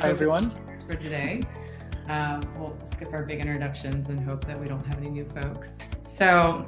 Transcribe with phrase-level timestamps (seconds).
[0.00, 0.50] Hi, everyone.
[0.86, 1.40] for today.
[2.08, 5.68] Um, we'll skip our big introductions and hope that we don't have any new folks.
[6.18, 6.66] So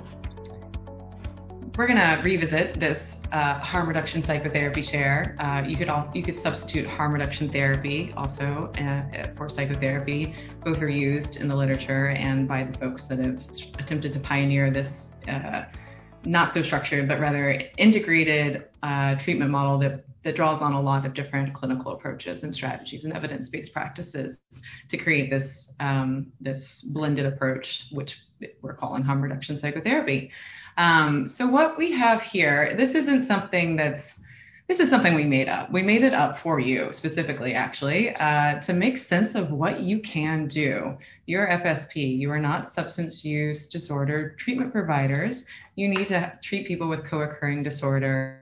[1.77, 2.99] we're going to revisit this
[3.33, 5.37] uh, harm reduction psychotherapy chair.
[5.39, 10.35] Uh, you could all, you could substitute harm reduction therapy also uh, for psychotherapy.
[10.65, 13.43] Both are used in the literature and by the folks that have
[13.79, 14.91] attempted to pioneer this
[15.29, 15.65] uh,
[16.25, 21.07] not so structured but rather integrated uh, treatment model that that draws on a lot
[21.07, 24.37] of different clinical approaches and strategies and evidence-based practices
[24.91, 28.13] to create this um, this blended approach, which
[28.61, 30.31] we're calling harm reduction psychotherapy.
[30.79, 34.03] Um, so what we have here, this isn't something that's
[34.69, 35.71] this is something we made up.
[35.71, 40.01] We made it up for you specifically, actually, uh, to make sense of what you
[40.01, 40.99] can do.
[41.27, 42.19] You're FSP.
[42.19, 45.45] You are not substance use disorder treatment providers.
[45.77, 48.41] You need to treat people with co-occurring disorder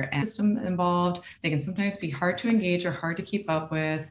[0.00, 1.20] and system involved.
[1.42, 4.02] They can sometimes be hard to engage or hard to keep up with.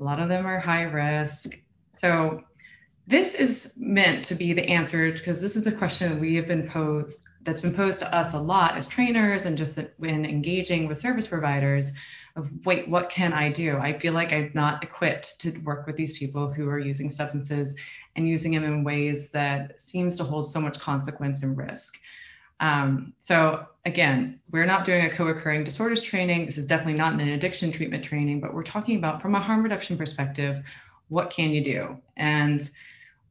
[0.00, 1.56] A lot of them are high risk.
[1.98, 2.42] So
[3.06, 6.46] this is meant to be the answer because this is a question that we have
[6.46, 10.88] been posed that's been posed to us a lot as trainers and just when engaging
[10.88, 11.86] with service providers
[12.36, 15.96] of wait what can i do i feel like i'm not equipped to work with
[15.96, 17.74] these people who are using substances
[18.16, 21.94] and using them in ways that seems to hold so much consequence and risk
[22.60, 26.46] um, so again, we're not doing a co-occurring disorders training.
[26.46, 29.62] This is definitely not an addiction treatment training, but we're talking about from a harm
[29.62, 30.62] reduction perspective,
[31.08, 31.96] what can you do?
[32.16, 32.70] And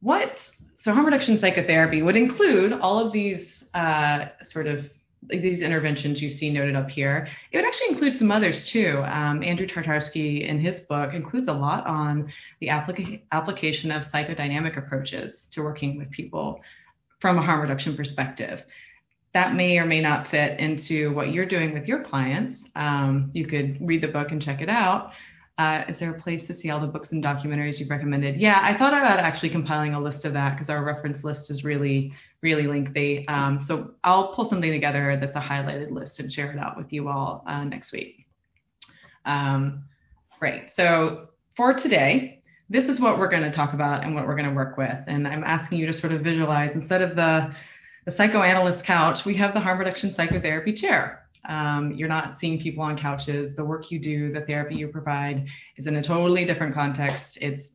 [0.00, 0.36] what,
[0.82, 4.84] so harm reduction psychotherapy would include all of these uh, sort of
[5.30, 7.26] these interventions you see noted up here.
[7.50, 9.02] It would actually include some others too.
[9.06, 12.30] Um, Andrew Tatarsky in his book includes a lot on
[12.60, 16.60] the applica- application of psychodynamic approaches to working with people
[17.20, 18.62] from a harm reduction perspective
[19.34, 22.60] that may or may not fit into what you're doing with your clients.
[22.76, 25.10] Um, you could read the book and check it out.
[25.58, 28.40] Uh, is there a place to see all the books and documentaries you've recommended?
[28.40, 31.62] Yeah, I thought about actually compiling a list of that because our reference list is
[31.62, 32.12] really,
[32.42, 33.26] really lengthy.
[33.28, 36.92] Um, so I'll pull something together that's a highlighted list and share it out with
[36.92, 38.26] you all uh, next week.
[39.24, 39.84] Um,
[40.40, 40.70] right.
[40.76, 44.48] So for today, this is what we're going to talk about and what we're going
[44.48, 44.98] to work with.
[45.06, 47.54] And I'm asking you to sort of visualize instead of the
[48.04, 51.20] the psychoanalyst couch, we have the harm reduction psychotherapy chair.
[51.48, 53.54] Um, you're not seeing people on couches.
[53.56, 57.38] The work you do, the therapy you provide is in a totally different context.
[57.40, 57.68] It's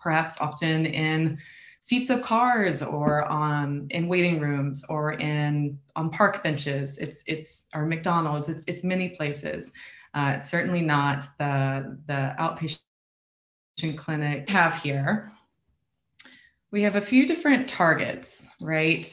[0.00, 1.38] perhaps often in
[1.86, 6.90] seats of cars or on in waiting rooms or in on park benches.
[6.98, 8.48] It's it's or McDonald's.
[8.48, 9.70] It's it's many places.
[10.14, 15.32] Uh, it's certainly not the the outpatient clinic have here.
[16.70, 18.26] We have a few different targets,
[18.60, 19.06] right?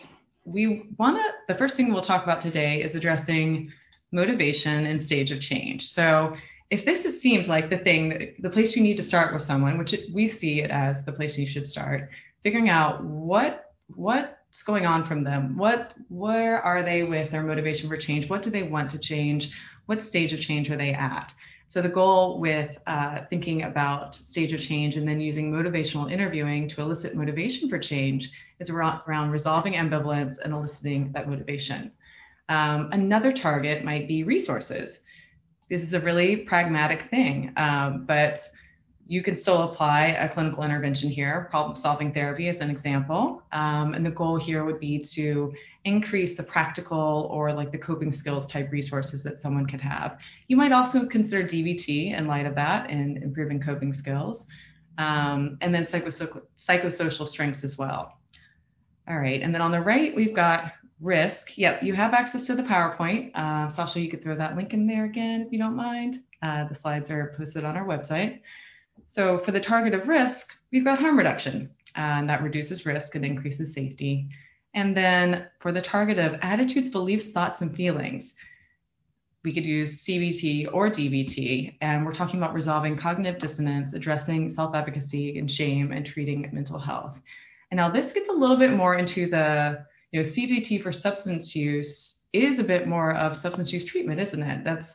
[0.52, 3.72] We want to, the first thing we'll talk about today is addressing
[4.12, 5.92] motivation and stage of change.
[5.94, 6.36] So
[6.70, 9.78] if this is, seems like the thing, the place you need to start with someone,
[9.78, 12.10] which we see it as the place you should start,
[12.44, 13.66] figuring out what
[13.96, 18.44] what's going on from them, what where are they with their motivation for change, what
[18.44, 19.50] do they want to change,
[19.88, 21.34] what stage of change are they at.
[21.70, 26.68] So the goal with uh, thinking about stage of change and then using motivational interviewing
[26.70, 28.28] to elicit motivation for change
[28.60, 31.92] is around, resolving ambivalence and eliciting that motivation.
[32.50, 34.98] Um, another target might be resources.
[35.70, 38.42] This is a really pragmatic thing, um, but
[39.06, 43.44] you can still apply a clinical intervention here, problem solving therapy as an example.
[43.52, 45.54] Um, and the goal here would be to
[45.86, 50.18] increase the practical or like the coping skills type resources that someone could have.
[50.48, 54.46] You might also consider DBT in light of that and improving coping skills.
[54.98, 58.18] Um, and then psychosocial, psychosocial strengths as well.
[59.08, 61.54] All right, and then on the right, we've got risk.
[61.56, 63.32] Yep, you have access to the PowerPoint.
[63.34, 66.20] Uh, Sasha, you could throw that link in there again if you don't mind.
[66.44, 68.42] Uh, the slides are posted on our website.
[69.12, 73.26] So for the target of risk, we've got harm reduction, and that reduces risk and
[73.26, 74.30] increases safety.
[74.74, 78.26] And then for the target of attitudes, beliefs, thoughts, and feelings,
[79.44, 84.76] we could use CBT or DBT, and we're talking about resolving cognitive dissonance, addressing self
[84.76, 87.16] efficacy and shame, and treating mental health.
[87.72, 91.56] And now this gets a little bit more into the, you know, CBT for substance
[91.56, 94.64] use is a bit more of substance use treatment, isn't it?
[94.64, 94.90] That's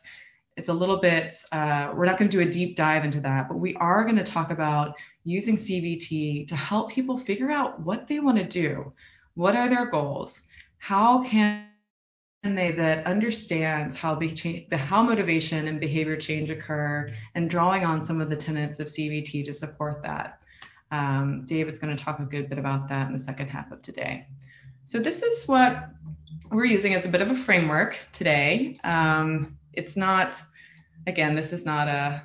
[0.57, 3.49] it's a little bit, uh, we're not going to do a deep dive into that,
[3.49, 4.95] but we are going to talk about
[5.25, 8.93] using CBT to help people figure out what they want to do.
[9.35, 10.31] What are their goals?
[10.77, 11.65] How can
[12.43, 18.21] they that understands how change, how motivation and behavior change occur and drawing on some
[18.21, 20.39] of the tenets of CBT to support that.
[20.91, 23.81] Um, David's going to talk a good bit about that in the second half of
[23.81, 24.27] today.
[24.87, 25.89] So this is what
[26.51, 28.79] we're using as a bit of a framework today.
[28.83, 30.31] Um, it's not,
[31.07, 32.21] again, this is not a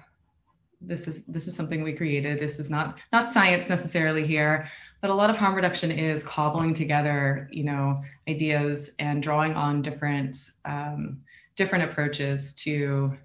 [0.82, 2.40] this is this is something we created.
[2.40, 4.68] This is not not science necessarily here,
[5.00, 9.82] but a lot of harm reduction is cobbling together, you know, ideas and drawing on
[9.82, 11.20] different um,
[11.56, 13.16] different approaches to.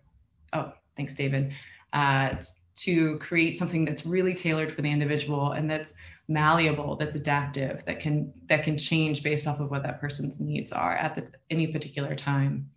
[0.54, 1.52] Oh, thanks, David.
[1.94, 2.36] Uh,
[2.78, 5.92] to create something that's really tailored for the individual and that's
[6.28, 10.72] malleable, that's adaptive, that can that can change based off of what that person's needs
[10.72, 12.70] are at the, any particular time.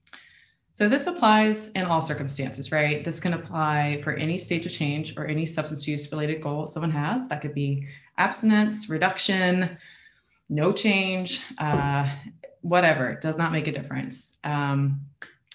[0.75, 3.05] So this applies in all circumstances, right?
[3.05, 6.93] This can apply for any stage of change or any substance use related goal someone
[6.93, 7.29] has.
[7.29, 9.79] That could be abstinence, reduction,
[10.49, 12.15] no change, uh,
[12.63, 13.11] whatever.
[13.11, 14.17] It does not make a difference.
[14.45, 15.01] Um,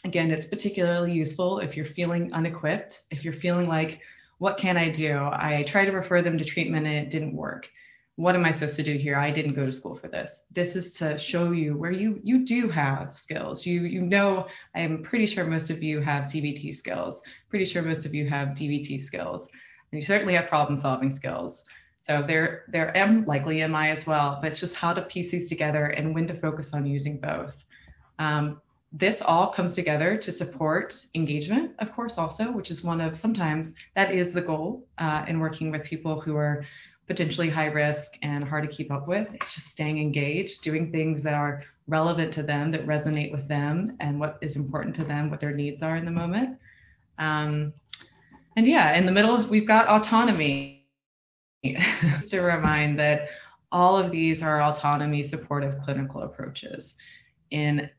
[0.03, 3.99] again, it's particularly useful if you're feeling unequipped, if you're feeling like,
[4.39, 5.15] what can I do?
[5.17, 7.67] I tried to refer them to treatment and it didn't work
[8.15, 9.17] what am I supposed to do here?
[9.17, 10.29] I didn't go to school for this.
[10.53, 13.65] This is to show you where you you do have skills.
[13.65, 17.19] You you know I'm pretty sure most of you have CBT skills.
[17.49, 19.47] Pretty sure most of you have DBT skills.
[19.91, 21.55] And you certainly have problem solving skills.
[22.07, 25.47] So there there am likely MI as well, but it's just how to piece these
[25.47, 27.53] together and when to focus on using both.
[28.19, 28.61] Um,
[28.91, 33.73] this all comes together to support engagement, of course, also, which is one of sometimes
[33.95, 36.65] that is the goal uh, in working with people who are
[37.07, 39.27] potentially high risk and hard to keep up with.
[39.33, 43.97] It's just staying engaged, doing things that are relevant to them, that resonate with them,
[43.99, 46.57] and what is important to them, what their needs are in the moment.
[47.17, 47.73] Um,
[48.55, 50.72] and yeah, in the middle, we've got autonomy.
[52.29, 53.27] to remind that
[53.71, 56.93] all of these are autonomy supportive clinical approaches.
[57.51, 57.89] In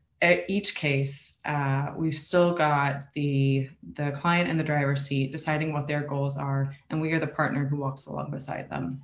[0.47, 1.13] each case,
[1.45, 6.35] uh, we've still got the the client in the driver's seat deciding what their goals
[6.37, 9.03] are, and we are the partner who walks along beside them.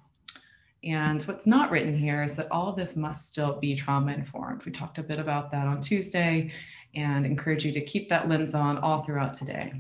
[0.84, 4.64] And what's not written here is that all of this must still be trauma informed.
[4.66, 6.52] We talked a bit about that on Tuesday
[6.96, 9.74] and encourage you to keep that lens on all throughout today.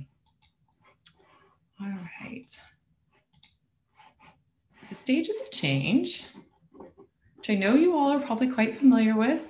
[1.81, 1.87] All
[2.21, 2.45] right.
[4.91, 6.21] So stages of change,
[7.37, 9.41] which I know you all are probably quite familiar with.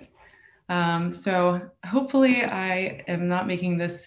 [0.69, 4.01] Um, so hopefully I am not making this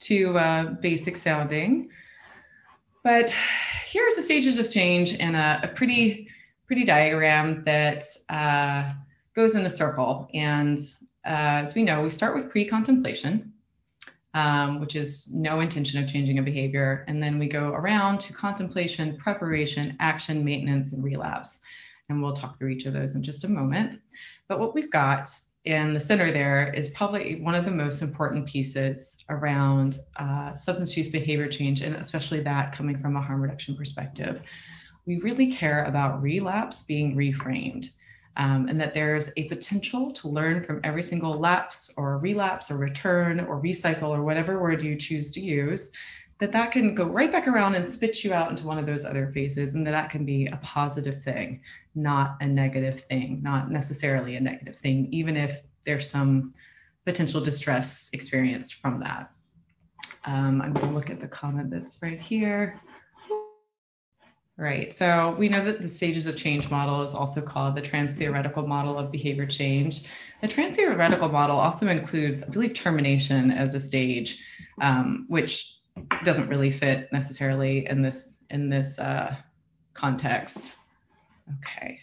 [0.00, 1.90] too uh, basic sounding.
[3.04, 3.30] But
[3.90, 6.28] here's the stages of change in a, a pretty,
[6.66, 8.94] pretty diagram that uh,
[9.36, 10.28] goes in a circle.
[10.32, 10.88] And
[11.26, 13.47] uh, as we know, we start with pre-contemplation,
[14.34, 17.04] um, which is no intention of changing a behavior.
[17.08, 21.48] And then we go around to contemplation, preparation, action, maintenance, and relapse.
[22.08, 24.00] And we'll talk through each of those in just a moment.
[24.48, 25.28] But what we've got
[25.64, 28.98] in the center there is probably one of the most important pieces
[29.28, 34.40] around uh, substance use behavior change, and especially that coming from a harm reduction perspective.
[35.06, 37.86] We really care about relapse being reframed.
[38.36, 42.76] Um, and that there's a potential to learn from every single lapse or relapse or
[42.76, 45.80] return or recycle or whatever word you choose to use
[46.40, 49.04] that that can go right back around and spit you out into one of those
[49.04, 51.60] other phases and that that can be a positive thing
[51.94, 56.54] not a negative thing not necessarily a negative thing even if there's some
[57.04, 59.30] potential distress experienced from that.
[60.24, 62.80] Um, i'm going to look at the comment that's right here
[64.58, 64.96] Right.
[64.98, 68.98] So we know that the stages of change model is also called the trans-theoretical model
[68.98, 70.00] of behavior change.
[70.42, 74.36] The trans-theoretical model also includes, I believe, termination as a stage,
[74.82, 75.64] um, which
[76.24, 78.16] doesn't really fit necessarily in this
[78.50, 79.36] in this uh,
[79.94, 80.58] context.
[81.60, 82.00] Okay.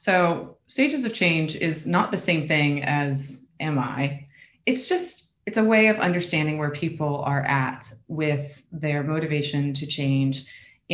[0.00, 3.16] So stages of change is not the same thing as
[3.60, 4.26] MI.
[4.66, 9.86] It's just it's a way of understanding where people are at with their motivation to
[9.86, 10.44] change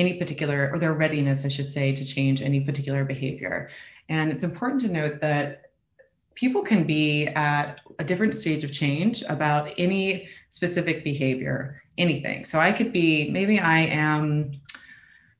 [0.00, 3.68] any particular or their readiness, I should say, to change any particular behavior.
[4.08, 5.70] And it's important to note that
[6.34, 12.46] people can be at a different stage of change about any specific behavior, anything.
[12.50, 14.52] So I could be, maybe I am,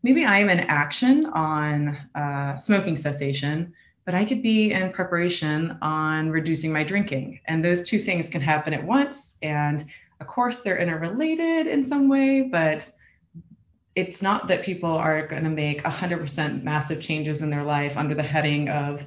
[0.02, 3.72] maybe I am in action on uh, smoking cessation,
[4.04, 7.40] but I could be in preparation on reducing my drinking.
[7.48, 9.16] And those two things can happen at once.
[9.42, 9.86] And
[10.20, 12.82] of course, they're interrelated in some way, but
[14.00, 18.14] it's not that people are going to make 100% massive changes in their life under
[18.14, 19.00] the heading of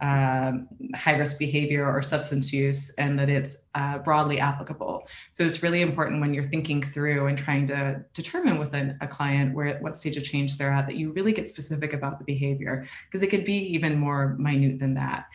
[0.00, 5.02] um, high risk behavior or substance use and that it's uh, broadly applicable.
[5.36, 9.06] So it's really important when you're thinking through and trying to determine with a, a
[9.06, 12.24] client where what stage of change they're at that you really get specific about the
[12.24, 15.26] behavior because it could be even more minute than that.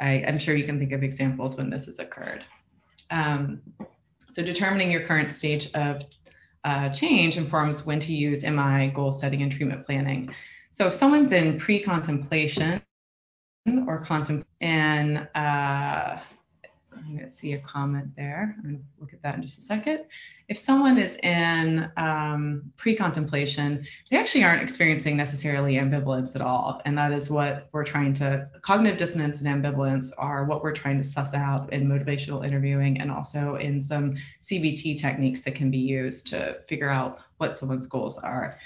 [0.00, 2.44] I, am sure you can think of examples when this has occurred.
[3.10, 3.60] Um,
[4.32, 6.02] so determining your current stage of
[6.64, 10.32] uh, change informs when to use MI, goal setting, and treatment planning.
[10.76, 12.82] So if someone's in pre-contemplation
[13.86, 16.20] or contemplate and uh,
[16.96, 18.54] I'm going to see a comment there.
[18.58, 20.00] I'm going to look at that in just a second.
[20.48, 26.96] If someone is in um, pre-contemplation, they actually aren't experiencing necessarily ambivalence at all, and
[26.98, 28.48] that is what we're trying to.
[28.62, 33.10] Cognitive dissonance and ambivalence are what we're trying to suss out in motivational interviewing, and
[33.10, 34.16] also in some
[34.50, 38.58] CBT techniques that can be used to figure out what someone's goals are.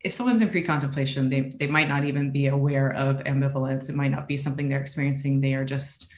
[0.00, 3.88] If someone's in pre-contemplation, they, they might not even be aware of ambivalence.
[3.88, 5.40] It might not be something they're experiencing.
[5.40, 6.08] They are just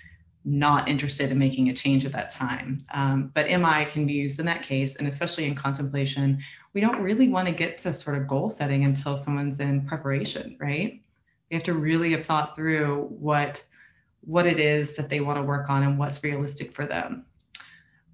[0.46, 2.86] not interested in making a change at that time.
[2.94, 6.38] Um, but MI can be used in that case, and especially in contemplation,
[6.72, 10.56] we don't really want to get to sort of goal setting until someone's in preparation,
[10.60, 11.02] right?
[11.50, 13.58] They have to really have thought through what
[14.20, 17.24] what it is that they want to work on and what's realistic for them.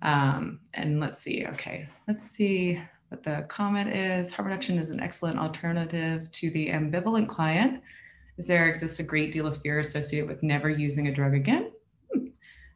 [0.03, 4.31] Um, and let's see, okay, let's see what the comment is.
[4.33, 7.83] Harm reduction is an excellent alternative to the ambivalent client.
[8.37, 11.71] Is there exists a great deal of fear associated with never using a drug again.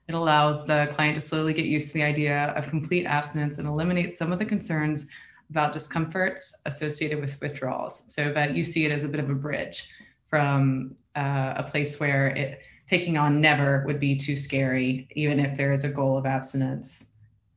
[0.08, 3.66] It allows the client to slowly get used to the idea of complete abstinence and
[3.66, 5.04] eliminates some of the concerns
[5.50, 8.02] about discomforts associated with withdrawals.
[8.08, 9.82] So that you see it as a bit of a bridge
[10.28, 15.56] from uh, a place where it taking on never would be too scary, even if
[15.56, 16.86] there is a goal of abstinence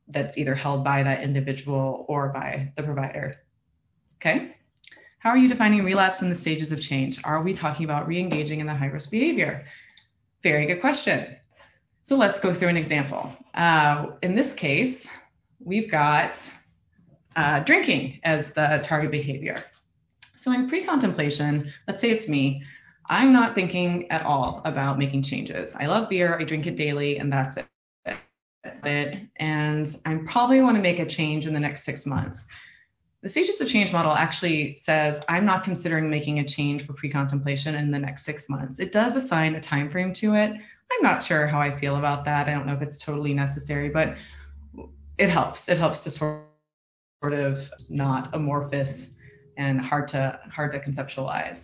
[0.08, 3.36] that's either held by that individual or by the provider.
[4.16, 4.56] Okay.
[5.20, 7.20] How are you defining relapse in the stages of change?
[7.24, 9.66] Are we talking about re-engaging in the high risk behavior?
[10.42, 11.36] Very good question.
[12.10, 13.32] So let's go through an example.
[13.54, 14.98] Uh, in this case,
[15.64, 16.32] we've got
[17.36, 19.64] uh, drinking as the target behavior.
[20.42, 22.64] So in pre-contemplation, let's say it's me,
[23.06, 25.72] I'm not thinking at all about making changes.
[25.80, 27.58] I love beer, I drink it daily, and that's
[28.84, 29.30] it.
[29.36, 32.40] And I probably want to make a change in the next six months.
[33.22, 37.76] The Stages of Change model actually says I'm not considering making a change for pre-contemplation
[37.76, 38.80] in the next six months.
[38.80, 40.54] It does assign a time frame to it,
[40.92, 42.48] I'm not sure how I feel about that.
[42.48, 44.16] I don't know if it's totally necessary, but
[45.18, 45.62] it helps.
[45.68, 47.58] It helps to sort of
[47.90, 49.08] not amorphous
[49.58, 51.60] and hard to hard to conceptualize.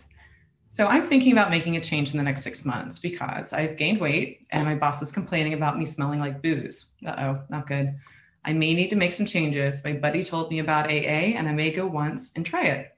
[0.74, 4.02] So I'm thinking about making a change in the next six months because I've gained
[4.02, 6.88] weight and my boss is complaining about me smelling like booze.
[7.06, 7.96] Uh oh, not good.
[8.44, 9.82] I may need to make some changes.
[9.84, 12.98] My buddy told me about AA and I may go once and try it.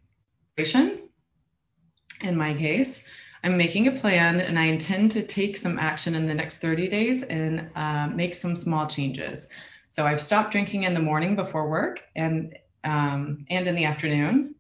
[2.22, 2.96] In my case,
[3.44, 6.88] I'm making a plan and I intend to take some action in the next 30
[6.90, 9.46] days and uh, make some small changes.
[9.96, 14.56] So I've stopped drinking in the morning before work and um, and in the afternoon.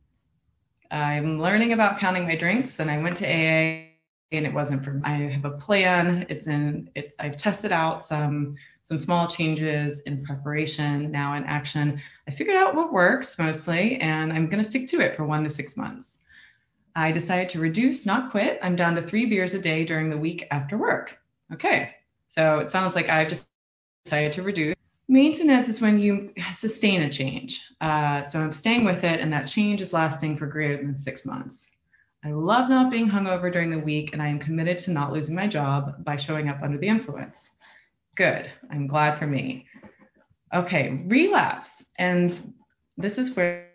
[0.91, 3.87] I'm learning about counting my drinks and I went to AA
[4.31, 6.25] and it wasn't for I have a plan.
[6.29, 8.55] It's in it's I've tested out some
[8.87, 12.01] some small changes in preparation, now in action.
[12.27, 15.43] I figured out what works mostly and I'm going to stick to it for 1
[15.43, 16.07] to 6 months.
[16.97, 18.59] I decided to reduce, not quit.
[18.63, 21.15] I'm down to three beers a day during the week after work.
[21.53, 21.91] Okay,
[22.27, 23.43] so it sounds like I've just
[24.03, 24.75] decided to reduce.
[25.07, 27.61] Maintenance is when you sustain a change.
[27.81, 31.23] Uh, so I'm staying with it, and that change is lasting for greater than six
[31.23, 31.57] months.
[32.25, 35.35] I love not being hungover during the week, and I am committed to not losing
[35.35, 37.37] my job by showing up under the influence.
[38.15, 38.49] Good.
[38.71, 39.67] I'm glad for me.
[40.51, 41.69] Okay, relapse.
[41.99, 42.55] And
[42.97, 43.66] this is where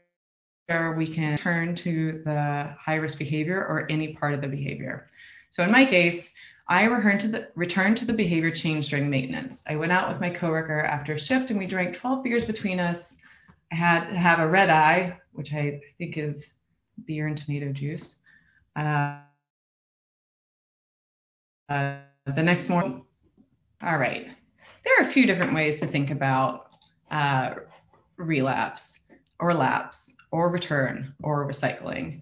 [0.69, 5.11] we can turn to the high risk behavior or any part of the behavior.
[5.51, 6.25] So in my case,
[6.69, 9.61] I returned to the returned to the behavior change during maintenance.
[9.67, 12.81] I went out with my coworker after a shift and we drank 12 beers between
[12.81, 12.99] us.
[13.73, 16.43] I had to have a red eye, which I think is
[17.07, 18.05] beer and tomato juice.
[18.77, 19.19] Uh,
[21.69, 21.97] uh,
[22.35, 23.03] the next morning,
[23.83, 24.27] all right.
[24.85, 26.71] There are a few different ways to think about
[27.11, 27.55] uh,
[28.17, 28.83] relapse
[29.41, 29.97] or lapse
[30.33, 32.21] or return or recycling.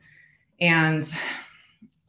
[0.61, 1.07] And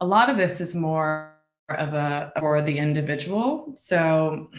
[0.00, 1.32] a lot of this is more
[1.70, 3.74] of a for the individual.
[3.86, 4.50] So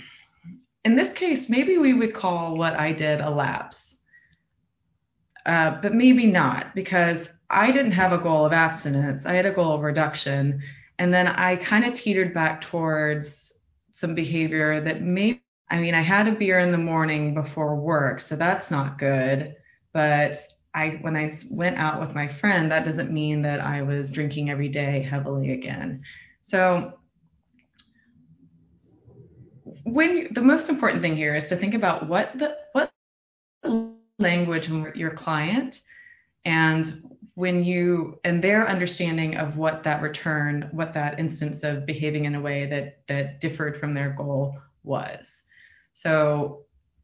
[0.86, 3.94] in this case, maybe we would call what I did a lapse,
[5.46, 9.24] uh, but maybe not because I didn't have a goal of abstinence.
[9.26, 10.62] I had a goal of reduction.
[11.00, 13.28] And then I kind of teetered back towards
[14.00, 18.22] some behavior that maybe, I mean, I had a beer in the morning before work,
[18.28, 19.56] so that's not good.
[19.94, 20.42] But
[20.76, 24.50] I when I went out with my friend, that doesn't mean that I was drinking
[24.50, 26.04] every day heavily again.
[26.46, 26.94] So
[29.84, 32.92] when you, the most important thing here is to think about what the what
[34.20, 35.80] language your client
[36.46, 37.04] and
[37.36, 42.36] when you and their understanding of what that return what that instance of behaving in
[42.36, 45.26] a way that that differed from their goal was
[45.96, 46.64] so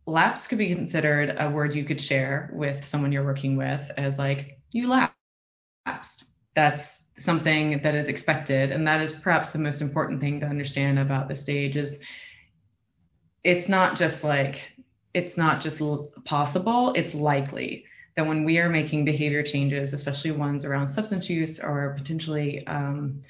[0.09, 4.17] lapse could be considered a word you could share with someone you're working with as
[4.17, 5.13] like you lapsed
[6.55, 6.87] that's
[7.25, 11.27] something that is expected and that is perhaps the most important thing to understand about
[11.27, 11.93] the stage is
[13.43, 14.55] it's not just like
[15.13, 15.77] it's not just
[16.25, 17.83] possible, it's likely
[18.15, 23.21] that when we are making behavior changes, especially ones around substance use or potentially um,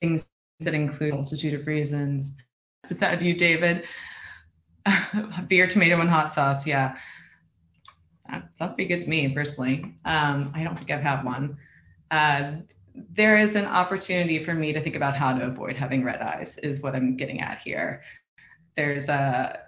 [0.00, 0.22] things
[0.60, 2.30] that include a multitude of reasons.
[2.90, 3.82] Is that you, David?
[5.48, 6.66] Beer, tomato, and hot sauce.
[6.66, 6.94] Yeah.
[8.30, 9.94] That sounds pretty good to me personally.
[10.04, 11.56] Um, I don't think I've had one.
[12.10, 12.52] Uh,
[13.16, 16.48] there is an opportunity for me to think about how to avoid having red eyes,
[16.62, 18.02] is what I'm getting at here.
[18.76, 19.60] There's a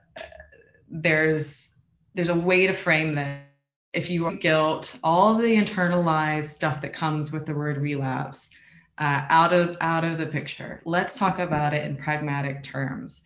[0.90, 1.46] there's
[2.14, 3.40] there's a way to frame this.
[3.92, 8.38] If you want guilt, all the internalized stuff that comes with the word relapse,
[8.98, 10.82] uh, out of out of the picture.
[10.84, 13.20] Let's talk about it in pragmatic terms.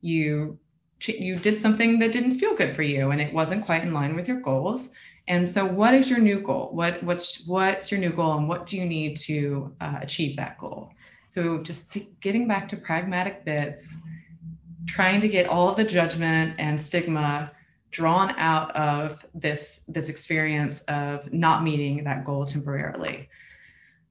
[0.00, 0.58] You
[1.06, 4.14] you did something that didn't feel good for you, and it wasn't quite in line
[4.14, 4.80] with your goals.
[5.26, 6.70] And so, what is your new goal?
[6.72, 10.58] What what's what's your new goal, and what do you need to uh, achieve that
[10.58, 10.90] goal?
[11.34, 11.80] So, just
[12.22, 13.82] getting back to pragmatic bits,
[14.88, 17.50] trying to get all the judgment and stigma
[17.94, 23.28] drawn out of this this experience of not meeting that goal temporarily.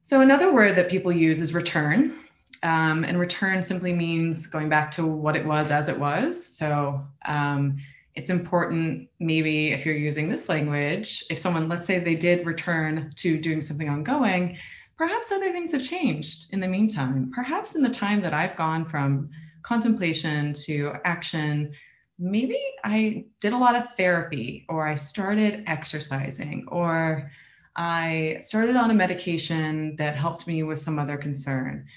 [0.06, 2.23] So another word that people use is return.
[2.64, 6.36] Um, and return simply means going back to what it was as it was.
[6.58, 7.78] So um,
[8.16, 13.12] it's important, maybe if you're using this language, if someone, let's say they did return
[13.18, 14.58] to doing something ongoing,
[14.98, 17.32] perhaps other things have changed in the meantime.
[17.36, 19.30] Perhaps in the time that I've gone from
[19.64, 21.74] contemplation to action,
[22.20, 27.32] maybe I did a lot of therapy or I started exercising or
[27.76, 31.88] I started on a medication that helped me with some other concern.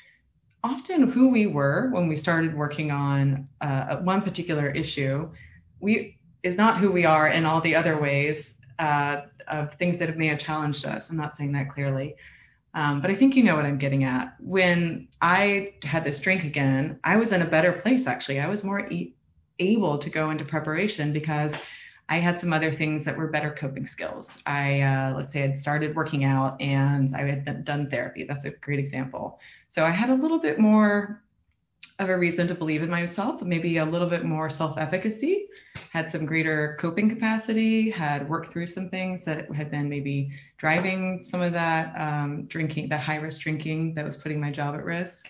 [0.64, 5.28] Often, who we were when we started working on uh, one particular issue,
[5.80, 8.44] we is not who we are in all the other ways
[8.78, 11.04] uh, of things that may have challenged us.
[11.08, 12.14] I'm not saying that clearly,
[12.74, 14.34] um, but I think you know what I'm getting at.
[14.40, 18.06] When I had this drink again, I was in a better place.
[18.06, 19.14] Actually, I was more e-
[19.58, 21.52] able to go into preparation because
[22.08, 24.26] I had some other things that were better coping skills.
[24.44, 28.24] I, uh, let's say, I'd started working out and I had done therapy.
[28.28, 29.40] That's a great example.
[29.76, 31.22] So I had a little bit more
[31.98, 35.48] of a reason to believe in myself, maybe a little bit more self efficacy,
[35.92, 41.26] had some greater coping capacity, had worked through some things that had been maybe driving
[41.30, 44.84] some of that um, drinking, the high risk drinking that was putting my job at
[44.84, 45.28] risk.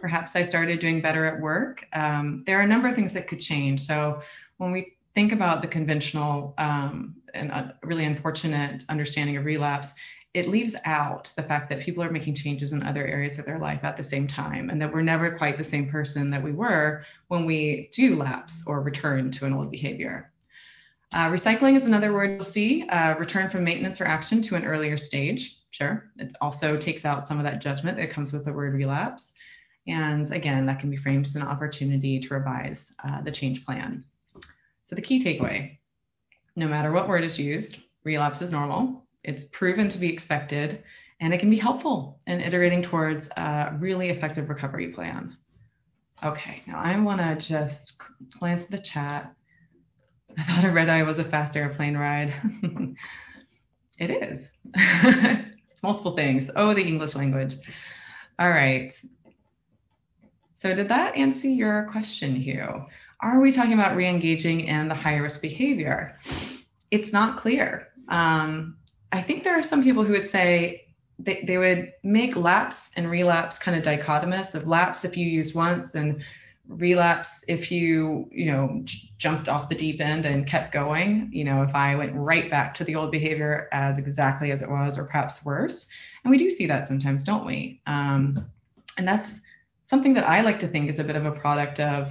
[0.00, 1.84] Perhaps I started doing better at work.
[1.92, 3.86] Um, there are a number of things that could change.
[3.86, 4.22] So
[4.56, 9.88] when we think about the conventional um, and a really unfortunate understanding of relapse,
[10.34, 13.58] it leaves out the fact that people are making changes in other areas of their
[13.58, 16.52] life at the same time, and that we're never quite the same person that we
[16.52, 20.30] were when we do lapse or return to an old behavior.
[21.12, 24.64] Uh, recycling is another word you'll see, uh, return from maintenance or action to an
[24.64, 25.58] earlier stage.
[25.70, 29.22] Sure, it also takes out some of that judgment that comes with the word relapse.
[29.86, 34.04] And again, that can be framed as an opportunity to revise uh, the change plan.
[34.88, 35.78] So the key takeaway,
[36.56, 39.01] no matter what word is used, relapse is normal.
[39.24, 40.82] It's proven to be expected,
[41.20, 45.36] and it can be helpful in iterating towards a really effective recovery plan.
[46.24, 47.92] Okay, now I want to just
[48.38, 49.34] glance at the chat.
[50.38, 52.34] I thought a red eye was a fast airplane ride.
[53.98, 54.46] it is.
[54.74, 55.48] it's
[55.82, 56.48] multiple things.
[56.56, 57.56] Oh, the English language.
[58.38, 58.92] All right.
[60.62, 62.86] So did that answer your question, Hugh?
[63.22, 66.18] are we talking about re-engaging in the high risk behavior?
[66.90, 67.88] It's not clear.
[68.08, 68.76] Um,
[69.12, 70.86] I think there are some people who would say
[71.18, 75.54] they, they would make lapse and relapse kind of dichotomous of lapse if you use
[75.54, 76.22] once and
[76.68, 81.28] relapse if you you know j- jumped off the deep end and kept going.
[81.32, 84.70] You know if i went right back to the old behavior as exactly as it
[84.70, 85.86] was or perhaps worse.
[86.24, 87.80] And we do see that sometimes don't we?
[87.86, 88.46] Um,
[88.96, 89.30] and that's
[89.90, 92.08] something that i like to think is a bit of a product of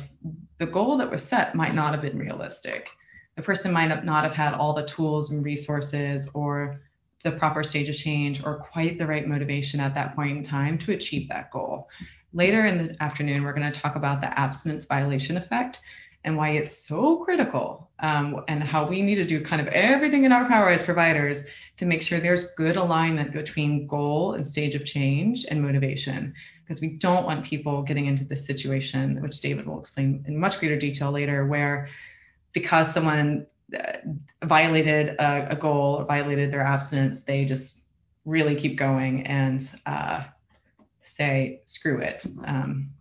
[0.59, 2.87] the goal that was set might not have been realistic.
[3.35, 6.81] The person might not have had all the tools and resources or
[7.23, 10.77] the proper stage of change or quite the right motivation at that point in time
[10.79, 11.87] to achieve that goal.
[12.33, 15.79] Later in the afternoon, we're going to talk about the abstinence violation effect
[16.23, 20.23] and why it's so critical um, and how we need to do kind of everything
[20.23, 21.43] in our power as providers
[21.77, 26.33] to make sure there's good alignment between goal and stage of change and motivation
[26.71, 30.59] because we don't want people getting into this situation, which David will explain in much
[30.59, 31.89] greater detail later, where
[32.53, 33.45] because someone
[34.43, 37.77] violated a, a goal or violated their abstinence, they just
[38.25, 40.23] really keep going and uh,
[41.17, 42.21] say screw it.
[42.45, 42.91] Um,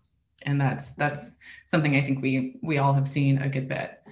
[0.42, 1.26] and that's that's
[1.70, 4.02] something I think we we all have seen a good bit.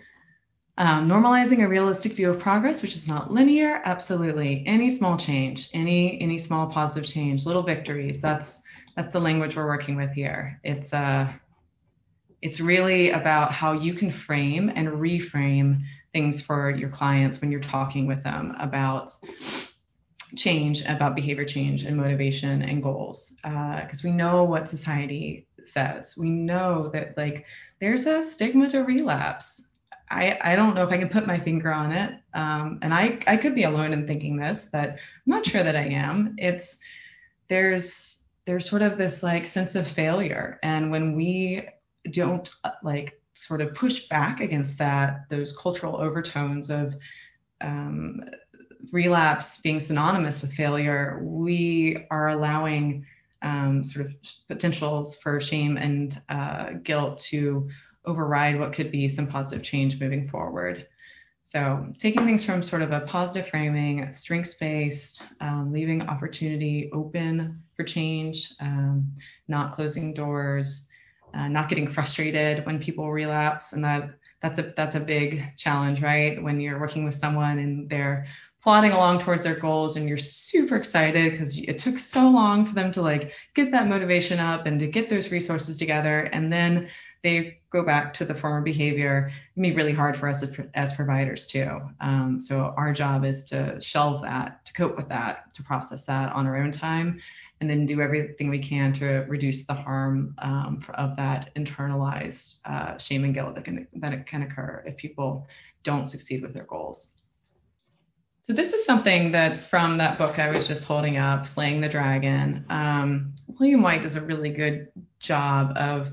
[0.76, 4.62] Um, normalizing a realistic view of progress, which is not linear, absolutely.
[4.66, 8.20] Any small change, any any small positive change, little victories.
[8.22, 8.48] That's
[8.96, 10.60] that's the language we're working with here.
[10.62, 11.32] It's uh,
[12.42, 15.82] it's really about how you can frame and reframe
[16.18, 19.12] things for your clients when you're talking with them about
[20.36, 23.24] change, about behavior change and motivation and goals.
[23.42, 26.12] Because uh, we know what society says.
[26.16, 27.44] We know that like
[27.80, 29.44] there's a stigma to relapse.
[30.10, 32.14] I, I don't know if I can put my finger on it.
[32.34, 35.76] Um, and I, I could be alone in thinking this, but I'm not sure that
[35.76, 36.34] I am.
[36.38, 36.66] It's
[37.48, 37.84] there's
[38.46, 40.58] there's sort of this like sense of failure.
[40.62, 41.68] And when we
[42.12, 42.48] don't
[42.82, 46.94] like sort of push back against that, those cultural overtones of
[47.60, 48.22] um,
[48.92, 53.04] relapse being synonymous with failure, we are allowing
[53.42, 54.12] um, sort of
[54.48, 57.68] potentials for shame and uh, guilt to
[58.04, 60.86] override what could be some positive change moving forward.
[61.48, 67.62] So, taking things from sort of a positive framing, strengths based, um, leaving opportunity open
[67.74, 69.10] for change, um,
[69.46, 70.82] not closing doors,
[71.34, 74.10] uh, not getting frustrated when people relapse, and that
[74.42, 76.42] that's a that's a big challenge, right?
[76.42, 78.26] When you're working with someone and they're
[78.62, 82.74] plodding along towards their goals and you're super excited because it took so long for
[82.74, 86.88] them to like get that motivation up and to get those resources together and then
[87.22, 90.50] they go back to the former behavior it can be really hard for us as,
[90.74, 95.52] as providers too um, so our job is to shelve that to cope with that
[95.54, 97.20] to process that on our own time
[97.60, 102.96] and then do everything we can to reduce the harm um, of that internalized uh,
[102.98, 105.46] shame and guilt that can that it can occur if people
[105.84, 107.06] don't succeed with their goals
[108.48, 111.88] so this is something that's from that book I was just holding up, Slaying the
[111.90, 112.64] Dragon.
[112.70, 114.88] Um, William White does a really good
[115.20, 116.06] job of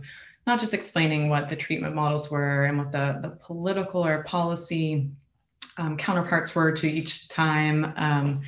[0.45, 5.10] not just explaining what the treatment models were and what the, the political or policy
[5.77, 8.41] um, counterparts were to each time, um,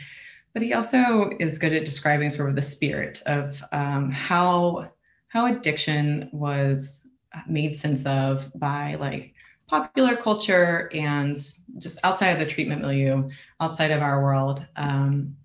[0.54, 4.92] but he also is good at describing sort of the spirit of um, how
[5.30, 7.00] how addiction was
[7.48, 9.34] made sense of by like
[9.68, 11.46] popular culture and
[11.78, 13.30] just outside of the treatment milieu,
[13.60, 15.36] outside of our world, um,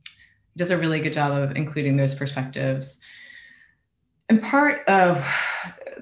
[0.57, 2.87] does a really good job of including those perspectives.
[4.29, 5.23] And part of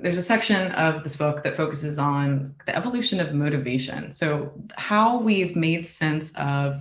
[0.02, 4.14] there's a section of this book that focuses on the evolution of motivation.
[4.16, 6.80] So how we've made sense of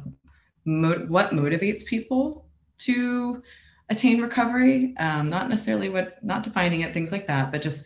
[0.69, 2.45] mo- what motivates people
[2.79, 3.41] to
[3.89, 7.84] attain recovery, um, not necessarily what, not defining it, things like that, but just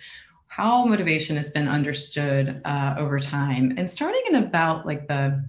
[0.47, 3.73] how motivation has been understood uh, over time.
[3.77, 5.43] And starting in about like the,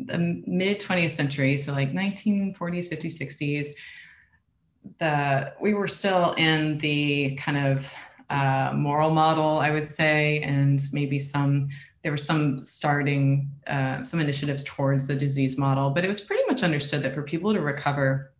[0.00, 2.58] the mid 20th century, so like 1940s,
[2.90, 3.74] 50s, 60s,
[4.98, 7.84] the we were still in the kind of
[8.30, 11.68] uh, moral model, I would say, and maybe some
[12.02, 16.42] there were some starting uh, some initiatives towards the disease model, but it was pretty
[16.48, 18.32] much understood that for people to recover,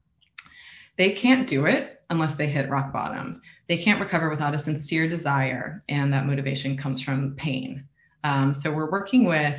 [0.98, 3.40] they can't do it unless they hit rock bottom.
[3.68, 7.85] They can't recover without a sincere desire, and that motivation comes from pain.
[8.25, 9.59] Um, so we're working with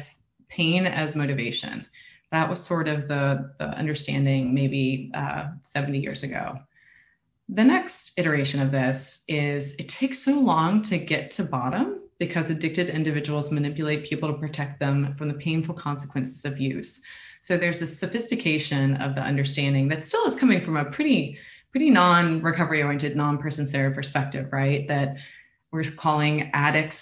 [0.49, 1.85] pain as motivation.
[2.31, 6.59] That was sort of the, the understanding maybe uh, 70 years ago.
[7.49, 12.49] The next iteration of this is it takes so long to get to bottom because
[12.49, 16.99] addicted individuals manipulate people to protect them from the painful consequences of use.
[17.45, 21.37] So there's a sophistication of the understanding that still is coming from a pretty
[21.71, 24.87] pretty non-recovery oriented, non-person centered perspective, right?
[24.87, 25.15] That
[25.71, 26.97] we're calling addicts,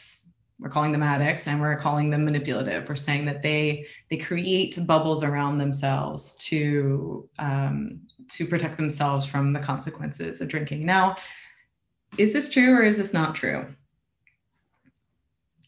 [0.59, 2.87] we're calling them addicts, and we're calling them manipulative.
[2.87, 8.01] We're saying that they they create bubbles around themselves to um,
[8.37, 10.85] to protect themselves from the consequences of drinking.
[10.85, 11.17] Now,
[12.17, 13.67] is this true or is this not true?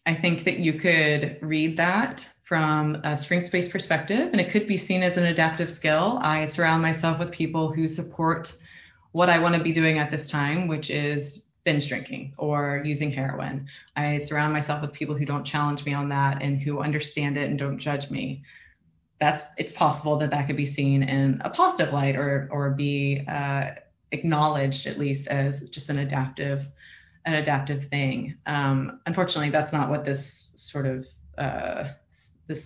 [0.05, 4.67] I think that you could read that from a strengths based perspective, and it could
[4.67, 6.19] be seen as an adaptive skill.
[6.21, 8.51] I surround myself with people who support
[9.13, 13.11] what I want to be doing at this time, which is binge drinking or using
[13.11, 13.67] heroin.
[13.95, 17.49] I surround myself with people who don't challenge me on that and who understand it
[17.49, 18.43] and don't judge me.
[19.21, 23.25] That's it's possible that that could be seen in a positive light or or be
[23.29, 23.71] uh,
[24.11, 26.65] acknowledged at least as just an adaptive
[27.25, 28.35] an adaptive thing.
[28.45, 31.05] Um, unfortunately, that's not what this sort of
[31.37, 31.89] uh,
[32.47, 32.63] this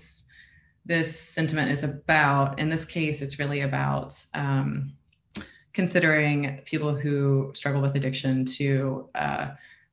[0.85, 2.59] this sentiment is about.
[2.59, 4.93] In this case, it's really about um,
[5.73, 9.49] considering people who struggle with addiction to uh,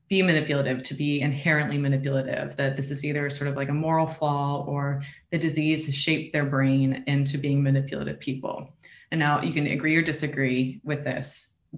[0.09, 4.13] be manipulative, to be inherently manipulative, that this is either sort of like a moral
[4.17, 8.69] flaw or the disease has shaped their brain into being manipulative people.
[9.11, 11.27] And now you can agree or disagree with this,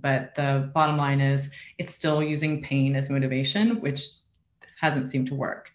[0.01, 4.01] but the bottom line is it's still using pain as motivation, which
[4.79, 5.69] hasn't seemed to work.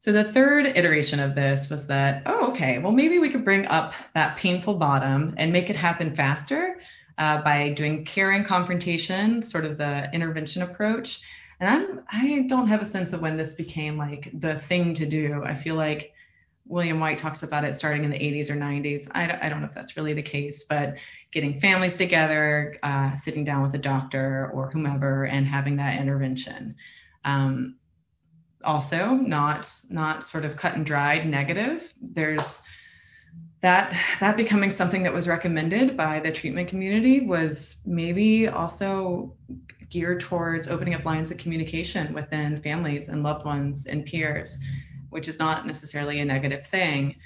[0.00, 3.66] So the third iteration of this was that, oh, okay, well, maybe we could bring
[3.66, 6.80] up that painful bottom and make it happen faster
[7.18, 11.18] uh, by doing care and confrontation, sort of the intervention approach,
[11.60, 15.06] And I'm I don't have a sense of when this became like the thing to
[15.06, 15.42] do.
[15.44, 16.12] I feel like
[16.68, 19.06] William White talks about it starting in the 80s or 90s.
[19.12, 20.94] I, I don't know if that's really the case, but
[21.32, 26.74] getting families together, uh, sitting down with a doctor or whomever, and having that intervention.
[27.24, 27.76] Um,
[28.64, 31.82] also, not not sort of cut and dried negative.
[32.00, 32.42] There's
[33.62, 39.34] that that becoming something that was recommended by the treatment community was maybe also
[39.90, 44.50] geared towards opening up lines of communication within families and loved ones and peers
[45.16, 47.16] which is not necessarily a negative thing.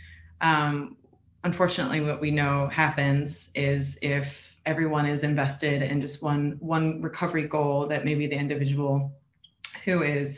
[0.41, 0.97] Um,
[1.43, 4.29] unfortunately, what we know happens is if
[4.65, 9.11] everyone is invested in just one one recovery goal that maybe the individual
[9.85, 10.37] who is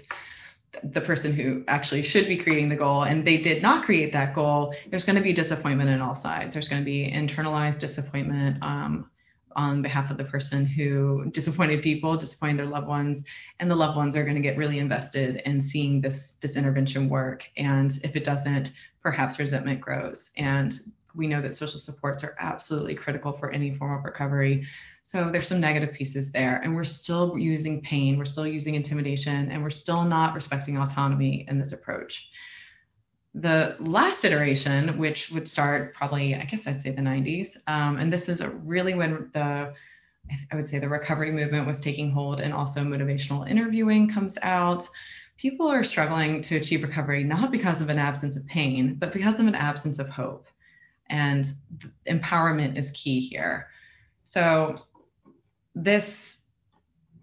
[0.82, 4.34] the person who actually should be creating the goal and they did not create that
[4.34, 8.56] goal there's going to be disappointment on all sides there's going to be internalized disappointment
[8.62, 9.10] um,
[9.56, 13.22] on behalf of the person who disappointed people, disappointed their loved ones,
[13.60, 17.08] and the loved ones are going to get really invested in seeing this this intervention
[17.08, 17.44] work.
[17.56, 18.70] And if it doesn't,
[19.02, 20.18] perhaps resentment grows.
[20.36, 20.80] And
[21.14, 24.66] we know that social supports are absolutely critical for any form of recovery.
[25.06, 29.50] So there's some negative pieces there, and we're still using pain, we're still using intimidation,
[29.50, 32.14] and we're still not respecting autonomy in this approach
[33.34, 38.12] the last iteration, which would start probably, I guess I'd say the 90s, um, and
[38.12, 39.72] this is really when the
[40.52, 44.86] I would say the recovery movement was taking hold, and also motivational interviewing comes out.
[45.36, 49.34] People are struggling to achieve recovery not because of an absence of pain, but because
[49.40, 50.46] of an absence of hope.
[51.10, 51.54] And
[52.08, 53.66] empowerment is key here.
[54.26, 54.78] So
[55.74, 56.04] this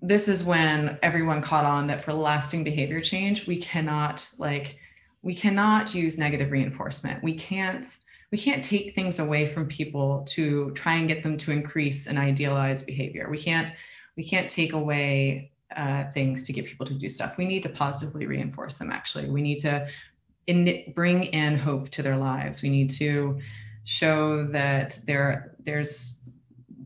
[0.01, 4.77] this is when everyone caught on that for lasting behavior change, we cannot like
[5.21, 7.23] we cannot use negative reinforcement.
[7.23, 7.85] We can't
[8.31, 12.17] we can't take things away from people to try and get them to increase an
[12.17, 13.27] idealized behavior.
[13.29, 13.73] We can't
[14.15, 17.33] we can't take away uh, things to get people to do stuff.
[17.37, 18.91] We need to positively reinforce them.
[18.91, 19.87] Actually, we need to
[20.47, 22.61] in, bring in hope to their lives.
[22.61, 23.39] We need to
[23.85, 26.15] show that there there's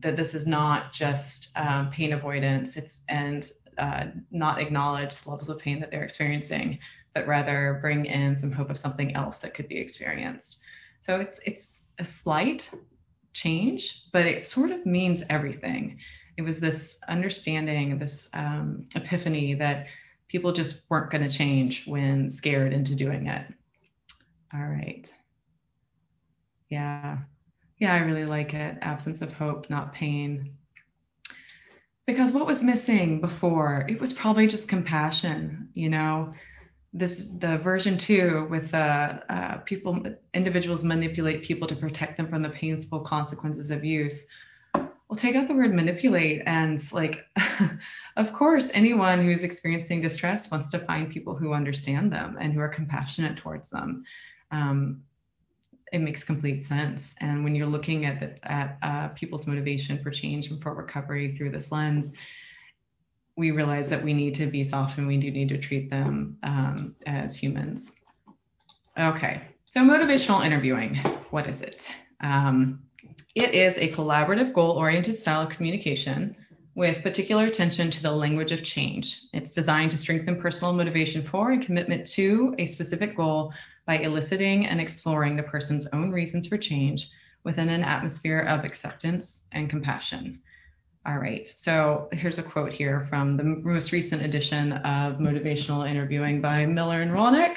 [0.02, 2.74] that this is not just um, pain avoidance.
[2.76, 6.78] It's and uh, not acknowledge levels of pain that they're experiencing,
[7.14, 10.56] but rather bring in some hope of something else that could be experienced.
[11.06, 11.66] So it's it's
[11.98, 12.62] a slight
[13.32, 15.98] change, but it sort of means everything.
[16.36, 19.86] It was this understanding, this um, epiphany that
[20.28, 23.46] people just weren't going to change when scared into doing it.
[24.52, 25.08] All right.
[26.70, 27.18] Yeah.
[27.78, 28.78] Yeah, I really like it.
[28.82, 30.54] Absence of hope, not pain.
[32.06, 33.86] Because what was missing before?
[33.88, 36.34] It was probably just compassion, you know
[36.94, 40.00] this the version two with uh, uh, people
[40.32, 44.14] individuals manipulate people to protect them from the painful consequences of use.
[44.74, 47.26] Well take out the word manipulate and like
[48.16, 52.60] of course anyone who's experiencing distress wants to find people who understand them and who
[52.60, 54.04] are compassionate towards them.
[54.52, 55.02] Um,
[55.92, 57.00] it makes complete sense.
[57.18, 61.36] And when you're looking at the, at uh, people's motivation for change and for recovery
[61.36, 62.12] through this lens
[63.36, 66.38] we realize that we need to be soft and we do need to treat them
[66.42, 67.88] um, as humans.
[68.98, 70.96] Okay, so motivational interviewing,
[71.30, 71.76] what is it?
[72.20, 72.80] Um,
[73.34, 76.36] it is a collaborative, goal oriented style of communication
[76.76, 79.20] with particular attention to the language of change.
[79.32, 83.52] It's designed to strengthen personal motivation for and commitment to a specific goal
[83.86, 87.08] by eliciting and exploring the person's own reasons for change
[87.44, 90.40] within an atmosphere of acceptance and compassion.
[91.06, 91.46] All right.
[91.62, 97.02] So here's a quote here from the most recent edition of Motivational Interviewing by Miller
[97.02, 97.56] and Rollnick.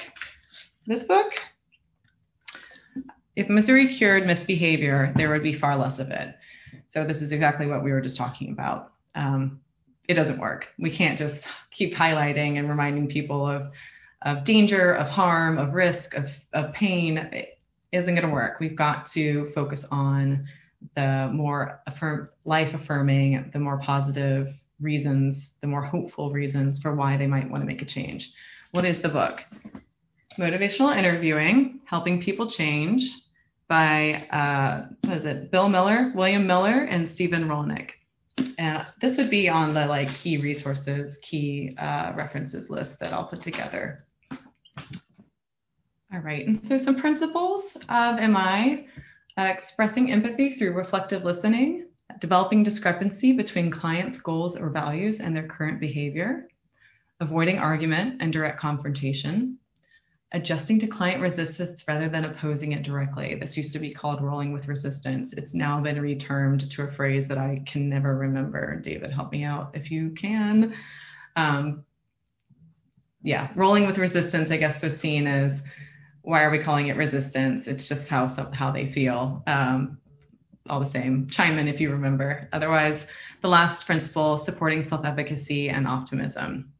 [0.86, 1.32] This book.
[3.36, 6.34] If misery cured misbehavior, there would be far less of it.
[6.92, 8.92] So this is exactly what we were just talking about.
[9.14, 9.60] Um,
[10.08, 10.66] it doesn't work.
[10.78, 13.70] We can't just keep highlighting and reminding people of
[14.22, 17.18] of danger, of harm, of risk, of, of pain.
[17.18, 17.60] It
[17.92, 18.58] isn't going to work.
[18.58, 20.46] We've got to focus on
[20.94, 24.48] the more affirm, life affirming, the more positive
[24.80, 28.30] reasons, the more hopeful reasons for why they might want to make a change.
[28.70, 29.40] What is the book?
[30.38, 33.02] Motivational Interviewing Helping People Change
[33.68, 37.90] by, uh, what is it, Bill Miller, William Miller, and Stephen Rollnick.
[38.56, 43.26] And this would be on the like key resources, key uh, references list that I'll
[43.26, 44.04] put together.
[46.12, 48.86] All right, and so some principles of MI
[49.46, 51.86] expressing empathy through reflective listening,
[52.20, 56.48] developing discrepancy between clients' goals or values and their current behavior,
[57.20, 59.58] avoiding argument and direct confrontation,
[60.32, 63.36] adjusting to client resistance rather than opposing it directly.
[63.40, 65.32] This used to be called rolling with resistance.
[65.36, 68.80] It's now been retermed to a phrase that I can never remember.
[68.80, 70.74] David, help me out if you can.
[71.36, 71.84] Um,
[73.22, 75.52] yeah, rolling with resistance, I guess, was seen as
[76.28, 77.66] why are we calling it resistance?
[77.66, 79.42] It's just how how they feel.
[79.46, 79.96] Um,
[80.68, 81.28] all the same.
[81.30, 82.50] Chime in if you remember.
[82.52, 83.00] Otherwise,
[83.40, 86.70] the last principle, supporting self-efficacy and optimism.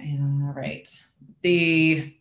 [0.00, 0.88] All right.
[1.44, 2.12] The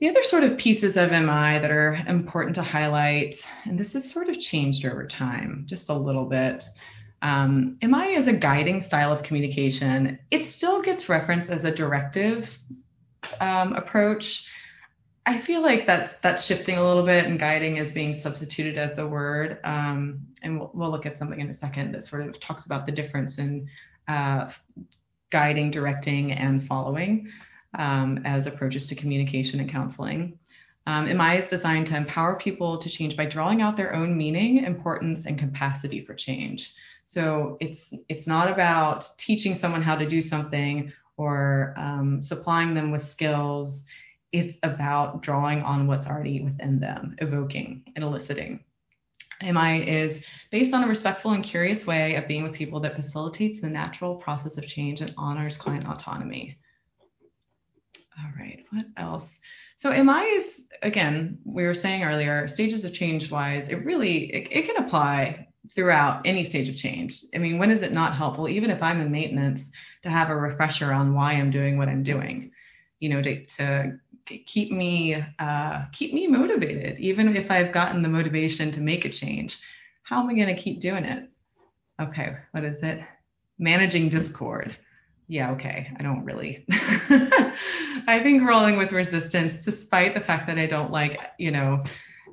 [0.00, 3.34] the other sort of pieces of MI that are important to highlight,
[3.66, 6.64] and this has sort of changed over time, just a little bit.
[7.20, 10.18] Um, MI is a guiding style of communication.
[10.30, 12.48] It still gets referenced as a directive
[13.40, 14.42] um, approach.
[15.24, 18.96] I feel like that's that's shifting a little bit, and guiding is being substituted as
[18.96, 19.58] the word.
[19.64, 22.86] Um, and we'll, we'll, look at something in a second that sort of talks about
[22.86, 23.68] the difference in
[24.08, 24.50] uh,
[25.30, 27.28] guiding, directing, and following
[27.78, 30.38] um, as approaches to communication and counseling.
[30.86, 34.64] Um, MI is designed to empower people to change by drawing out their own meaning,
[34.64, 36.72] importance, and capacity for change.
[37.06, 42.90] So it's it's not about teaching someone how to do something or um, supplying them
[42.90, 43.80] with skills.
[44.32, 48.64] It's about drawing on what's already within them, evoking and eliciting.
[49.42, 53.60] MI is based on a respectful and curious way of being with people that facilitates
[53.60, 56.56] the natural process of change and honors client autonomy.
[58.18, 59.24] All right, what else?
[59.78, 64.48] So MI is, again, we were saying earlier, stages of change wise, it really, it,
[64.52, 67.18] it can apply throughout any stage of change.
[67.34, 69.62] I mean, when is it not helpful, even if I'm in maintenance,
[70.02, 72.52] to have a refresher on why I'm doing what I'm doing?
[73.00, 73.98] You know, to, to
[74.46, 79.12] keep me uh, keep me motivated, even if I've gotten the motivation to make a
[79.12, 79.56] change.
[80.04, 81.30] How am I going to keep doing it?
[82.00, 83.00] Okay, what is it?
[83.58, 84.76] Managing discord.
[85.28, 85.90] Yeah, okay.
[85.98, 86.66] I don't really.
[86.68, 91.82] I think rolling with resistance, despite the fact that I don't like, you know,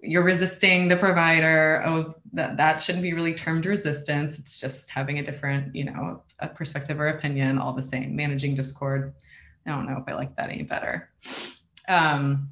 [0.02, 1.84] you're resisting the provider.
[1.86, 4.36] Oh, that that shouldn't be really termed resistance.
[4.40, 7.58] It's just having a different, you know, a perspective or opinion.
[7.58, 9.14] All the same, managing discord.
[9.66, 11.10] I don't know if I like that any better.
[11.90, 12.50] Um,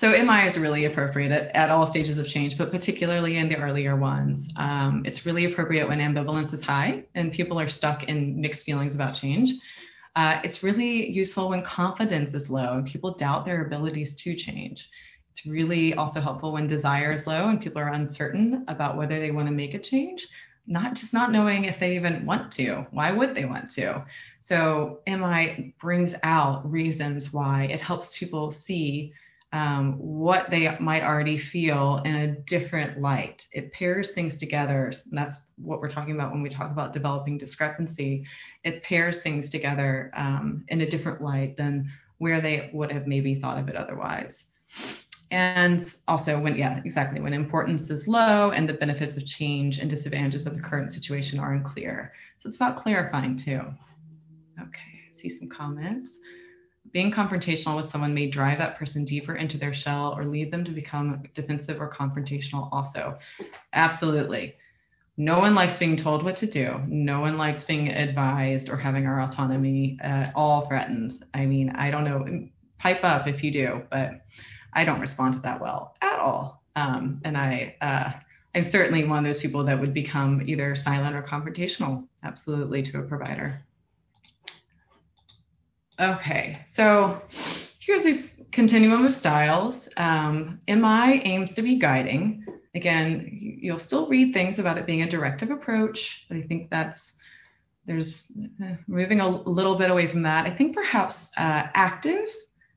[0.00, 3.56] so MI is really appropriate at, at, all stages of change, but particularly in the
[3.56, 4.48] earlier ones.
[4.56, 8.94] Um, it's really appropriate when ambivalence is high and people are stuck in mixed feelings
[8.94, 9.52] about change.
[10.16, 14.88] Uh, it's really useful when confidence is low and people doubt their abilities to change.
[15.30, 19.30] It's really also helpful when desire is low and people are uncertain about whether they
[19.30, 20.26] want to make a change,
[20.66, 22.86] not just not knowing if they even want to.
[22.90, 24.04] Why would they want to?
[24.52, 29.14] So MI brings out reasons why it helps people see
[29.54, 33.46] um, what they might already feel in a different light.
[33.52, 34.92] It pairs things together.
[35.10, 38.26] that's what we're talking about when we talk about developing discrepancy.
[38.62, 43.40] It pairs things together um, in a different light than where they would have maybe
[43.40, 44.34] thought of it otherwise.
[45.30, 49.88] And also when, yeah, exactly, when importance is low and the benefits of change and
[49.88, 52.12] disadvantages of the current situation are unclear.
[52.42, 53.62] So it's about clarifying too.
[54.60, 56.10] Okay, I see some comments.
[56.92, 60.64] Being confrontational with someone may drive that person deeper into their shell or lead them
[60.64, 63.18] to become defensive or confrontational also.
[63.72, 64.56] Absolutely.
[65.16, 66.80] No one likes being told what to do.
[66.88, 71.24] No one likes being advised or having our autonomy at all threatened.
[71.34, 74.22] I mean, I don't know, pipe up if you do, but
[74.72, 76.62] I don't respond to that well at all.
[76.74, 78.18] Um, and I, uh,
[78.54, 82.98] I'm certainly one of those people that would become either silent or confrontational, absolutely, to
[82.98, 83.62] a provider.
[86.02, 87.22] Okay, so
[87.78, 89.76] here's this continuum of styles.
[89.96, 92.44] Um, MI aims to be guiding.
[92.74, 93.28] Again,
[93.62, 96.98] you'll still read things about it being a directive approach, but I think that's
[97.86, 98.22] there's
[98.60, 100.44] uh, moving a little bit away from that.
[100.44, 102.26] I think perhaps uh, active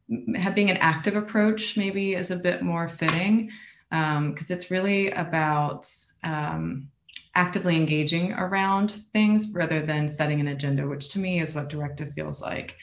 [0.08, 3.50] being an active approach maybe is a bit more fitting
[3.90, 5.88] because um, it's really about
[6.24, 6.90] um,
[7.34, 12.14] actively engaging around things rather than setting an agenda, which to me is what directive
[12.14, 12.76] feels like.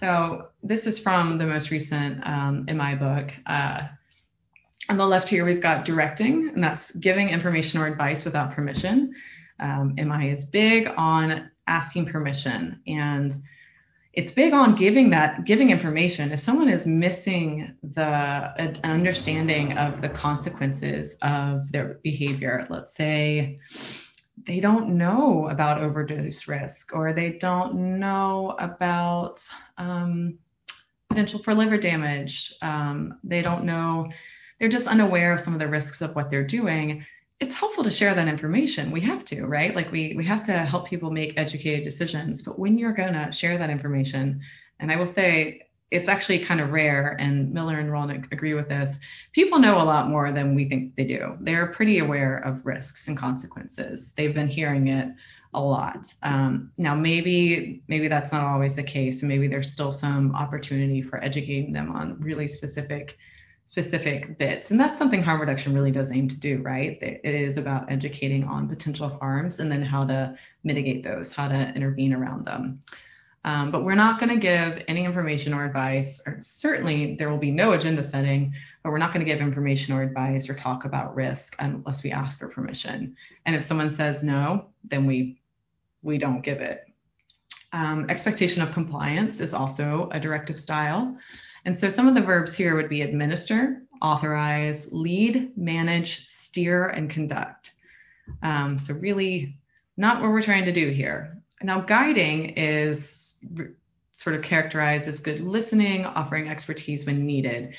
[0.00, 3.30] So this is from the most recent um, MI book.
[3.46, 3.82] Uh,
[4.88, 9.14] on the left here, we've got directing, and that's giving information or advice without permission.
[9.58, 13.42] Um, MI is big on asking permission and
[14.12, 20.00] it's big on giving that giving information if someone is missing the an understanding of
[20.00, 23.58] the consequences of their behavior let's say
[24.46, 29.40] they don't know about overdose risk or they don't know about
[29.78, 30.38] um,
[31.08, 34.08] potential for liver damage um, they don't know
[34.58, 37.04] they're just unaware of some of the risks of what they're doing
[37.40, 38.90] it's helpful to share that information.
[38.90, 39.74] We have to, right?
[39.74, 42.42] Like we we have to help people make educated decisions.
[42.42, 44.40] But when you're gonna share that information,
[44.80, 48.68] and I will say it's actually kind of rare, and Miller and Rollnick agree with
[48.68, 48.94] this.
[49.32, 51.36] People know a lot more than we think they do.
[51.40, 54.00] They're pretty aware of risks and consequences.
[54.16, 55.08] They've been hearing it
[55.54, 55.98] a lot.
[56.22, 59.22] Um, now, maybe maybe that's not always the case.
[59.22, 63.16] Maybe there's still some opportunity for educating them on really specific
[63.70, 66.98] specific bits, and that's something harm reduction really does aim to do, right?
[67.02, 70.34] It is about educating on potential harms and then how to
[70.64, 72.82] mitigate those, how to intervene around them.
[73.46, 77.38] Um, but we're not going to give any information or advice, or certainly there will
[77.38, 80.84] be no agenda setting, but we're not going to give information or advice or talk
[80.84, 83.16] about risk unless we ask for permission.
[83.46, 85.40] And if someone says no, then we
[86.02, 86.86] we don't give it.
[87.72, 91.16] Um, expectation of compliance is also a directive style.
[91.64, 97.10] And so some of the verbs here would be administer, authorize, lead, manage, steer, and
[97.10, 97.70] conduct.
[98.42, 99.56] Um, so really
[99.96, 101.38] not what we're trying to do here.
[101.62, 102.98] Now, guiding is
[104.18, 107.74] sort of characterized as good listening, offering expertise when needed.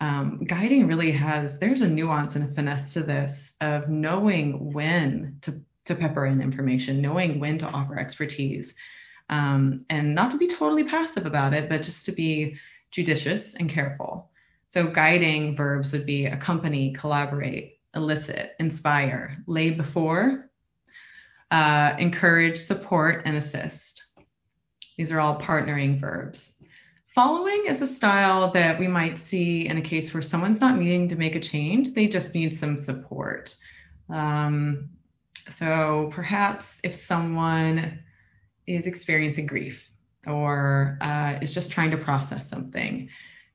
[0.00, 5.38] Um, guiding really has, there's a nuance and a finesse to this of knowing when
[5.42, 8.72] to, to pepper in information, knowing when to offer expertise,
[9.30, 12.56] um, and not to be totally passive about it, but just to be
[12.90, 14.30] judicious and careful.
[14.70, 20.50] So, guiding verbs would be accompany, collaborate, elicit, inspire, lay before,
[21.50, 23.87] uh, encourage, support, and assist.
[24.98, 26.40] These are all partnering verbs.
[27.14, 31.08] Following is a style that we might see in a case where someone's not needing
[31.08, 33.54] to make a change, they just need some support.
[34.10, 34.90] Um,
[35.58, 38.00] so perhaps if someone
[38.66, 39.80] is experiencing grief
[40.26, 43.08] or uh, is just trying to process something,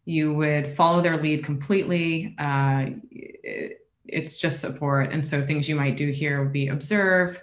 [0.05, 2.35] you would follow their lead completely.
[2.39, 5.11] Uh, it, it's just support.
[5.11, 7.37] And so things you might do here would be observe,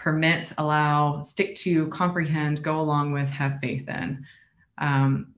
[0.00, 4.24] permit, allow, stick to, comprehend, go along with, have faith in.
[4.78, 5.34] Um,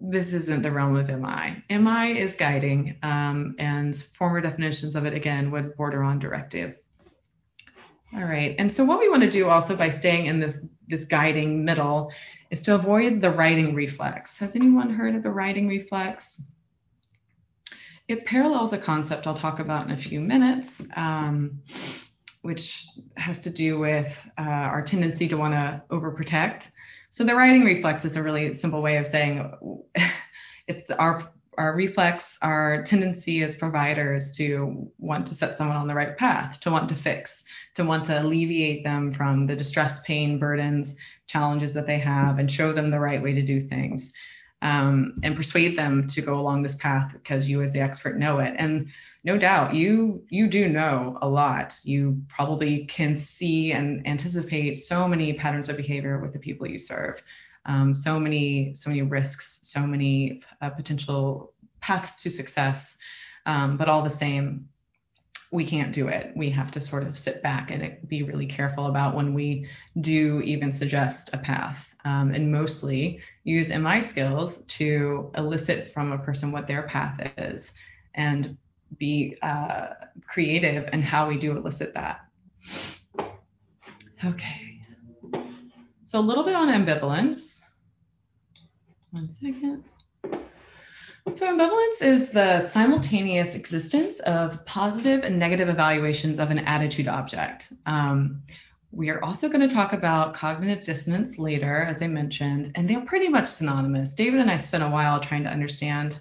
[0.00, 1.62] this isn't the realm of MI.
[1.68, 6.76] MI is guiding, um, and former definitions of it again would border on directive.
[8.14, 10.54] All right, and so what we want to do also by staying in this
[10.86, 12.10] this guiding middle
[12.50, 14.30] is to avoid the righting reflex.
[14.38, 16.24] Has anyone heard of the righting reflex?
[18.06, 20.70] It parallels a concept I'll talk about in a few minutes.
[20.96, 21.60] Um,
[22.48, 22.86] which
[23.16, 26.62] has to do with uh, our tendency to want to overprotect.
[27.12, 29.52] So the righting reflex is a really simple way of saying
[30.66, 35.94] it's our our reflex, our tendency as providers to want to set someone on the
[35.94, 37.30] right path, to want to fix,
[37.74, 40.94] to want to alleviate them from the distress, pain, burdens,
[41.26, 44.04] challenges that they have, and show them the right way to do things,
[44.62, 48.38] um, and persuade them to go along this path because you, as the expert, know
[48.38, 48.54] it.
[48.56, 48.86] And
[49.24, 51.72] no doubt you you do know a lot.
[51.82, 56.78] You probably can see and anticipate so many patterns of behavior with the people you
[56.78, 57.20] serve.
[57.66, 62.82] Um, so many so many risks so many uh, potential paths to success.
[63.46, 64.68] Um, but all the same
[65.50, 66.32] we can't do it.
[66.36, 69.66] We have to sort of sit back and be really careful about when we
[70.02, 71.78] do even suggest a path.
[72.04, 77.64] Um, and mostly use mi skills to elicit from a person what their path is.
[78.14, 78.56] And
[78.98, 79.88] be uh,
[80.26, 82.20] creative in how we do elicit that.
[84.24, 84.80] Okay.
[86.06, 87.40] So a little bit on ambivalence.
[89.10, 89.84] One second.
[91.36, 97.64] So ambivalence is the simultaneous existence of positive and negative evaluations of an attitude object.
[97.84, 98.42] Um,
[98.90, 103.04] we are also going to talk about cognitive dissonance later, as I mentioned, and they're
[103.04, 104.14] pretty much synonymous.
[104.14, 106.20] David and I spent a while trying to understand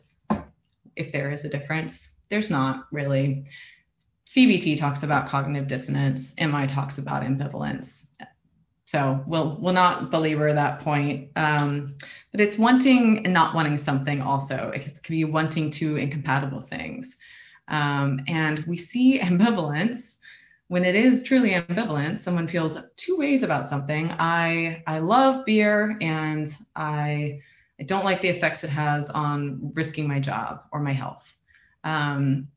[0.98, 1.94] if there is a difference.
[2.30, 3.46] There's not really.
[4.36, 6.22] CBT talks about cognitive dissonance.
[6.38, 7.88] MI talks about ambivalence.
[8.92, 11.30] So we'll we'll not belabor that point.
[11.36, 11.96] Um,
[12.32, 14.72] but it's wanting and not wanting something also.
[14.74, 17.08] It could be wanting two incompatible things.
[17.68, 20.04] Um, and we see ambivalence
[20.70, 22.24] when it is truly ambivalent.
[22.24, 24.10] Someone feels two ways about something.
[24.12, 27.42] I I love beer and I
[27.80, 31.24] I don't like the effects it has on risking my job or my health.
[31.84, 32.48] Um,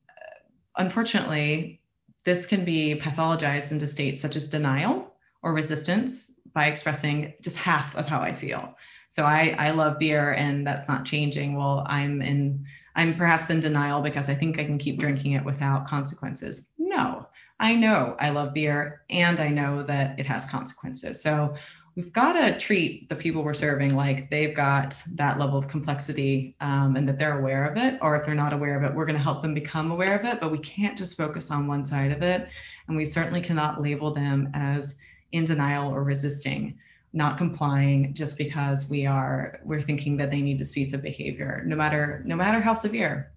[0.77, 1.81] unfortunately,
[2.25, 5.13] this can be pathologized into states such as denial
[5.43, 6.19] or resistance
[6.53, 8.75] by expressing just half of how I feel.
[9.15, 11.55] So I, I love beer and that's not changing.
[11.55, 12.65] Well, I'm in
[12.95, 16.59] I'm perhaps in denial because I think I can keep drinking it without consequences.
[16.77, 17.27] No,
[17.59, 21.21] I know I love beer and I know that it has consequences.
[21.23, 21.55] So
[21.95, 26.55] we've got to treat the people we're serving like they've got that level of complexity
[26.61, 27.99] um, and that they're aware of it.
[28.01, 30.25] Or if they're not aware of it, we're going to help them become aware of
[30.25, 30.39] it.
[30.39, 32.47] But we can't just focus on one side of it.
[32.87, 34.85] And we certainly cannot label them as
[35.33, 36.77] in denial or resisting,
[37.13, 41.63] not complying just because we are we're thinking that they need to cease a behavior,
[41.65, 43.31] no matter no matter how severe.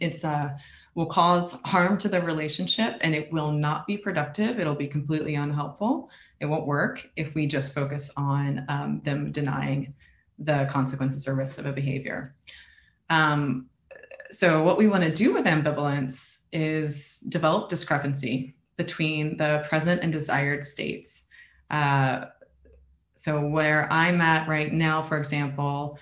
[0.00, 0.50] It's uh,
[0.96, 4.58] will cause harm to the relationship and it will not be productive.
[4.58, 6.10] It'll be completely unhelpful.
[6.40, 9.94] It won't work if we just focus on um, them denying
[10.38, 12.34] the consequences or risks of a behavior.
[13.08, 13.66] Um,
[14.38, 16.16] so, what we want to do with ambivalence
[16.52, 16.94] is
[17.28, 21.10] develop discrepancy between the present and desired states.
[21.70, 22.26] Uh,
[23.24, 25.98] so, where I'm at right now, for example,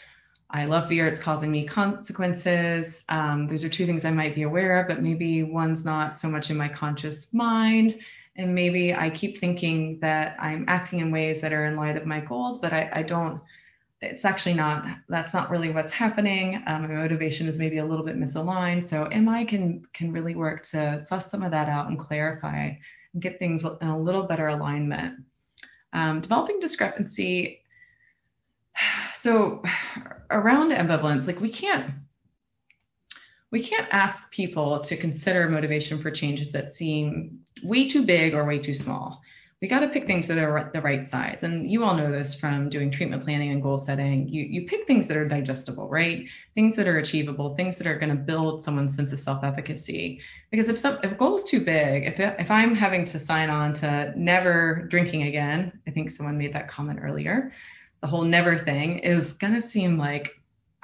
[0.51, 2.95] I love beer, it's causing me consequences.
[3.09, 6.29] Um, those are two things I might be aware of, but maybe one's not so
[6.29, 7.97] much in my conscious mind.
[8.37, 12.05] And maybe I keep thinking that I'm acting in ways that are in light of
[12.05, 13.41] my goals, but I, I don't
[14.05, 16.63] it's actually not that's not really what's happening.
[16.67, 18.91] Um, my motivation is maybe a little bit misaligned.
[18.91, 22.73] So mi can can really work to suss some of that out and clarify
[23.13, 25.25] and get things in a little better alignment.
[25.93, 27.61] Um, developing discrepancy.
[29.23, 29.63] So
[30.31, 31.95] around ambivalence like we can't
[33.55, 38.45] we can't ask people to consider motivation for changes that seem way too big or
[38.45, 39.23] way too small
[39.65, 41.39] we got to pick things that are the right size.
[41.41, 44.29] And you all know this from doing treatment planning and goal setting.
[44.29, 46.23] You, you pick things that are digestible, right?
[46.55, 50.21] Things that are achievable, things that are going to build someone's sense of self efficacy.
[50.51, 53.49] Because if, some, if a goal is too big, if, if I'm having to sign
[53.49, 57.51] on to never drinking again, I think someone made that comment earlier,
[58.03, 60.31] the whole never thing is going to seem like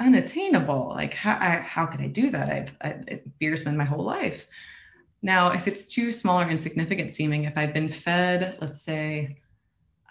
[0.01, 0.89] unattainable.
[0.95, 2.49] Like, how, I, how could I do that?
[2.49, 4.41] I've, I've beer's been my whole life.
[5.23, 9.37] Now, if it's too small or insignificant seeming, if I've been fed, let's say,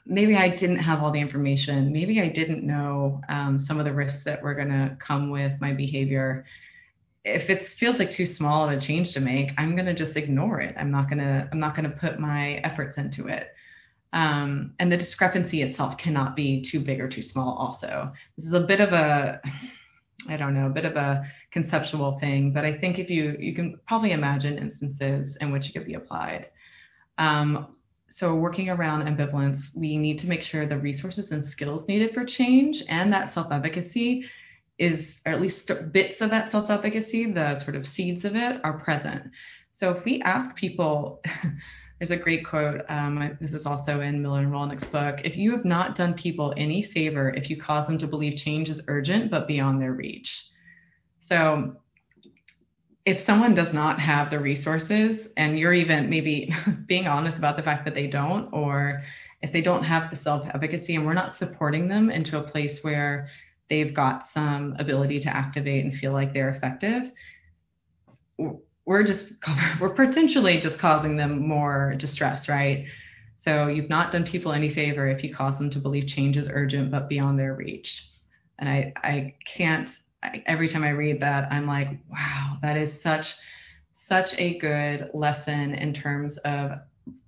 [0.06, 3.94] maybe I didn't have all the information, maybe I didn't know um, some of the
[3.94, 6.46] risks that were going to come with my behavior.
[7.26, 10.16] If it feels like too small of a change to make, I'm going to just
[10.16, 10.76] ignore it.
[10.78, 11.50] I'm not going to.
[11.52, 13.48] I'm not going to put my efforts into it.
[14.14, 17.56] Um, and the discrepancy itself cannot be too big or too small.
[17.56, 19.42] Also, this is a bit of a
[20.28, 23.56] I don't know, a bit of a conceptual thing, but I think if you you
[23.56, 26.48] can probably imagine instances in which it could be applied.
[27.18, 27.76] Um,
[28.18, 32.26] so working around ambivalence, we need to make sure the resources and skills needed for
[32.26, 34.26] change and that self-efficacy
[34.78, 38.80] is, or at least bits of that self-efficacy, the sort of seeds of it, are
[38.80, 39.24] present.
[39.78, 41.22] So if we ask people
[42.00, 42.82] There's a great quote.
[42.88, 45.20] Um, this is also in Miller and Rollnick's book.
[45.26, 48.70] If you have not done people any favor if you cause them to believe change
[48.70, 50.30] is urgent but beyond their reach.
[51.28, 51.76] So
[53.06, 56.54] if someone does not have the resources and you're even maybe
[56.88, 59.04] being honest about the fact that they don't, or
[59.42, 62.80] if they don't have the self efficacy and we're not supporting them into a place
[62.82, 63.30] where
[63.70, 67.04] they've got some ability to activate and feel like they're effective,
[68.90, 69.26] we're just
[69.80, 72.88] we're potentially just causing them more distress, right?
[73.46, 76.50] So you've not done people any favor if you cause them to believe change is
[76.52, 78.04] urgent but beyond their reach.
[78.58, 79.90] And I I can't
[80.24, 83.36] I, every time I read that I'm like, wow, that is such
[84.08, 86.72] such a good lesson in terms of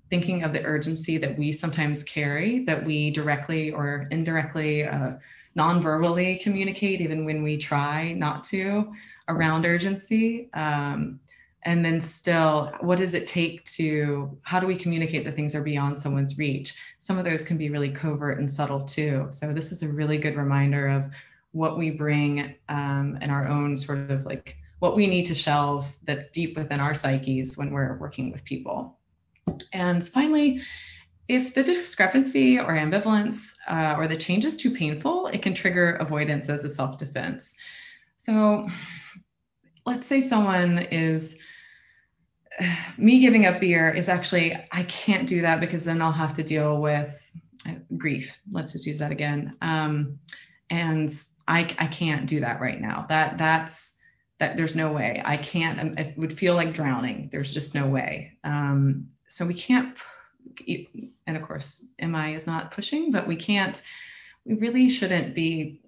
[0.10, 5.12] thinking of the urgency that we sometimes carry, that we directly or indirectly, uh,
[5.54, 8.92] non-verbally communicate, even when we try not to,
[9.30, 10.50] around urgency.
[10.54, 11.20] Um,
[11.64, 15.62] and then still what does it take to how do we communicate that things are
[15.62, 16.74] beyond someone's reach?
[17.04, 19.30] Some of those can be really covert and subtle too.
[19.40, 21.04] So this is a really good reminder of
[21.52, 25.86] what we bring um, in our own sort of like what we need to shelve
[26.08, 28.98] that's deep within our psyches when we're working with people.
[29.74, 30.62] And finally
[31.28, 33.40] if the discrepancy or ambivalence
[33.70, 37.44] uh, or the change is too painful it can trigger avoidance as a self-defense.
[38.26, 38.68] So
[39.86, 41.34] let's say someone is
[42.98, 46.44] me giving up beer is actually I can't do that because then I'll have to
[46.44, 47.10] deal with
[47.68, 48.30] uh, grief.
[48.52, 49.56] Let's just use that again.
[49.62, 50.20] Um,
[50.70, 53.06] and I I can't do that right now.
[53.10, 53.74] That that's
[54.40, 55.80] that there's no way I can't.
[55.80, 57.30] Um, it would feel like drowning.
[57.32, 58.34] There's just no way.
[58.44, 59.96] Um, so we can't.
[61.28, 61.66] And of course,
[62.02, 63.78] MI is not pushing, but we can't.
[64.46, 65.82] We really shouldn't be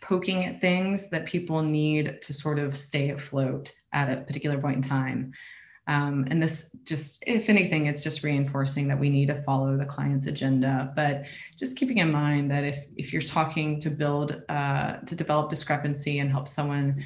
[0.00, 4.84] poking at things that people need to sort of stay afloat at a particular point
[4.84, 5.32] in time.
[5.88, 6.52] Um, and this
[6.84, 10.92] just, if anything, it's just reinforcing that we need to follow the client's agenda.
[10.96, 11.22] But
[11.58, 16.18] just keeping in mind that if, if you're talking to build, uh, to develop discrepancy
[16.18, 17.04] and help someone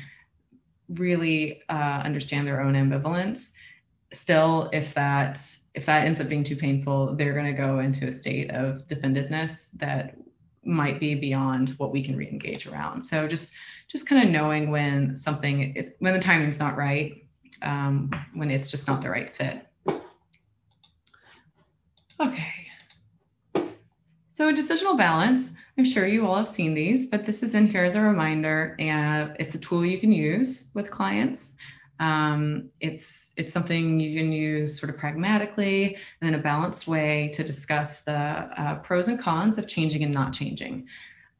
[0.88, 3.40] really uh, understand their own ambivalence,
[4.22, 5.38] still, if that
[5.74, 8.88] if that ends up being too painful, they're going to go into a state of
[8.88, 10.16] defendedness that
[10.64, 13.06] might be beyond what we can re-engage around.
[13.06, 13.46] So just
[13.88, 17.24] just kind of knowing when something it, when the timing's not right
[17.62, 19.66] um, when it's just not the right fit.
[22.20, 22.52] Okay.
[24.36, 25.48] So a decisional balance,
[25.78, 28.76] I'm sure you all have seen these, but this is in here as a reminder,
[28.78, 31.42] and it's a tool you can use with clients.
[31.98, 33.04] Um, it's
[33.36, 37.88] it's something you can use sort of pragmatically and in a balanced way to discuss
[38.04, 40.86] the uh, pros and cons of changing and not changing.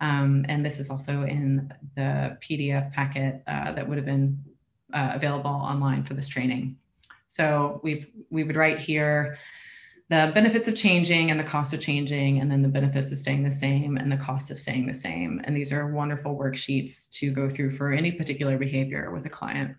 [0.00, 4.42] Um, and this is also in the PDF packet uh, that would have been
[4.92, 6.76] uh, available online for this training.
[7.36, 9.38] So we we would write here
[10.10, 13.48] the benefits of changing and the cost of changing, and then the benefits of staying
[13.48, 15.40] the same and the cost of staying the same.
[15.44, 19.76] And these are wonderful worksheets to go through for any particular behavior with a client.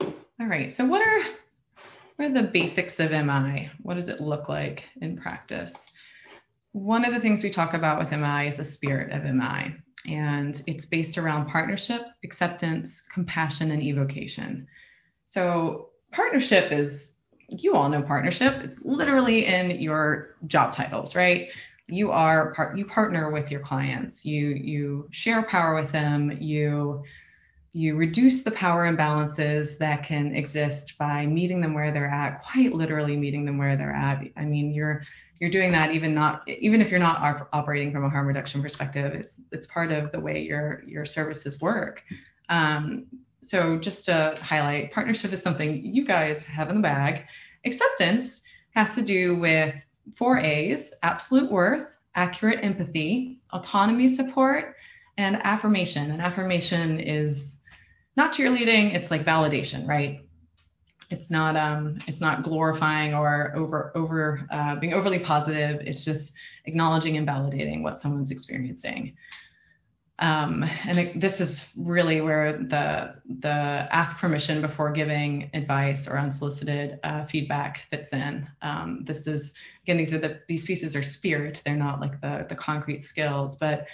[0.00, 1.22] All right, so what are,
[2.16, 3.70] what are the basics of MI?
[3.82, 5.70] What does it look like in practice?
[6.70, 9.74] One of the things we talk about with MI is the spirit of MI,
[10.06, 14.66] and it's based around partnership, acceptance, compassion, and evocation.
[15.30, 17.10] So partnership is
[17.48, 18.54] you all know partnership.
[18.62, 21.48] It's literally in your job titles, right?
[21.88, 24.24] You are part you partner with your clients.
[24.24, 26.30] You you share power with them.
[26.40, 27.02] You
[27.72, 32.72] you reduce the power imbalances that can exist by meeting them where they're at, quite
[32.72, 34.22] literally meeting them where they're at.
[34.36, 35.02] I mean, you're
[35.40, 38.62] you're doing that even not even if you're not op- operating from a harm reduction
[38.62, 39.14] perspective.
[39.14, 42.02] It's it's part of the way your your services work.
[42.48, 43.06] Um,
[43.48, 47.24] so just to highlight, partnership is something you guys have in the bag.
[47.64, 48.40] Acceptance
[48.74, 49.74] has to do with
[50.18, 54.76] four A's absolute worth, accurate empathy, autonomy support,
[55.16, 56.10] and affirmation.
[56.10, 57.51] And affirmation is
[58.16, 60.20] not cheerleading, it's like validation, right?
[61.10, 65.80] It's not um, it's not glorifying or over over uh, being overly positive.
[65.82, 66.32] It's just
[66.64, 69.14] acknowledging and validating what someone's experiencing.
[70.18, 76.18] Um, and it, this is really where the the ask permission before giving advice or
[76.18, 78.46] unsolicited uh, feedback fits in.
[78.62, 79.50] Um, this is
[79.82, 81.60] again these are the these pieces are spirit.
[81.64, 83.86] They're not like the the concrete skills, but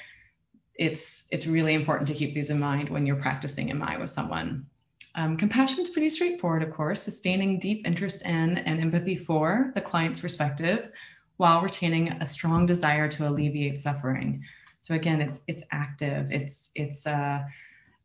[0.75, 4.67] it's it's really important to keep these in mind when you're practicing MI with someone.
[5.15, 9.81] Um, compassion is pretty straightforward, of course, sustaining deep interest in and empathy for the
[9.81, 10.91] client's perspective
[11.39, 14.43] while retaining a strong desire to alleviate suffering.
[14.85, 16.31] So again, it's it's active.
[16.31, 17.41] It's it's uh,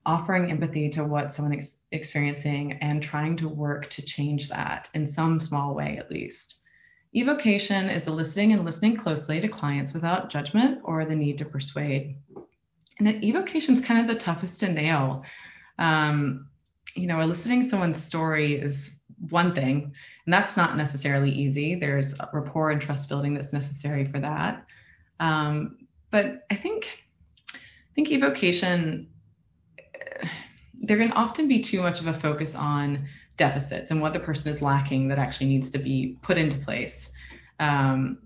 [0.05, 5.13] offering empathy to what someone is experiencing and trying to work to change that in
[5.13, 6.55] some small way at least.
[7.15, 12.17] Evocation is eliciting and listening closely to clients without judgment or the need to persuade.
[12.99, 15.23] And evocation is kind of the toughest to nail.
[15.79, 16.47] Um,
[16.95, 18.75] you know, eliciting someone's story is
[19.29, 19.91] one thing,
[20.25, 21.75] and that's not necessarily easy.
[21.75, 24.65] There's rapport and trust building that's necessary for that.
[25.19, 25.77] Um,
[26.11, 26.85] but I think
[27.53, 29.07] I think evocation
[30.83, 34.53] there can often be too much of a focus on deficits and what the person
[34.53, 36.93] is lacking that actually needs to be put into place.
[37.59, 38.19] Um,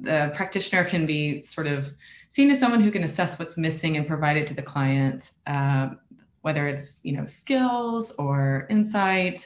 [0.00, 1.84] the practitioner can be sort of
[2.34, 5.90] seen as someone who can assess what's missing and provide it to the client, uh,
[6.42, 9.40] whether it's you know skills or insight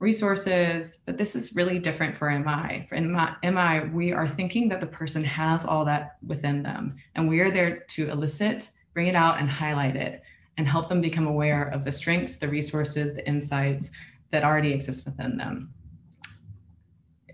[0.00, 2.86] resources, but this is really different for MI.
[2.88, 7.40] For MI, we are thinking that the person has all that within them, and we
[7.40, 10.22] are there to elicit, bring it out, and highlight it,
[10.56, 13.86] and help them become aware of the strengths, the resources, the insights
[14.30, 15.72] that already exist within them.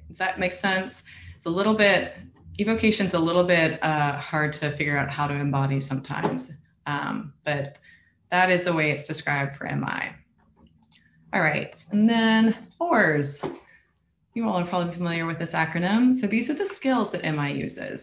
[0.09, 0.95] Does that make sense?
[1.36, 2.14] It's a little bit,
[2.59, 6.43] evocation's a little bit uh, hard to figure out how to embody sometimes,
[6.87, 7.77] um, but
[8.31, 10.11] that is the way it's described for MI.
[11.33, 13.37] All right, and then OARS.
[14.35, 16.21] You all are probably familiar with this acronym.
[16.21, 18.01] So these are the skills that MI uses.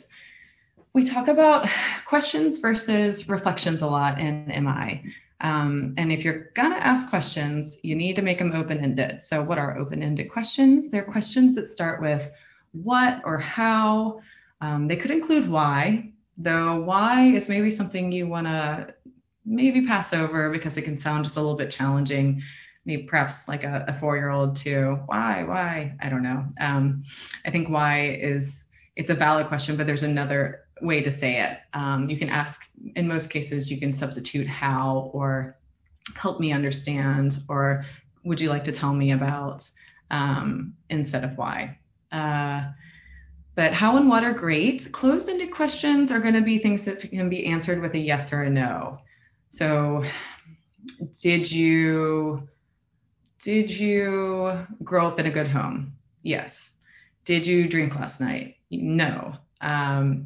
[0.94, 1.68] We talk about
[2.08, 5.04] questions versus reflections a lot in MI.
[5.42, 9.22] Um, and if you're going to ask questions, you need to make them open ended.
[9.28, 10.92] So, what are open ended questions?
[10.92, 12.22] They're questions that start with
[12.74, 14.22] what or how.
[14.62, 18.94] Um, they could include why, though why is maybe something you want to
[19.46, 22.42] maybe pass over because it can sound just a little bit challenging
[22.86, 25.96] maybe perhaps like a, a four-year-old to why, why?
[26.02, 26.46] I don't know.
[26.60, 27.04] Um,
[27.46, 28.44] I think why is
[28.96, 31.60] it's a valid question, but there's another way to say it.
[31.74, 32.58] Um, you can ask.
[32.96, 35.58] In most cases, you can substitute how or
[36.16, 37.86] help me understand or
[38.24, 39.64] would you like to tell me about
[40.10, 41.78] um, instead of why.
[42.12, 42.72] Uh,
[43.62, 44.92] but how and what are great.
[44.92, 48.42] Closed-ended questions are going to be things that can be answered with a yes or
[48.42, 48.98] a no.
[49.52, 50.04] So,
[51.22, 52.50] did you
[53.44, 55.94] did you grow up in a good home?
[56.24, 56.50] Yes.
[57.26, 58.56] Did you drink last night?
[58.72, 59.36] No.
[59.62, 60.26] Um,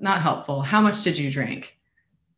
[0.00, 0.60] not helpful.
[0.60, 1.66] How much did you drink?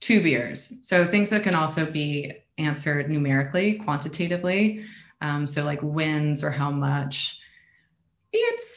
[0.03, 0.71] Two beers.
[0.85, 4.85] So things that can also be answered numerically, quantitatively.
[5.23, 7.39] Um, so like wins or how much.
[8.35, 8.70] It's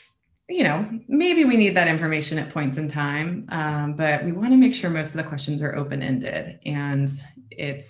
[0.50, 4.52] you know maybe we need that information at points in time, um, but we want
[4.52, 7.10] to make sure most of the questions are open ended and
[7.52, 7.88] it's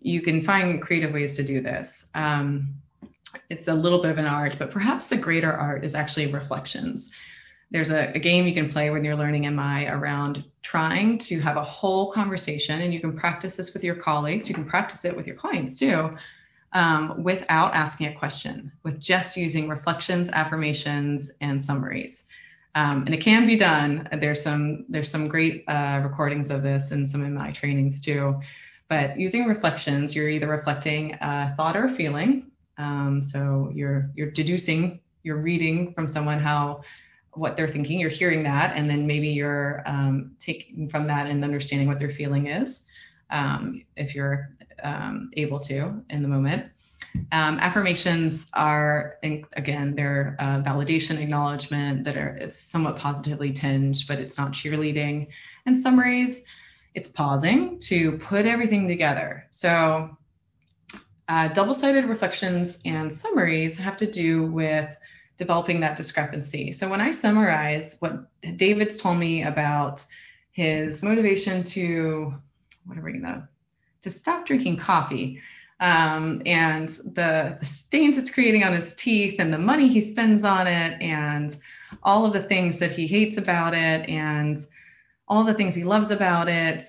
[0.00, 1.88] you can find creative ways to do this.
[2.14, 2.74] Um,
[3.50, 7.10] it's a little bit of an art, but perhaps the greater art is actually reflections.
[7.70, 11.56] There's a, a, game you can play when you're learning MI around trying to have
[11.56, 14.48] a whole conversation, and you can practice this with your colleagues.
[14.48, 16.16] You can practice it with your clients too,
[16.72, 22.14] um, without asking a question, with just using reflections, affirmations, and summaries.
[22.74, 24.08] Um, and it can be done.
[24.20, 28.38] There's some there's some great uh, recordings of this in some of my trainings too.
[28.88, 32.50] But using reflections, you're either reflecting a thought or a feeling.
[32.78, 36.82] Um, so you're you're deducing, you're reading from someone how
[37.32, 37.98] what they're thinking.
[37.98, 42.12] You're hearing that, and then maybe you're um, taking from that and understanding what their
[42.12, 42.78] feeling is,
[43.30, 44.50] um, if you're
[44.82, 46.66] um, able to in the moment.
[47.32, 54.36] Um, affirmations are, again, they're uh, validation, acknowledgement that are somewhat positively tinged, but it's
[54.36, 55.28] not cheerleading.
[55.66, 56.42] And summaries,
[56.94, 59.46] it's pausing to put everything together.
[59.50, 60.16] So,
[61.28, 64.88] uh, double sided reflections and summaries have to do with
[65.36, 66.76] developing that discrepancy.
[66.78, 70.00] So, when I summarize what David's told me about
[70.52, 72.34] his motivation to,
[72.86, 73.46] what are we going
[74.04, 75.40] to stop drinking coffee
[75.80, 80.66] um, and the, stains it's creating on his teeth and the money he spends on
[80.66, 81.58] it and
[82.02, 84.66] all of the things that he hates about it and
[85.26, 86.86] all the things he loves about it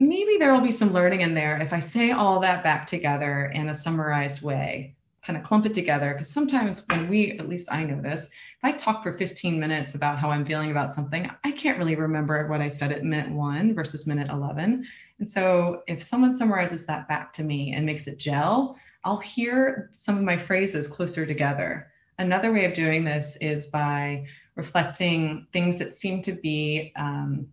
[0.00, 3.52] maybe there will be some learning in there if i say all that back together
[3.54, 4.94] in a summarized way
[5.24, 8.64] kind of clump it together because sometimes when we at least i know this if
[8.64, 12.48] i talk for 15 minutes about how i'm feeling about something i can't really remember
[12.48, 14.84] what i said at minute one versus minute 11
[15.22, 19.90] and so if someone summarizes that back to me and makes it gel i'll hear
[20.04, 21.86] some of my phrases closer together
[22.18, 24.24] another way of doing this is by
[24.56, 27.46] reflecting things that seem to be um,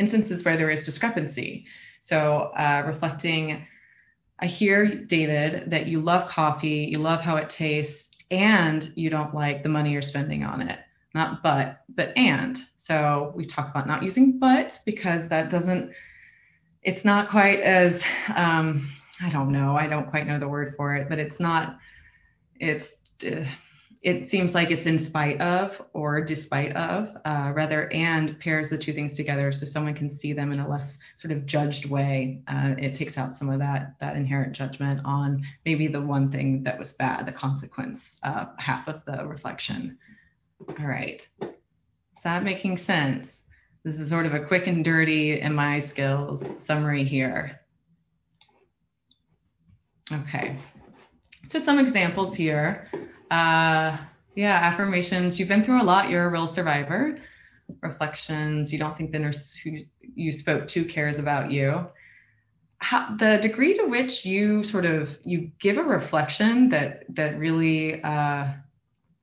[0.00, 1.64] instances where there is discrepancy
[2.08, 3.64] so uh, reflecting
[4.40, 9.34] I hear, David, that you love coffee, you love how it tastes, and you don't
[9.34, 10.78] like the money you're spending on it.
[11.14, 12.56] Not but, but and.
[12.86, 15.90] So we talk about not using but because that doesn't,
[16.82, 18.00] it's not quite as,
[18.34, 21.78] um, I don't know, I don't quite know the word for it, but it's not,
[22.58, 22.86] it's,
[23.24, 23.44] uh,
[24.02, 28.78] it seems like it's in spite of or despite of, uh, rather, and pairs the
[28.78, 30.88] two things together so someone can see them in a less
[31.20, 32.40] sort of judged way.
[32.48, 36.62] Uh, it takes out some of that that inherent judgment on maybe the one thing
[36.64, 39.98] that was bad, the consequence, uh, half of the reflection.
[40.66, 43.26] All right, is that making sense?
[43.84, 47.60] This is sort of a quick and dirty MI skills summary here.
[50.12, 50.58] Okay,
[51.50, 52.88] so some examples here.
[53.30, 53.96] Uh,
[54.34, 55.38] yeah, affirmations.
[55.38, 56.10] You've been through a lot.
[56.10, 57.18] You're a real survivor.
[57.80, 58.72] Reflections.
[58.72, 59.78] You don't think the nurse who
[60.14, 61.86] you spoke to cares about you.
[62.78, 68.02] How, the degree to which you sort of you give a reflection that that really
[68.02, 68.48] uh,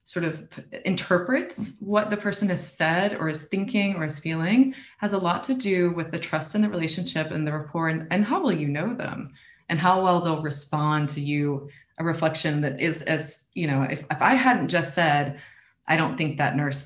[0.08, 0.40] sort of
[0.86, 5.46] interprets what the person has said or is thinking or is feeling has a lot
[5.46, 8.54] to do with the trust in the relationship and the rapport and, and how well
[8.54, 9.32] you know them
[9.70, 14.00] and how well they'll respond to you a reflection that is as you know, if,
[14.12, 15.42] if I hadn't just said,
[15.88, 16.78] I don't think that nurse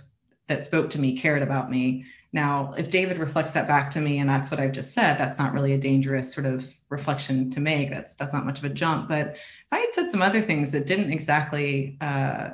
[0.48, 2.06] that spoke to me cared about me.
[2.32, 5.38] Now, if David reflects that back to me and that's what I've just said, that's
[5.38, 7.90] not really a dangerous sort of reflection to make.
[7.90, 9.10] That's that's not much of a jump.
[9.10, 9.36] But if
[9.74, 12.52] I had said some other things that didn't exactly uh,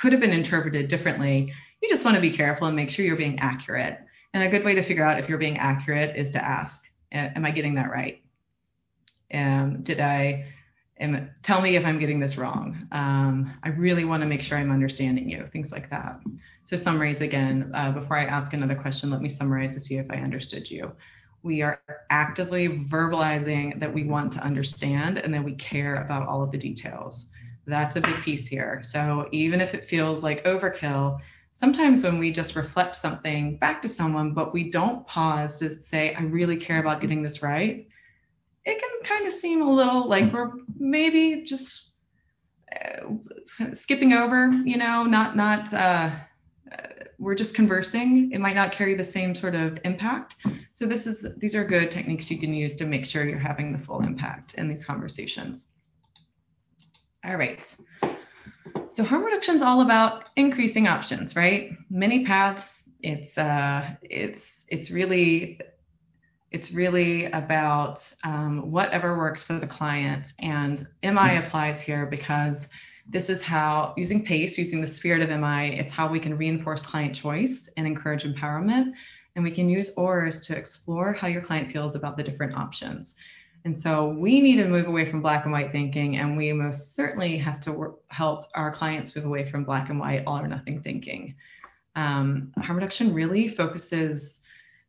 [0.00, 1.52] could have been interpreted differently,
[1.82, 3.98] you just want to be careful and make sure you're being accurate.
[4.32, 6.76] And a good way to figure out if you're being accurate is to ask,
[7.12, 8.22] "Am I getting that right?
[9.32, 10.46] Um, did I
[11.00, 12.88] am, tell me if I'm getting this wrong.
[12.92, 16.20] Um, I really want to make sure I'm understanding you, things like that.
[16.64, 20.06] So summaries again, uh, before I ask another question, let me summarize to see if
[20.10, 20.92] I understood you.
[21.42, 21.80] We are
[22.10, 26.58] actively verbalizing that we want to understand and that we care about all of the
[26.58, 27.26] details.
[27.66, 28.82] That's a big piece here.
[28.90, 31.18] So even if it feels like overkill,
[31.58, 36.14] sometimes when we just reflect something back to someone, but we don't pause to say,
[36.14, 37.86] I really care about getting this right,
[38.64, 41.90] it can kind of seem a little like we're maybe just
[42.74, 43.06] uh,
[43.82, 46.10] skipping over, you know, not not uh,
[47.18, 48.30] we're just conversing.
[48.32, 50.34] It might not carry the same sort of impact.
[50.74, 53.72] So this is these are good techniques you can use to make sure you're having
[53.72, 55.66] the full impact in these conversations.
[57.26, 57.58] All right.
[58.96, 61.70] So harm reduction is all about increasing options, right?
[61.90, 62.66] Many paths.
[63.02, 65.58] It's uh, it's it's really
[66.54, 70.24] it's really about um, whatever works for the client.
[70.38, 72.56] And MI applies here because
[73.10, 76.80] this is how, using PACE, using the spirit of MI, it's how we can reinforce
[76.82, 78.92] client choice and encourage empowerment.
[79.34, 83.08] And we can use OARS to explore how your client feels about the different options.
[83.64, 86.94] And so we need to move away from black and white thinking, and we most
[86.94, 90.46] certainly have to work, help our clients move away from black and white, all or
[90.46, 91.34] nothing thinking.
[91.96, 94.22] Um, harm reduction really focuses.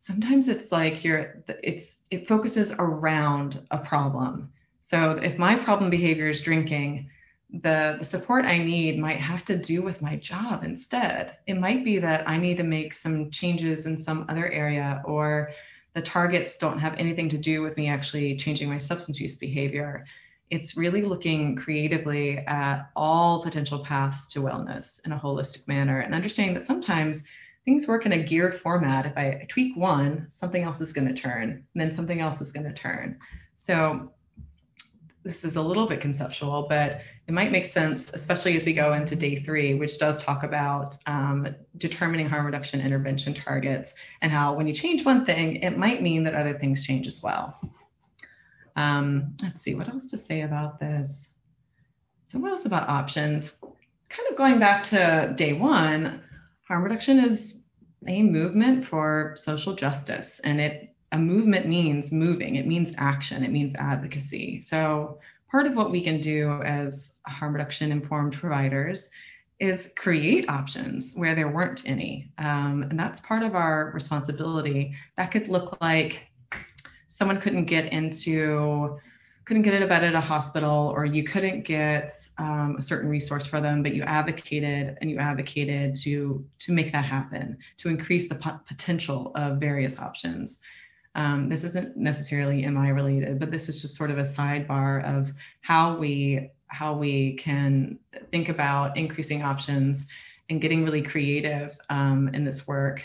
[0.06, 1.44] Sometimes it's like you're.
[1.48, 4.52] It's it focuses around a problem.
[4.90, 7.10] So if my problem behavior is drinking,
[7.50, 11.38] the, the support I need might have to do with my job instead.
[11.48, 15.50] It might be that I need to make some changes in some other area, or
[15.96, 20.06] the targets don't have anything to do with me actually changing my substance use behavior.
[20.52, 26.14] It's really looking creatively at all potential paths to wellness in a holistic manner and
[26.14, 27.22] understanding that sometimes
[27.64, 29.06] things work in a geared format.
[29.06, 32.52] If I tweak one, something else is going to turn, and then something else is
[32.52, 33.18] going to turn.
[33.66, 34.12] So
[35.24, 38.94] this is a little bit conceptual, but it might make sense, especially as we go
[38.94, 41.48] into day three, which does talk about um,
[41.78, 46.24] determining harm reduction intervention targets and how when you change one thing, it might mean
[46.26, 47.60] that other things change as well.
[48.76, 51.10] Um, let's see, what else to say about this?
[52.32, 53.50] So, what else about options?
[53.62, 56.22] Kind of going back to day one,
[56.68, 57.54] harm reduction is
[58.08, 63.52] a movement for social justice, and it a movement means moving, it means action, it
[63.52, 64.66] means advocacy.
[64.70, 65.20] So,
[65.50, 66.94] part of what we can do as
[67.28, 69.00] harm reduction informed providers
[69.60, 72.32] is create options where there weren't any.
[72.38, 74.94] Um, and that's part of our responsibility.
[75.18, 76.20] That could look like
[77.18, 79.00] someone couldn't get into,
[79.46, 83.48] couldn't get a bed at a hospital, or you couldn't get um, a certain resource
[83.48, 88.28] for them, but you advocated and you advocated to to make that happen, to increase
[88.28, 90.58] the potential of various options.
[91.16, 95.30] Um, this isn't necessarily MI related, but this is just sort of a sidebar of
[95.62, 98.00] how we how we can
[98.32, 100.02] think about increasing options
[100.50, 103.02] and getting really creative um, in this work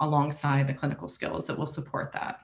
[0.00, 2.40] alongside the clinical skills that will support that.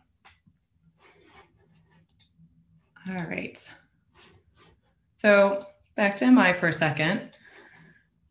[3.08, 3.58] All right.
[5.20, 7.30] So back to MI for a second.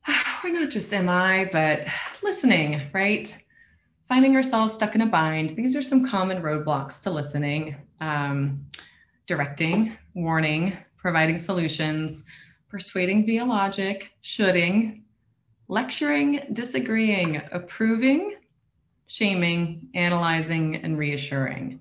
[0.43, 1.79] We're not just MI, but
[2.23, 3.31] listening, right?
[4.07, 5.55] finding ourselves stuck in a bind.
[5.55, 8.65] These are some common roadblocks to listening um,
[9.27, 12.23] directing, warning, providing solutions,
[12.67, 15.03] persuading via logic, shoulding,
[15.67, 18.33] lecturing, disagreeing, approving,
[19.05, 21.79] shaming, analyzing, and reassuring.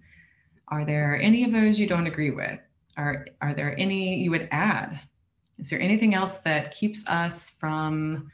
[0.69, 2.61] Are there any of those you don't agree with?
[2.99, 5.01] Are, are there any you would add?
[5.59, 8.31] Is there anything else that keeps us from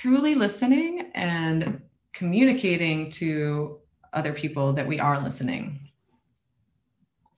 [0.00, 1.82] truly listening and
[2.14, 3.76] communicating to
[4.14, 5.80] other people that we are listening.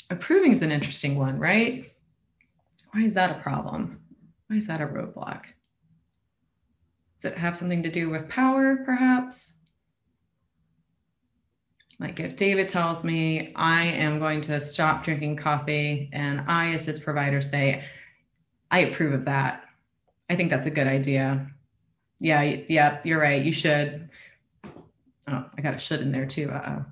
[0.09, 1.90] Approving is an interesting one, right?
[2.93, 4.01] Why is that a problem?
[4.49, 5.43] Why is that a roadblock?
[7.23, 9.35] Does it have something to do with power, perhaps?
[12.01, 16.87] Like if David tells me I am going to stop drinking coffee and I, as
[16.87, 17.85] his provider, say,
[18.71, 19.65] I approve of that.
[20.31, 21.47] I think that's a good idea.
[22.19, 23.45] Yeah, yeah, you're right.
[23.45, 24.09] You should
[25.29, 26.51] oh, I got a should in there too.
[26.51, 26.85] Uh-oh.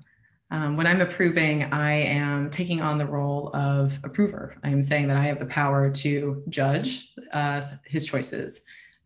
[0.51, 4.55] Um, when I'm approving, I am taking on the role of approver.
[4.63, 8.55] I am saying that I have the power to judge uh, his choices,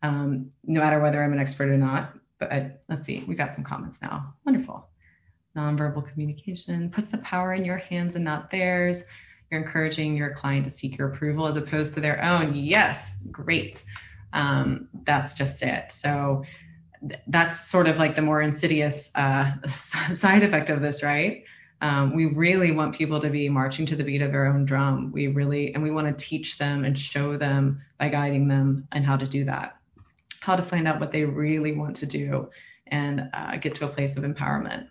[0.02, 2.14] um, no matter whether I'm an expert or not.
[2.38, 4.34] But I, let's see, we've got some comments now.
[4.46, 4.88] Wonderful.
[5.56, 9.02] Nonverbal communication puts the power in your hands and not theirs.
[9.50, 12.56] You're encouraging your client to seek your approval as opposed to their own.
[12.56, 12.98] Yes,
[13.30, 13.78] great.
[14.32, 15.92] Um, that's just it.
[16.02, 16.42] So
[17.26, 19.52] that's sort of like the more insidious uh,
[20.20, 21.44] side effect of this, right?
[21.80, 25.12] Um, we really want people to be marching to the beat of their own drum.
[25.12, 29.04] We really, and we want to teach them and show them by guiding them and
[29.04, 29.76] how to do that,
[30.40, 32.48] how to find out what they really want to do
[32.86, 34.86] and uh, get to a place of empowerment.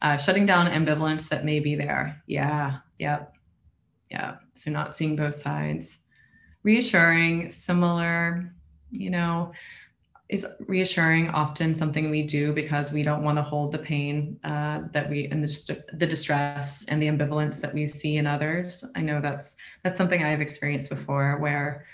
[0.00, 2.20] Uh, shutting down ambivalence that may be there.
[2.26, 3.32] Yeah, yep,
[4.10, 4.36] yeah.
[4.64, 5.86] So not seeing both sides.
[6.62, 8.52] Reassuring, similar,
[8.90, 9.52] you know,
[10.32, 14.80] is reassuring often something we do because we don't want to hold the pain uh,
[14.94, 18.82] that we and the, the distress and the ambivalence that we see in others.
[18.96, 19.50] I know that's
[19.84, 21.84] that's something I've experienced before where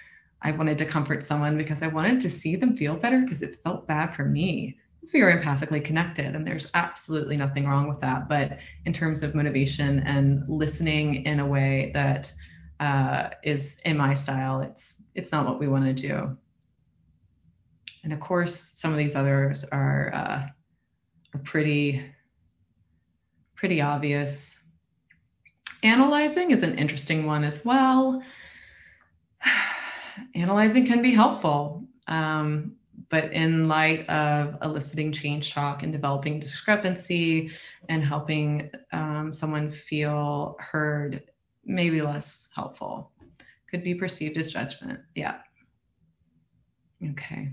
[0.42, 3.58] I wanted to comfort someone because I wanted to see them feel better because it
[3.64, 4.78] felt bad for me.
[5.12, 8.28] We are empathically connected, and there's absolutely nothing wrong with that.
[8.28, 12.30] But in terms of motivation and listening in a way that
[12.78, 14.82] uh, is in my style, it's
[15.16, 16.36] it's not what we want to do.
[18.08, 20.46] And of course, some of these others are, uh,
[21.36, 22.02] are pretty,
[23.54, 24.34] pretty obvious.
[25.82, 28.22] Analyzing is an interesting one as well.
[30.34, 32.76] Analyzing can be helpful, um,
[33.10, 37.50] but in light of eliciting change talk and developing discrepancy
[37.90, 41.24] and helping um, someone feel heard,
[41.66, 43.12] maybe less helpful.
[43.70, 45.00] Could be perceived as judgment.
[45.14, 45.40] Yeah.
[47.10, 47.52] Okay.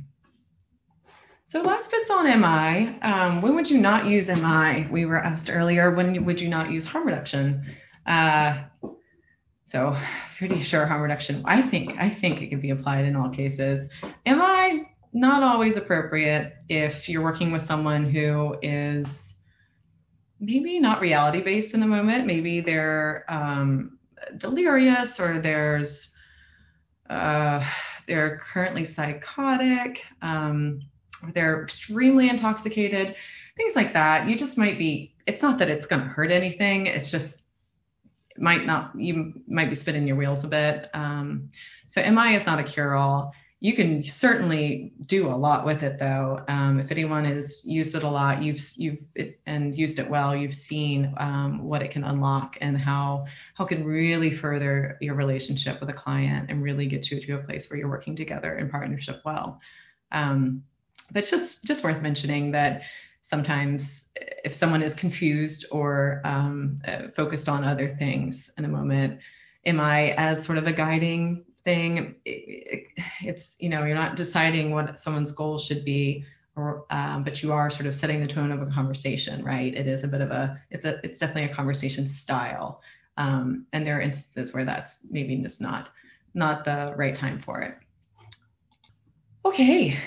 [1.48, 3.00] So last bits on MI.
[3.02, 4.88] Um, when would you not use MI?
[4.92, 7.64] We were asked earlier, when would you not use harm reduction?
[8.08, 8.64] Uh,
[9.68, 9.96] so
[10.38, 11.44] pretty sure harm reduction.
[11.46, 13.88] I think I think it can be applied in all cases.
[14.26, 19.06] MI not always appropriate if you're working with someone who is
[20.40, 22.28] maybe not reality based in the moment.
[22.28, 23.98] Maybe they're um,
[24.38, 26.10] delirious or there's
[27.10, 27.64] uh,
[28.08, 30.00] they're currently psychotic.
[30.22, 30.82] Um,
[31.34, 33.16] they're extremely intoxicated,
[33.58, 34.28] things like that.
[34.28, 36.88] You just might be, it's not that it's going to hurt anything.
[36.88, 40.90] It's just, it might not, you might be spinning your wheels a bit.
[40.94, 41.50] Um,
[41.90, 43.34] so MI is not a cure all.
[43.62, 46.44] You can certainly do a lot with it though.
[46.48, 50.36] Um, if anyone has used it a lot, you've you've it, and used it well,
[50.36, 55.16] you've seen um, what it can unlock and how how it can really further your
[55.16, 58.58] relationship with a client and really get you to a place where you're working together
[58.58, 59.60] in partnership well.
[60.12, 60.64] Um,
[61.12, 62.82] but it's just just worth mentioning that
[63.30, 63.82] sometimes
[64.16, 69.20] if someone is confused or um, uh, focused on other things in a moment,
[69.66, 72.16] MI as sort of a guiding thing?
[72.26, 72.32] It,
[72.68, 72.84] it,
[73.22, 76.24] it's you know you're not deciding what someone's goal should be,
[76.56, 79.74] or um, but you are sort of setting the tone of a conversation, right?
[79.74, 82.82] It is a bit of a it's a it's definitely a conversation style,
[83.18, 85.90] um, and there are instances where that's maybe just not
[86.34, 87.76] not the right time for it.
[89.44, 89.98] Okay,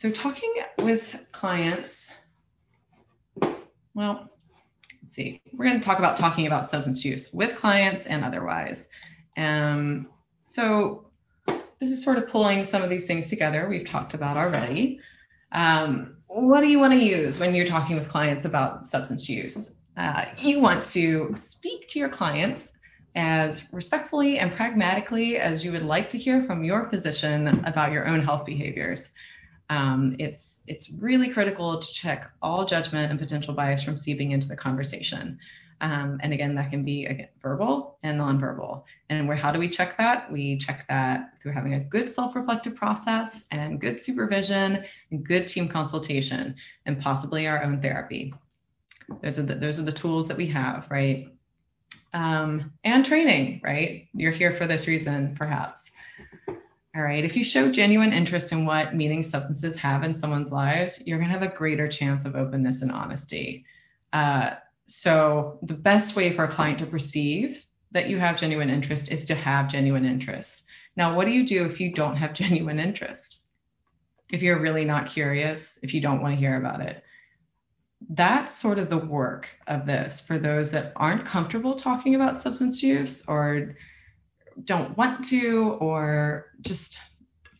[0.00, 1.88] so talking with clients,
[3.94, 4.30] well,
[5.02, 8.76] let's see, we're going to talk about talking about substance use with clients and otherwise.
[9.36, 10.08] Um,
[10.52, 11.06] so
[11.80, 15.00] this is sort of pulling some of these things together we've talked about already.
[15.52, 19.56] Um, what do you want to use when you're talking with clients about substance use?
[19.96, 22.60] Uh, you want to speak to your clients
[23.14, 28.06] as respectfully and pragmatically as you would like to hear from your physician about your
[28.06, 29.00] own health behaviors.
[29.70, 34.48] Um, it's it's really critical to check all judgment and potential bias from seeping into
[34.48, 35.38] the conversation.
[35.80, 38.82] Um, and again, that can be again, verbal and nonverbal.
[39.10, 40.32] And where how do we check that?
[40.32, 45.68] We check that through having a good self-reflective process and good supervision and good team
[45.68, 46.56] consultation
[46.86, 48.32] and possibly our own therapy.
[49.22, 51.28] Those are the, those are the tools that we have, right?
[52.12, 54.08] Um, and training, right?
[54.14, 55.80] You're here for this reason, perhaps.
[56.96, 60.98] All right, if you show genuine interest in what meaning substances have in someone's lives,
[61.04, 63.66] you're going to have a greater chance of openness and honesty.
[64.14, 64.54] Uh,
[64.86, 67.58] so, the best way for a client to perceive
[67.92, 70.48] that you have genuine interest is to have genuine interest.
[70.96, 73.36] Now, what do you do if you don't have genuine interest?
[74.30, 77.02] If you're really not curious, if you don't want to hear about it?
[78.08, 82.82] That's sort of the work of this for those that aren't comfortable talking about substance
[82.82, 83.76] use or
[84.64, 86.98] don't want to or just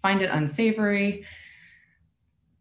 [0.03, 1.25] find it unsavory.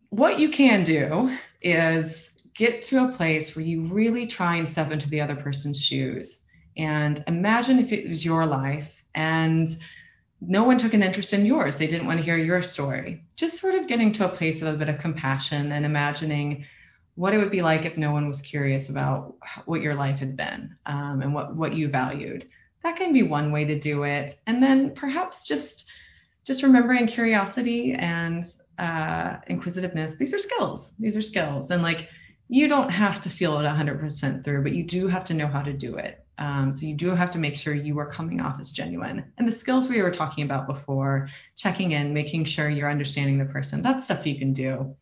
[0.10, 2.12] What you can do is
[2.56, 6.30] get to a place where you really try and step into the other person's shoes
[6.78, 9.78] and imagine if it was your life and
[10.42, 11.74] no one took an interest in yours.
[11.78, 13.24] They didn't want to hear your story.
[13.36, 16.66] Just sort of getting to a place of a bit of compassion and imagining
[17.16, 20.36] what it would be like if no one was curious about what your life had
[20.36, 22.46] been um, and what, what you valued
[22.86, 24.40] that can be one way to do it.
[24.46, 25.86] And then perhaps just
[26.46, 28.46] just remembering curiosity and
[28.78, 30.14] uh, inquisitiveness.
[30.20, 30.92] These are skills.
[31.00, 31.72] These are skills.
[31.72, 32.08] And like
[32.48, 35.64] you don't have to feel it 100% through but you do have to know how
[35.64, 36.24] to do it.
[36.38, 39.24] Um, so you do have to make sure you are coming off as genuine.
[39.40, 41.28] And the skills we were talking about before
[41.58, 44.96] checking in making sure you're understanding the person that's stuff you can do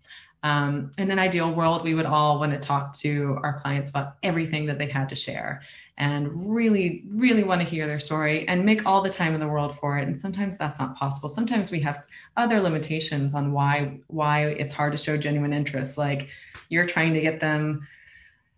[0.43, 4.15] um, in an ideal world, we would all want to talk to our clients about
[4.23, 5.61] everything that they had to share
[5.97, 9.47] and really, really want to hear their story and make all the time in the
[9.47, 10.07] world for it.
[10.07, 11.33] And sometimes that's not possible.
[11.33, 12.03] Sometimes we have
[12.35, 15.97] other limitations on why why it's hard to show genuine interest.
[15.97, 16.27] Like
[16.69, 17.87] you're trying to get them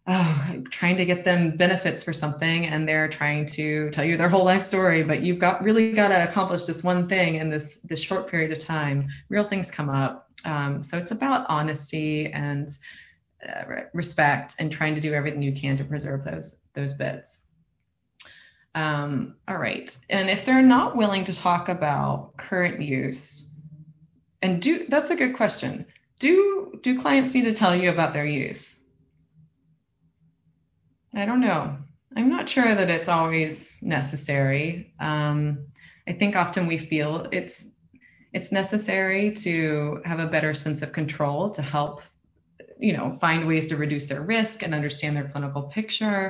[0.08, 4.30] oh, trying to get them benefits for something and they're trying to tell you their
[4.30, 7.70] whole life story, but you've got really got to accomplish this one thing in this
[7.84, 9.08] this short period of time.
[9.30, 12.76] Real things come up um, so it's about honesty and
[13.48, 17.32] uh, respect and trying to do everything you can to preserve those those bits.
[18.74, 23.48] Um, all right, and if they're not willing to talk about current use,
[24.41, 25.86] and do that's a good question.
[26.20, 28.64] Do do clients need to tell you about their use?
[31.14, 31.78] I don't know.
[32.16, 34.93] I'm not sure that it's always necessary.
[35.00, 35.68] Um,
[36.08, 37.56] I think often we feel it's
[38.36, 41.94] it's necessary to have a better sense of control to help,
[42.78, 46.24] you know, find ways to reduce their risk and understand their clinical picture.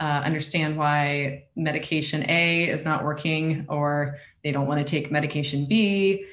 [0.00, 5.66] uh, understand why medication A is not working or they don't want to take medication
[5.68, 6.24] B,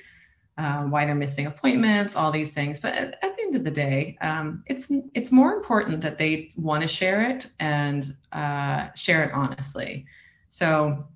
[0.58, 2.78] uh, why they're missing appointments, all these things.
[2.80, 6.54] But at, at the end of the day, um, it's it's more important that they
[6.56, 10.06] want to share it and uh, share it honestly.
[10.50, 11.08] So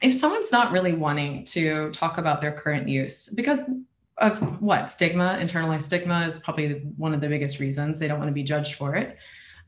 [0.00, 3.58] if someone's not really wanting to talk about their current use because
[4.18, 8.28] of what stigma internalized stigma is probably one of the biggest reasons they don't want
[8.28, 9.16] to be judged for it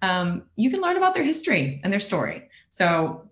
[0.03, 2.49] um, you can learn about their history and their story.
[2.77, 3.31] So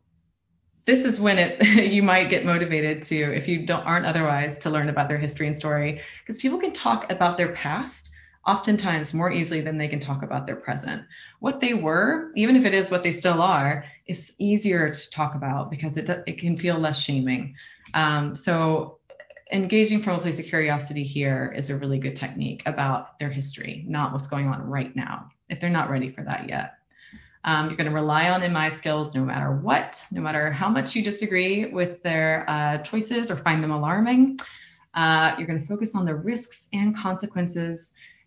[0.86, 4.70] this is when it you might get motivated to if you don't aren't otherwise to
[4.70, 8.03] learn about their history and story because people can talk about their past
[8.46, 11.02] oftentimes more easily than they can talk about their present.
[11.40, 15.34] What they were, even if it is what they still are, is easier to talk
[15.34, 17.54] about because it it can feel less shaming.
[17.94, 18.98] Um, so
[19.52, 23.84] engaging from a place of curiosity here is a really good technique about their history,
[23.86, 26.74] not what's going on right now if they're not ready for that yet.
[27.44, 30.94] Um, you're going to rely on MI skills no matter what, no matter how much
[30.94, 34.38] you disagree with their uh, choices or find them alarming.
[34.94, 37.80] Uh, you're going to focus on the risks and consequences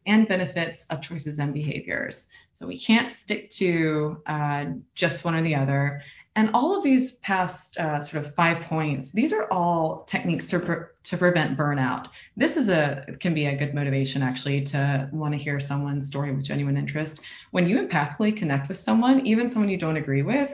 [0.08, 2.16] and benefits of choices and behaviors.
[2.56, 6.02] So we can't stick to uh, just one or the other.
[6.36, 10.60] And all of these past uh, sort of five points, these are all techniques to,
[10.60, 12.10] pre- to prevent burnout.
[12.36, 16.36] This is a can be a good motivation actually to want to hear someone's story
[16.36, 17.20] with genuine interest.
[17.52, 20.52] When you empathically connect with someone, even someone you don't agree with,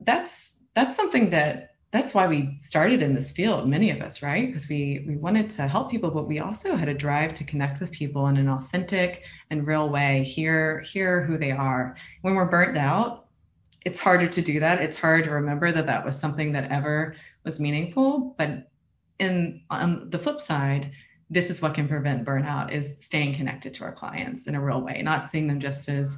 [0.00, 0.30] that's
[0.74, 4.52] that's something that that's why we started in this field, many of us, right?
[4.52, 7.80] Because we we wanted to help people, but we also had a drive to connect
[7.80, 11.96] with people in an authentic and real way, hear hear who they are.
[12.20, 13.26] When we're burnt out,
[13.86, 14.82] it's harder to do that.
[14.82, 18.34] It's hard to remember that that was something that ever was meaningful.
[18.36, 18.70] But
[19.18, 20.90] in on the flip side,
[21.30, 24.82] this is what can prevent burnout: is staying connected to our clients in a real
[24.82, 26.08] way, not seeing them just as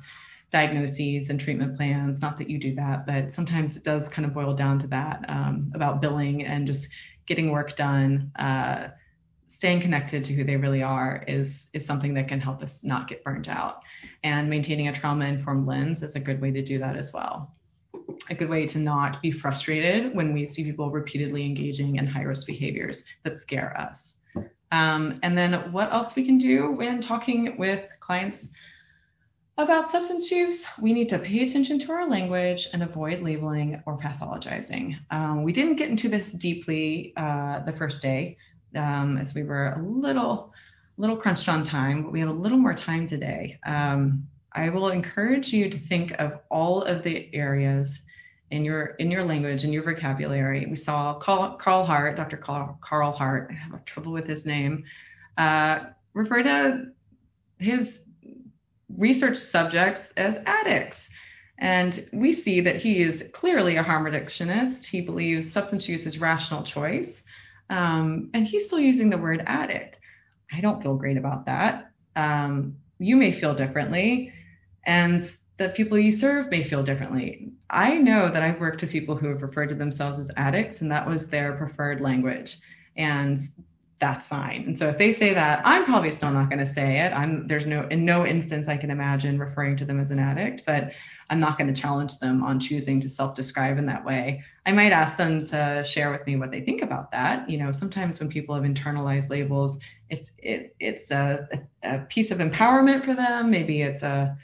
[0.53, 2.21] diagnoses and treatment plans.
[2.21, 5.25] Not that you do that, but sometimes it does kind of boil down to that
[5.29, 6.87] um, about billing and just
[7.27, 8.33] getting work done.
[8.39, 8.89] Uh,
[9.59, 13.09] staying connected to who they really are is is something that can help us not
[13.09, 13.83] get burnt out
[14.25, 17.55] and maintaining a trauma informed lens is a good way to do that as well
[18.31, 22.23] a good way to not be frustrated when we see people repeatedly engaging in high
[22.23, 23.99] risk behaviors that scare us.
[24.73, 28.45] Um, and then what else we can do when talking with clients
[29.59, 30.63] about substance use?
[30.81, 34.97] We need to pay attention to our language and avoid labeling or pathologizing.
[35.11, 38.37] Um, we didn't get into this deeply uh, the first day
[38.77, 40.53] um, as we were a little
[40.97, 43.59] little crunched on time, but we have a little more time today.
[43.65, 47.89] Um, I will encourage you to think of all of the areas
[48.51, 50.67] in your in your language in your vocabulary.
[50.67, 52.37] We saw Carl, Carl Hart, Dr.
[52.37, 53.51] Carl, Carl Hart.
[53.51, 54.85] I have trouble with his name.
[55.39, 56.87] Uh, refer to
[57.59, 57.89] his
[58.97, 60.97] research subjects as addicts.
[61.59, 64.87] And we see that he is clearly a harm reductionist.
[64.87, 67.11] He believes substance use is rational choice.
[67.69, 69.97] Um, and he's still using the word addict.
[70.53, 71.93] I don't feel great about that.
[72.17, 74.33] Um, you may feel differently
[74.87, 77.53] and the people you serve may feel differently.
[77.69, 80.91] I know that I've worked with people who have referred to themselves as addicts, and
[80.91, 82.57] that was their preferred language.
[82.97, 83.51] And
[84.01, 84.65] that's fine.
[84.67, 87.13] And so if they say that, I'm probably still not going to say it.
[87.13, 90.63] I'm there's no in no instance I can imagine referring to them as an addict,
[90.65, 90.91] but
[91.29, 94.43] I'm not going to challenge them on choosing to self-describe in that way.
[94.67, 97.49] I might ask them to share with me what they think about that.
[97.49, 99.79] You know, sometimes when people have internalized labels,
[100.09, 101.47] it's it, it's a,
[101.85, 103.51] a piece of empowerment for them.
[103.51, 104.37] Maybe it's a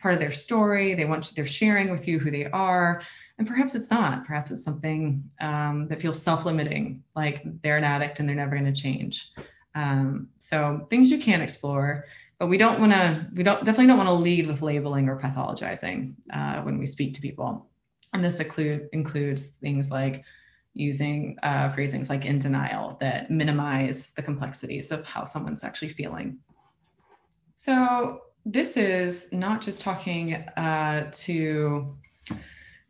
[0.00, 0.94] part of their story.
[0.94, 3.02] They want to, they're sharing with you who they are,
[3.38, 4.26] and perhaps it's not.
[4.26, 8.72] Perhaps it's something um, that feels self-limiting, like they're an addict and they're never going
[8.72, 9.20] to change.
[9.74, 12.04] Um, so things you can explore,
[12.38, 13.26] but we don't want to.
[13.34, 17.14] We don't definitely don't want to lead with labeling or pathologizing uh, when we speak
[17.14, 17.66] to people.
[18.12, 20.24] And this include, includes things like
[20.74, 26.38] using uh, phrasings like in denial that minimize the complexities of how someone's actually feeling.
[27.56, 31.94] So this is not just talking uh, to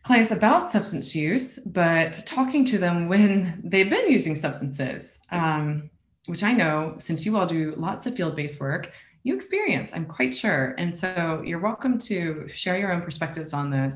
[0.09, 5.90] clients about substance use, but talking to them when they've been using substances, um,
[6.24, 8.89] which I know since you all do lots of field based work,
[9.22, 10.74] you experience, I'm quite sure.
[10.78, 13.94] And so you're welcome to share your own perspectives on this.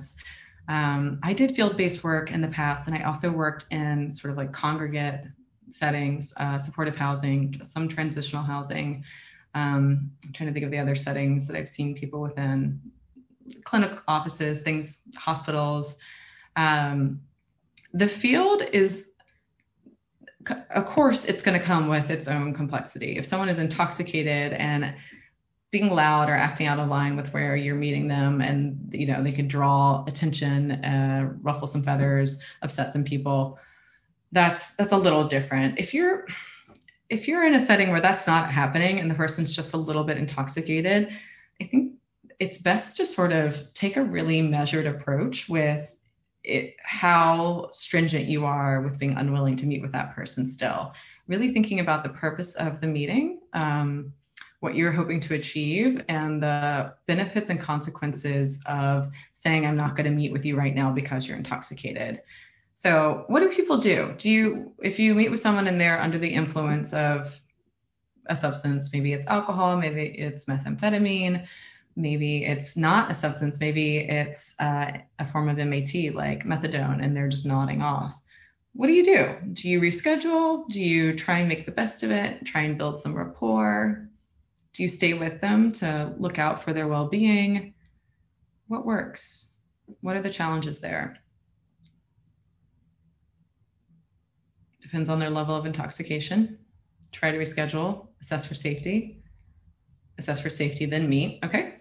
[0.69, 4.33] Um, I did field based work in the past, and I also worked in sort
[4.33, 5.23] of like congregate
[5.81, 9.03] settings, uh, supportive housing, some transitional housing.
[9.55, 12.83] Um, I'm trying to think of the other settings that I've seen people within
[13.65, 15.95] clinic offices, things, hospitals.
[16.57, 17.21] Um,
[17.93, 18.93] the field is,
[20.75, 23.19] of course, it's going to come with its own complexity.
[23.19, 24.95] If someone is intoxicated and
[25.73, 29.25] being loud or acting out of line with where you're meeting them and you know
[29.25, 33.59] they could draw attention uh, ruffle some feathers upset some people
[34.33, 36.27] that's that's a little different if you're
[37.09, 40.05] if you're in a setting where that's not happening and the person's just a little
[40.05, 41.09] bit intoxicated
[41.61, 41.95] i think
[42.43, 45.89] it's best to sort of take a really measured approach with
[46.45, 50.93] it, how stringent you are with being unwilling to meet with that person still
[51.29, 54.13] really thinking about the purpose of the meeting um,
[54.63, 59.11] what you're hoping to achieve and the benefits and consequences of
[59.43, 62.23] saying, I'm not going to meet with you right now because you're intoxicated.
[62.81, 64.15] So, what do people do?
[64.19, 67.27] Do you, if you meet with someone and they're under the influence of
[68.27, 71.45] a substance, maybe it's alcohol, maybe it's methamphetamine,
[71.97, 77.17] maybe it's not a substance, maybe it's uh, a form of MAT like methadone, and
[77.17, 78.15] they're just nodding off.
[78.75, 79.53] What do you do?
[79.53, 80.69] Do you reschedule?
[80.69, 82.47] Do you try and make the best of it?
[82.47, 84.09] Try and build some rapport?
[84.75, 87.75] Do you stay with them to look out for their well being?
[88.69, 89.21] What works?
[90.01, 91.19] What are the challenges there?
[94.81, 96.59] Depends on their level of intoxication.
[97.13, 99.23] Try to reschedule, assess for safety,
[100.19, 101.41] assess for safety, then meet.
[101.45, 101.75] Okay.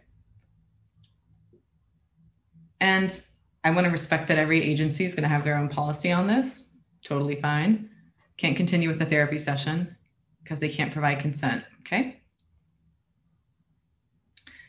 [2.81, 3.21] And
[3.63, 6.27] I want to respect that every agency is going to have their own policy on
[6.27, 6.63] this.
[7.07, 7.89] Totally fine.
[8.37, 9.95] Can't continue with the therapy session
[10.43, 11.63] because they can't provide consent.
[11.81, 12.17] Okay.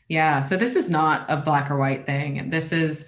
[0.09, 2.51] Yeah, so this is not a black or white thing.
[2.51, 2.99] This is,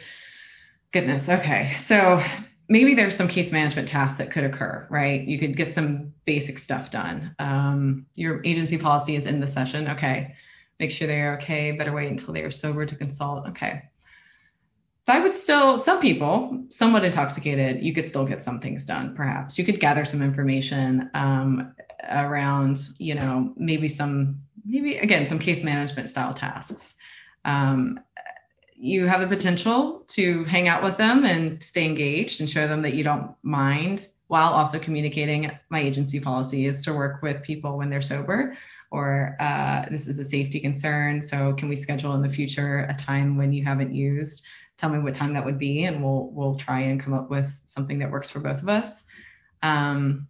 [0.90, 1.76] goodness, okay.
[1.86, 2.22] So
[2.70, 5.20] maybe there's some case management tasks that could occur, right?
[5.20, 7.34] You could get some basic stuff done.
[7.38, 9.88] Um, your agency policy is in the session.
[9.90, 10.34] Okay.
[10.80, 11.72] Make sure they're okay.
[11.72, 13.48] Better wait until they are sober to consult.
[13.48, 13.82] Okay.
[15.06, 19.14] So I would still, some people, somewhat intoxicated, you could still get some things done,
[19.14, 19.58] perhaps.
[19.58, 21.74] You could gather some information um,
[22.10, 26.80] around, you know, maybe some, maybe again, some case management style tasks.
[27.44, 28.00] Um,
[28.76, 32.82] you have the potential to hang out with them and stay engaged and show them
[32.82, 37.76] that you don't mind while also communicating my agency policy is to work with people
[37.76, 38.56] when they're sober
[38.90, 43.02] or uh, this is a safety concern so can we schedule in the future a
[43.02, 44.42] time when you haven't used
[44.78, 47.46] tell me what time that would be and we'll we'll try and come up with
[47.74, 48.92] something that works for both of us
[49.62, 50.28] um,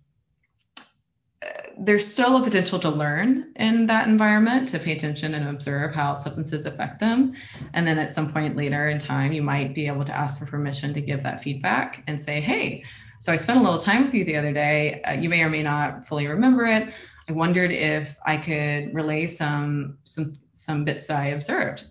[1.79, 6.23] there's still a potential to learn in that environment to pay attention and observe how
[6.23, 7.35] substances affect them.
[7.73, 10.47] And then at some point later in time, you might be able to ask for
[10.47, 12.85] permission to give that feedback and say, hey,
[13.23, 15.03] so I spent a little time with you the other day.
[15.03, 16.89] Uh, you may or may not fully remember it.
[17.29, 21.85] I wondered if I could relay some some some bits that I observed.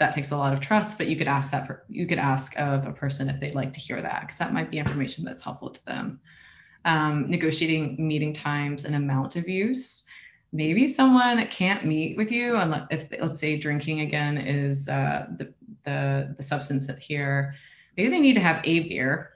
[0.00, 2.52] That takes a lot of trust, but you could ask that for, you could ask
[2.56, 5.42] of a person if they'd like to hear that because that might be information that's
[5.44, 6.20] helpful to them
[6.84, 10.04] um, negotiating meeting times and amount of use.
[10.52, 15.52] Maybe someone can't meet with you, unless if let's say drinking again is uh, the,
[15.84, 17.54] the the substance here.
[17.96, 19.30] Maybe they need to have a beer,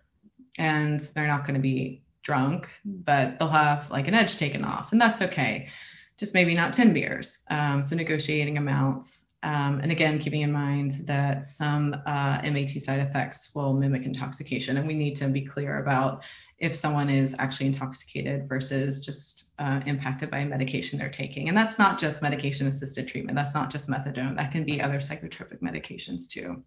[0.58, 4.88] and they're not going to be drunk, but they'll have like an edge taken off,
[4.90, 5.68] and that's okay.
[6.16, 7.26] Just maybe not 10 beers.
[7.50, 9.08] Um, so negotiating amounts.
[9.44, 14.78] Um, and again, keeping in mind that some uh, MAT side effects will mimic intoxication,
[14.78, 16.22] and we need to be clear about
[16.58, 21.48] if someone is actually intoxicated versus just uh, impacted by a medication they're taking.
[21.48, 24.98] And that's not just medication assisted treatment, that's not just methadone, that can be other
[24.98, 26.62] psychotropic medications too.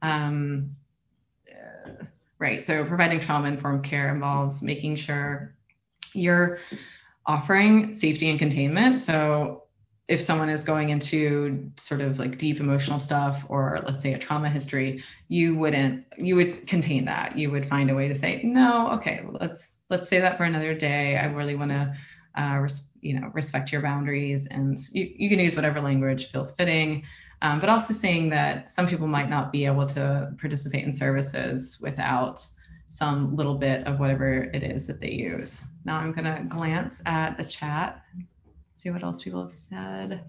[0.00, 0.70] Um,
[2.38, 5.54] right, so providing trauma informed care involves making sure
[6.14, 6.58] you're
[7.26, 9.04] offering safety and containment.
[9.04, 9.64] So
[10.08, 14.18] if someone is going into sort of like deep emotional stuff or let's say a
[14.18, 17.36] trauma history you wouldn't you would contain that.
[17.36, 19.60] You would find a way to say no okay let's
[19.90, 21.16] let's say that for another day.
[21.16, 21.94] I really want to
[22.38, 26.52] uh, res- you know respect your boundaries and you, you can use whatever language feels
[26.56, 27.02] fitting.
[27.42, 31.76] Um, but also saying that some people might not be able to participate in services
[31.80, 32.42] without
[32.98, 35.50] some little bit of whatever it is that they use.
[35.84, 38.02] Now i'm going to glance at the chat
[38.86, 40.24] see what else people have said.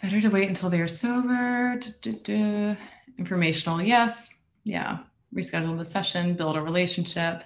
[0.00, 1.80] Better to wait until they are sober.
[1.80, 2.80] Duh, duh, duh.
[3.18, 4.16] Informational, yes.
[4.62, 4.98] Yeah.
[5.34, 7.42] Reschedule the session, build a relationship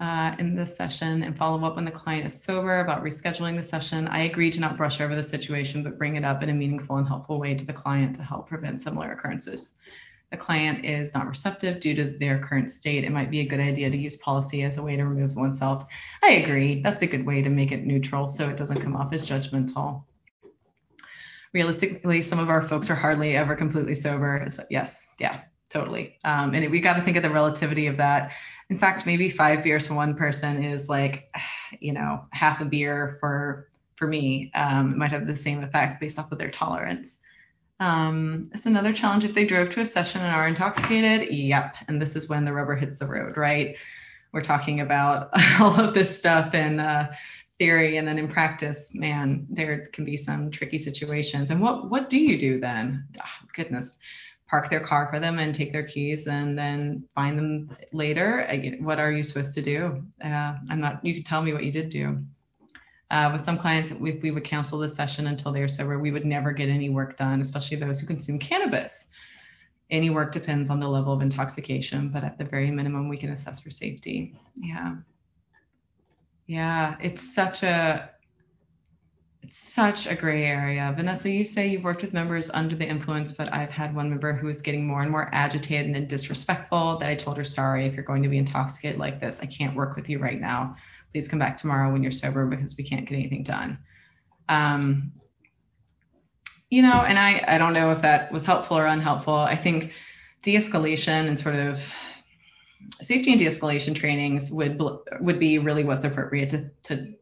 [0.00, 3.68] uh, in this session, and follow up when the client is sober about rescheduling the
[3.68, 4.08] session.
[4.08, 6.96] I agree to not brush over the situation, but bring it up in a meaningful
[6.96, 9.68] and helpful way to the client to help prevent similar occurrences
[10.30, 13.60] the client is not receptive due to their current state, it might be a good
[13.60, 15.86] idea to use policy as a way to remove oneself.
[16.22, 16.82] I agree.
[16.82, 20.04] That's a good way to make it neutral so it doesn't come off as judgmental.
[21.52, 24.50] Realistically, some of our folks are hardly ever completely sober.
[24.56, 26.18] So yes, yeah, totally.
[26.24, 28.30] Um, and we got to think of the relativity of that.
[28.70, 31.28] In fact, maybe five beers for one person is like,
[31.78, 36.18] you know, half a beer for for me, um, might have the same effect based
[36.18, 37.10] off of their tolerance.
[37.80, 41.28] Um, it's another challenge if they drove to a session and are intoxicated.
[41.32, 41.74] Yep.
[41.88, 43.74] And this is when the rubber hits the road, right?
[44.32, 45.30] We're talking about
[45.60, 47.10] all of this stuff in uh,
[47.58, 51.50] theory and then in practice, man, there can be some tricky situations.
[51.50, 53.06] And what what do you do then?
[53.18, 53.86] Oh, goodness,
[54.48, 58.46] park their car for them and take their keys and then find them later.
[58.80, 60.02] What are you supposed to do?
[60.24, 61.04] Uh, I'm not.
[61.04, 62.18] You can tell me what you did do.
[63.10, 66.24] Uh, with some clients, if we would cancel the session until they're sober, we would
[66.24, 68.90] never get any work done, especially those who consume cannabis.
[69.90, 73.30] Any work depends on the level of intoxication, but at the very minimum, we can
[73.30, 74.34] assess for safety.
[74.56, 74.96] Yeah.
[76.46, 78.10] Yeah, it's such a
[79.42, 80.92] it's such a gray area.
[80.96, 84.32] Vanessa, you say you've worked with members under the influence, but I've had one member
[84.32, 87.94] who was getting more and more agitated and disrespectful that I told her, sorry, if
[87.94, 90.76] you're going to be intoxicated like this, I can't work with you right now.
[91.14, 93.78] Please come back tomorrow when you're sober because we can't get anything done.
[94.48, 95.12] Um,
[96.70, 99.32] you know, and I, I don't know if that was helpful or unhelpful.
[99.32, 99.92] I think
[100.42, 101.78] de-escalation and sort of
[103.06, 104.82] safety and de-escalation trainings would
[105.20, 107.14] would be really what's appropriate to, to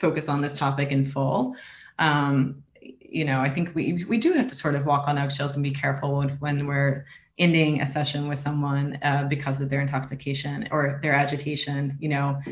[0.00, 1.54] focus on this topic in full.
[2.00, 5.54] Um, you know, I think we we do have to sort of walk on eggshells
[5.54, 7.06] and be careful when, when we're
[7.38, 11.96] ending a session with someone uh, because of their intoxication or their agitation.
[12.00, 12.42] You know,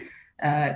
[0.42, 0.74] uh,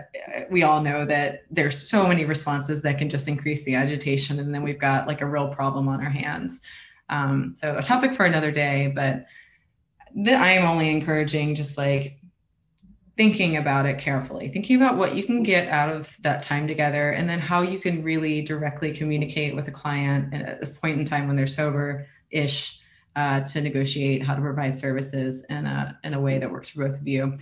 [0.51, 4.55] we all know that there's so many responses that can just increase the agitation, and
[4.55, 6.59] then we've got like a real problem on our hands.
[7.09, 9.27] Um, so a topic for another day, but
[10.17, 12.17] I am only encouraging just like
[13.17, 17.11] thinking about it carefully, thinking about what you can get out of that time together,
[17.11, 21.07] and then how you can really directly communicate with a client at a point in
[21.07, 22.80] time when they're sober ish
[23.17, 26.89] uh, to negotiate how to provide services in a, in a way that works for
[26.89, 27.39] both of you.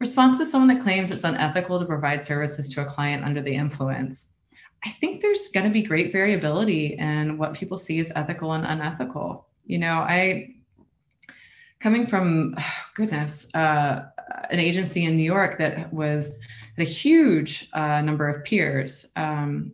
[0.00, 3.54] Response to someone that claims it's unethical to provide services to a client under the
[3.54, 4.18] influence.
[4.84, 8.64] I think there's going to be great variability in what people see as ethical and
[8.64, 9.46] unethical.
[9.66, 10.54] You know, I
[11.80, 12.54] coming from
[12.96, 14.02] goodness uh,
[14.50, 16.26] an agency in New York that was
[16.76, 19.06] had a huge uh, number of peers.
[19.16, 19.72] Um,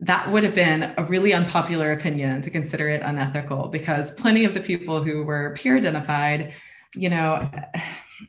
[0.00, 4.52] that would have been a really unpopular opinion to consider it unethical because plenty of
[4.52, 6.52] the people who were peer identified,
[6.94, 7.50] you know,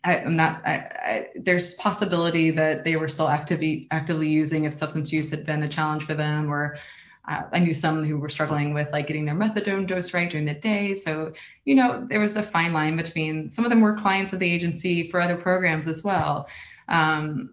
[0.04, 0.66] I, am not.
[0.66, 5.46] I, I, there's possibility that they were still actively actively using if substance use had
[5.46, 6.78] been a challenge for them, or
[7.28, 10.46] uh, I knew some who were struggling with like getting their methadone dose right during
[10.46, 11.02] the day.
[11.04, 11.34] So,
[11.66, 14.52] you know, there was a fine line between some of them were clients of the
[14.52, 16.48] agency for other programs as well.
[16.88, 17.52] Um,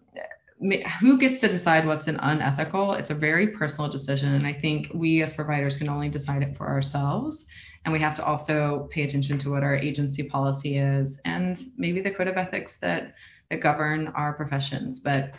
[1.01, 2.94] who gets to decide what's an unethical?
[2.94, 4.35] It's a very personal decision.
[4.35, 7.44] And I think we as providers can only decide it for ourselves.
[7.85, 12.01] And we have to also pay attention to what our agency policy is and maybe
[12.01, 13.14] the code of ethics that,
[13.51, 15.01] that govern our professions.
[15.01, 15.32] But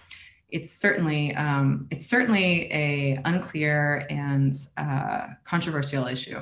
[0.50, 6.40] it's certainly um, it's certainly a unclear and uh, controversial issue.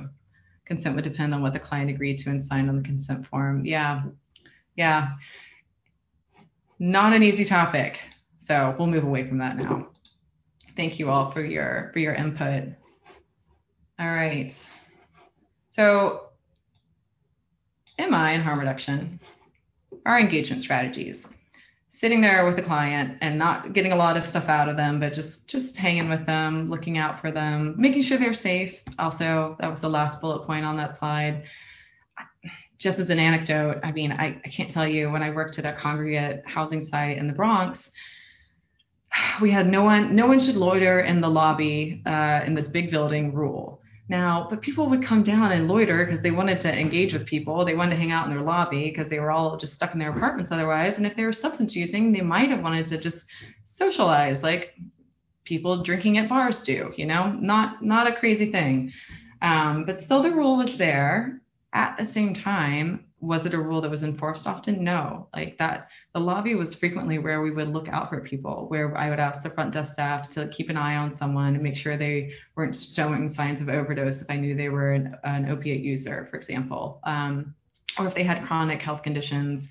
[0.65, 3.65] Consent would depend on what the client agreed to and signed on the consent form.
[3.65, 4.03] Yeah,
[4.75, 5.13] yeah,
[6.79, 7.95] not an easy topic.
[8.47, 9.87] So we'll move away from that now.
[10.75, 12.69] Thank you all for your for your input.
[13.99, 14.53] All right.
[15.73, 16.29] So,
[17.97, 19.19] MI and harm reduction
[20.05, 21.17] are engagement strategies
[22.03, 24.99] sitting there with a client and not getting a lot of stuff out of them,
[24.99, 28.75] but just just hanging with them, looking out for them, making sure they're safe.
[28.99, 31.43] Also, that was the last bullet point on that slide.
[32.77, 35.65] Just as an anecdote, I mean, I, I can't tell you when I worked at
[35.65, 37.79] a congregate housing site in the Bronx,
[39.41, 42.91] we had no one no one should loiter in the lobby uh, in this big
[42.91, 47.13] building rule now, but people would come down and loiter because they wanted to engage
[47.13, 47.63] with people.
[47.63, 49.99] They wanted to hang out in their lobby because they were all just stuck in
[49.99, 50.93] their apartments otherwise.
[50.97, 53.17] And if they were substance using, they might have wanted to just
[53.77, 54.75] socialize like
[55.45, 58.91] people drinking at bars do, you know, not not a crazy thing.
[59.41, 61.39] Um, but still the rule was there.
[61.73, 64.83] At the same time, was it a rule that was enforced often?
[64.83, 65.27] No.
[65.33, 69.09] Like that, the lobby was frequently where we would look out for people, where I
[69.09, 71.97] would ask the front desk staff to keep an eye on someone and make sure
[71.97, 76.27] they weren't showing signs of overdose if I knew they were an, an opiate user,
[76.29, 77.55] for example, um,
[77.97, 79.63] or if they had chronic health conditions.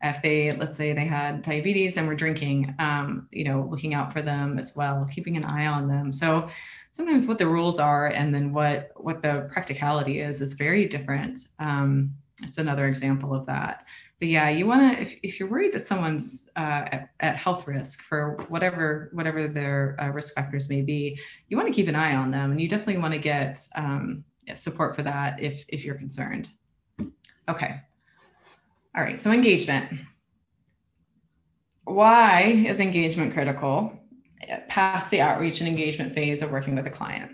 [0.00, 4.12] If they, let's say, they had diabetes and were drinking, um, you know, looking out
[4.12, 6.12] for them as well, keeping an eye on them.
[6.12, 6.48] So
[6.96, 11.40] sometimes what the rules are and then what what the practicality is is very different.
[11.58, 13.84] Um, it's another example of that.
[14.18, 17.66] But yeah, you want to if, if you're worried that someone's uh, at, at, health
[17.66, 21.94] risk for whatever whatever their uh, risk factors may be, you want to keep an
[21.94, 24.24] eye on them, and you definitely want to get um,
[24.62, 26.48] support for that if if you're concerned.
[27.48, 27.80] Okay.
[28.96, 29.20] All right.
[29.22, 30.00] So engagement.
[31.84, 33.98] Why is engagement critical?
[34.68, 37.32] past the outreach and engagement phase of working with a client?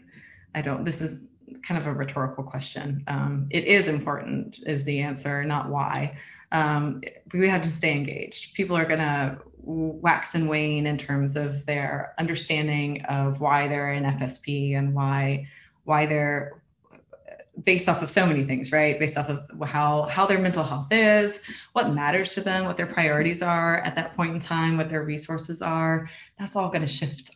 [0.54, 1.18] I don't, this is
[1.66, 3.04] kind of a rhetorical question.
[3.08, 6.18] Um, it is important, is the answer, not why.
[6.52, 7.00] Um,
[7.32, 8.54] we have to stay engaged.
[8.54, 13.92] People are going to wax and wane in terms of their understanding of why they're
[13.92, 15.48] in FSP and why
[15.84, 16.62] why they're
[17.62, 18.98] based off of so many things, right?
[18.98, 21.32] Based off of how how their mental health is,
[21.72, 25.04] what matters to them, what their priorities are at that point in time, what their
[25.04, 26.08] resources are.
[26.38, 27.30] That's all going to shift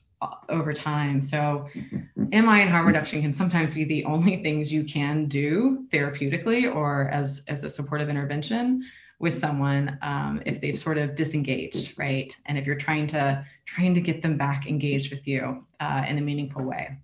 [0.49, 1.29] over time.
[1.31, 1.69] So,
[2.17, 7.09] MI and harm reduction can sometimes be the only things you can do therapeutically or
[7.11, 8.85] as as a supportive intervention
[9.21, 12.33] with someone um, if they've sort of disengaged, right?
[12.47, 16.19] And if you're trying to trying to get them back engaged with you uh, in
[16.19, 16.99] a meaningful way.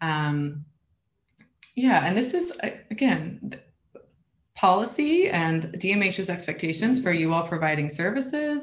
[0.00, 0.64] Um,
[1.74, 2.52] yeah, and this is
[2.90, 3.60] again
[4.56, 8.62] policy and DMH's expectations for you all providing services.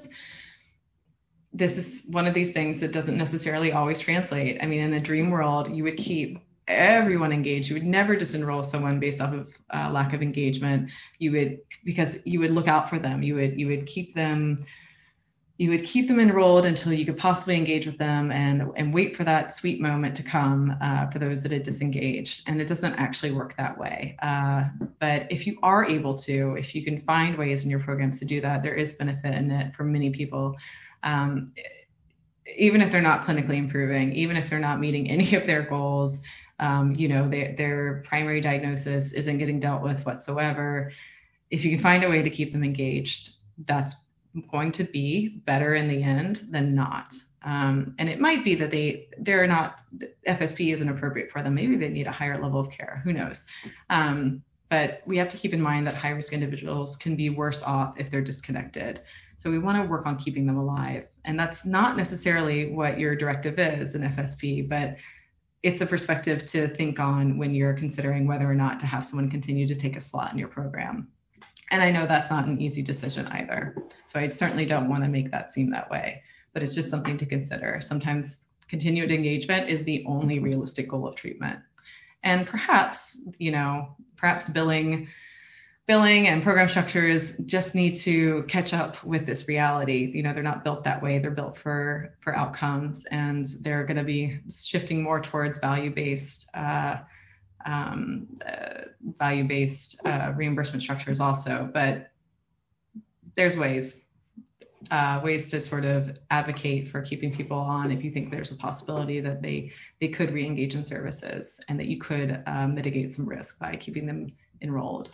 [1.54, 4.58] This is one of these things that doesn't necessarily always translate.
[4.62, 7.68] I mean, in the dream world, you would keep everyone engaged.
[7.70, 10.90] You would never disenroll someone based off of uh, lack of engagement.
[11.20, 13.22] You would because you would look out for them.
[13.22, 14.66] You would you would keep them
[15.58, 19.16] you would keep them enrolled until you could possibly engage with them and, and wait
[19.16, 22.42] for that sweet moment to come uh, for those that had disengaged.
[22.48, 24.18] And it doesn't actually work that way.
[24.22, 24.64] Uh,
[25.00, 28.26] but if you are able to, if you can find ways in your programs to
[28.26, 30.56] do that, there is benefit in it for many people.
[31.04, 31.54] Um,
[32.58, 36.18] even if they're not clinically improving, even if they're not meeting any of their goals,
[36.60, 40.92] um, you know, they, their primary diagnosis isn't getting dealt with whatsoever.
[41.50, 43.32] If you can find a way to keep them engaged,
[43.68, 43.96] that's
[44.52, 47.08] going to be better in the end than not.
[47.46, 49.80] Um, and it might be that they they're not
[50.28, 51.56] FSP isn't appropriate for them.
[51.56, 53.02] Maybe they need a higher level of care.
[53.04, 53.36] Who knows?
[53.90, 57.60] Um, but we have to keep in mind that high risk individuals can be worse
[57.64, 59.02] off if they're disconnected.
[59.44, 61.04] So we want to work on keeping them alive.
[61.26, 64.96] And that's not necessarily what your directive is in FSP, but
[65.64, 69.30] it's a perspective to think on when you're considering whether or not to have someone
[69.30, 71.10] continue to take a slot in your program.
[71.72, 73.76] And I know that's not an easy decision either.
[74.12, 76.22] So I certainly don't want to make that seem that way,
[76.54, 77.82] but it's just something to consider.
[77.86, 78.32] Sometimes
[78.70, 81.60] continued engagement is the only realistic goal of treatment.
[82.24, 82.98] And perhaps,
[83.40, 85.10] you know, perhaps billing
[85.88, 90.12] billing and program structures just need to catch up with this reality.
[90.14, 91.20] You know, they're not built that way.
[91.20, 96.98] They're built for for outcomes, and they're going to be shifting more towards value-based uh,
[97.66, 98.86] um, uh,
[99.20, 101.70] value-based uh, reimbursement structures also.
[101.74, 102.12] But
[103.36, 103.94] there's ways
[104.92, 108.56] uh, ways to sort of advocate for keeping people on if you think there's a
[108.56, 113.28] possibility that they they could re-engage in services and that you could uh, mitigate some
[113.28, 114.32] risk by keeping them
[114.62, 115.10] enrolled.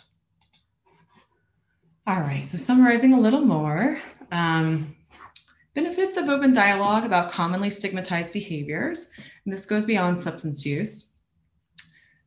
[2.10, 4.02] All right, so summarizing a little more.
[4.32, 4.96] Um,
[5.76, 9.00] benefits of open dialogue about commonly stigmatized behaviors.
[9.46, 11.06] And this goes beyond substance use.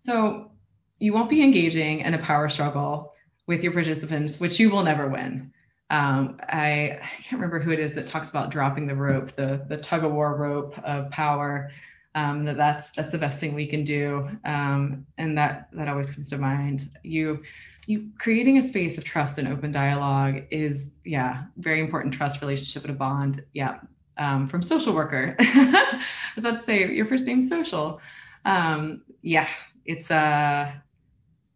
[0.06, 0.52] So
[1.00, 3.12] you won't be engaging in a power struggle
[3.48, 5.52] with your participants, which you will never win.
[5.90, 9.66] Um, I, I, can't remember who it is that talks about dropping the rope, the
[9.68, 11.72] the tug of war rope of power.
[12.14, 16.08] Um, that that's that's the best thing we can do, um, and that that always
[16.10, 16.88] comes to mind.
[17.02, 17.42] You
[17.86, 22.82] you creating a space of trust and open dialogue is yeah very important trust relationship
[22.84, 23.78] and a bond yeah
[24.18, 25.36] um, from social worker.
[25.40, 26.00] I
[26.36, 28.00] was about to say your first name's social.
[28.44, 29.46] Um, yeah,
[29.84, 30.72] it's uh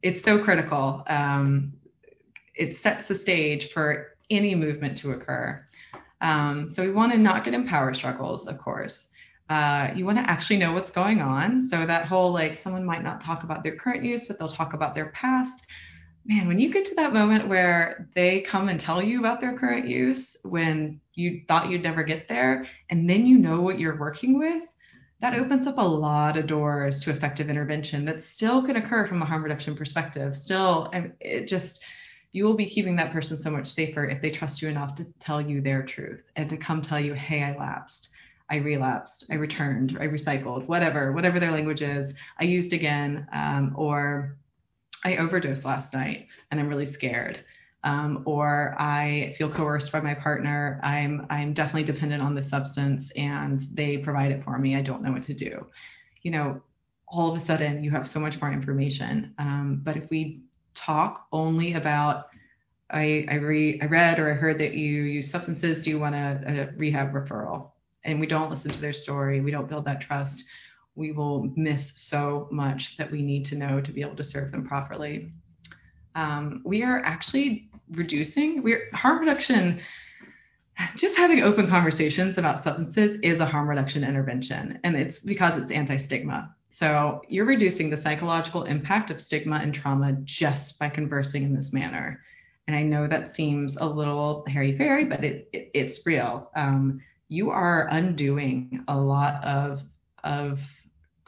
[0.03, 1.03] it's so critical.
[1.09, 1.73] Um,
[2.55, 5.65] it sets the stage for any movement to occur.
[6.20, 8.93] Um, so we want to not get in power struggles, of course.
[9.51, 11.69] Uh, you want to actually know what's going on.
[11.70, 14.74] So that whole like someone might not talk about their current use, but they'll talk
[14.74, 15.62] about their past.
[16.28, 19.57] Man, when you get to that moment where they come and tell you about their
[19.57, 23.97] current use when you thought you'd never get there, and then you know what you're
[23.97, 24.65] working with,
[25.20, 29.23] that opens up a lot of doors to effective intervention that still can occur from
[29.23, 30.35] a harm reduction perspective.
[30.43, 30.90] Still,
[31.20, 31.78] it just
[32.32, 35.07] you will be keeping that person so much safer if they trust you enough to
[35.20, 38.09] tell you their truth and to come tell you, hey, I lapsed,
[38.51, 43.74] I relapsed, I returned, I recycled, whatever, whatever their language is, I used again, um,
[43.77, 44.36] or
[45.05, 47.44] I overdosed last night and I'm really scared.
[47.85, 50.81] Um, or I feel coerced by my partner.
[50.82, 54.74] I'm I'm definitely dependent on the substance, and they provide it for me.
[54.74, 55.64] I don't know what to do.
[56.23, 56.62] You know,
[57.06, 59.35] all of a sudden you have so much more information.
[59.39, 60.40] Um, but if we
[60.74, 62.27] talk only about
[62.90, 65.85] I I, re, I read or I heard that you use substances.
[65.85, 67.70] Do you want a, a rehab referral?
[68.05, 69.40] And we don't listen to their story.
[69.40, 70.43] We don't build that trust.
[70.97, 74.51] We will miss so much that we need to know to be able to serve
[74.51, 75.32] them properly.
[76.14, 78.62] Um, we are actually reducing.
[78.62, 79.81] We're harm reduction
[80.97, 85.70] just having open conversations about substances is a harm reduction intervention, and it's because it's
[85.70, 86.55] anti stigma.
[86.78, 91.73] So you're reducing the psychological impact of stigma and trauma just by conversing in this
[91.73, 92.20] manner.
[92.66, 96.51] And I know that seems a little hairy fairy, but it, it it's real.
[96.55, 99.81] Um, you are undoing a lot of
[100.24, 100.59] of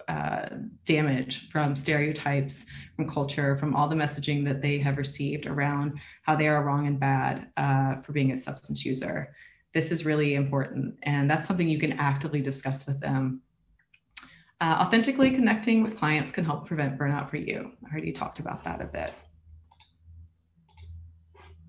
[0.09, 0.49] uh,
[0.87, 2.55] damage from stereotypes,
[2.97, 6.87] from culture, from all the messaging that they have received around how they are wrong
[6.87, 9.35] and bad uh, for being a substance user.
[9.75, 13.43] This is really important, and that's something you can actively discuss with them.
[14.61, 17.71] Uh, authentically connecting with clients can help prevent burnout for you.
[17.87, 19.13] I already talked about that a bit.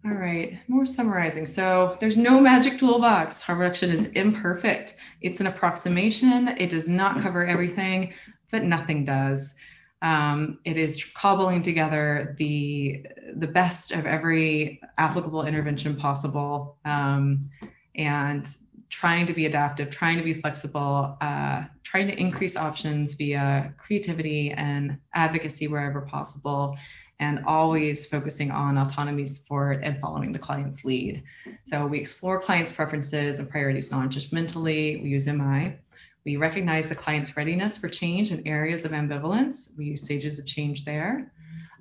[0.06, 1.52] All right, more summarizing.
[1.56, 3.36] So there's no magic toolbox.
[3.42, 4.94] Harm reduction is imperfect.
[5.22, 6.48] It's an approximation.
[6.58, 8.14] It does not cover everything,
[8.50, 9.42] but nothing does.
[10.02, 13.06] Um, it is cobbling together the
[13.36, 17.50] the best of every applicable intervention possible, um,
[17.96, 18.48] and
[18.90, 24.52] trying to be adaptive, trying to be flexible, uh, trying to increase options via creativity
[24.56, 26.78] and advocacy wherever possible,
[27.20, 31.22] and always focusing on autonomy support and following the client's lead.
[31.70, 35.04] So we explore clients' preferences and priorities non-judgmentally.
[35.04, 35.76] We use MI.
[36.26, 39.56] We recognize the client's readiness for change in areas of ambivalence.
[39.78, 41.32] We use stages of change there.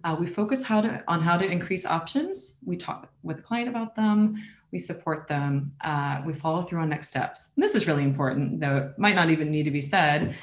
[0.05, 2.53] Uh, we focus how to, on how to increase options.
[2.65, 4.37] We talk with the client about them.
[4.73, 5.73] We support them.
[5.83, 7.41] Uh, we follow through on next steps.
[7.57, 10.37] And this is really important, though it might not even need to be said.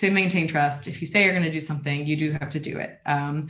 [0.00, 2.60] To maintain trust, if you say you're going to do something, you do have to
[2.60, 3.00] do it.
[3.04, 3.48] Um,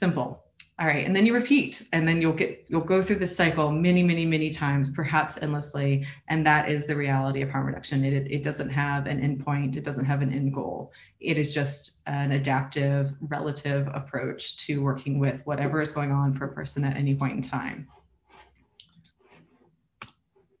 [0.00, 0.42] Simple.
[0.78, 3.72] All right, and then you repeat, and then you'll get you'll go through this cycle
[3.72, 8.04] many, many, many times, perhaps endlessly, and that is the reality of harm reduction.
[8.04, 10.92] It it doesn't have an endpoint, it doesn't have an end goal.
[11.18, 16.44] It is just an adaptive, relative approach to working with whatever is going on for
[16.44, 17.88] a person at any point in time.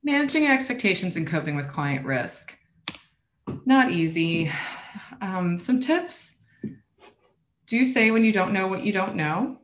[0.02, 2.52] Managing expectations and coping with client risk.
[3.66, 4.50] Not easy.
[5.20, 6.14] Um, some tips
[7.68, 9.58] do say when you don't know what you don't know.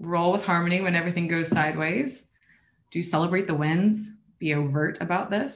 [0.00, 2.18] Roll with harmony when everything goes sideways.
[2.90, 4.08] Do celebrate the wins.
[4.38, 5.52] Be overt about this.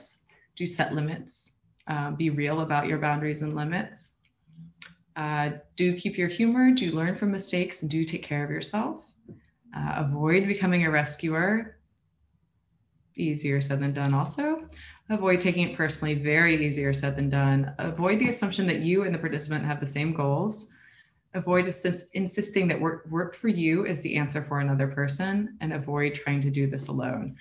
[0.56, 1.34] Do set limits.
[1.86, 3.92] Uh, be real about your boundaries and limits.
[5.16, 6.70] Uh, do keep your humor.
[6.72, 9.02] Do learn from mistakes and do take care of yourself.
[9.76, 11.76] Uh, avoid becoming a rescuer.
[13.16, 14.68] Easier said than done, also.
[15.10, 16.14] Avoid taking it personally.
[16.14, 17.74] Very easier said than done.
[17.78, 20.66] Avoid the assumption that you and the participant have the same goals
[21.34, 21.74] avoid
[22.14, 26.42] insisting that work, work for you is the answer for another person and avoid trying
[26.42, 27.36] to do this alone.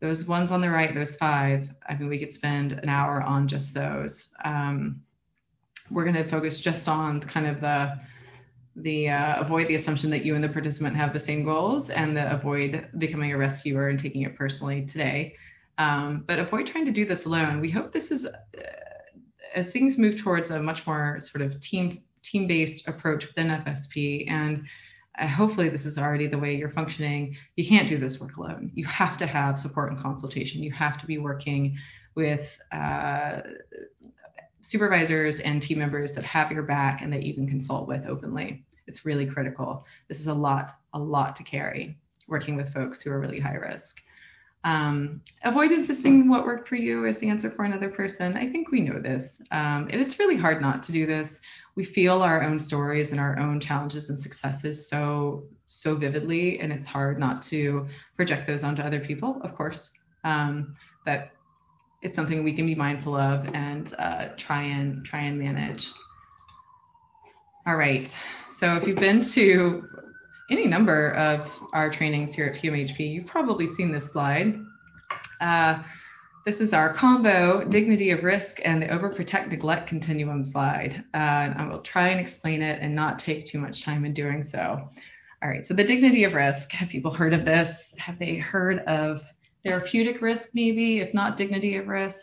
[0.00, 3.48] Those ones on the right, those five, I mean, we could spend an hour on
[3.48, 4.12] just those.
[4.44, 5.02] Um,
[5.90, 7.94] we're going to focus just on kind of the
[8.76, 12.16] the uh, avoid the assumption that you and the participant have the same goals and
[12.16, 15.34] the avoid becoming a rescuer and taking it personally today.
[15.76, 17.60] Um, but avoid trying to do this alone.
[17.60, 18.30] We hope this is, uh,
[19.54, 24.62] as things move towards a much more sort of team team-based approach within FSP and
[25.18, 27.36] uh, hopefully this is already the way you're functioning.
[27.56, 28.70] You can't do this work alone.
[28.74, 30.62] You have to have support and consultation.
[30.62, 31.76] You have to be working
[32.14, 32.40] with
[32.72, 33.40] uh,
[34.70, 38.64] supervisors and team members that have your back and that you can consult with openly.
[38.86, 39.84] It's really critical.
[40.08, 41.96] This is a lot a lot to carry
[42.28, 43.96] working with folks who are really high risk
[44.64, 48.36] um, avoid insisting what worked for you is the answer for another person.
[48.36, 49.24] I think we know this.
[49.50, 51.28] Um, and it's really hard not to do this.
[51.76, 56.72] We feel our own stories and our own challenges and successes so so vividly, and
[56.72, 59.90] it's hard not to project those onto other people, of course.
[60.24, 60.76] Um,
[61.06, 61.30] but
[62.02, 65.86] it's something we can be mindful of and uh, try and try and manage.
[67.66, 68.10] All right.
[68.58, 69.82] So if you've been to
[70.50, 74.54] any number of our trainings here at QMHP, you've probably seen this slide.
[75.40, 75.82] Uh,
[76.46, 81.04] this is our combo dignity of risk and the overprotect neglect continuum slide.
[81.14, 81.16] Uh,
[81.56, 84.88] I will try and explain it and not take too much time in doing so.
[85.42, 86.70] All right, so the dignity of risk.
[86.72, 87.74] Have people heard of this?
[87.98, 89.20] Have they heard of
[89.64, 92.16] therapeutic risk, maybe, if not dignity of risk?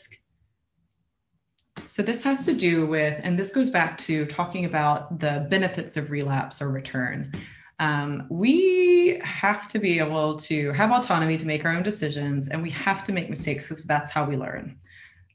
[1.96, 5.96] So this has to do with, and this goes back to talking about the benefits
[5.96, 7.32] of relapse or return.
[7.80, 12.62] Um, we have to be able to have autonomy to make our own decisions, and
[12.64, 14.78] we have to make mistakes because that's how we learn,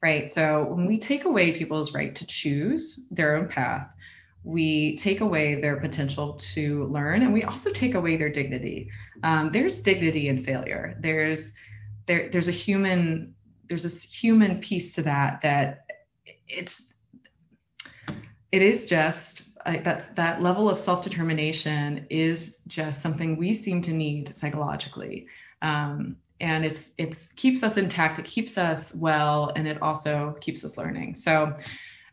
[0.01, 0.31] right?
[0.35, 3.87] So when we take away people's right to choose their own path,
[4.43, 8.89] we take away their potential to learn, and we also take away their dignity.
[9.23, 10.97] Um, there's dignity in failure.
[11.01, 11.39] There's
[12.07, 13.35] there, there's a human
[13.69, 15.85] there's a human piece to that that
[16.47, 16.81] it's
[18.51, 19.32] it is just
[19.65, 25.27] That that level of self determination is just something we seem to need psychologically.
[25.61, 30.63] Um, and it's it's keeps us intact it keeps us well and it also keeps
[30.63, 31.17] us learning.
[31.23, 31.53] So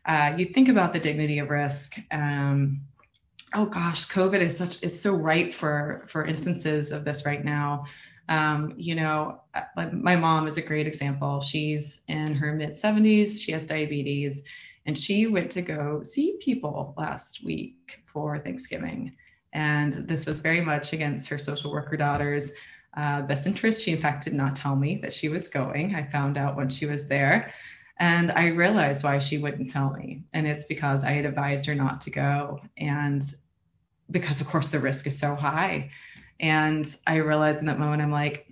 [0.05, 2.81] uh, you think about the dignity of risk um,
[3.53, 7.85] oh gosh covid is such it's so ripe for for instances of this right now.
[8.29, 11.41] Um, you know uh, my mom is a great example.
[11.41, 14.37] She's in her mid 70s she has diabetes
[14.91, 17.77] and she went to go see people last week
[18.11, 19.13] for thanksgiving
[19.53, 22.49] and this was very much against her social worker daughter's
[22.95, 23.83] uh, best interest.
[23.83, 25.95] She, in fact, did not tell me that she was going.
[25.95, 27.53] I found out when she was there.
[27.99, 30.23] And I realized why she wouldn't tell me.
[30.33, 32.59] And it's because I had advised her not to go.
[32.77, 33.23] And
[34.09, 35.91] because, of course, the risk is so high.
[36.39, 38.47] And I realized in that moment, I'm like,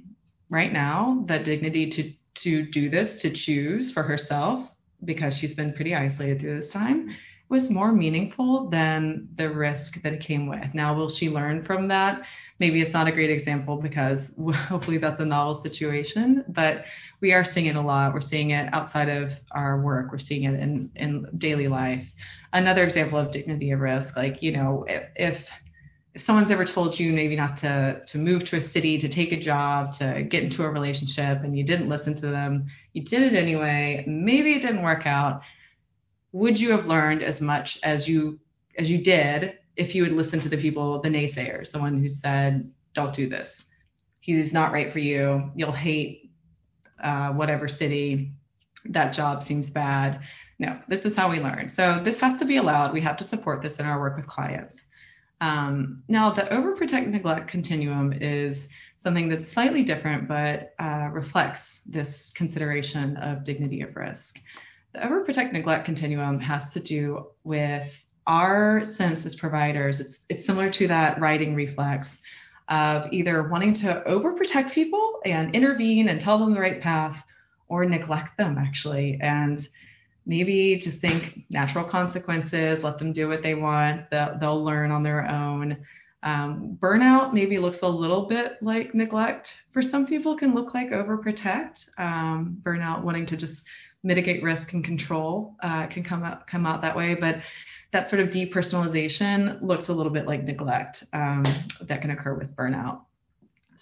[0.49, 2.13] right now, the dignity to,
[2.43, 4.69] to do this, to choose for herself,
[5.05, 7.09] because she's been pretty isolated through this time,
[7.49, 10.73] was more meaningful than the risk that it came with.
[10.73, 12.21] Now, will she learn from that?
[12.59, 14.19] Maybe it's not a great example because
[14.67, 16.85] hopefully that's a novel situation, but
[17.21, 18.13] we are seeing it a lot.
[18.13, 22.05] We're seeing it outside of our work, we're seeing it in, in daily life.
[22.53, 25.45] Another example of dignity of risk, like, you know, if, if
[26.15, 29.31] if someone's ever told you maybe not to to move to a city to take
[29.31, 33.21] a job to get into a relationship and you didn't listen to them you did
[33.21, 35.41] it anyway maybe it didn't work out
[36.31, 38.39] would you have learned as much as you
[38.77, 42.07] as you did if you had listened to the people, the naysayers, the one who
[42.07, 43.49] said, "Don't do this.
[44.19, 45.51] He's not right for you.
[45.55, 46.31] You'll hate
[47.01, 48.33] uh, whatever city.
[48.85, 50.19] That job seems bad."
[50.59, 51.71] No, this is how we learn.
[51.75, 52.93] So this has to be allowed.
[52.93, 54.77] We have to support this in our work with clients.
[55.41, 58.57] Um, now, the overprotect neglect continuum is
[59.03, 64.39] something that's slightly different, but uh, reflects this consideration of dignity of risk.
[64.93, 67.87] The overprotect neglect continuum has to do with
[68.27, 69.99] our sense as providers.
[69.99, 72.07] It's, it's similar to that righting reflex
[72.67, 77.15] of either wanting to overprotect people and intervene and tell them the right path
[77.67, 79.67] or neglect them actually and
[80.29, 85.27] maybe just think natural consequences let them do what they want they'll, learn on their
[85.27, 85.77] own
[86.21, 90.91] um, burnout maybe looks a little bit like neglect for some people can look like
[90.91, 93.63] overprotect um, burnout wanting to just
[94.03, 97.15] mitigate risk and control uh, can come out come out that way.
[97.15, 97.37] But
[97.91, 101.45] that sort of depersonalization looks a little bit like neglect um,
[101.81, 103.01] that can occur with burnout.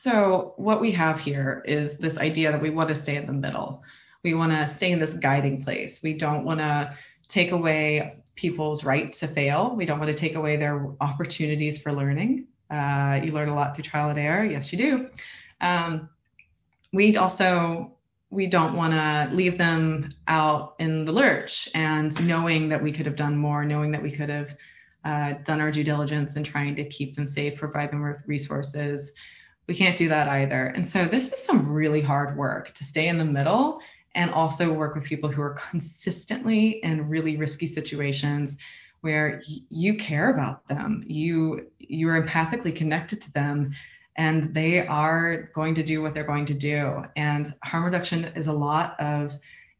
[0.04, 3.34] So what we have here is this idea that we want to stay in the
[3.34, 3.84] middle.
[4.28, 6.02] We want to stay in this guiding place.
[6.04, 6.94] We don't want to
[7.30, 9.74] take away people's right to fail.
[9.74, 12.48] We don't want to take away their opportunities for learning.
[12.70, 14.44] Uh, you learn a lot through trial and error.
[14.44, 15.08] Yes, you do.
[15.66, 16.10] Um,
[16.92, 17.94] we also
[18.30, 23.06] we don't want to leave them out in the lurch and knowing that we could
[23.06, 24.50] have done more, knowing that we could have
[25.06, 29.10] uh, done our due diligence and trying to keep them safe, provide them with resources.
[29.70, 30.68] We can't do that either.
[30.68, 33.80] And so this is some really hard work to stay in the middle
[34.16, 38.54] and also work with people who are consistently in really risky situations
[39.02, 41.04] where you care about them.
[41.08, 43.74] You you're empathically connected to them
[44.18, 47.04] and they are going to do what they're going to do.
[47.16, 49.32] And harm reduction is a lot of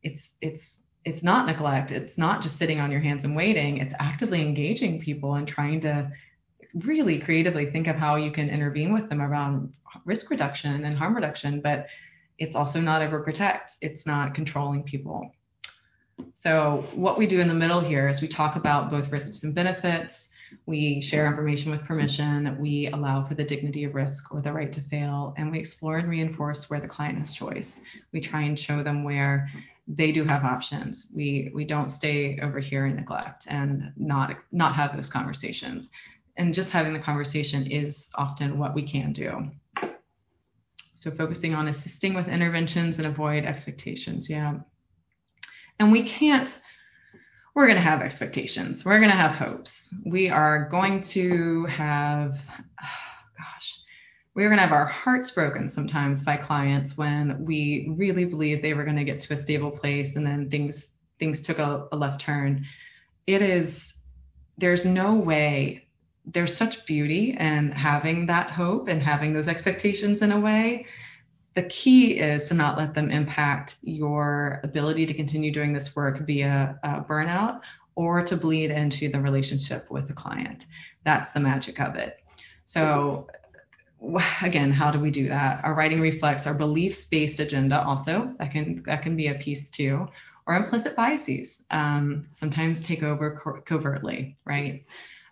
[0.04, 0.64] it's it's
[1.06, 1.92] it's not neglect.
[1.92, 3.78] It's not just sitting on your hands and waiting.
[3.78, 6.12] It's actively engaging people and trying to
[6.74, 9.74] really creatively think of how you can intervene with them around
[10.06, 11.62] risk reduction and harm reduction.
[11.62, 11.88] But
[12.40, 13.70] it's also not overprotect.
[13.82, 15.32] It's not controlling people.
[16.42, 19.54] So what we do in the middle here is we talk about both risks and
[19.54, 20.14] benefits
[20.66, 22.58] we share information with permission.
[22.60, 25.98] We allow for the dignity of risk or the right to fail, and we explore
[25.98, 27.68] and reinforce where the client has choice.
[28.14, 29.50] We try and show them where
[29.88, 31.08] they do have options.
[31.14, 35.88] We we don't stay over here and neglect and not not have those conversations.
[36.38, 39.50] And just having the conversation is often what we can do.
[41.10, 44.30] So focusing on assisting with interventions and avoid expectations.
[44.30, 44.56] Yeah.
[45.80, 46.50] And we can't
[47.58, 48.86] we're going to have expectations.
[48.86, 49.72] We're going to have hopes.
[50.06, 52.86] We are going to have, oh
[53.36, 53.80] gosh,
[54.36, 58.76] we're going to have our hearts broken sometimes by clients when we really believe they
[58.76, 60.76] were going to get to a stable place and then things
[61.18, 62.64] things took a, a left turn.
[63.26, 63.74] It is
[64.60, 65.87] there's no way
[66.34, 70.86] there's such beauty in having that hope and having those expectations in a way
[71.58, 76.24] the key is to not let them impact your ability to continue doing this work
[76.28, 77.62] via uh, burnout
[77.96, 80.66] or to bleed into the relationship with the client.
[81.04, 82.18] That's the magic of it.
[82.66, 83.26] So,
[84.44, 85.64] again, how do we do that?
[85.64, 87.82] Our righting reflex our beliefs-based agenda.
[87.82, 90.08] Also, that can that can be a piece too,
[90.46, 91.50] or implicit biases.
[91.72, 94.86] Um, sometimes take over co- covertly, right?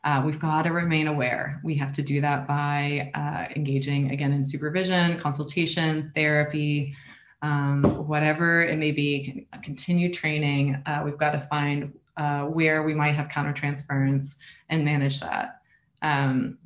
[0.05, 1.59] Uh, we've got to remain aware.
[1.63, 6.95] We have to do that by uh, engaging again in supervision, consultation, therapy,
[7.41, 10.81] um, whatever it may be, continued training.
[10.85, 14.29] Uh, we've got to find uh, where we might have countertransference
[14.69, 15.61] and manage that.
[16.03, 16.59] Um,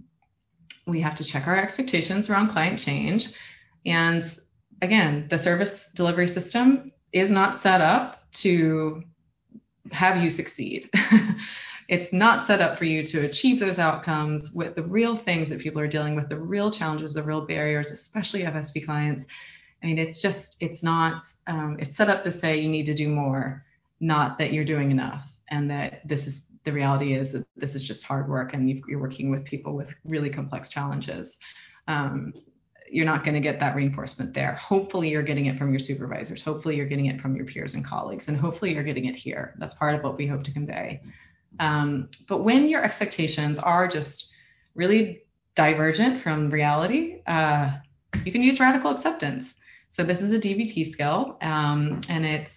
[0.86, 3.26] we have to check our expectations around client change.
[3.86, 4.38] And
[4.82, 9.03] again, the service delivery system is not set up to
[9.91, 10.90] have you succeed.
[11.90, 15.60] it's not set up for you to achieve those outcomes with the real things that
[15.60, 19.26] people are dealing with, the real challenges, the real barriers, especially FSP clients.
[19.82, 22.94] I mean, it's just, it's not, um, it's set up to say you need to
[22.94, 23.66] do more,
[23.99, 27.82] not that you're doing enough and that this is the reality is that this is
[27.82, 31.34] just hard work and you are working with people with really complex challenges.
[31.88, 32.34] Um,
[32.91, 34.56] you're not going to get that reinforcement there.
[34.56, 36.41] Hopefully, you're getting it from your supervisors.
[36.44, 38.26] Hopefully, you're getting it from your peers and colleagues.
[38.28, 39.56] And hopefully, you're getting it here.
[39.60, 41.02] That's part of what we hope to convey.
[41.60, 44.26] Um, but when your expectations are just
[44.76, 45.24] really
[45.56, 47.72] divergent from reality, uh,
[48.24, 49.48] you can use radical acceptance.
[49.92, 52.52] So this is a DBT skill, um, and it's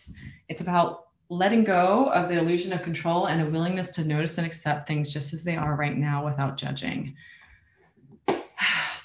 [0.48, 4.46] it's about letting go of the illusion of control and a willingness to notice and
[4.46, 7.14] accept things just as they are right now without judging.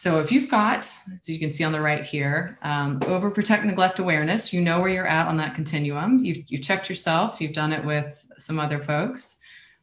[0.04, 4.00] So if you've got, as you can see on the right here, um, overprotect, neglect
[4.00, 6.24] awareness, you know where you're at on that continuum.
[6.24, 8.06] You've, you checked yourself, you've done it with
[8.46, 9.26] some other folks,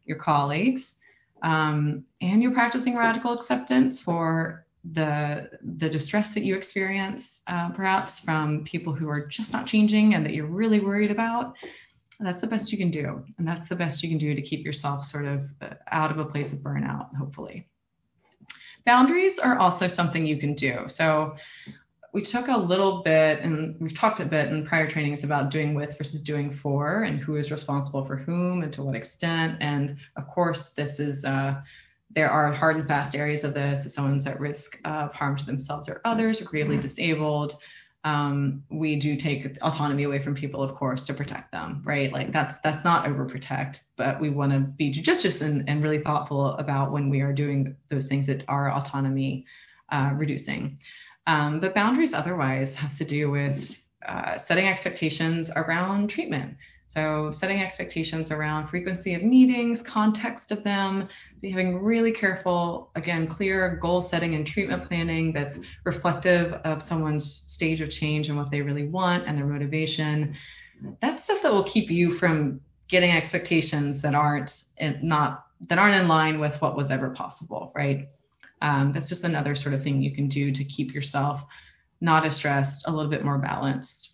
[0.05, 0.83] your colleagues,
[1.43, 8.13] um, and you're practicing radical acceptance for the, the distress that you experience, uh, perhaps
[8.21, 11.55] from people who are just not changing and that you're really worried about.
[12.21, 13.25] That's the best you can do.
[13.39, 16.19] And that's the best you can do to keep yourself sort of uh, out of
[16.19, 17.69] a place of burnout, hopefully.
[18.87, 20.85] Boundaries are also something you can do.
[20.89, 21.37] So
[22.15, 25.74] we took a little bit and we've talked a bit in prior trainings about doing
[25.74, 29.57] with versus doing for and who is responsible for whom and to what extent.
[29.61, 31.61] And of course, this is uh,
[32.15, 33.85] there are hard and fast areas of this.
[33.85, 37.57] If someone's at risk of harm to themselves or others, or gravely disabled,
[38.05, 42.12] um, we do take autonomy away from people, of course, to protect them, right?
[42.12, 46.51] Like that's that's not overprotect, but we want to be judicious and, and really thoughtful
[46.59, 49.47] about when we are doing those things that are autonomy
[49.91, 50.78] uh, reducing.
[51.27, 53.59] Um, but boundaries otherwise has to do with
[54.07, 56.57] uh, setting expectations around treatment.
[56.91, 61.09] So, setting expectations around frequency of meetings, context of them,
[61.43, 67.81] having really careful, again, clear goal setting and treatment planning that's reflective of someone's stage
[67.81, 70.37] of change and what they really want and their motivation.
[71.03, 74.53] That's stuff that will keep you from getting expectations that aren't
[75.03, 78.09] not that aren't in line with what was ever possible, right?
[78.63, 81.43] Um, that's just another sort of thing you can do to keep yourself
[82.01, 84.11] not as stressed, a little bit more balanced.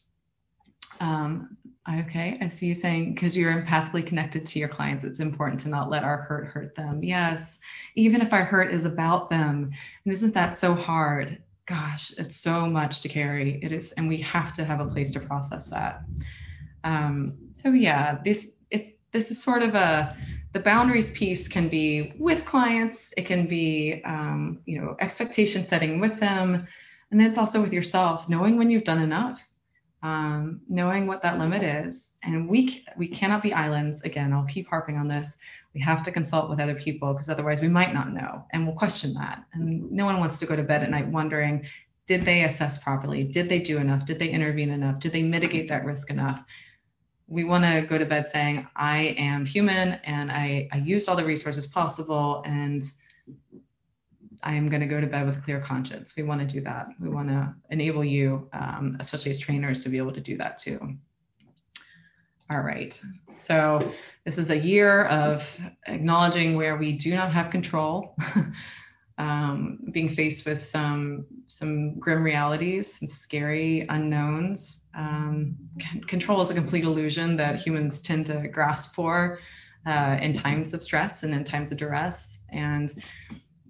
[1.01, 1.57] Um,
[1.89, 5.69] Okay, I see you saying because you're empathically connected to your clients, it's important to
[5.69, 7.03] not let our hurt hurt them.
[7.03, 7.41] Yes,
[7.97, 9.71] even if our hurt is about them.
[10.05, 11.43] And isn't that so hard?
[11.67, 13.61] Gosh, it's so much to carry.
[13.63, 16.03] It is, and we have to have a place to process that.
[16.85, 18.45] Um, so yeah, this
[19.13, 20.17] this is sort of a
[20.53, 22.99] the boundaries piece can be with clients.
[23.17, 26.67] It can be um, you know expectation setting with them,
[27.11, 29.39] and then it's also with yourself, knowing when you've done enough
[30.03, 31.95] um, knowing what that limit is.
[32.23, 34.01] And we we cannot be islands.
[34.05, 35.27] Again, I'll keep harping on this.
[35.75, 38.77] We have to consult with other people because otherwise we might not know, and we'll
[38.77, 39.45] question that.
[39.55, 41.65] And no one wants to go to bed at night wondering,
[42.09, 43.25] did they assess properly?
[43.25, 44.05] Did they do enough?
[44.05, 45.01] Did they intervene enough?
[45.01, 46.41] Did they mitigate that risk enough?
[47.31, 51.17] We want to go to bed saying, I am human and I, I used all
[51.17, 52.85] the resources possible and
[54.43, 56.11] I am going to go to bed with a clear conscience.
[56.17, 56.89] We want to do that.
[57.01, 60.59] We want to enable you, um, especially as trainers, to be able to do that
[60.59, 60.81] too.
[62.51, 62.93] All right.
[63.47, 63.93] So
[64.25, 65.41] this is a year of
[65.87, 68.17] acknowledging where we do not have control,
[69.19, 74.80] um, being faced with some some grim realities, some scary unknowns.
[74.95, 75.57] Um,
[76.09, 79.39] control is a complete illusion that humans tend to grasp for
[79.87, 82.17] uh, in times of stress and in times of duress.
[82.51, 82.93] And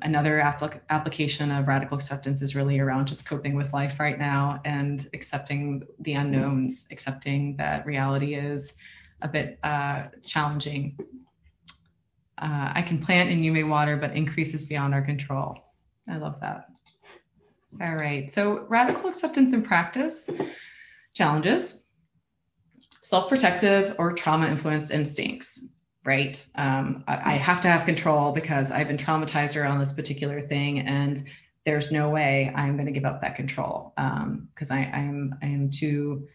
[0.02, 4.60] another applic- application of radical acceptance is really around just coping with life right now
[4.64, 8.64] and accepting the unknowns, accepting that reality is
[9.22, 10.96] a bit uh, challenging.
[12.40, 15.58] Uh, I can plant and you may water, but increases beyond our control.
[16.08, 16.68] I love that.
[17.82, 20.14] All right, so radical acceptance in practice
[21.14, 21.74] challenges
[23.02, 25.46] self protective or trauma influenced instincts
[26.04, 26.38] right?
[26.54, 30.80] Um, I, I, have to have control because I've been traumatized around this particular thing,
[30.80, 31.24] and
[31.66, 35.34] there's no way I'm going to give up that control because um, I, I am
[35.42, 36.26] I am too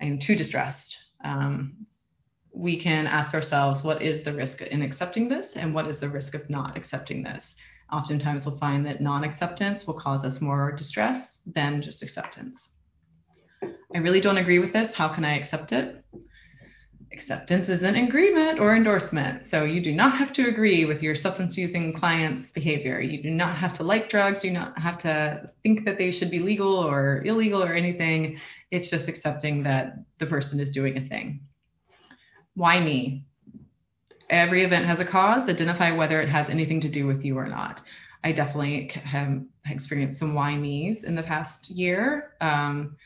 [0.00, 0.96] I am too distressed.
[1.24, 1.86] Um,
[2.52, 6.08] we can ask ourselves what is the risk in accepting this and what is the
[6.08, 7.44] risk of not accepting this.
[7.92, 12.58] Oftentimes, we'll find that non acceptance will cause us more distress than just acceptance.
[13.94, 14.94] I really don't agree with this.
[14.94, 16.04] How can I accept it?
[17.12, 19.44] Acceptance isn't agreement or endorsement.
[19.50, 23.00] So you do not have to agree with your substance using client's behavior.
[23.00, 24.42] You do not have to like drugs.
[24.42, 28.40] You do not have to think that they should be legal or illegal or anything.
[28.72, 31.40] It's just accepting that the person is doing a thing.
[32.54, 33.26] Why me?
[34.28, 35.48] Every event has a cause.
[35.48, 37.80] Identify whether it has anything to do with you or not.
[38.24, 42.32] I definitely have experienced some why me's in the past year.
[42.40, 42.96] Um,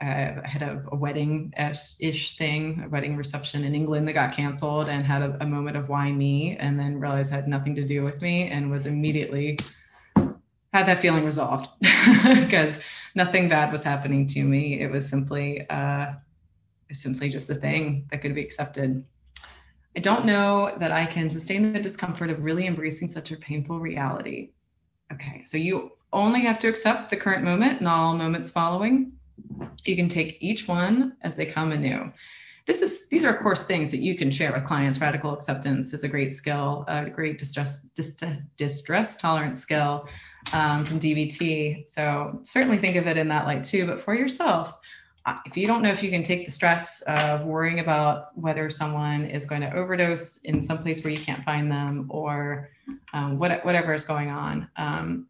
[0.00, 1.52] I had a, a wedding
[1.98, 5.76] ish thing, a wedding reception in England that got canceled, and had a, a moment
[5.76, 8.86] of why me, and then realized it had nothing to do with me, and was
[8.86, 9.58] immediately
[10.72, 12.74] had that feeling resolved because
[13.14, 14.80] nothing bad was happening to me.
[14.80, 16.12] It was simply uh,
[16.92, 19.04] simply just a thing that could be accepted.
[19.96, 23.80] I don't know that I can sustain the discomfort of really embracing such a painful
[23.80, 24.52] reality.
[25.12, 29.12] Okay, so you only have to accept the current moment, not all moments following.
[29.84, 32.12] You can take each one as they come anew.
[32.66, 35.00] This is these are of course things that you can share with clients.
[35.00, 40.06] Radical acceptance is a great skill, a great distress distress, distress tolerance skill
[40.52, 41.86] um, from DBT.
[41.94, 43.86] So certainly think of it in that light too.
[43.86, 44.74] But for yourself,
[45.26, 48.70] uh, if you don't know if you can take the stress of worrying about whether
[48.70, 52.70] someone is going to overdose in some place where you can't find them or
[53.12, 55.26] um, what, whatever is going on, um,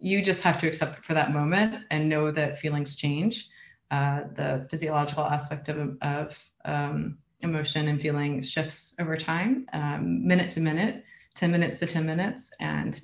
[0.00, 3.46] you just have to accept it for that moment and know that feelings change.
[3.90, 6.28] Uh, the physiological aspect of, of
[6.64, 11.04] um, emotion and feeling shifts over time, um, minute to minute,
[11.36, 13.00] 10 minutes to 10 minutes, and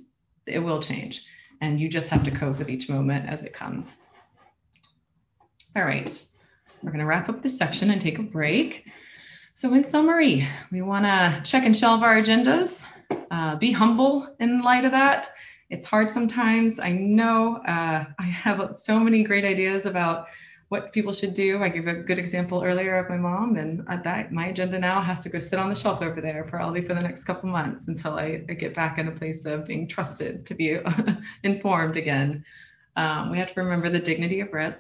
[0.47, 1.21] it will change.
[1.61, 3.87] And you just have to cope with each moment as it comes.
[5.75, 6.11] All right,
[6.83, 8.85] we're going to wrap up this section and take a break.
[9.61, 12.71] So, in summary, we want to check and shelve our agendas,
[13.31, 15.29] uh, be humble in light of that
[15.71, 16.79] it's hard sometimes.
[16.81, 20.27] I know uh, I have so many great ideas about
[20.69, 21.63] what people should do.
[21.63, 25.23] I gave a good example earlier of my mom, and that my agenda now has
[25.23, 28.15] to go sit on the shelf over there probably for the next couple months until
[28.15, 30.77] I, I get back in a place of being trusted to be
[31.45, 32.45] informed again.
[32.97, 34.79] Um, we have to remember the dignity of risk.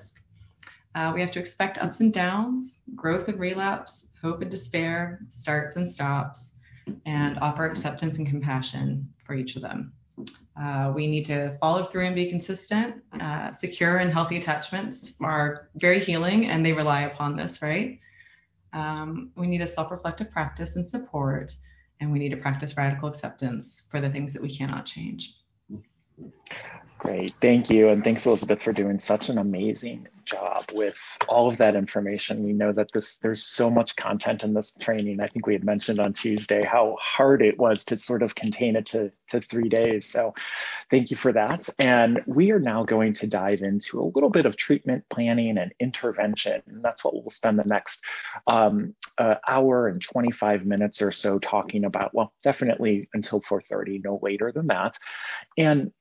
[0.97, 3.93] Uh, we have to expect ups and downs, growth and relapse,
[4.23, 6.49] hope and despair, starts and stops,
[7.05, 9.93] and offer acceptance and compassion for each of them.
[10.61, 12.97] Uh, we need to follow through and be consistent.
[13.21, 18.01] Uh, secure and healthy attachments are very healing and they rely upon this, right?
[18.73, 21.53] Um, we need a self reflective practice and support,
[22.01, 25.35] and we need to practice radical acceptance for the things that we cannot change.
[27.07, 27.35] Great.
[27.41, 27.89] Thank you.
[27.89, 30.97] And thanks, Elizabeth, for doing such an amazing job with
[31.29, 32.43] all of that information.
[32.43, 35.21] We know that this there's so much content in this training.
[35.21, 38.75] I think we had mentioned on Tuesday how hard it was to sort of contain
[38.75, 40.11] it to, to three days.
[40.11, 40.35] So
[40.91, 41.69] thank you for that.
[41.79, 45.73] And we are now going to dive into a little bit of treatment planning and
[45.79, 46.61] intervention.
[46.67, 48.01] And that's what we'll spend the next
[48.49, 52.13] um, uh, hour and 25 minutes or so talking about.
[52.15, 54.97] Well, definitely until 4.30, no later than that.
[55.57, 55.93] And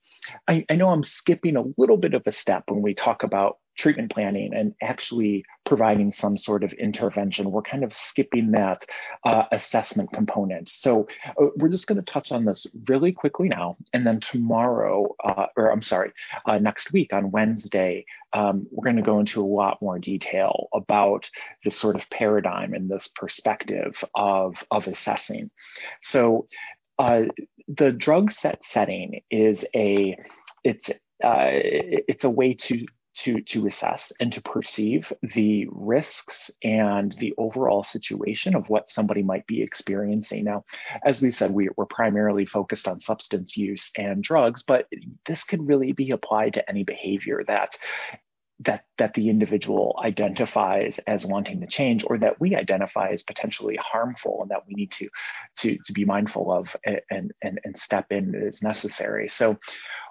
[0.47, 3.57] I, I know I'm skipping a little bit of a step when we talk about
[3.77, 7.51] treatment planning and actually providing some sort of intervention.
[7.51, 8.85] We're kind of skipping that
[9.25, 10.69] uh, assessment component.
[10.69, 13.77] So uh, we're just going to touch on this really quickly now.
[13.93, 16.11] And then tomorrow, uh, or I'm sorry,
[16.45, 20.67] uh, next week on Wednesday, um, we're going to go into a lot more detail
[20.73, 21.29] about
[21.63, 25.51] this sort of paradigm and this perspective of, of assessing.
[26.01, 26.47] So
[26.97, 27.23] uh,
[27.67, 30.17] the drug set setting is a
[30.63, 32.85] it's uh, it's a way to
[33.15, 39.23] to to assess and to perceive the risks and the overall situation of what somebody
[39.23, 40.43] might be experiencing.
[40.43, 40.65] Now,
[41.05, 44.87] as we said, we, we're primarily focused on substance use and drugs, but
[45.25, 47.77] this could really be applied to any behavior that
[48.59, 53.77] that that the individual identifies as wanting to change or that we identify as potentially
[53.81, 55.09] harmful and that we need to
[55.57, 56.67] to, to be mindful of
[57.09, 59.27] and, and and step in as necessary.
[59.27, 59.57] So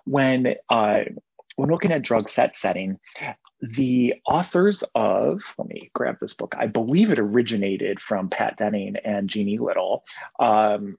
[0.05, 1.05] when uh,
[1.57, 2.99] when looking at drug set setting
[3.61, 8.97] the authors of let me grab this book i believe it originated from Patt Denning
[9.05, 10.03] and jeannie little
[10.41, 10.99] um,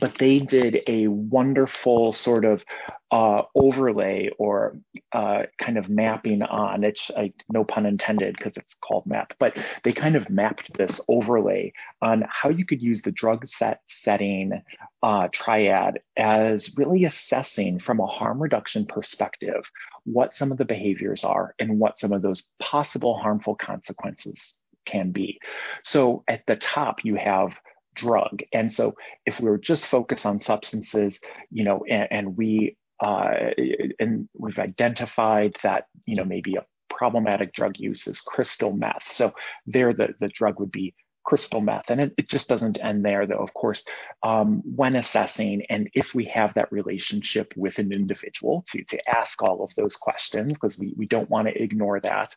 [0.00, 2.64] but they did a wonderful sort of
[3.10, 4.76] uh, overlay or
[5.12, 7.10] uh, kind of mapping on it's
[7.48, 11.72] no pun intended because it's called map, but they kind of mapped this overlay
[12.02, 14.62] on how you could use the drug set setting
[15.02, 19.62] uh, triad as really assessing from a harm reduction perspective
[20.04, 24.54] what some of the behaviors are and what some of those possible harmful consequences
[24.86, 25.38] can be.
[25.82, 27.52] So at the top, you have
[27.94, 28.42] drug.
[28.52, 28.94] And so
[29.26, 31.18] if we were just focused on substances,
[31.50, 33.50] you know, and, and we uh,
[33.98, 39.02] and we've identified that you know maybe a problematic drug use is crystal meth.
[39.14, 39.32] So
[39.66, 40.94] there, the the drug would be
[41.24, 41.88] crystal meth.
[41.88, 43.82] And it, it just doesn't end there, though, of course,
[44.22, 49.42] um, when assessing and if we have that relationship with an individual to, to ask
[49.42, 52.34] all of those questions, because we, we don't want to ignore that,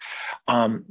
[0.48, 0.86] um,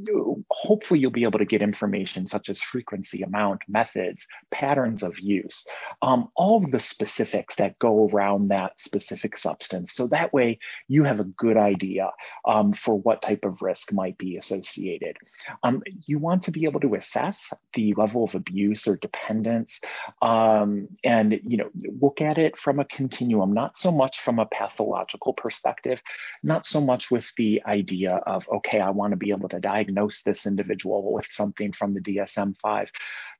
[0.50, 5.64] hopefully you'll be able to get information such as frequency, amount, methods, patterns of use,
[6.02, 9.92] um, all of the specifics that go around that specific substance.
[9.94, 10.58] So that way
[10.88, 12.10] you have a good idea
[12.46, 15.16] um, for what type of risk might be associated.
[15.62, 17.38] Um, you want to be able to assess
[17.74, 19.80] the level of abuse or dependence.
[20.22, 24.46] Um, and you know look at it from a continuum not so much from a
[24.46, 26.00] pathological perspective
[26.42, 30.22] not so much with the idea of okay i want to be able to diagnose
[30.24, 32.88] this individual with something from the dsm-5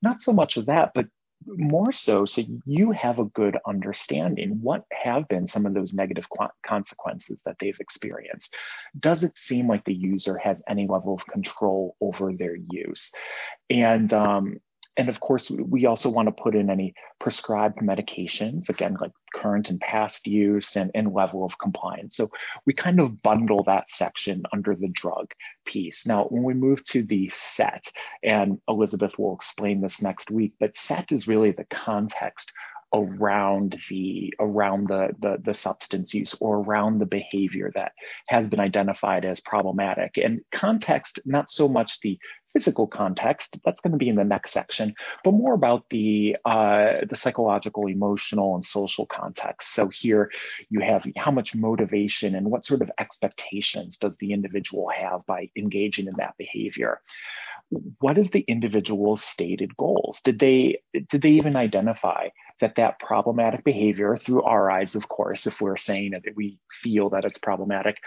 [0.02, 1.06] not so much of that but
[1.46, 6.26] more so so you have a good understanding what have been some of those negative
[6.64, 8.54] consequences that they've experienced.
[8.98, 13.10] Does it seem like the user has any level of control over their use?
[13.70, 14.58] And um,
[14.96, 19.68] and of course, we also want to put in any prescribed medications, again, like current
[19.68, 22.16] and past use and, and level of compliance.
[22.16, 22.30] So
[22.64, 25.32] we kind of bundle that section under the drug
[25.66, 26.06] piece.
[26.06, 27.84] Now, when we move to the set,
[28.22, 32.50] and Elizabeth will explain this next week, but set is really the context
[32.94, 37.92] around the around the, the, the substance use or around the behavior that
[38.28, 42.18] has been identified as problematic and context not so much the
[42.56, 47.04] physical context that's going to be in the next section but more about the uh,
[47.08, 49.68] the psychological emotional and social context.
[49.74, 50.30] So here
[50.70, 55.50] you have how much motivation and what sort of expectations does the individual have by
[55.56, 57.00] engaging in that behavior
[57.98, 60.78] what is the individual's stated goals did they
[61.10, 62.28] did they even identify
[62.60, 67.10] that that problematic behavior through our eyes, of course, if we're saying that we feel
[67.10, 67.98] that it's problematic,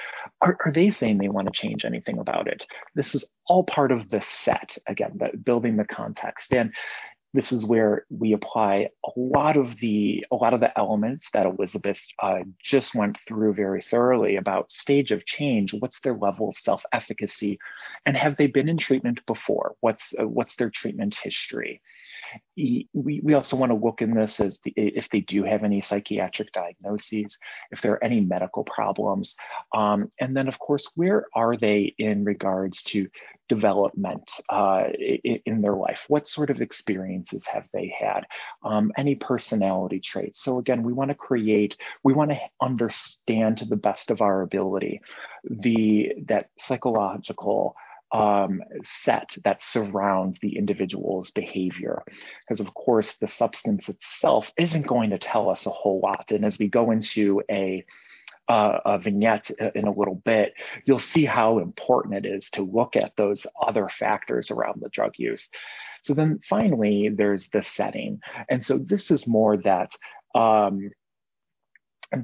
[0.41, 2.65] are, are they saying they want to change anything about it?
[2.95, 6.51] This is all part of the set, again, building the context.
[6.53, 6.73] And
[7.33, 11.45] this is where we apply a lot of the a lot of the elements that
[11.45, 15.73] Elizabeth uh, just went through very thoroughly about stage of change.
[15.73, 17.59] What's their level of self-efficacy,
[18.05, 19.75] and have they been in treatment before?
[19.81, 21.81] What's uh, what's their treatment history?
[22.55, 25.81] We, we also want to look in this as the, if they do have any
[25.81, 27.37] psychiatric diagnoses,
[27.71, 29.35] if there are any medical problems,
[29.75, 33.07] um, and then of course, where are they in regards to
[33.47, 34.83] development uh,
[35.23, 35.99] in, their life?
[36.07, 38.21] What sort of experiences have they had?
[38.63, 40.43] Um, any personality traits?
[40.43, 44.41] So again, we want to create, we want to understand to the best of our
[44.41, 45.01] ability
[45.43, 47.75] the that psychological
[48.11, 48.61] um,
[49.03, 52.03] set that surrounds the individual's behavior.
[52.41, 56.31] Because, of course, the substance itself isn't going to tell us a whole lot.
[56.31, 57.85] And as we go into a
[58.49, 60.53] uh, a vignette in a little bit,
[60.85, 65.13] you'll see how important it is to look at those other factors around the drug
[65.17, 65.47] use.
[66.01, 68.19] So then finally, there's the setting.
[68.49, 69.91] And so this is more that
[70.33, 70.89] um,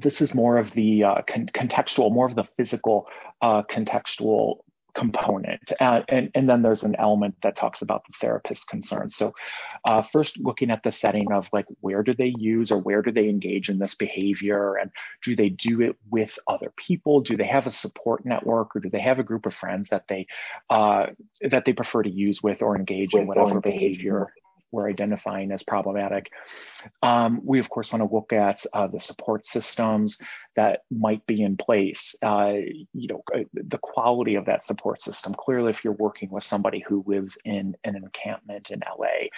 [0.00, 3.06] this is more of the uh, con- contextual, more of the physical
[3.40, 4.56] uh, contextual
[4.96, 5.72] component.
[5.78, 9.14] Uh, and, and then there's an element that talks about the therapist's concerns.
[9.14, 9.34] So
[9.84, 13.12] uh, first looking at the setting of like, where do they use or where do
[13.12, 14.76] they engage in this behavior?
[14.76, 14.90] And
[15.22, 17.20] do they do it with other people?
[17.20, 20.04] Do they have a support network or do they have a group of friends that
[20.08, 20.26] they,
[20.70, 21.06] uh,
[21.42, 24.32] that they prefer to use with or engage with in whatever behavior
[24.72, 26.30] we're identifying as problematic.
[27.02, 30.18] Um, we, of course, want to look at uh, the support systems
[30.56, 32.54] that might be in place, uh,
[32.92, 35.34] you know, uh, the quality of that support system.
[35.34, 39.28] Clearly, if you're working with somebody who lives in, in an encampment in LA,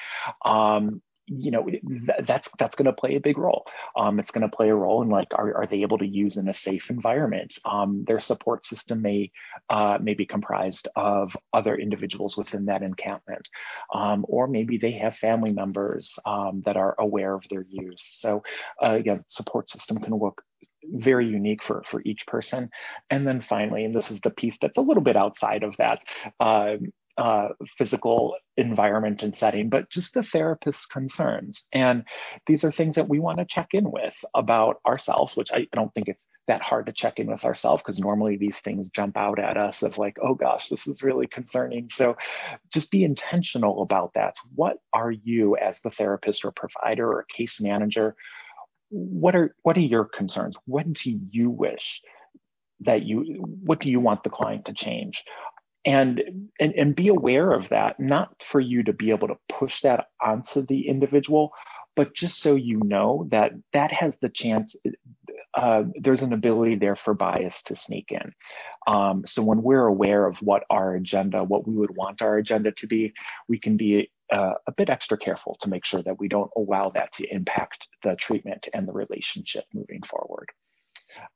[0.50, 1.80] um, you know th-
[2.26, 3.64] that's that's going to play a big role.
[3.96, 6.36] Um, it's going to play a role in like are, are they able to use
[6.36, 7.54] in a safe environment?
[7.64, 9.30] Um, their support system may
[9.70, 13.48] uh, may be comprised of other individuals within that encampment.
[13.94, 18.04] Um, or maybe they have family members um, that are aware of their use.
[18.20, 18.42] So
[18.82, 20.42] uh, again support system can look
[20.84, 22.70] very unique for for each person.
[23.10, 26.02] And then finally and this is the piece that's a little bit outside of that
[26.40, 26.76] uh,
[27.18, 31.60] uh, physical environment and setting, but just the therapist's concerns.
[31.72, 32.04] And
[32.46, 35.92] these are things that we want to check in with about ourselves, which I, don't
[35.94, 39.40] think it's that hard to check in with ourselves because normally these things jump out
[39.40, 41.88] at us of like, oh gosh, this is really concerning.
[41.92, 42.16] So
[42.72, 44.34] just be intentional about that.
[44.54, 48.14] What are you as the therapist or provider or case manager?
[48.90, 50.56] What are what are your concerns?
[50.66, 52.00] What do you wish
[52.80, 55.22] that you what do you want the client to change?
[55.88, 59.80] And, and and be aware of that not for you to be able to push
[59.80, 61.52] that onto the individual
[61.96, 64.76] but just so you know that that has the chance
[65.54, 68.32] uh, there's an ability there for bias to sneak in.
[68.86, 72.72] Um, so when we're aware of what our agenda what we would want our agenda
[72.72, 73.12] to be
[73.48, 76.90] we can be uh, a bit extra careful to make sure that we don't allow
[76.90, 80.50] that to impact the treatment and the relationship moving forward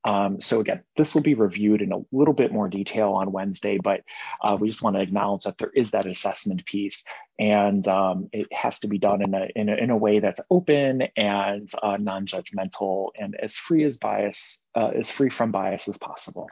[0.04, 3.78] um, so again, this will be reviewed in a little bit more detail on Wednesday,
[3.82, 4.00] but
[4.42, 7.02] uh, we just want to acknowledge that there is that assessment piece,
[7.38, 10.40] and um, it has to be done in a, in a, in a way that's
[10.50, 14.38] open and uh, non-judgmental and as free as bias,
[14.74, 16.48] uh, as free from bias as possible.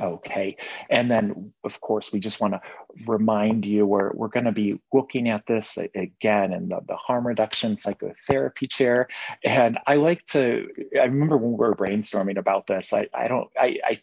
[0.00, 0.56] Okay,
[0.90, 2.60] and then of course we just want to
[3.06, 7.26] remind you we're, we're going to be looking at this again in the, the harm
[7.26, 9.08] reduction psychotherapy chair.
[9.44, 13.48] And I like to, I remember when we were brainstorming about this, I, I don't,
[13.58, 14.00] I, I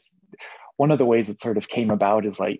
[0.77, 2.59] one of the ways it sort of came about is like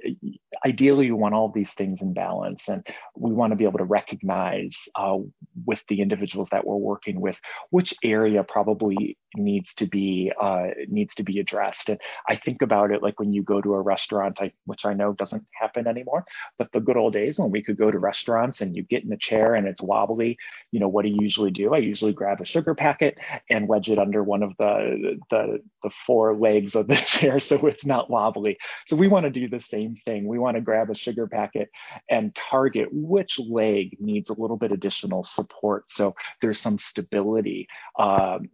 [0.65, 2.85] ideally you want all these things in balance and
[3.15, 5.17] we want to be able to recognize uh,
[5.65, 7.37] with the individuals that we're working with
[7.71, 11.89] which area probably needs to be uh, needs to be addressed.
[11.89, 14.93] And i think about it like when you go to a restaurant I, which i
[14.93, 16.25] know doesn't happen anymore
[16.57, 19.13] but the good old days when we could go to restaurants and you get in
[19.13, 20.37] a chair and it's wobbly
[20.71, 21.73] you know what do you usually do?
[21.73, 23.17] I usually grab a sugar packet
[23.49, 27.67] and wedge it under one of the the, the four legs of the chair so
[27.67, 28.57] it's not wobbly.
[28.88, 30.27] So we want to do the same thing.
[30.27, 31.69] We want to grab a sugar packet
[32.10, 35.86] and target which leg needs a little bit additional support.
[35.90, 37.68] So there's some stability
[37.99, 38.49] um,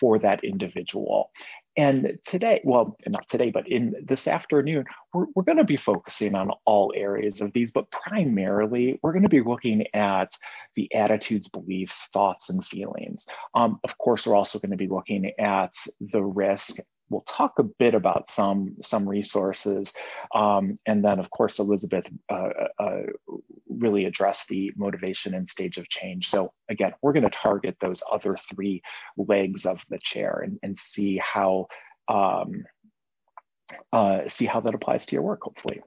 [0.00, 1.30] for that individual.
[1.76, 6.36] And today, well, not today, but in this afternoon, we're, we're going to be focusing
[6.36, 10.30] on all areas of these, but primarily we're going to be looking at
[10.76, 13.24] the attitudes, beliefs, thoughts, and feelings.
[13.56, 16.76] Um, of course, we're also going to be looking at the risk
[17.10, 19.90] we'll talk a bit about some some resources,
[20.34, 22.48] um, and then of course Elizabeth uh,
[22.78, 23.02] uh,
[23.68, 26.28] really addressed the motivation and stage of change.
[26.30, 28.82] So again, we're going to target those other three
[29.16, 31.66] legs of the chair and, and see how
[32.08, 32.64] um,
[33.92, 35.40] uh, see how that applies to your work.
[35.42, 35.82] Hopefully.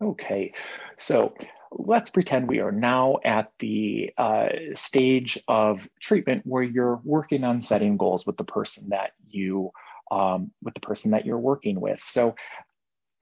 [0.00, 0.52] Okay,
[1.00, 1.34] so
[1.72, 4.46] let's pretend we are now at the uh,
[4.76, 9.70] stage of treatment where you're working on setting goals with the person that you
[10.10, 12.00] um, with the person that you're working with.
[12.12, 12.34] So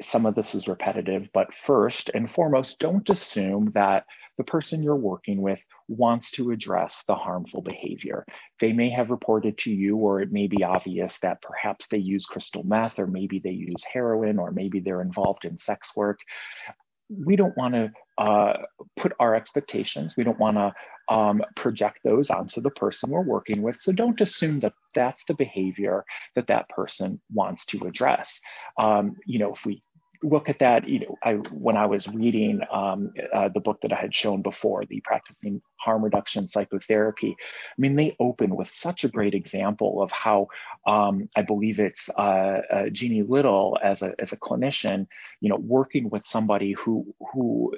[0.02, 4.04] some of this is repetitive, but first and foremost, don't assume that
[4.36, 5.58] the person you're working with
[5.88, 8.26] wants to address the harmful behavior.
[8.60, 12.26] They may have reported to you, or it may be obvious that perhaps they use
[12.26, 16.18] crystal meth, or maybe they use heroin, or maybe they're involved in sex work.
[17.08, 18.54] We don't want to uh,
[18.96, 20.72] put our expectations, we don't want to
[21.08, 23.76] um, project those onto the person we're working with.
[23.80, 26.04] So don't assume that that's the behavior
[26.34, 28.28] that that person wants to address.
[28.78, 29.82] Um, you know, if we
[30.22, 33.92] look at that, you know, I, when I was reading um, uh, the book that
[33.92, 39.04] I had shown before, the Practicing Harm Reduction Psychotherapy, I mean, they open with such
[39.04, 40.48] a great example of how
[40.86, 45.06] um, I believe it's uh, uh, Jeannie Little as a, as a clinician,
[45.40, 47.74] you know, working with somebody who, who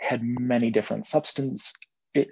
[0.00, 1.72] had many different substance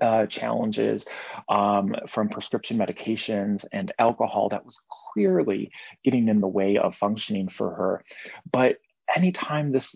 [0.00, 1.04] uh, challenges
[1.48, 4.80] um, from prescription medications and alcohol that was
[5.12, 5.70] clearly
[6.04, 8.04] getting in the way of functioning for her.
[8.50, 8.76] But
[9.14, 9.94] anytime this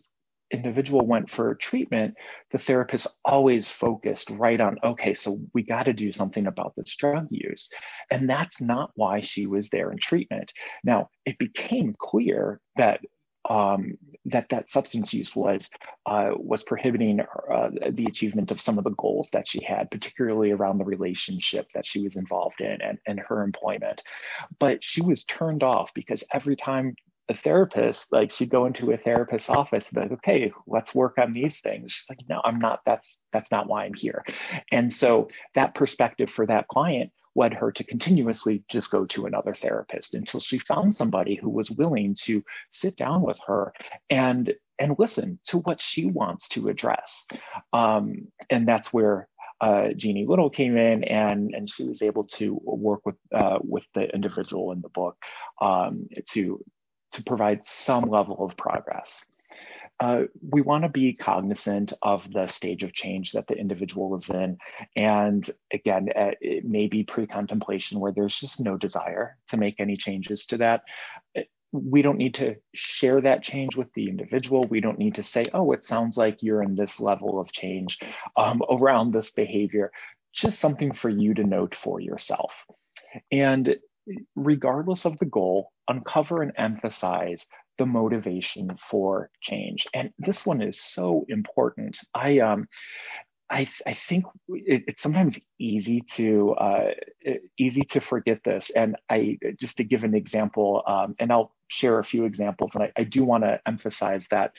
[0.52, 2.14] individual went for treatment,
[2.52, 6.94] the therapist always focused right on, okay, so we got to do something about this
[6.98, 7.68] drug use.
[8.10, 10.52] And that's not why she was there in treatment.
[10.84, 13.00] Now, it became clear that
[13.48, 15.68] um, that that substance use was
[16.06, 20.50] uh, was prohibiting uh, the achievement of some of the goals that she had, particularly
[20.50, 24.02] around the relationship that she was involved in and, and her employment.
[24.58, 26.96] But she was turned off because every time
[27.28, 31.16] a therapist, like she'd go into a therapist's office and be like, okay, let's work
[31.18, 31.92] on these things.
[31.92, 34.24] She's like, no, I'm not, that's that's not why I'm here.
[34.70, 39.54] And so that perspective for that client led her to continuously just go to another
[39.54, 42.42] therapist until she found somebody who was willing to
[42.72, 43.72] sit down with her
[44.08, 47.10] and and listen to what she wants to address.
[47.72, 49.28] Um, and that's where
[49.60, 53.84] uh, Jeannie Little came in and and she was able to work with uh, with
[53.94, 55.16] the individual in the book
[55.60, 56.62] um, to
[57.12, 59.10] to provide some level of progress
[59.98, 64.28] uh, we want to be cognizant of the stage of change that the individual is
[64.28, 64.58] in.
[64.94, 69.80] And again, uh, it may be pre contemplation where there's just no desire to make
[69.80, 70.82] any changes to that.
[71.36, 71.42] Uh,
[71.72, 74.66] we don't need to share that change with the individual.
[74.68, 77.98] We don't need to say, oh, it sounds like you're in this level of change
[78.36, 79.90] um, around this behavior.
[80.34, 82.52] Just something for you to note for yourself.
[83.32, 83.76] And
[84.34, 87.44] regardless of the goal, uncover and emphasize
[87.78, 89.86] the motivation for change.
[89.94, 91.98] And this one is so important.
[92.14, 92.68] I um,
[93.48, 96.90] I, I think it, it's sometimes easy to uh,
[97.58, 98.70] easy to forget this.
[98.74, 102.72] And I just to give an example, um, and I'll share a few examples.
[102.74, 104.52] And I, I do want to emphasize that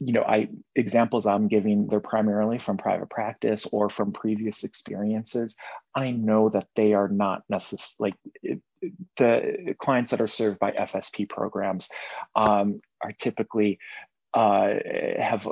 [0.00, 5.54] you know, I examples I'm giving, they're primarily from private practice or from previous experiences.
[5.94, 8.60] I know that they are not necessarily like it,
[9.16, 11.86] the clients that are served by FSP programs
[12.36, 13.78] um, are typically
[14.34, 14.74] uh,
[15.18, 15.46] have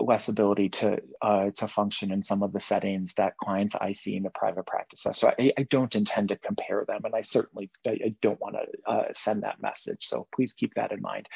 [0.00, 4.16] less ability to uh, to function in some of the settings that clients I see
[4.16, 5.02] in the private practice.
[5.14, 8.56] So I, I don't intend to compare them, and I certainly I, I don't want
[8.56, 9.98] to uh, send that message.
[10.08, 11.28] So please keep that in mind.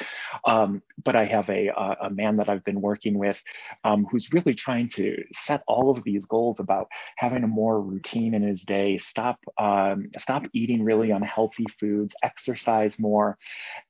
[0.47, 1.69] Um, but I have a
[2.03, 3.39] a man that I've been working with
[3.85, 8.35] um, who's really trying to set all of these goals about having a more routine
[8.35, 13.39] in his day, stop um, stop eating really unhealthy foods, exercise more,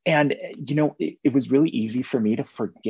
[0.07, 2.90] and you know it, it was really easy for me to forget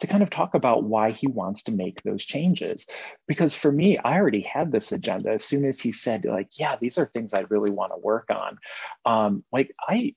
[0.00, 2.84] to kind of talk about why he wants to make those changes.
[3.26, 5.30] Because for me, I already had this agenda.
[5.30, 8.28] As soon as he said, like, yeah, these are things I really want to work
[8.30, 8.58] on,
[9.04, 10.14] um, like I,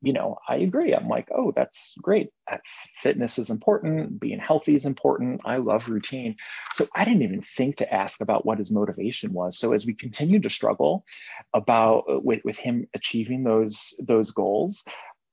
[0.00, 0.94] you know, I agree.
[0.94, 2.28] I'm like, oh, that's great.
[3.02, 4.20] Fitness is important.
[4.20, 5.40] Being healthy is important.
[5.44, 6.36] I love routine.
[6.76, 9.58] So I didn't even think to ask about what his motivation was.
[9.58, 11.04] So as we continued to struggle
[11.52, 14.82] about with, with him achieving those those goals,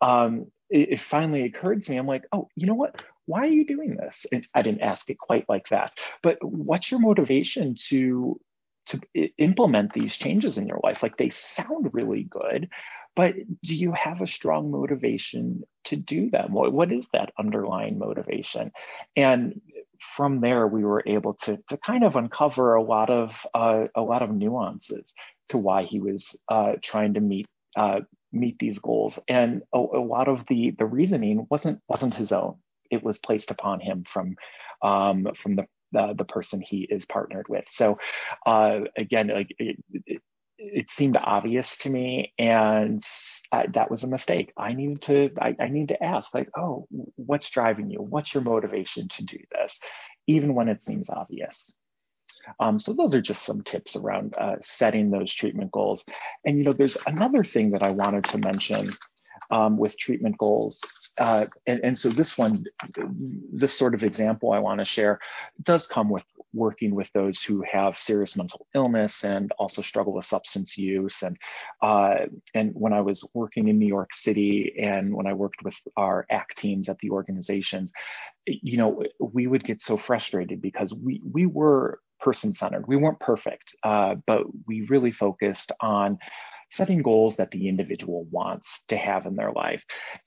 [0.02, 1.98] um, it, it, finally occurred to me.
[1.98, 3.02] I'm like, oh, you know what?
[3.26, 4.26] Why are you doing this?
[4.32, 5.94] And I didn't ask it quite like that.
[6.24, 8.40] But what's your motivation to
[8.88, 9.02] to
[9.38, 11.04] implement these changes in your life?
[11.04, 12.70] Like they sound really good,
[13.18, 13.34] but
[13.64, 16.54] do you have a strong motivation to do them?
[16.54, 18.72] What, what is that underlying motivation?
[19.16, 19.60] And
[20.16, 24.02] from there, we were able to, to kind of uncover a lot of uh, a
[24.02, 25.12] lot of nuances
[25.50, 27.48] to why he was uh, trying to meet
[27.78, 28.02] uh,
[28.34, 29.18] meet these goals.
[29.28, 32.56] And a, a, lot of the the reasoning wasn't wasn't his own.
[32.92, 34.36] It was placed upon him from
[34.82, 37.66] um, from the, the, the person he is partnered with.
[37.74, 37.98] So
[38.46, 40.22] uh, again, like it, it,
[40.58, 43.04] it, seemed obvious to me, and
[43.52, 44.52] I, that was a mistake.
[44.58, 48.00] I needed to I, I need to ask like, oh, what's driving you?
[48.00, 49.74] What's your motivation to do this,
[50.28, 51.74] even when it seems obvious.
[52.60, 56.04] Um, so those are just some tips around uh, setting those treatment goals.
[56.46, 58.96] And you know, there's another thing that I wanted to mention
[59.52, 60.80] um, with treatment goals.
[61.18, 62.64] Uh, and, and, so this one,
[63.52, 65.20] this sort of example I want to share
[65.64, 70.26] does come with working with those who have serious mental illness and also struggle with
[70.26, 71.16] substance use.
[71.24, 71.38] And
[71.82, 75.76] uh, and when I was working in New York City and when I worked with
[75.96, 77.92] our ACT teams at the organizations,
[78.46, 82.88] you know, we would get so frustrated because we we were person centered.
[82.88, 86.18] We weren't perfect, uh, but we really focused on
[86.72, 89.84] setting goals that the individual wants to have in their life.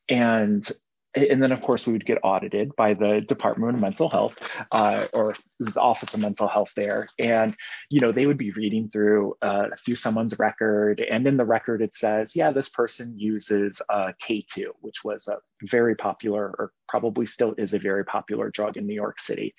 [0.09, 0.71] And
[1.15, 4.35] and then of course we would get audited by the department of mental health
[4.71, 7.57] uh, or the office of mental health there and
[7.89, 11.83] you know they would be reading through uh, through someone's record and in the record
[11.83, 17.27] it says yeah this person uses uh, k2 which was a very popular or probably
[17.27, 19.55] still is a very popular drug in new york city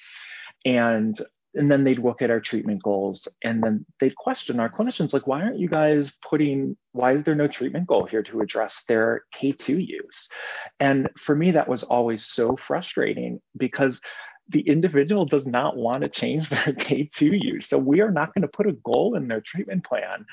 [0.66, 1.22] and
[1.54, 5.28] and then they'd look at our treatment goals and then they'd question our clinicians like
[5.28, 9.24] why aren't you guys putting why is there no treatment goal here to address their
[9.40, 10.30] k2 use?
[10.80, 14.00] And for me that was always so frustrating because
[14.50, 17.68] the individual does not want to change their k2 use.
[17.68, 20.26] So we are not going to put a goal in their treatment plan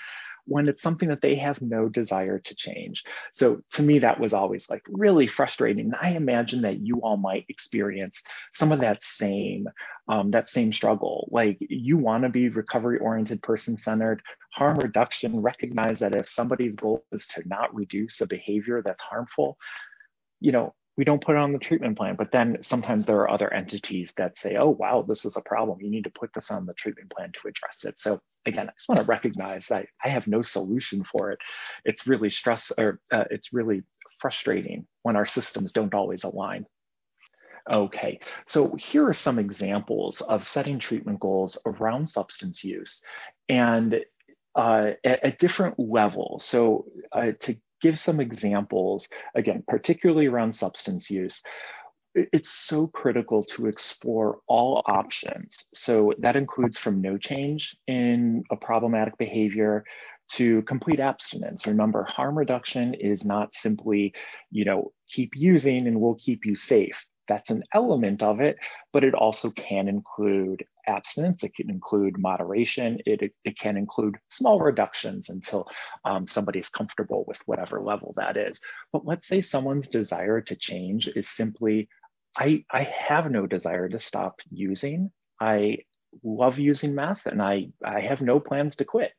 [0.48, 3.04] when it's something that they have no desire to change.
[3.32, 5.86] So to me, that was always like really frustrating.
[5.86, 8.18] And I imagine that you all might experience
[8.54, 9.68] some of that same
[10.08, 11.28] um, that same struggle.
[11.30, 14.22] Like you want to be recovery oriented, person centered,
[14.54, 15.40] harm reduction.
[15.40, 19.58] Recognize that if somebody's goal is to not reduce a behavior that's harmful,
[20.40, 22.16] you know, we don't put it on the treatment plan.
[22.16, 25.78] But then sometimes there are other entities that say, oh, wow, this is a problem.
[25.80, 27.94] You need to put this on the treatment plan to address it.
[27.98, 31.38] So again, I just want to recognize that I have no solution for it.
[31.84, 33.84] It's really stress or uh, it's really
[34.20, 36.66] frustrating when our systems don't always align.
[37.70, 43.00] Okay, so here are some examples of setting treatment goals around substance use
[43.48, 44.00] and
[44.56, 46.44] uh, at, at, different levels.
[46.44, 51.40] So uh, to give some examples, again, particularly around substance use,
[52.14, 55.66] it's so critical to explore all options.
[55.74, 59.84] So that includes from no change in a problematic behavior
[60.32, 61.66] to complete abstinence.
[61.66, 64.12] Remember, harm reduction is not simply,
[64.50, 66.96] you know, keep using and we'll keep you safe.
[67.28, 68.56] That's an element of it,
[68.92, 71.42] but it also can include abstinence.
[71.42, 72.98] It can include moderation.
[73.06, 75.66] It, it, can include small reductions until
[76.04, 78.58] um, somebody's comfortable with whatever level that is.
[78.92, 81.88] But let's say someone's desire to change is simply,
[82.36, 85.10] I, I have no desire to stop using.
[85.40, 85.78] I
[86.24, 89.12] love using meth and I, I have no plans to quit.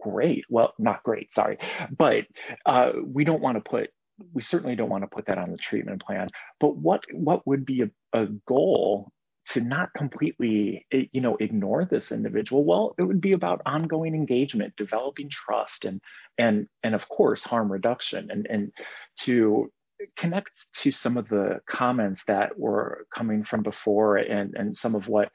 [0.00, 0.44] Great.
[0.48, 1.58] Well, not great, sorry.
[1.96, 2.24] But
[2.66, 3.90] uh, we don't want to put
[4.32, 6.28] we certainly don't want to put that on the treatment plan.
[6.60, 9.10] But what what would be a, a goal
[9.50, 14.14] to not completely eh, you know ignore this individual well it would be about ongoing
[14.14, 16.00] engagement developing trust and
[16.38, 18.72] and and of course harm reduction and and
[19.20, 19.70] to
[20.16, 20.50] connect
[20.82, 25.28] to some of the comments that were coming from before and and some of what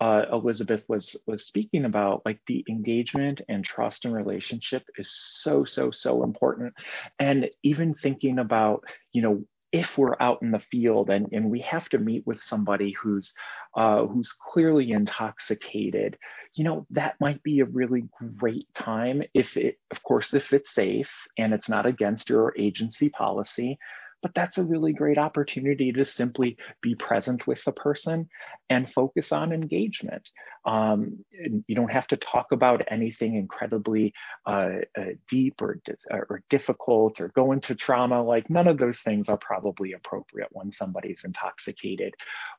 [0.00, 5.10] uh, Elizabeth was was speaking about, like the engagement and trust and relationship is
[5.42, 6.74] so so so important,
[7.18, 11.60] and even thinking about you know if we're out in the field and, and we
[11.60, 13.32] have to meet with somebody who's
[13.76, 16.16] uh, who's clearly intoxicated,
[16.54, 18.04] you know that might be a really
[18.36, 23.10] great time if it, of course, if it's safe and it's not against your agency
[23.10, 23.78] policy
[24.22, 28.28] but that's a really great opportunity to simply be present with the person
[28.68, 30.28] and focus on engagement.
[30.64, 31.24] Um,
[31.66, 34.12] you don't have to talk about anything incredibly
[34.46, 35.78] uh, uh, deep or,
[36.10, 38.22] or difficult or go into trauma.
[38.22, 42.14] Like none of those things are probably appropriate when somebody's intoxicated.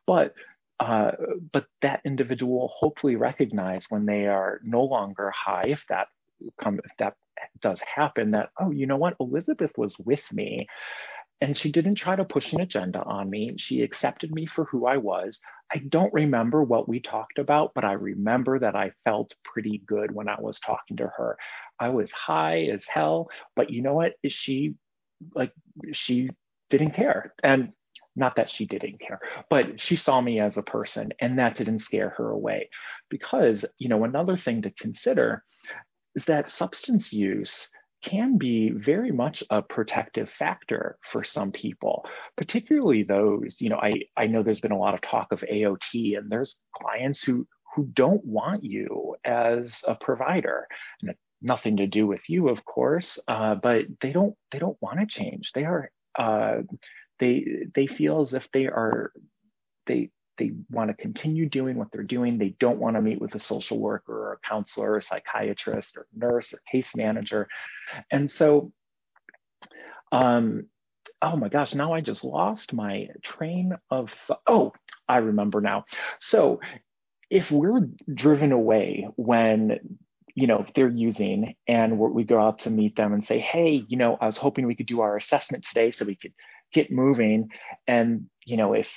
[0.08, 0.34] But
[0.80, 1.12] uh,
[1.54, 6.08] but that individual hopefully recognize when they are no longer high, if that
[6.60, 7.16] come if that
[7.62, 10.68] does happen, that oh, you know what, Elizabeth was with me,
[11.42, 13.56] and she didn't try to push an agenda on me.
[13.58, 15.40] She accepted me for who I was.
[15.74, 20.14] I don't remember what we talked about, but I remember that I felt pretty good
[20.14, 21.38] when I was talking to her.
[21.80, 24.14] I was high as hell, but you know what?
[24.28, 24.76] She
[25.34, 25.52] like
[25.94, 26.30] she
[26.70, 27.34] didn't care.
[27.44, 27.74] And
[28.16, 29.20] not that she didn't care,
[29.50, 32.70] but she saw me as a person and that didn't scare her away.
[33.10, 35.44] Because, you know, another thing to consider
[36.16, 37.70] is that substance use
[38.04, 42.04] can be very much a protective factor for some people,
[42.36, 46.18] particularly those, you know, I, I know there's been a lot of talk of AOT
[46.18, 50.68] and there's clients who who don't want you as a provider.
[51.02, 55.00] And nothing to do with you, of course, uh, but they don't they don't want
[55.00, 55.52] to change.
[55.54, 56.58] They are uh,
[57.20, 59.12] they they feel as if they are
[59.88, 62.38] they they want to continue doing what they're doing.
[62.38, 65.98] They don't want to meet with a social worker or a counselor or a psychiatrist
[65.98, 67.48] or nurse or case manager.
[68.12, 68.72] And so,
[70.12, 70.68] um,
[71.22, 74.14] oh my gosh, now I just lost my train of,
[74.48, 74.74] oh,
[75.08, 75.86] I remember now.
[76.20, 76.60] So
[77.30, 80.00] if we're driven away when
[80.36, 83.98] you know they're using and we go out to meet them and say hey you
[83.98, 86.34] know i was hoping we could do our assessment today so we could
[86.74, 87.50] get moving
[87.88, 88.88] and you know if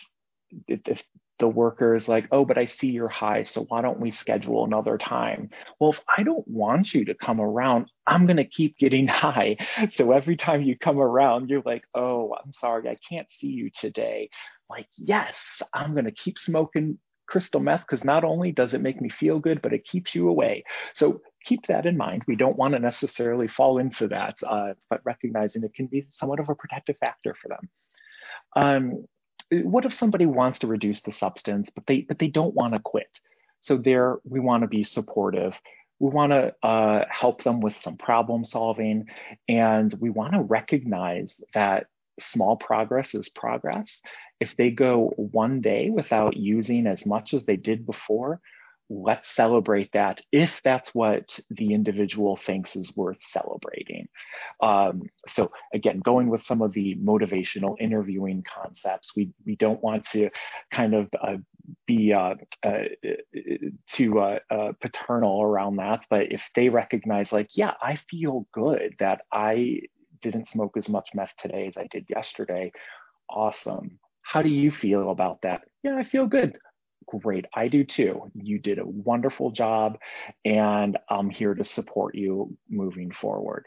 [0.69, 1.03] if
[1.39, 4.65] the worker is like, oh, but I see you're high, so why don't we schedule
[4.65, 5.51] another time?
[5.81, 9.57] Well, if I don't want you to come around, I'm going to keep getting high.
[9.91, 13.71] So every time you come around, you're like, oh, I'm sorry, I can't see you
[13.79, 14.31] today.
[14.71, 15.37] Like, yes,
[15.73, 19.39] I'm going to keep smoking crystal meth because not only does it make me feel
[19.39, 20.65] good, but it keeps you away.
[20.95, 22.23] So keep that in mind.
[22.27, 26.41] We don't want to necessarily fall into that, uh, but recognizing it can be somewhat
[26.41, 27.69] of a protective factor for them.
[28.57, 29.05] Um,
[29.63, 32.81] what if somebody wants to reduce the substance, but they but they don't want to
[32.81, 33.09] quit?
[33.63, 35.55] So there, we want to be supportive.
[35.99, 39.07] We want to uh, help them with some problem solving,
[39.49, 41.87] and we want to recognize that
[42.21, 44.01] small progress is progress.
[44.41, 48.41] If they go one day without using as much as they did before,
[49.03, 54.09] let's celebrate that if that's what the individual thinks is worth celebrating.
[54.63, 60.07] Um, so again, going with some of the motivational interviewing concepts, we, we don't want
[60.13, 60.31] to
[60.71, 61.37] kind of uh,
[61.87, 62.85] be uh, uh,
[63.93, 68.95] too uh, uh, paternal around that, but if they recognize like, yeah, I feel good
[69.01, 69.81] that I
[70.23, 72.73] didn't smoke as much meth today as I did yesterday,
[73.29, 73.99] awesome.
[74.23, 75.63] How do you feel about that?
[75.83, 76.59] Yeah, I feel good
[77.07, 77.47] great.
[77.55, 78.31] I do too.
[78.35, 79.99] You did a wonderful job,
[80.45, 83.67] and I'm here to support you moving forward.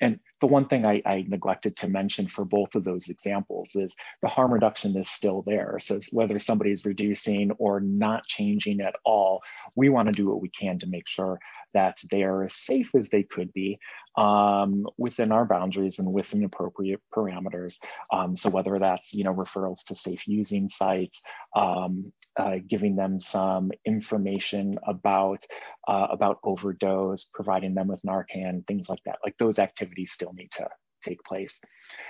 [0.00, 3.94] And the one thing I, I, neglected to mention for both of those examples is
[4.20, 5.78] the harm reduction is still there.
[5.82, 9.42] So whether somebody is reducing or not changing at all,
[9.76, 11.38] we want to do what we can to make sure
[11.74, 13.78] that they are as safe as they could be
[14.16, 17.74] um, within our boundaries and within appropriate parameters.
[18.12, 21.20] Um, so whether that's you know referrals to safe using sites,
[21.56, 25.44] um, uh, giving them some information about
[25.88, 29.18] uh, about overdose, providing them with Narcan, things like that.
[29.24, 30.68] Like those activities still need to
[31.04, 31.52] take place.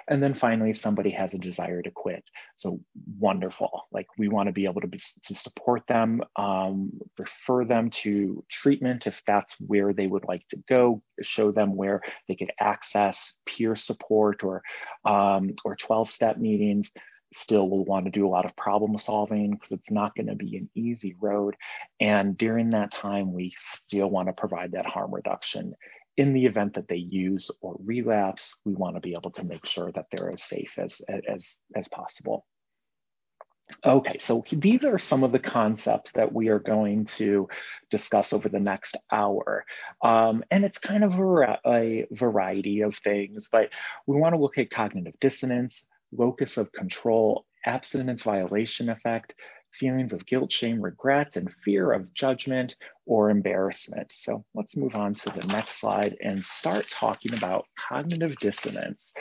[0.08, 2.24] And then finally, somebody has a desire to quit.
[2.56, 2.80] So
[3.18, 3.86] wonderful.
[3.92, 8.44] Like we want to be able to, be, to support them, um, refer them to
[8.50, 13.18] treatment if that's where they would like to go, show them where they could access
[13.46, 14.62] peer support or,
[15.04, 16.90] um, or 12 step meetings.
[17.36, 20.36] Still we'll want to do a lot of problem solving because it's not going to
[20.36, 21.56] be an easy road.
[22.00, 23.52] And during that time, we
[23.82, 25.74] still want to provide that harm reduction
[26.16, 29.66] in the event that they use or relapse, we want to be able to make
[29.66, 30.94] sure that they're as safe as,
[31.28, 32.46] as, as possible.
[33.84, 37.48] Okay, so these are some of the concepts that we are going to
[37.90, 39.64] discuss over the next hour.
[40.02, 43.70] Um, and it's kind of a, a variety of things, but
[44.06, 45.74] we want to look at cognitive dissonance,
[46.12, 49.34] locus of control, abstinence violation effect,
[49.78, 52.76] feelings of guilt, shame, regret, and fear of judgment
[53.06, 54.12] or embarrassment.
[54.16, 59.12] So let's move on to the next slide and start talking about cognitive dissonance.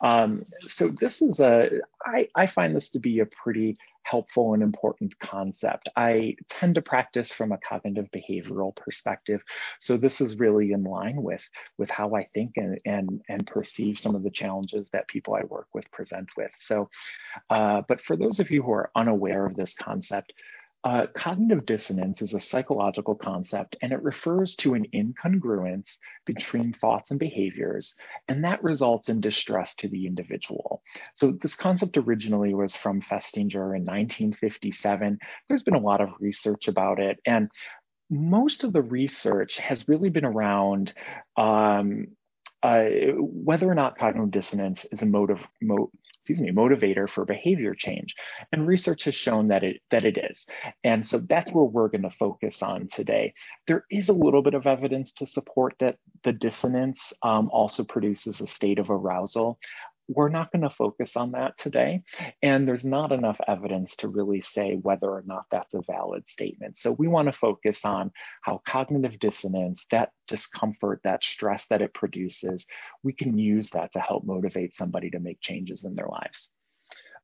[0.00, 0.46] Um,
[0.76, 1.70] so this is a,
[2.04, 3.76] I, I find this to be a pretty
[4.08, 5.88] helpful and important concept.
[5.96, 9.42] I tend to practice from a cognitive behavioral perspective.
[9.80, 11.42] So this is really in line with,
[11.76, 15.44] with how I think and, and, and perceive some of the challenges that people I
[15.46, 16.50] work with present with.
[16.66, 16.88] So,
[17.50, 20.32] uh, but for those of you who are unaware of this concept,
[20.86, 25.88] uh, cognitive dissonance is a psychological concept and it refers to an incongruence
[26.24, 27.96] between thoughts and behaviors,
[28.28, 30.84] and that results in distress to the individual.
[31.14, 35.18] So, this concept originally was from Festinger in 1957.
[35.48, 37.50] There's been a lot of research about it, and
[38.08, 40.94] most of the research has really been around
[41.36, 42.06] um,
[42.62, 42.84] uh,
[43.18, 45.90] whether or not cognitive dissonance is a motive, mo
[46.26, 48.16] excuse me, motivator for behavior change.
[48.50, 50.44] And research has shown that it that it is.
[50.82, 53.32] And so that's where we're going to focus on today.
[53.68, 58.40] There is a little bit of evidence to support that the dissonance um, also produces
[58.40, 59.60] a state of arousal
[60.08, 62.02] we're not going to focus on that today.
[62.42, 66.76] And there's not enough evidence to really say whether or not that's a valid statement.
[66.78, 68.12] So we want to focus on
[68.42, 72.64] how cognitive dissonance, that discomfort, that stress that it produces,
[73.02, 76.50] we can use that to help motivate somebody to make changes in their lives.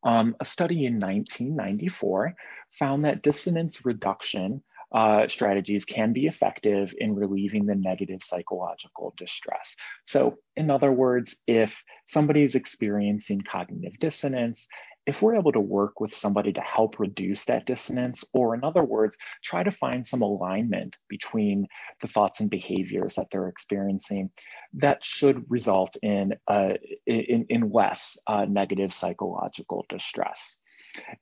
[0.04, 2.34] Um, a study in 1994
[2.78, 4.62] found that dissonance reduction
[4.92, 9.74] uh, strategies can be effective in relieving the negative psychological distress.
[10.06, 11.72] So, in other words, if
[12.08, 14.66] somebody is experiencing cognitive dissonance,
[15.06, 18.84] if we're able to work with somebody to help reduce that dissonance, or in other
[18.84, 21.66] words, try to find some alignment between
[22.00, 24.30] the thoughts and behaviors that they're experiencing,
[24.74, 26.74] that should result in, uh,
[27.06, 30.38] in, in, less uh, negative psychological distress.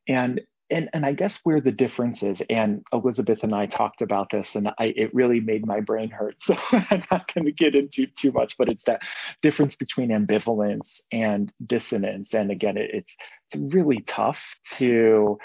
[0.06, 4.28] And and and I guess where the difference is, and Elizabeth and I talked about
[4.30, 6.36] this, and I, it really made my brain hurt.
[6.46, 9.02] So I'm not going to get into too much, but it's that
[9.42, 12.34] difference between ambivalence and dissonance.
[12.34, 13.16] And again, it, it's
[13.52, 14.38] it's really tough
[14.78, 15.38] to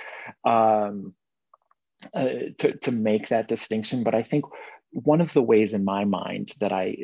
[0.46, 1.14] um,
[2.14, 2.28] uh,
[2.60, 4.04] to to make that distinction.
[4.04, 4.46] But I think
[4.92, 6.98] one of the ways in my mind that I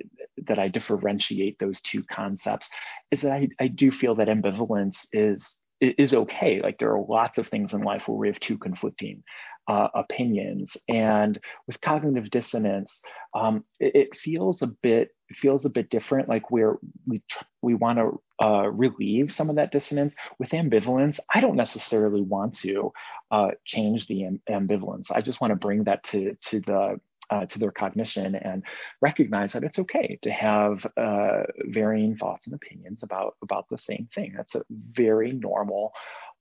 [0.48, 2.68] that I differentiate those two concepts
[3.11, 6.61] is that I, I do feel that ambivalence is is okay.
[6.61, 9.23] Like there are lots of things in life where we have two conflicting
[9.67, 12.99] uh, opinions, and with cognitive dissonance,
[13.33, 16.29] um, it, it, feels a bit it feels a bit different.
[16.29, 16.75] Like where
[17.05, 17.23] we
[17.61, 20.13] we want to uh, relieve some of that dissonance.
[20.39, 22.91] With ambivalence, I don't necessarily want to
[23.31, 25.05] uh, change the amb- ambivalence.
[25.11, 26.99] I just want to bring that to to the
[27.31, 28.63] uh, to their cognition and
[29.01, 34.07] recognize that it's okay to have uh, varying thoughts and opinions about about the same
[34.13, 34.33] thing.
[34.35, 35.93] That's a very normal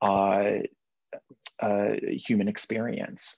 [0.03, 0.51] uh,
[1.63, 1.93] uh
[2.27, 3.37] human experience.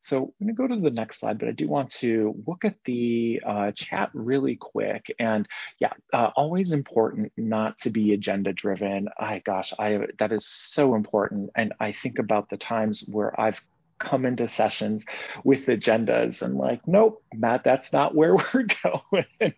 [0.00, 2.64] So I'm going to go to the next slide, but I do want to look
[2.64, 5.06] at the uh, chat really quick.
[5.18, 5.46] And
[5.80, 9.08] yeah, uh, always important not to be agenda driven.
[9.18, 11.50] I gosh, I that is so important.
[11.56, 13.60] And I think about the times where I've
[13.98, 15.02] come into sessions
[15.44, 19.54] with agendas and like, nope, Matt, that's not where we're going.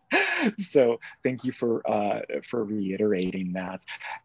[0.71, 2.21] so thank you for uh,
[2.51, 3.81] for reiterating that.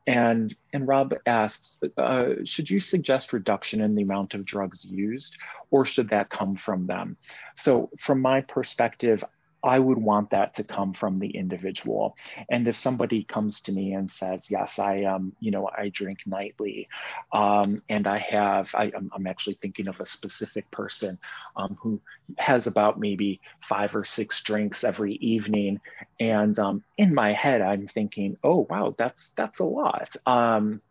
[0.08, 5.36] And and Rob asks, uh, should you suggest reduction in the amount of drugs used,
[5.72, 7.18] or should that come from them?
[7.64, 9.24] So from my perspective,
[9.64, 12.16] I would want that to come from the individual.
[12.50, 16.20] And if somebody comes to me and says, "Yes, I um, you know, I drink
[16.26, 16.90] nightly,"
[17.32, 21.18] um, and I have, I, am actually thinking of a specific person
[21.56, 22.02] um, who
[22.38, 25.80] has about maybe five or six drinks every evening,
[26.20, 30.82] and um, in my head, I'm thinking, "Oh, wow, that's that's a lot." Um,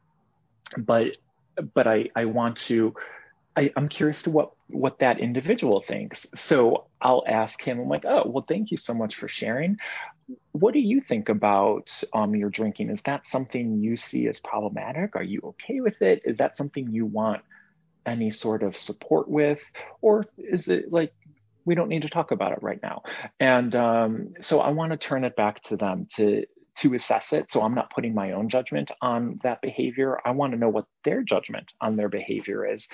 [0.78, 1.16] but
[1.74, 2.94] but I I want to
[3.57, 6.27] I, am curious to what what that individual thinks.
[6.49, 9.77] So I'll ask him, I'm like, oh, well, thank you so much for sharing.
[10.53, 12.90] what do you think about um, your drinking?
[12.90, 15.16] Is that something you see as problematic?
[15.16, 16.23] Are you okay with it?
[16.24, 17.43] Is that something you want
[18.07, 19.59] any sort of support with?
[20.01, 21.12] Or is it like,
[21.65, 23.03] we don't need to talk about it right now?
[23.40, 26.44] And um, so I want to turn it back to them to
[26.78, 27.47] to assess it.
[27.51, 30.19] So I'm not putting my own judgment on that behavior.
[30.24, 32.86] I want to know what their judgment on their behavior is.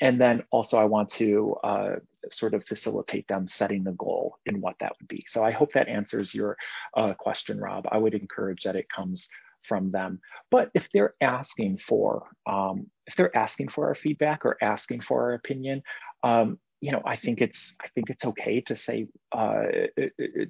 [0.00, 1.96] And then also, I want to uh,
[2.30, 5.24] sort of facilitate them setting the goal in what that would be.
[5.28, 6.56] So I hope that answers your
[6.96, 7.86] uh, question, Rob.
[7.90, 9.28] I would encourage that it comes
[9.68, 10.20] from them.
[10.50, 15.22] But if they're asking for um, if they're asking for our feedback or asking for
[15.22, 15.82] our opinion,
[16.22, 19.62] um, you know, I think it's I think it's okay to say uh,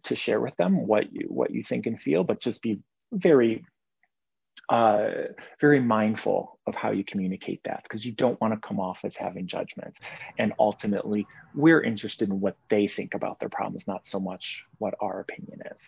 [0.04, 2.80] to share with them what you what you think and feel, but just be
[3.12, 3.64] very
[4.68, 5.10] uh,
[5.60, 9.16] very mindful of how you communicate that because you don't want to come off as
[9.16, 9.98] having judgments.
[10.38, 14.94] And ultimately, we're interested in what they think about their problems, not so much what
[15.00, 15.78] our opinion is.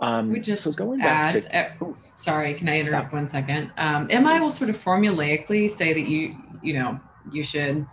[0.00, 3.20] Um, we just so going add, back to, uh, sorry, can I interrupt yeah.
[3.20, 3.72] one second?
[3.76, 7.00] Um, MI will sort of formulaically say that you, you know,
[7.32, 7.86] you should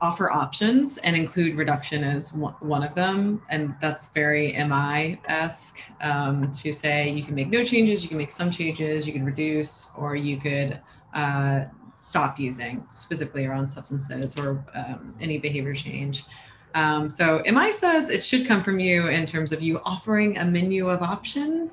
[0.00, 3.42] offer options and include reduction as one of them.
[3.50, 5.56] And that's very MI-esque
[6.00, 9.24] um, to say you can make no changes, you can make some changes, you can
[9.24, 10.80] reduce, or you could
[11.14, 11.64] uh,
[12.08, 16.24] stop using, specifically around substances or um, any behavior change.
[16.74, 20.44] Um, so MI says it should come from you in terms of you offering a
[20.44, 21.72] menu of options.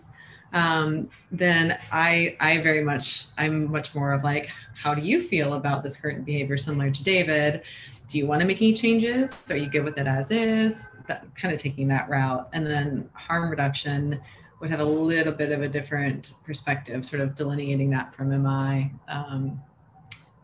[0.53, 4.47] Um, then I, I very much, I'm much more of like,
[4.81, 7.61] how do you feel about this current behavior, similar to David?
[8.09, 9.29] Do you want to make any changes?
[9.47, 10.73] So are you good with it as is?
[11.07, 12.49] That, kind of taking that route.
[12.53, 14.19] And then harm reduction
[14.59, 18.91] would have a little bit of a different perspective, sort of delineating that from MI.
[19.07, 19.61] Um,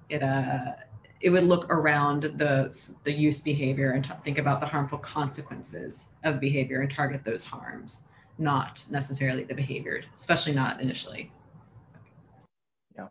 [0.09, 0.73] it, uh,
[1.21, 2.73] it would look around the,
[3.05, 7.43] the use behavior and t- think about the harmful consequences of behavior and target those
[7.43, 7.93] harms,
[8.37, 11.31] not necessarily the behavior, especially not initially.
[12.95, 13.07] Yeah,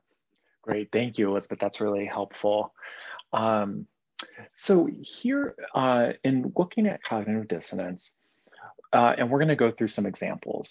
[0.61, 0.91] great.
[0.93, 1.59] Thank you, Elizabeth.
[1.59, 2.75] That's really helpful.
[3.33, 3.87] Um,
[4.57, 8.11] so here, uh, in looking at cognitive dissonance,
[8.93, 10.69] uh, and we're going to go through some examples,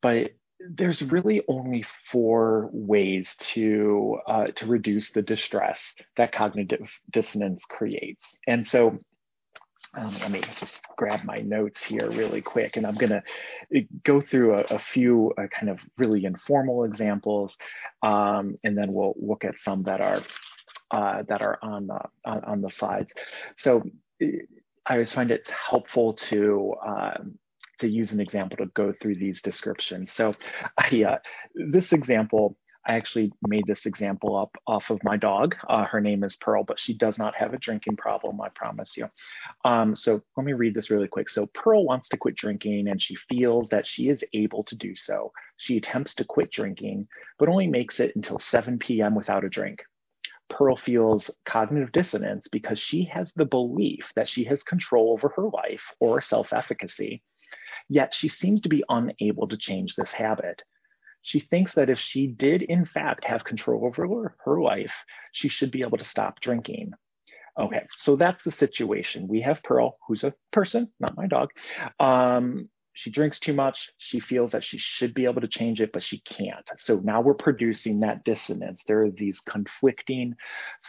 [0.00, 0.32] but
[0.70, 5.80] there's really only four ways to uh, to reduce the distress
[6.16, 8.24] that cognitive dissonance creates.
[8.46, 8.98] And so
[9.94, 13.22] um, let me just grab my notes here really quick, and I'm going to
[13.76, 17.56] uh, go through a, a few uh, kind of really informal examples,
[18.02, 20.22] um, and then we'll look at some that are
[20.92, 23.12] uh, that are on, uh, on, on the slides.
[23.58, 23.82] So
[24.86, 27.38] I always find it helpful to um,
[27.80, 30.12] to use an example to go through these descriptions.
[30.12, 30.34] So
[30.78, 31.18] I, uh,
[31.54, 32.56] this example,
[32.86, 35.56] I actually made this example up off of my dog.
[35.68, 38.96] Uh, her name is Pearl, but she does not have a drinking problem, I promise
[38.96, 39.08] you.
[39.64, 41.30] Um, so let me read this really quick.
[41.30, 44.94] So Pearl wants to quit drinking and she feels that she is able to do
[44.94, 45.32] so.
[45.58, 47.08] She attempts to quit drinking,
[47.38, 49.14] but only makes it until 7 p.m.
[49.14, 49.82] without a drink.
[50.52, 55.48] Pearl feels cognitive dissonance because she has the belief that she has control over her
[55.48, 57.22] life or self efficacy,
[57.88, 60.62] yet she seems to be unable to change this habit.
[61.22, 64.92] She thinks that if she did, in fact, have control over her life,
[65.32, 66.92] she should be able to stop drinking.
[67.58, 69.28] Okay, so that's the situation.
[69.28, 71.50] We have Pearl, who's a person, not my dog,
[71.98, 73.90] um, she drinks too much.
[73.98, 76.68] She feels that she should be able to change it, but she can't.
[76.78, 78.82] So now we're producing that dissonance.
[78.86, 80.34] There are these conflicting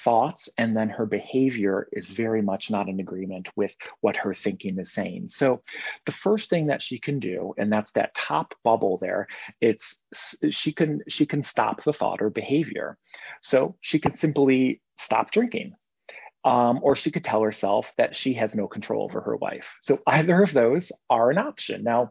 [0.04, 3.72] thoughts, and then her behavior is very much not in agreement with
[4.02, 5.30] what her thinking is saying.
[5.30, 5.62] So
[6.06, 9.28] the first thing that she can do, and that's that top bubble there,
[9.62, 9.96] it's
[10.50, 12.98] she can she can stop the thought or behavior.
[13.42, 15.76] So she can simply stop drinking
[16.46, 19.66] um, or she could tell herself that she has no control over her life.
[19.82, 21.84] So either of those are an option.
[21.84, 22.10] Now,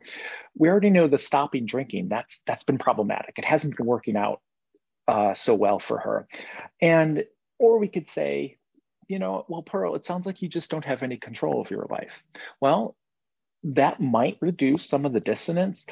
[0.57, 3.39] we already know the stopping drinking that's that's been problematic.
[3.39, 4.41] It hasn't been working out
[5.09, 6.29] uh, so well for her,
[6.81, 7.25] and
[7.59, 8.59] or we could say,
[9.09, 11.87] you know, well, Pearl, it sounds like you just don't have any control of your
[11.91, 12.13] life.
[12.61, 12.97] Well,
[13.65, 15.87] that might reduce some of the dissonance,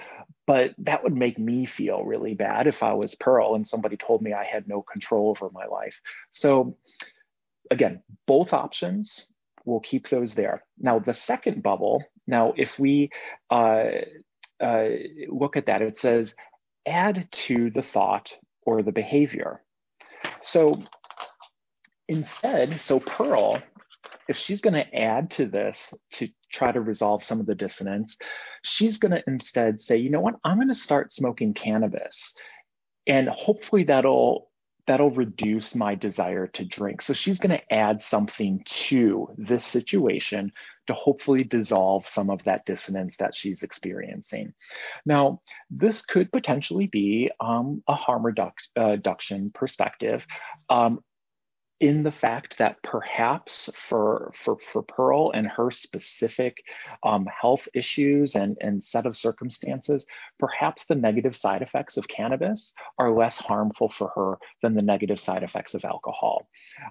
[0.46, 4.22] but that would make me feel really bad if I was Pearl and somebody told
[4.22, 5.94] me I had no control over my life.
[6.32, 6.76] So
[7.70, 9.26] again, both options,
[9.64, 10.64] we'll keep those there.
[10.78, 13.10] Now, the second bubble, now if we
[13.50, 13.84] uh,
[14.60, 14.88] uh,
[15.28, 16.34] look at that, it says
[16.86, 18.30] add to the thought
[18.62, 19.62] or the behavior.
[20.42, 20.82] So
[22.08, 23.62] instead, so Pearl,
[24.28, 25.76] if she's going to add to this
[26.14, 28.16] to try to resolve some of the dissonance,
[28.62, 32.16] she's going to instead say, you know what, I'm going to start smoking cannabis.
[33.06, 34.49] And hopefully that'll
[34.86, 37.02] that'll reduce my desire to drink.
[37.02, 40.52] So she's going to add something to this situation
[40.86, 44.52] to hopefully dissolve some of that dissonance that she's experiencing.
[45.06, 45.40] Now,
[45.70, 50.24] this could potentially be um, a harm reduc- uh, reduction perspective.
[50.68, 51.00] Um,
[51.80, 56.58] in the fact that perhaps for for for Pearl and her specific
[57.02, 60.04] um, health issues and and set of circumstances,
[60.38, 65.18] perhaps the negative side effects of cannabis are less harmful for her than the negative
[65.18, 66.48] side effects of alcohol.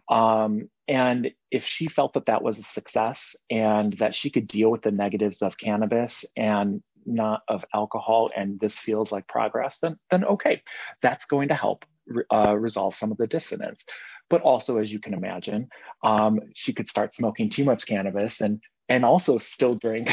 [0.10, 3.20] Um, and if she felt that that was a success
[3.52, 8.60] and that she could deal with the negatives of cannabis and not of alcohol, and
[8.60, 10.64] this feels like progress, then then okay,
[11.04, 11.86] that's going to help
[12.34, 13.84] uh, resolve some of the dissonance.
[14.30, 15.70] But also, as you can imagine,
[16.04, 20.10] um, she could start smoking too much cannabis and and also still drink.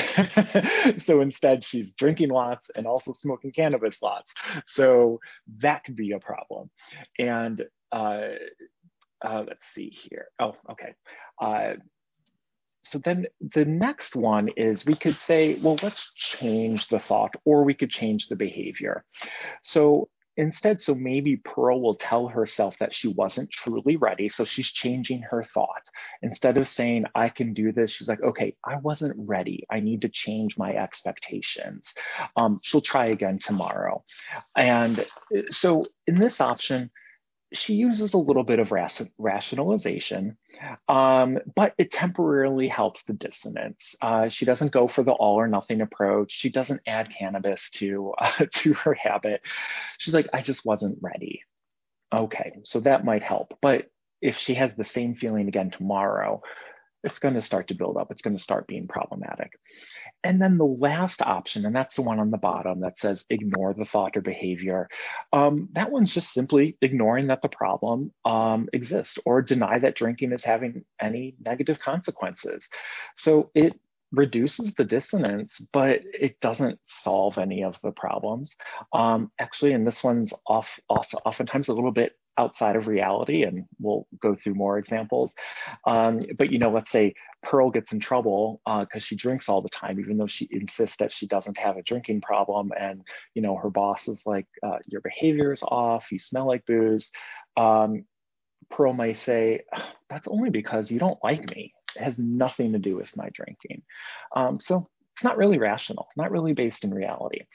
[1.06, 4.30] so instead, she's drinking lots and also smoking cannabis lots.
[4.66, 5.20] So
[5.60, 6.70] that could be a problem.
[7.18, 8.28] And uh,
[9.22, 10.26] uh, let's see here.
[10.38, 10.94] Oh, okay.
[11.40, 11.74] Uh,
[12.84, 17.64] so then the next one is we could say, well, let's change the thought or
[17.64, 19.05] we could change the behavior.
[19.62, 24.28] So instead, so maybe Pearl will tell herself that she wasn't truly ready.
[24.28, 25.82] So she's changing her thought.
[26.22, 29.66] Instead of saying, I can do this, she's like, okay, I wasn't ready.
[29.70, 31.88] I need to change my expectations.
[32.36, 34.04] Um, she'll try again tomorrow.
[34.56, 36.90] And uh, so in this option,
[37.52, 38.73] she uses a little bit of
[39.18, 40.36] rationalization,
[40.89, 43.94] um, but it temporarily helps the dissonance.
[44.01, 46.32] Uh, she doesn't go for the all or nothing approach.
[46.32, 49.43] She doesn't add cannabis to uh, to her habit.
[49.98, 51.43] She's like, I just wasn't ready.
[52.12, 53.56] Okay, so that might help.
[53.62, 53.90] But
[54.20, 56.43] if she has the same feeling again tomorrow,
[57.05, 58.10] it's going to start to build up.
[58.10, 59.52] It's going to start being problematic.
[60.27, 63.74] And then the last option, and that's the one on the bottom that says ignore
[63.74, 64.89] the thought or behavior.
[65.32, 70.32] Um, that one's just simply ignoring that the problem um, exists or deny that drinking
[70.32, 72.66] is having any negative consequences.
[73.15, 73.78] So it
[74.11, 78.51] reduces the dissonance, but it doesn't solve any of the problems.
[78.93, 83.64] Um, actually, and this one's off, also oftentimes a little bit outside of reality, and
[83.80, 85.32] we'll go through more examples.
[85.86, 89.62] Um, but you know, let's say Pearl gets in trouble because uh, she drinks all
[89.62, 93.02] the time, even though she insists that she doesn't have a drinking problem, and
[93.34, 96.04] you know, her boss is like, uh, "Your behavior is off.
[96.10, 97.08] You smell like booze."
[97.56, 98.04] Um,
[98.70, 99.60] Pearl may say,
[100.10, 101.72] "That's only because you don't like me.
[101.96, 103.82] It has nothing to do with my drinking."
[104.34, 107.47] Um, so it's not really rational, not really based in reality.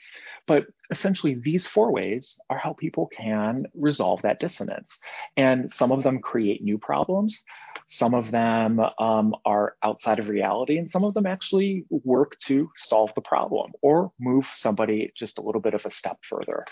[0.48, 4.98] But essentially, these four ways are how people can resolve that dissonance.
[5.36, 7.38] And some of them create new problems,
[7.86, 12.68] some of them um, are outside of reality, and some of them actually work to
[12.76, 16.64] solve the problem or move somebody just a little bit of a step further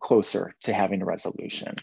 [0.00, 1.76] closer to having a resolution.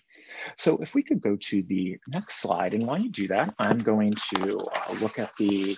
[0.58, 3.78] So if we could go to the next slide, and while you do that, I'm
[3.78, 5.78] going to uh, look at the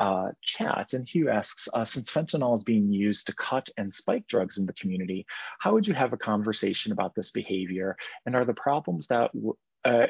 [0.00, 4.26] uh, chat, and Hugh asks, uh, since fentanyl is being used to cut and spike
[4.26, 5.26] drugs in the community,
[5.60, 7.96] how would you have a conversation about this behavior?
[8.24, 9.30] And are the problems that
[9.84, 10.06] uh,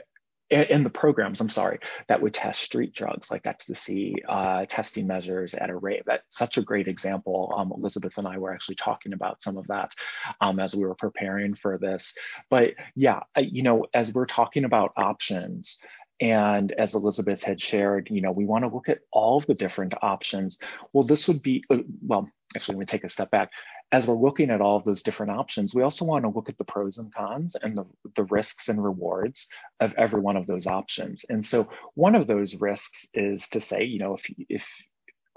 [0.50, 1.78] in the programs, I'm sorry,
[2.08, 6.02] that would test street drugs like ecstasy, uh, testing measures at a rate.
[6.06, 7.54] That's such a great example.
[7.56, 9.92] Um, Elizabeth and I were actually talking about some of that
[10.40, 12.12] um, as we were preparing for this.
[12.48, 15.78] But yeah, you know, as we're talking about options,
[16.20, 19.54] and as Elizabeth had shared, you know, we want to look at all of the
[19.54, 20.58] different options.
[20.92, 23.50] Well, this would be, uh, well, actually, let me take a step back.
[23.92, 26.58] As we're looking at all of those different options, we also want to look at
[26.58, 27.84] the pros and cons and the,
[28.14, 29.48] the risks and rewards
[29.80, 31.22] of every one of those options.
[31.28, 34.62] And so one of those risks is to say, you know, if, if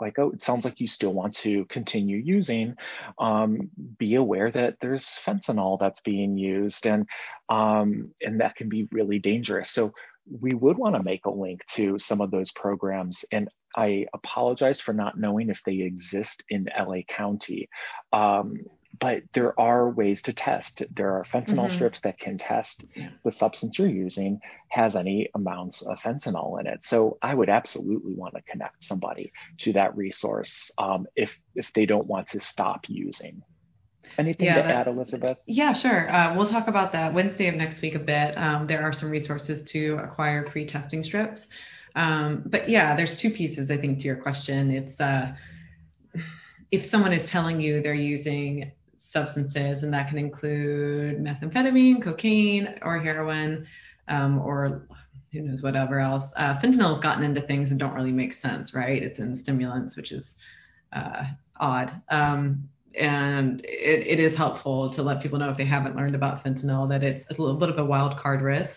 [0.01, 2.75] like, oh, it sounds like you still want to continue using,
[3.19, 7.07] um, be aware that there's fentanyl that's being used and,
[7.49, 9.71] um, and that can be really dangerous.
[9.71, 9.93] So
[10.29, 13.17] we would want to make a link to some of those programs.
[13.31, 17.69] And I apologize for not knowing if they exist in LA County.
[18.11, 18.55] Um,
[18.99, 20.83] but there are ways to test.
[20.95, 21.75] There are fentanyl mm-hmm.
[21.75, 22.85] strips that can test
[23.23, 26.79] the substance you're using has any amounts of fentanyl in it.
[26.83, 31.85] So I would absolutely want to connect somebody to that resource um, if if they
[31.85, 33.41] don't want to stop using.
[34.17, 35.37] Anything yeah, to that, add, Elizabeth?
[35.45, 36.13] Yeah, sure.
[36.13, 38.37] Uh, we'll talk about that Wednesday of next week a bit.
[38.37, 41.41] Um, there are some resources to acquire free testing strips.
[41.95, 44.71] Um, but yeah, there's two pieces, I think, to your question.
[44.71, 45.33] It's uh,
[46.71, 48.71] if someone is telling you they're using
[49.11, 53.67] substances, and that can include methamphetamine, cocaine, or heroin,
[54.07, 54.87] um, or
[55.31, 56.23] who knows whatever else.
[56.35, 59.01] Uh, fentanyl has gotten into things that don't really make sense, right?
[59.01, 60.25] It's in stimulants, which is
[60.91, 61.23] uh,
[61.59, 61.91] odd.
[62.09, 66.43] Um, and it, it is helpful to let people know if they haven't learned about
[66.43, 68.71] fentanyl that it's a little bit of a wild card risk.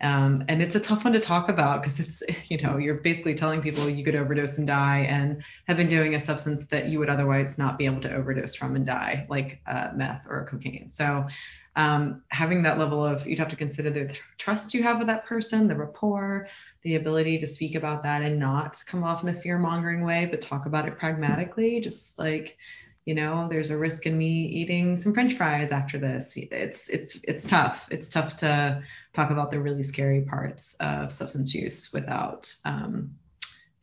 [0.00, 3.34] Um, and it's a tough one to talk about because it's, you know, you're basically
[3.34, 6.98] telling people you could overdose and die and have been doing a substance that you
[6.98, 10.92] would otherwise not be able to overdose from and die, like uh, meth or cocaine.
[10.96, 11.26] So
[11.74, 15.24] um, having that level of, you'd have to consider the trust you have with that
[15.24, 16.48] person, the rapport,
[16.84, 20.28] the ability to speak about that and not come off in a fear mongering way,
[20.30, 22.56] but talk about it pragmatically, just like,
[23.04, 26.26] you know there's a risk in me eating some french fries after this.
[26.36, 27.78] It's it's it's tough.
[27.90, 28.82] It's tough to
[29.14, 33.14] talk about the really scary parts of substance use without um,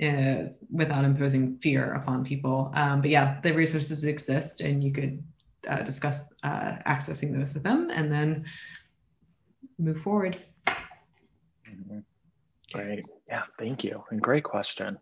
[0.02, 2.72] uh, without imposing fear upon people.
[2.76, 5.24] Um, but yeah the resources exist and you could
[5.70, 8.46] uh, discuss uh, accessing those with them and then
[9.78, 10.38] move forward.
[11.68, 13.10] Mm-hmm.
[13.30, 14.04] Yeah, thank you.
[14.10, 14.98] And great question.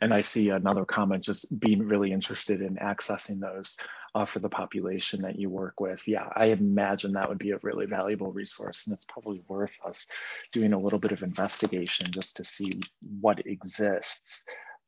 [0.00, 3.74] And I see another comment just being really interested in accessing those
[4.14, 5.98] uh, for the population that you work with.
[6.06, 8.82] Yeah, I imagine that would be a really valuable resource.
[8.86, 10.06] And it's probably worth us
[10.52, 12.80] doing a little bit of investigation just to see
[13.20, 14.42] what exists.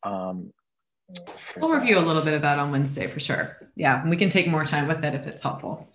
[0.05, 0.53] Um,
[1.57, 1.79] we'll that.
[1.79, 3.57] review a little bit of that on Wednesday for sure.
[3.75, 5.89] Yeah, we can take more time with it if it's helpful.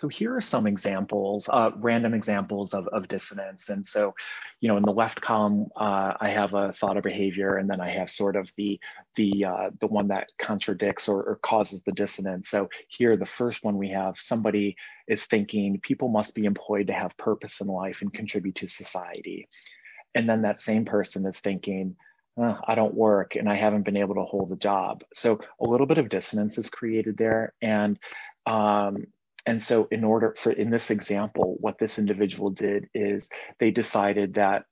[0.00, 3.68] So here are some examples, uh, random examples of, of dissonance.
[3.68, 4.14] And so,
[4.60, 7.82] you know, in the left column, uh, I have a thought or behavior, and then
[7.82, 8.80] I have sort of the
[9.16, 12.48] the uh, the one that contradicts or, or causes the dissonance.
[12.48, 14.74] So here, the first one we have, somebody
[15.06, 19.48] is thinking people must be employed to have purpose in life and contribute to society.
[20.14, 21.94] And then that same person is thinking,
[22.40, 25.04] uh, I don't work and I haven't been able to hold a job.
[25.14, 27.52] So a little bit of dissonance is created there.
[27.60, 27.98] And
[28.46, 29.06] um,
[29.46, 33.26] and so in order for in this example what this individual did is
[33.58, 34.64] they decided that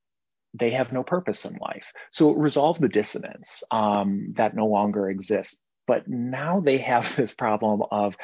[0.55, 1.85] they have no purpose in life.
[2.13, 5.55] So it resolved the dissonance um, that no longer exists.
[5.87, 8.15] But now they have this problem of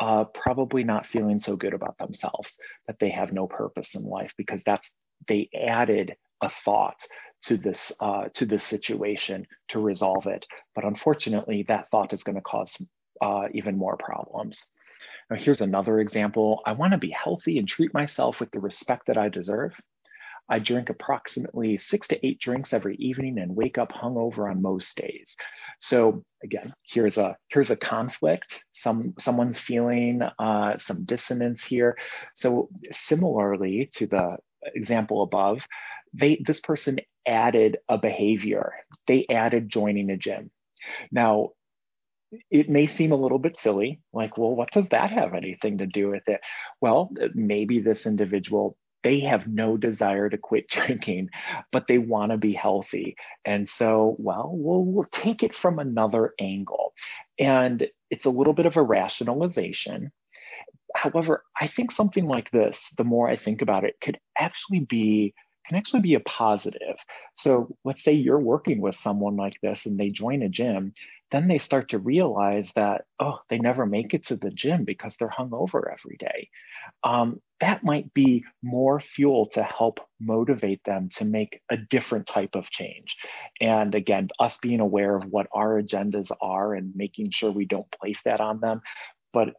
[0.00, 2.50] uh, probably not feeling so good about themselves
[2.86, 4.86] that they have no purpose in life because that's
[5.28, 6.96] they added a thought
[7.44, 10.44] to this uh, to this situation to resolve it.
[10.74, 12.76] But unfortunately that thought is going to cause
[13.20, 14.58] uh, even more problems
[15.30, 16.60] now, here's another example.
[16.66, 19.72] I want to be healthy and treat myself with the respect that I deserve.
[20.48, 24.94] I drink approximately six to eight drinks every evening and wake up hungover on most
[24.96, 25.34] days.
[25.80, 28.52] So again, here's a here's a conflict.
[28.74, 31.96] Some someone's feeling uh, some dissonance here.
[32.36, 32.68] So
[33.06, 34.36] similarly to the
[34.74, 35.62] example above,
[36.12, 38.72] they this person added a behavior.
[39.06, 40.50] They added joining a gym.
[41.10, 41.50] Now
[42.50, 45.86] it may seem a little bit silly, like, well, what does that have anything to
[45.86, 46.40] do with it?
[46.80, 51.28] Well, maybe this individual, they have no desire to quit drinking,
[51.72, 53.16] but they want to be healthy.
[53.44, 56.92] And so, well, we'll, we'll take it from another angle.
[57.38, 60.12] And it's a little bit of a rationalization.
[60.94, 65.34] However, I think something like this, the more I think about it, could actually be
[65.66, 66.96] can actually be a positive.
[67.34, 70.92] So let's say you're working with someone like this and they join a gym,
[71.32, 75.14] then they start to realize that, oh, they never make it to the gym because
[75.18, 76.48] they're hungover every day.
[77.02, 82.54] Um, that might be more fuel to help motivate them to make a different type
[82.54, 83.16] of change.
[83.60, 87.90] And again, us being aware of what our agendas are and making sure we don't
[87.90, 88.82] place that on them.
[89.32, 89.54] But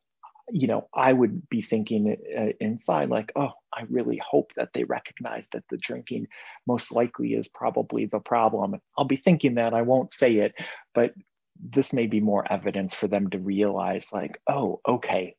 [0.51, 4.83] you know, I would be thinking uh, inside, like, oh, I really hope that they
[4.83, 6.27] recognize that the drinking
[6.67, 8.75] most likely is probably the problem.
[8.97, 10.53] I'll be thinking that, I won't say it,
[10.93, 11.13] but
[11.61, 15.35] this may be more evidence for them to realize, like, oh, okay,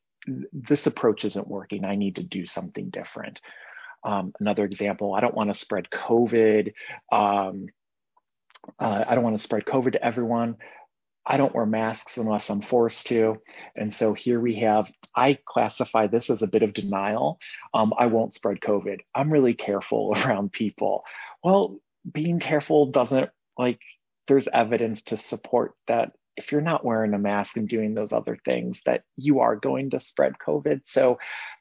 [0.51, 1.85] this approach isn't working.
[1.85, 3.39] I need to do something different.
[4.03, 6.73] Um, another example, I don't want to spread COVID.
[7.11, 7.67] Um,
[8.79, 10.57] uh, I don't want to spread COVID to everyone.
[11.27, 13.37] I don't wear masks unless I'm forced to.
[13.75, 17.39] And so here we have, I classify this as a bit of denial.
[17.73, 18.99] Um, I won't spread COVID.
[19.15, 21.03] I'm really careful around people.
[21.43, 21.79] Well,
[22.11, 23.79] being careful doesn't like,
[24.27, 28.37] there's evidence to support that if you're not wearing a mask and doing those other
[28.43, 30.81] things, that you are going to spread COVID.
[30.85, 31.17] So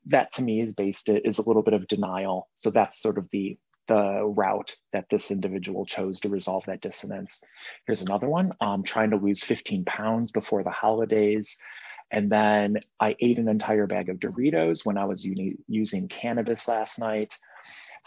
[0.07, 2.49] that to me is based, is a little bit of denial.
[2.59, 7.39] So that's sort of the the route that this individual chose to resolve that dissonance.
[7.87, 8.53] Here's another one,
[8.85, 11.55] trying to lose 15 pounds before the holidays.
[12.11, 16.99] And then I ate an entire bag of Doritos when I was using cannabis last
[16.99, 17.35] night.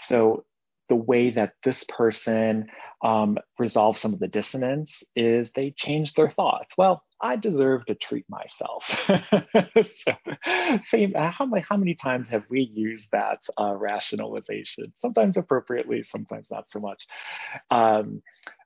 [0.07, 0.45] So
[0.89, 2.67] the way that this person
[3.03, 6.73] um, resolved some of the dissonance is they change their thoughts.
[6.77, 8.83] Well, I deserve to treat myself.
[10.05, 10.13] so,
[11.15, 14.93] how, how many times have we used that uh, rationalization?
[14.95, 17.07] Sometimes appropriately, sometimes not so much.
[17.71, 18.21] Um,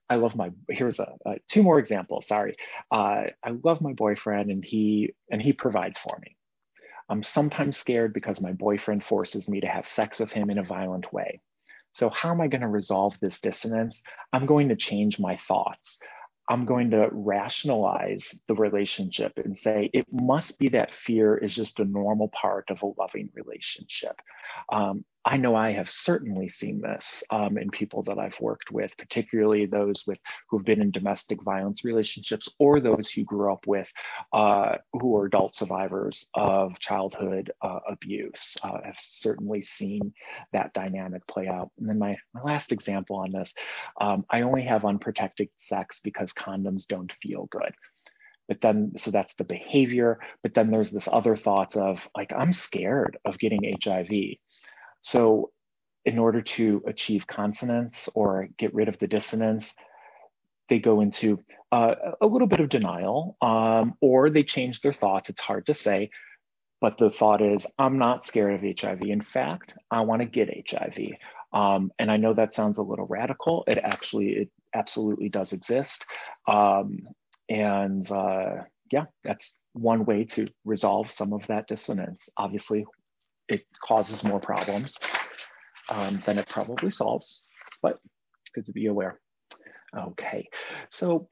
[0.09, 0.51] I love my.
[0.69, 2.27] Here's a, uh, two more examples.
[2.27, 2.56] Sorry,
[2.91, 6.35] uh, I love my boyfriend, and he and he provides for me.
[7.09, 10.64] I'm sometimes scared because my boyfriend forces me to have sex with him in a
[10.64, 11.41] violent way.
[11.93, 14.01] So, how am I going to resolve this dissonance?
[14.33, 15.97] I'm going to change my thoughts.
[16.49, 21.79] I'm going to rationalize the relationship and say it must be that fear is just
[21.79, 24.19] a normal part of a loving relationship.
[24.71, 28.91] Um, I know I have certainly seen this um, in people that I've worked with,
[28.98, 30.17] particularly those with
[30.50, 33.88] who've been in domestic violence relationships or those who grew up with
[34.33, 38.58] uh, who are adult survivors of childhood uh, abuse.
[38.64, 40.14] Uh, I've certainly seen
[40.53, 41.69] that dynamic play out.
[41.77, 43.53] And then my, my last example on this,
[44.00, 47.74] um, I only have unprotected sex because condoms don't feel good
[48.48, 52.51] but then so that's the behavior but then there's this other thought of like i'm
[52.51, 54.09] scared of getting hiv
[55.01, 55.51] so
[56.05, 59.65] in order to achieve consonance or get rid of the dissonance,
[60.69, 65.30] they go into uh, a little bit of denial um, or they change their thoughts.
[65.30, 66.09] It's hard to say,
[66.80, 69.01] but the thought is, I'm not scared of HIV.
[69.03, 71.09] In fact, I want to get HIV.
[71.53, 73.63] Um, and I know that sounds a little radical.
[73.67, 76.03] It actually, it absolutely does exist.
[76.47, 76.99] Um,
[77.49, 82.27] and uh, yeah, that's one way to resolve some of that dissonance.
[82.38, 82.85] Obviously,
[83.51, 84.97] it causes more problems
[85.89, 87.41] um, than it probably solves,
[87.83, 87.99] but
[88.55, 89.19] good to be aware.
[89.95, 90.47] Okay,
[90.89, 91.27] so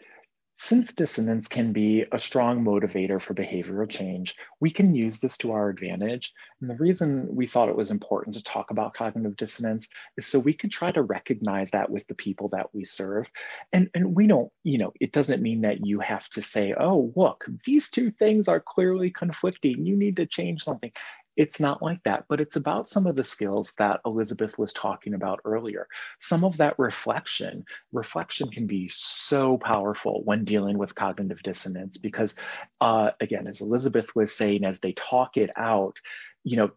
[0.67, 5.53] since dissonance can be a strong motivator for behavioral change, we can use this to
[5.53, 6.33] our advantage.
[6.59, 10.37] And the reason we thought it was important to talk about cognitive dissonance is so
[10.37, 13.25] we could try to recognize that with the people that we serve.
[13.71, 17.13] And, and we don't, you know, it doesn't mean that you have to say, oh,
[17.15, 19.85] look, these two things are clearly conflicting.
[19.85, 20.91] You need to change something.
[21.39, 25.15] It's not like that, but it's about some of the skills that Elizabeth was talking
[25.15, 25.87] about earlier.
[26.21, 32.35] Some of that reflection, reflection can be so powerful when dealing with cognitive dissonance because,
[32.81, 35.97] uh, again, as Elizabeth was saying, as they talk it out,
[36.45, 36.71] you know,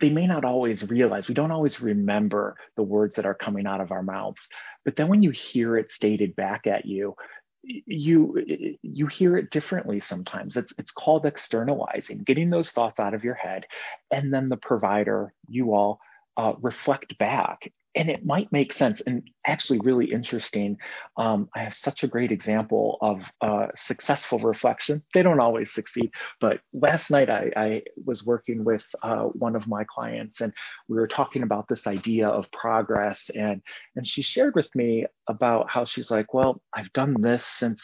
[0.00, 3.82] they may not always realize, we don't always remember the words that are coming out
[3.82, 4.40] of our mouths.
[4.84, 7.16] But then when you hear it stated back at you,
[7.62, 10.56] you you hear it differently sometimes.
[10.56, 13.66] It's it's called externalizing getting those thoughts out of your head
[14.10, 16.00] and then the provider you all
[16.36, 20.76] uh, reflect back and it might make sense and actually really interesting.
[21.16, 25.02] Um, I have such a great example of uh, successful reflection.
[25.12, 26.10] They don't always succeed,
[26.40, 30.52] but last night I, I was working with uh, one of my clients and
[30.88, 33.60] we were talking about this idea of progress and
[33.96, 37.82] and she shared with me about how she's like, well, I've done this since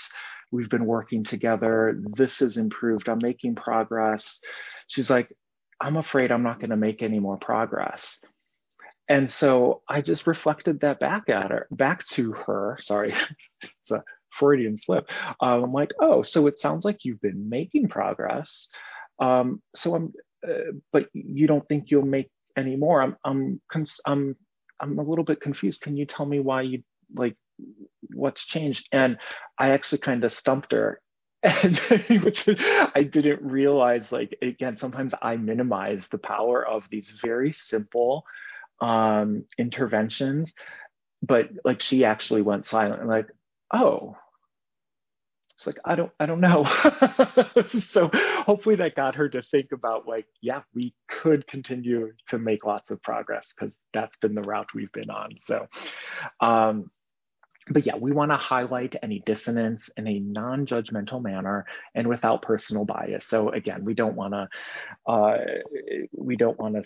[0.53, 2.01] we've been working together.
[2.17, 3.09] This has improved.
[3.09, 4.39] I'm making progress.
[4.89, 5.29] She's like,
[5.81, 8.19] I'm afraid I'm not going to make any more progress.
[9.09, 12.79] And so I just reflected that back at her, back to her.
[12.81, 13.15] Sorry,
[13.63, 14.03] it's a
[14.39, 15.09] Freudian slip.
[15.41, 18.69] Um, I'm like, oh, so it sounds like you've been making progress.
[19.21, 20.13] Um, so I'm,
[20.47, 23.01] uh, but you don't think you'll make any more.
[23.01, 23.61] I'm, I'm,
[24.07, 24.37] I'm,
[24.81, 25.83] I'm a little bit confused.
[25.83, 26.83] Can you tell me why you
[27.15, 27.37] like
[28.13, 28.89] what's changed?
[28.93, 29.19] And
[29.59, 31.01] I actually kind of stumped her
[31.43, 31.79] and
[32.23, 32.49] which
[32.95, 38.25] I didn't realize like again sometimes I minimize the power of these very simple
[38.81, 40.53] um, interventions,
[41.23, 43.29] but like she actually went silent and like,
[43.73, 44.17] oh,
[45.57, 46.65] it's like I don't I don't know.
[47.93, 48.11] so
[48.45, 52.91] hopefully that got her to think about like, yeah, we could continue to make lots
[52.91, 55.31] of progress because that's been the route we've been on.
[55.47, 55.67] So
[56.41, 56.91] um,
[57.71, 62.85] but yeah, we want to highlight any dissonance in a non-judgmental manner and without personal
[62.85, 63.27] bias.
[63.29, 64.49] So again, we don't want to
[65.11, 65.39] uh,
[66.17, 66.85] we don't want to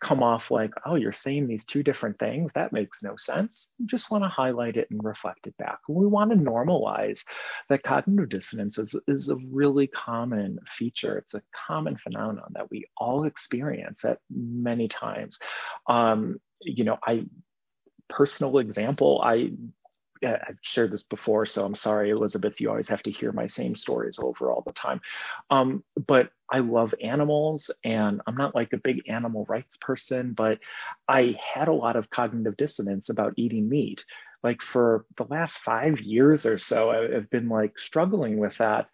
[0.00, 2.50] come off like, oh, you're saying these two different things.
[2.54, 3.68] That makes no sense.
[3.78, 5.78] You just want to highlight it and reflect it back.
[5.88, 7.20] We want to normalize
[7.68, 11.18] that cognitive dissonance is, is a really common feature.
[11.18, 15.38] It's a common phenomenon that we all experience at many times.
[15.88, 17.24] Um, you know, I
[18.08, 19.52] personal example, I
[20.24, 22.60] I've shared this before, so I'm sorry, Elizabeth.
[22.60, 25.00] You always have to hear my same stories over all the time.
[25.50, 30.58] Um, but I love animals, and I'm not like a big animal rights person, but
[31.08, 34.04] I had a lot of cognitive dissonance about eating meat
[34.42, 38.86] like for the last five years or so i've been like struggling with that.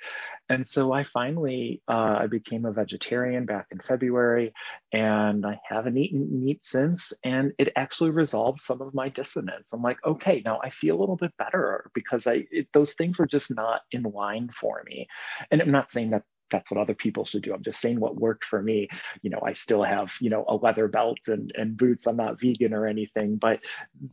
[0.48, 4.52] And so i finally uh, i became a vegetarian back in february
[4.92, 9.66] and i haven't eaten meat since and it actually resolved some of my dissonance.
[9.72, 13.18] I'm like okay now i feel a little bit better because i it, those things
[13.18, 15.06] were just not in line for me.
[15.50, 16.24] And i'm not saying that
[16.54, 17.52] that's what other people should do.
[17.52, 18.88] I'm just saying what worked for me.
[19.22, 22.06] You know, I still have, you know, a leather belt and, and boots.
[22.06, 23.58] I'm not vegan or anything, but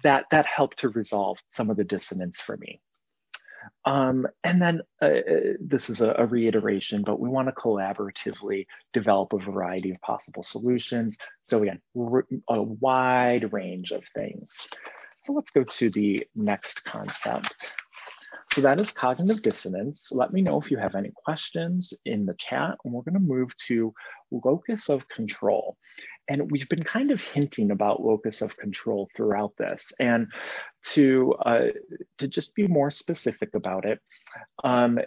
[0.03, 2.81] that that helped to resolve some of the dissonance for me.
[3.85, 8.65] Um, and then uh, uh, this is a, a, reiteration, but we want to collaboratively
[8.91, 11.15] develop a variety of possible solutions.
[11.43, 11.79] So again,
[12.49, 14.49] a wide range of things.
[15.23, 17.53] So let's go to the next concept.
[18.53, 20.09] So that is cognitive dissonance.
[20.11, 23.19] Let me know if you have any questions in the chat, and we're going to
[23.19, 23.93] move to
[24.30, 25.77] locus of control.
[26.27, 29.81] And we've been kind of hinting about locus of control throughout this.
[29.99, 30.27] And
[30.93, 31.67] to, uh,
[32.17, 33.99] to just be more specific about it,
[34.65, 34.99] um,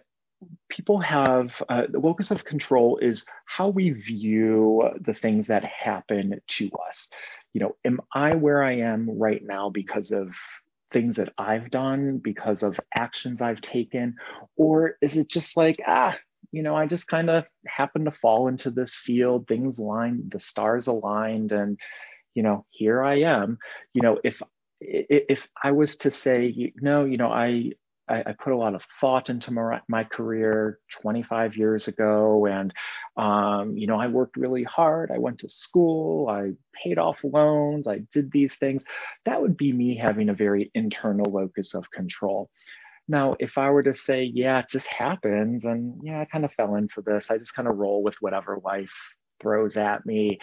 [0.71, 6.41] people have uh, the locus of control is how we view the things that happen
[6.59, 7.09] to us.
[7.53, 10.29] You know, am I where I am right now because of
[10.95, 14.15] things that I've done because of actions I've taken?
[14.57, 16.17] Or is it just like, ah,
[16.53, 20.41] you know, I just kind of happened to fall into this field, things aligned, the
[20.41, 21.79] stars aligned, and,
[22.35, 23.59] you know, here I am.
[23.93, 24.41] You know, if
[24.81, 27.73] if I was to say, no, you know, I
[28.09, 32.47] I, I, put a lot of thought into my, my career 25 years ago.
[32.47, 32.73] And,
[33.17, 35.11] um, you know, I worked really hard.
[35.11, 36.53] I went to school, I
[36.83, 38.83] paid off loans, I did these things.
[39.25, 42.51] That would be me having a very internal locus of control.
[43.07, 46.53] Now, if I were to say, yeah, it just happens, and yeah, I kind of
[46.53, 48.93] fell into this, I just kind of roll with whatever life
[49.45, 50.39] throws at me,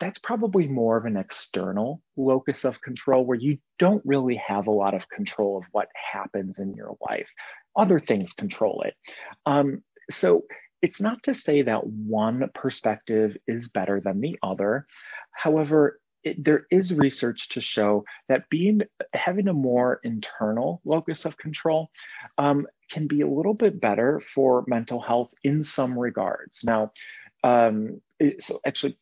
[0.00, 4.72] that's probably more of an external locus of control where you don't really have a
[4.72, 7.28] lot of control of what happens in your life.
[7.76, 8.94] Other things control it.
[9.44, 10.42] Um, so
[10.82, 14.86] it's not to say that one perspective is better than the other.
[15.32, 18.80] However, it, there is research to show that being
[19.14, 21.90] having a more internal locus of control
[22.36, 26.58] um, can be a little bit better for mental health in some regards.
[26.64, 26.92] Now,
[27.44, 28.00] um,
[28.40, 28.98] so actually,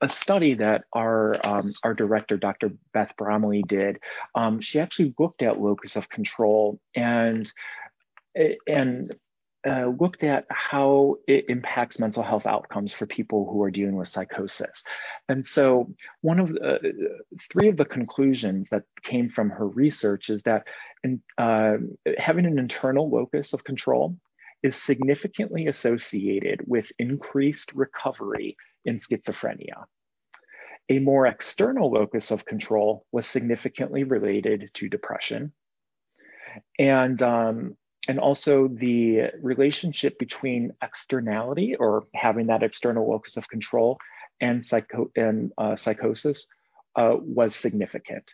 [0.00, 2.72] a study that our um, our director, Dr.
[2.92, 3.98] Beth Bromley, did,
[4.34, 7.50] um, she actually looked at locus of control and
[8.66, 9.14] and
[9.68, 14.08] uh, looked at how it impacts mental health outcomes for people who are dealing with
[14.08, 14.82] psychosis.
[15.28, 16.78] And so, one of the uh,
[17.52, 20.64] three of the conclusions that came from her research is that
[21.02, 21.74] in, uh,
[22.18, 24.16] having an internal locus of control
[24.62, 29.84] is significantly associated with increased recovery in schizophrenia.
[30.88, 35.52] A more external locus of control was significantly related to depression.
[36.78, 37.76] And, um,
[38.08, 43.98] and also the relationship between externality or having that external locus of control
[44.40, 46.46] and, psycho- and uh, psychosis
[46.96, 48.24] uh, was significant.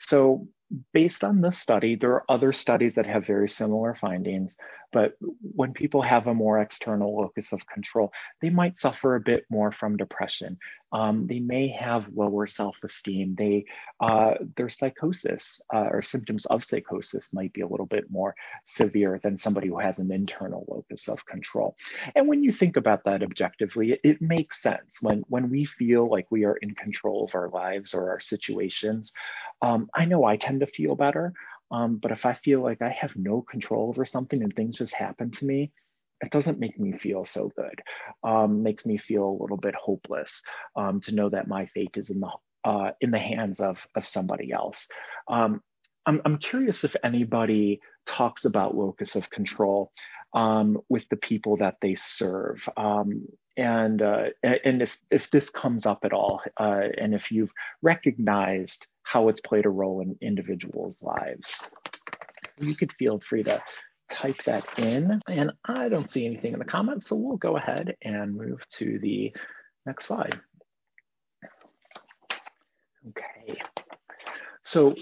[0.00, 0.48] So
[0.92, 4.56] based on this study, there are other studies that have very similar findings,
[4.92, 9.44] but when people have a more external locus of control, they might suffer a bit
[9.50, 10.58] more from depression.
[10.92, 13.34] Um, they may have lower self-esteem.
[13.38, 13.64] They,
[14.00, 15.42] uh, their psychosis
[15.74, 18.34] uh, or symptoms of psychosis might be a little bit more
[18.76, 21.76] severe than somebody who has an internal locus of control.
[22.14, 24.98] And when you think about that objectively, it, it makes sense.
[25.00, 29.12] When when we feel like we are in control of our lives or our situations,
[29.62, 31.32] um, I know I tend to feel better.
[31.72, 34.94] Um, but if I feel like I have no control over something and things just
[34.94, 35.72] happen to me,
[36.20, 37.80] it doesn't make me feel so good.
[38.22, 40.30] Um, makes me feel a little bit hopeless
[40.76, 42.30] um, to know that my fate is in the
[42.64, 44.86] uh, in the hands of of somebody else.
[45.28, 45.62] Um,
[46.06, 49.92] I'm, I'm curious if anybody talks about locus of control
[50.34, 52.58] um, with the people that they serve.
[52.76, 53.26] Um,
[53.56, 57.52] and uh, and if if this comes up at all, uh, and if you've
[57.82, 61.48] recognized how it's played a role in individuals' lives.
[62.58, 63.62] You could feel free to
[64.10, 65.20] type that in.
[65.26, 68.98] And I don't see anything in the comments, so we'll go ahead and move to
[69.00, 69.32] the
[69.86, 70.38] next slide.
[73.08, 73.60] Okay.
[74.64, 74.94] So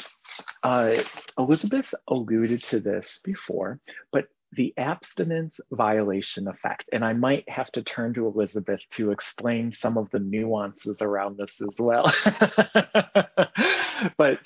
[0.63, 0.95] uh,
[1.39, 3.81] Elizabeth alluded to this before,
[4.11, 6.89] but the abstinence violation effect.
[6.93, 11.37] And I might have to turn to Elizabeth to explain some of the nuances around
[11.37, 12.13] this as well.
[14.17, 14.39] but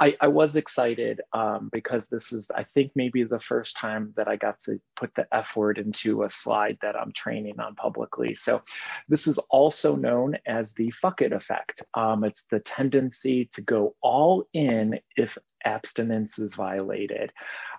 [0.00, 4.28] I, I, was excited um, because this is, I think, maybe the first time that
[4.28, 8.36] I got to put the F word into a slide that I'm training on publicly.
[8.40, 8.62] So
[9.08, 11.82] this is also known as the fuck it effect.
[11.94, 17.32] Um, it's the tendency to go all in if abstinence is violated.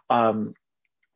[0.09, 0.53] Um,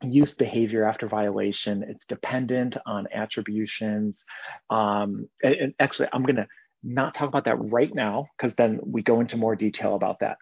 [0.02, 1.84] use behavior after violation.
[1.88, 4.22] It's dependent on attributions.
[4.70, 6.46] Um, and actually, I'm going to
[6.82, 10.36] not talk about that right now because then we go into more detail about that.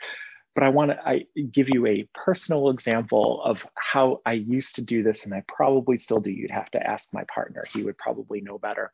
[0.55, 5.03] But I want to give you a personal example of how I used to do
[5.03, 6.31] this, and I probably still do.
[6.31, 8.93] You'd have to ask my partner; he would probably know better.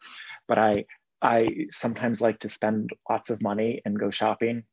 [0.49, 0.87] But I
[1.21, 4.65] I sometimes like to spend lots of money and go shopping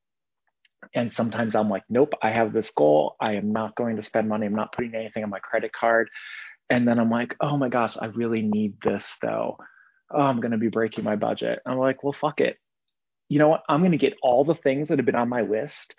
[0.94, 3.16] and sometimes I'm like, nope, I have this goal.
[3.20, 4.46] I am not going to spend money.
[4.46, 6.10] I'm not putting anything on my credit card.
[6.70, 9.58] And then I'm like, oh my gosh, I really need this though.
[10.12, 11.60] Oh, I'm going to be breaking my budget.
[11.66, 12.58] I'm like, well, fuck it.
[13.30, 13.64] You know what?
[13.68, 15.96] I'm going to get all the things that have been on my list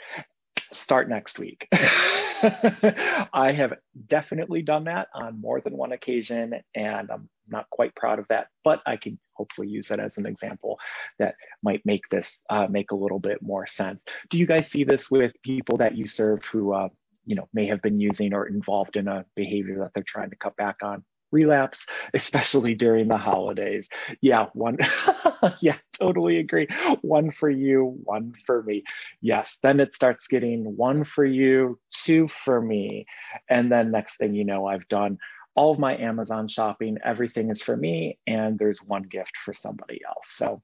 [0.73, 1.69] start next week.
[1.73, 3.75] I have
[4.09, 8.49] definitely done that on more than one occasion, and I'm not quite proud of that,
[8.65, 10.79] but I can hopefully use that as an example
[11.19, 14.01] that might make this uh, make a little bit more sense.
[14.31, 16.89] Do you guys see this with people that you serve who uh,
[17.25, 20.37] you know may have been using or involved in a behavior that they're trying to
[20.37, 21.05] cut back on?
[21.31, 21.79] Relapse,
[22.15, 23.89] especially during the holidays.
[24.21, 24.79] Yeah, one,
[25.61, 26.69] yeah, totally agree.
[27.03, 28.85] One for you, one for me.
[29.21, 33.07] Yes, then it starts getting one for you, two for me.
[33.49, 35.19] And then next thing you know, I've done
[35.55, 40.01] all of my Amazon shopping, everything is for me, and there's one gift for somebody
[40.07, 40.27] else.
[40.37, 40.63] So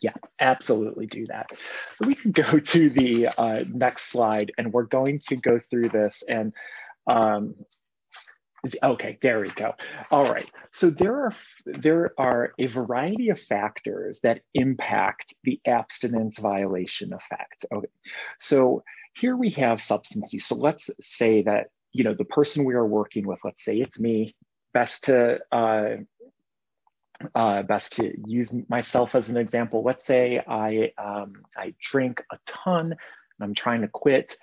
[0.00, 1.46] yeah, absolutely do that.
[1.96, 5.90] So we can go to the uh, next slide, and we're going to go through
[5.90, 6.52] this and
[7.06, 7.54] um,
[8.82, 9.72] Okay, there we go.
[10.10, 10.48] All right.
[10.74, 11.34] So there are
[11.66, 17.66] there are a variety of factors that impact the abstinence violation effect.
[17.74, 17.88] Okay.
[18.40, 18.84] So
[19.14, 20.46] here we have substance use.
[20.46, 23.40] So let's say that you know the person we are working with.
[23.42, 24.36] Let's say it's me.
[24.72, 25.96] Best to uh,
[27.34, 29.82] uh, best to use myself as an example.
[29.84, 32.96] Let's say I um, I drink a ton and
[33.40, 34.36] I'm trying to quit.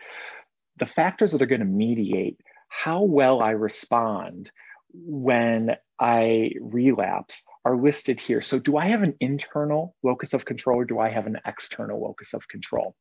[0.77, 2.39] The factors that are going to mediate
[2.69, 4.51] how well I respond
[4.93, 8.41] when I relapse are listed here.
[8.41, 12.01] So do I have an internal locus of control or do I have an external
[12.01, 12.95] locus of control?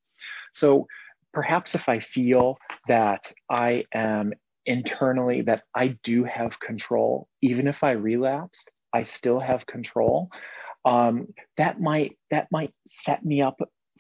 [0.53, 0.87] So
[1.33, 4.33] perhaps if I feel that I am
[4.67, 10.29] internally, that I do have control, even if I relapsed, I still have control.
[10.85, 12.73] Um, that might that might
[13.05, 13.59] set me up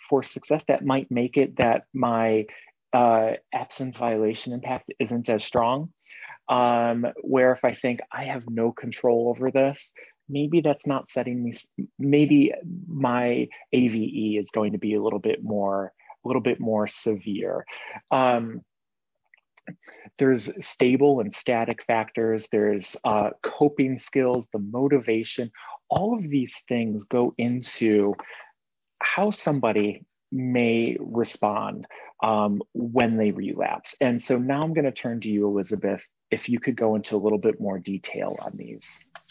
[0.08, 0.62] for success.
[0.68, 2.46] That might make it that my
[2.92, 5.92] uh, absence violation impact isn't as strong.
[6.48, 9.78] Um, where if I think I have no control over this,
[10.28, 11.58] maybe that's not setting me,
[11.98, 12.52] maybe
[12.88, 15.92] my AVE is going to be a little bit more,
[16.24, 17.66] a little bit more severe.
[18.10, 18.62] Um,
[20.18, 25.50] there's stable and static factors, there's uh, coping skills, the motivation,
[25.90, 28.14] all of these things go into
[29.00, 31.86] how somebody may respond
[32.22, 33.94] um, when they relapse.
[34.00, 37.16] And so now I'm going to turn to you, Elizabeth, if you could go into
[37.16, 38.84] a little bit more detail on these.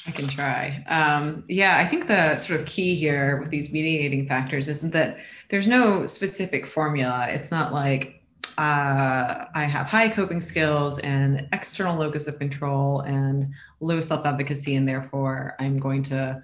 [0.06, 0.84] I can try.
[0.88, 5.18] Um, yeah, I think the sort of key here with these mediating factors isn't that
[5.50, 7.28] there's no specific formula.
[7.30, 8.22] It's not like
[8.58, 13.48] uh, I have high coping skills and external locus of control and
[13.80, 16.42] low self advocacy, and therefore I'm going to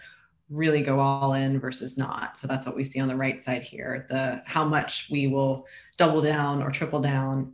[0.50, 2.34] really go all in versus not.
[2.42, 5.66] So that's what we see on the right side here, the how much we will
[5.98, 7.54] double down or triple down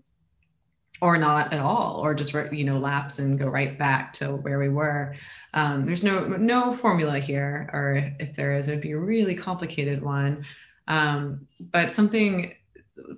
[1.01, 4.59] or not at all or just you know lapse and go right back to where
[4.59, 5.15] we were.
[5.53, 9.35] Um, there's no no formula here or if there is it would be a really
[9.35, 10.45] complicated one.
[10.87, 12.53] Um, but something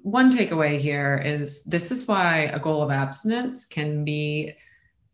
[0.03, 4.53] one takeaway here is this is why a goal of abstinence can be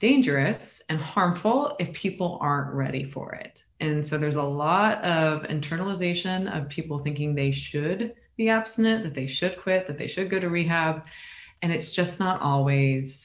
[0.01, 5.43] dangerous and harmful if people aren't ready for it and so there's a lot of
[5.43, 10.29] internalization of people thinking they should be abstinent, that they should quit, that they should
[10.29, 11.03] go to rehab.
[11.61, 13.15] And it's just not always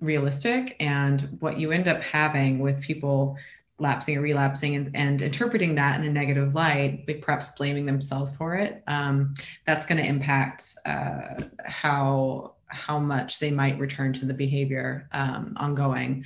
[0.00, 0.76] realistic.
[0.80, 3.36] And what you end up having with people
[3.78, 8.54] lapsing or relapsing and, and interpreting that in a negative light, perhaps blaming themselves for
[8.54, 9.34] it, um,
[9.66, 15.54] that's going to impact uh, how how much they might return to the behavior um,
[15.56, 16.24] ongoing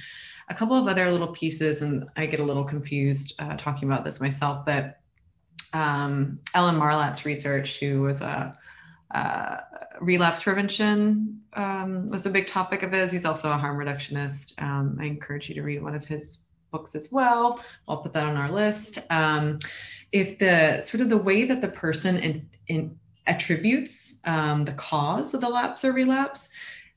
[0.50, 4.04] a couple of other little pieces, and I get a little confused uh, talking about
[4.04, 4.98] this myself, but
[5.72, 8.56] um, Alan Marlatt's research, who was a
[9.14, 9.60] uh,
[10.00, 13.10] relapse prevention um, was a big topic of his.
[13.10, 14.52] He's also a harm reductionist.
[14.58, 16.38] Um, I encourage you to read one of his
[16.70, 17.60] books as well.
[17.86, 18.98] I'll put that on our list.
[19.10, 19.58] Um,
[20.12, 23.92] if the sort of the way that the person in, in attributes
[24.24, 26.40] um, the cause of the lapse or relapse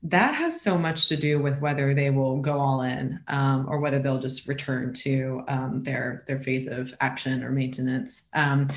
[0.04, 3.78] that has so much to do with whether they will go all in um, or
[3.78, 8.12] whether they'll just return to um, their their phase of action or maintenance.
[8.34, 8.70] Um,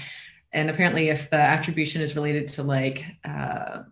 [0.53, 3.83] and apparently, if the attribution is related to like uh,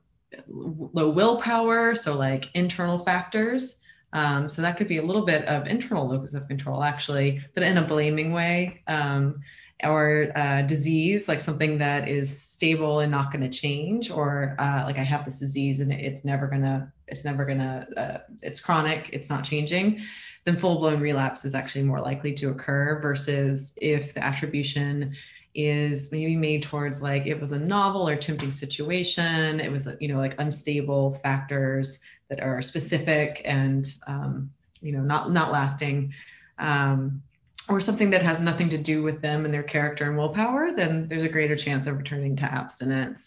[0.48, 3.74] low willpower, so like internal factors,
[4.14, 7.64] um, so that could be a little bit of internal locus of control actually, but
[7.64, 9.42] in a blaming way, um,
[9.84, 12.30] or uh, disease, like something that is
[12.64, 16.24] stable and not going to change, or uh, like I have this disease and it's
[16.24, 20.02] never going to it's never gonna uh, it's chronic it's not changing
[20.46, 25.14] then full blown relapse is actually more likely to occur versus if the attribution
[25.56, 29.60] is maybe made towards like it was a novel or tempting situation.
[29.60, 34.50] It was, you know, like unstable factors that are specific and, um,
[34.82, 36.12] you know, not not lasting,
[36.58, 37.22] um,
[37.70, 40.72] or something that has nothing to do with them and their character and willpower.
[40.76, 43.20] Then there's a greater chance of returning to abstinence.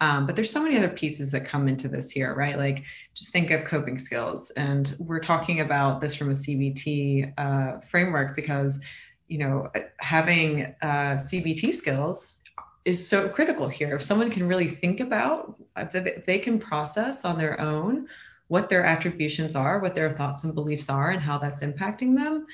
[0.00, 2.56] Um, but there's so many other pieces that come into this here, right?
[2.56, 2.82] Like
[3.14, 8.36] just think of coping skills, and we're talking about this from a CBT uh, framework
[8.36, 8.74] because
[9.28, 12.36] you know, having uh, CBT skills
[12.84, 13.96] is so critical here.
[13.96, 18.08] If someone can really think about, if they can process on their own
[18.48, 22.46] what their attributions are, what their thoughts and beliefs are, and how that's impacting them,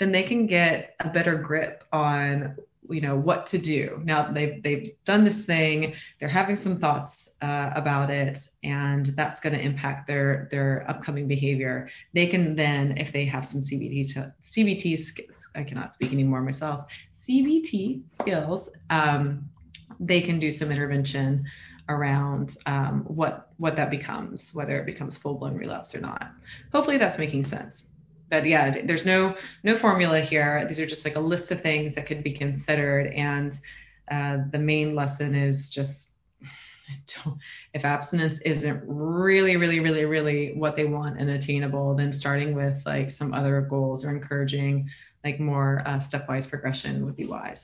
[0.00, 2.56] then they can get a better grip on,
[2.88, 4.00] you know, what to do.
[4.02, 7.12] Now they've they've done this thing, they're having some thoughts
[7.42, 11.88] uh, about it, and that's going to impact their their upcoming behavior.
[12.14, 15.06] They can then, if they have some CBT to, CBT
[15.54, 16.86] I cannot speak anymore myself,
[17.28, 19.48] CBT skills, um,
[20.00, 21.44] they can do some intervention
[21.90, 26.30] around um, what what that becomes, whether it becomes full blown relapse or not.
[26.72, 27.82] Hopefully that's making sense.
[28.30, 29.34] But yeah, there's no
[29.64, 30.64] no formula here.
[30.68, 33.58] These are just like a list of things that could be considered, and
[34.10, 35.92] uh, the main lesson is just
[37.74, 42.76] if abstinence isn't really, really, really, really what they want and attainable, then starting with
[42.86, 44.88] like some other goals or encouraging
[45.24, 47.60] like more uh, stepwise progression would be wise.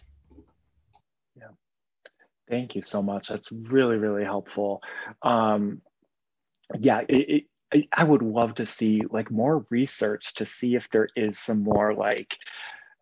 [1.36, 1.48] Yeah.
[2.48, 3.28] Thank you so much.
[3.28, 4.82] That's really, really helpful.
[5.22, 5.80] Um,
[6.78, 7.44] yeah, it, it,
[7.92, 11.94] I would love to see like more research to see if there is some more
[11.94, 12.36] like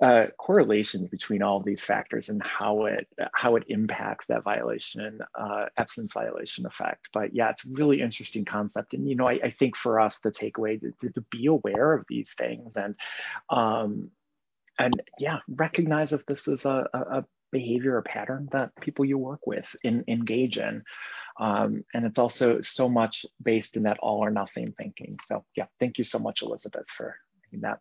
[0.03, 5.21] uh, correlations between all of these factors and how it how it impacts that violation
[5.39, 7.07] uh, absence violation effect.
[7.13, 10.19] But yeah, it's a really interesting concept, and you know, I, I think for us
[10.23, 12.95] the takeaway to, to, be aware of these things and
[13.51, 14.11] um,
[14.79, 19.47] and yeah, recognize if this is a, a behavior or pattern that people you work
[19.47, 20.83] with in, engage in.
[21.39, 25.19] Um, and it's also so much based in that all or nothing thinking.
[25.27, 27.17] So yeah, thank you so much, Elizabeth, for
[27.63, 27.81] that.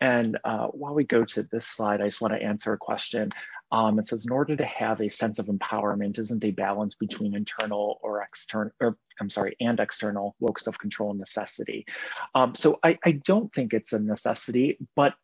[0.00, 3.30] And uh, while we go to this slide, I just want to answer a question.
[3.72, 7.34] Um, it says, in order to have a sense of empowerment, isn't a balance between
[7.34, 11.86] internal or external, or I'm sorry, and external locus of control necessity?
[12.34, 15.14] Um, so I, I don't think it's a necessity, but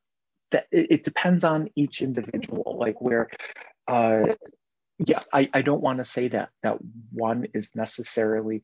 [0.53, 3.29] that it, depends on each individual like where
[3.87, 4.23] uh,
[5.07, 6.77] yeah i, I don't want to say that that
[7.13, 8.63] one is necessarily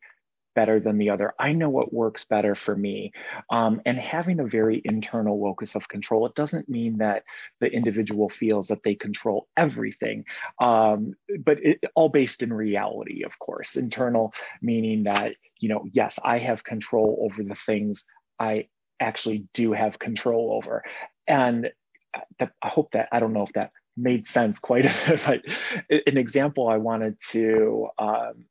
[0.56, 1.34] better than the other.
[1.38, 3.12] I know what works better for me.
[3.50, 7.24] Um, and having a very internal locus of control it doesn't mean that
[7.60, 10.24] the individual feels that they control everything.
[10.60, 11.12] Um,
[11.44, 13.76] but it, all based in reality of course.
[13.76, 14.32] Internal
[14.62, 18.04] meaning that you know yes i have control over the things
[18.40, 18.66] i
[19.00, 20.82] actually do have control over.
[21.28, 21.70] And
[22.14, 26.00] uh, I hope that I don't know if that made sense quite a bit, but
[26.06, 28.46] an example I wanted to, um,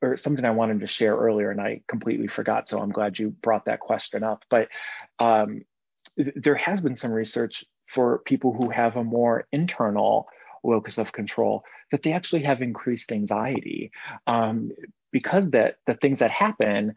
[0.00, 2.68] or something I wanted to share earlier, and I completely forgot.
[2.68, 4.44] So I'm glad you brought that question up.
[4.48, 4.68] But
[5.18, 5.62] um,
[6.16, 10.28] there has been some research for people who have a more internal
[10.64, 13.90] locus of control that they actually have increased anxiety
[14.26, 14.70] um,
[15.12, 16.94] because that the things that happen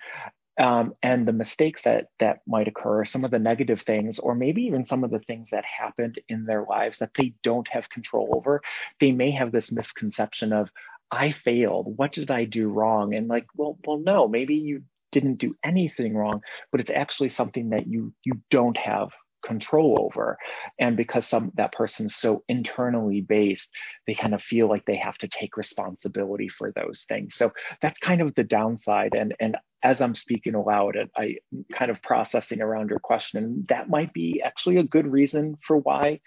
[0.60, 4.64] um, and the mistakes that that might occur, some of the negative things, or maybe
[4.64, 8.34] even some of the things that happened in their lives that they don't have control
[8.36, 8.62] over,
[9.00, 10.70] they may have this misconception of,
[11.12, 11.98] I failed.
[11.98, 13.14] What did I do wrong?
[13.14, 17.70] And like, well, well, no, maybe you didn't do anything wrong, but it's actually something
[17.72, 19.10] that you you don't have
[19.44, 20.38] control over.
[20.80, 23.68] And because some that person's so internally based
[24.08, 27.36] they kind of feel like they have to take responsibility for those things.
[27.36, 29.14] So that's kind of the downside.
[29.16, 31.36] And and as i'm speaking aloud i
[31.74, 36.20] kind of processing around your question that might be actually a good reason for why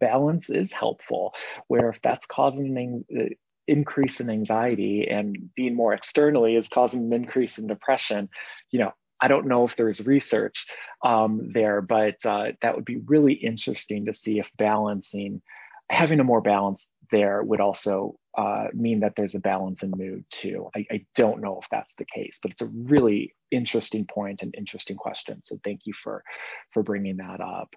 [0.00, 1.32] balance is helpful
[1.68, 3.34] where if that's causing an uh,
[3.68, 8.28] increase in anxiety and being more externally is causing an increase in depression
[8.70, 8.92] you know
[9.22, 10.66] I don't know if there's research
[11.04, 15.40] um, there, but uh, that would be really interesting to see if balancing,
[15.88, 20.24] having a more balance there would also uh, mean that there's a balance in mood
[20.30, 20.68] too.
[20.74, 24.54] I, I, don't know if that's the case, but it's a really interesting point and
[24.56, 25.42] interesting question.
[25.44, 26.24] So thank you for
[26.72, 27.74] for bringing that up.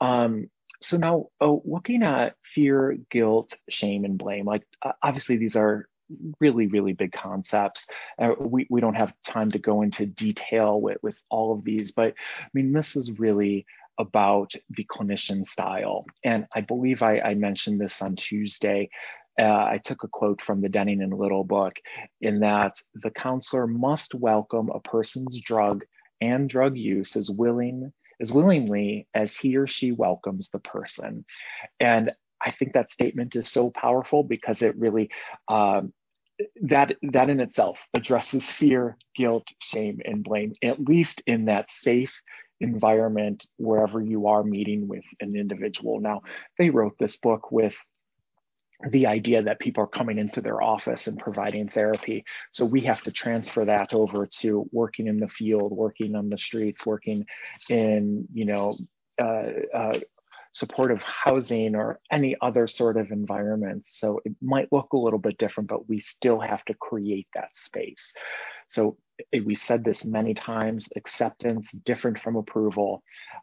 [0.00, 0.48] Um,
[0.80, 5.88] so now, oh, looking at fear, guilt, shame, and blame, like uh, obviously these are
[6.40, 7.86] really, really big concepts.
[8.20, 11.90] Uh, we, we don't have time to go into detail with, with all of these,
[11.90, 13.66] but I mean, this is really
[13.98, 16.04] about the clinician style.
[16.24, 18.90] And I believe I, I mentioned this on Tuesday.
[19.38, 21.76] Uh, I took a quote from the Denning and Little book
[22.20, 25.84] in that the counselor must welcome a person's drug
[26.20, 31.24] and drug use as willing as willingly as he or she welcomes the person.
[31.80, 32.12] And
[32.44, 35.10] I think that statement is so powerful because it really
[35.48, 35.92] um,
[36.62, 42.12] that that in itself addresses fear, guilt, shame, and blame, at least in that safe
[42.60, 46.00] environment wherever you are meeting with an individual.
[46.00, 46.22] Now,
[46.58, 47.74] they wrote this book with
[48.90, 52.24] the idea that people are coming into their office and providing therapy.
[52.50, 56.36] So we have to transfer that over to working in the field, working on the
[56.36, 57.24] streets, working
[57.70, 58.76] in, you know,
[59.18, 59.98] uh, uh,
[60.56, 63.84] supportive housing or any other sort of environment.
[63.98, 67.50] So it might look a little bit different, but we still have to create that
[67.66, 68.12] space.
[68.70, 68.96] So
[69.44, 73.02] we said this many times, acceptance different from approval.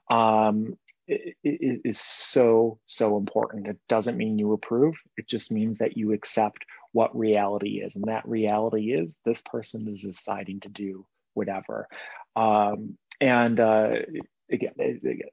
[0.09, 0.74] Um,
[1.08, 6.59] is so so important it doesn't mean you approve it just means that you accept
[6.93, 11.90] what reality is and that reality is this person is deciding to do whatever
[12.38, 13.90] um, and uh,
[14.52, 14.74] again,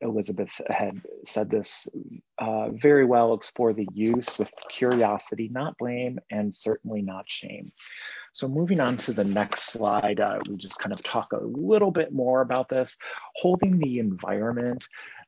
[0.01, 1.69] Elizabeth had said this
[2.39, 7.73] uh, very well explore the use with curiosity, not blame, and certainly not shame.
[8.33, 11.91] So, moving on to the next slide, uh, we just kind of talk a little
[11.91, 12.95] bit more about this
[13.37, 14.85] holding the environment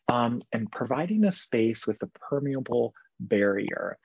[0.08, 3.98] um, and providing a space with a permeable barrier.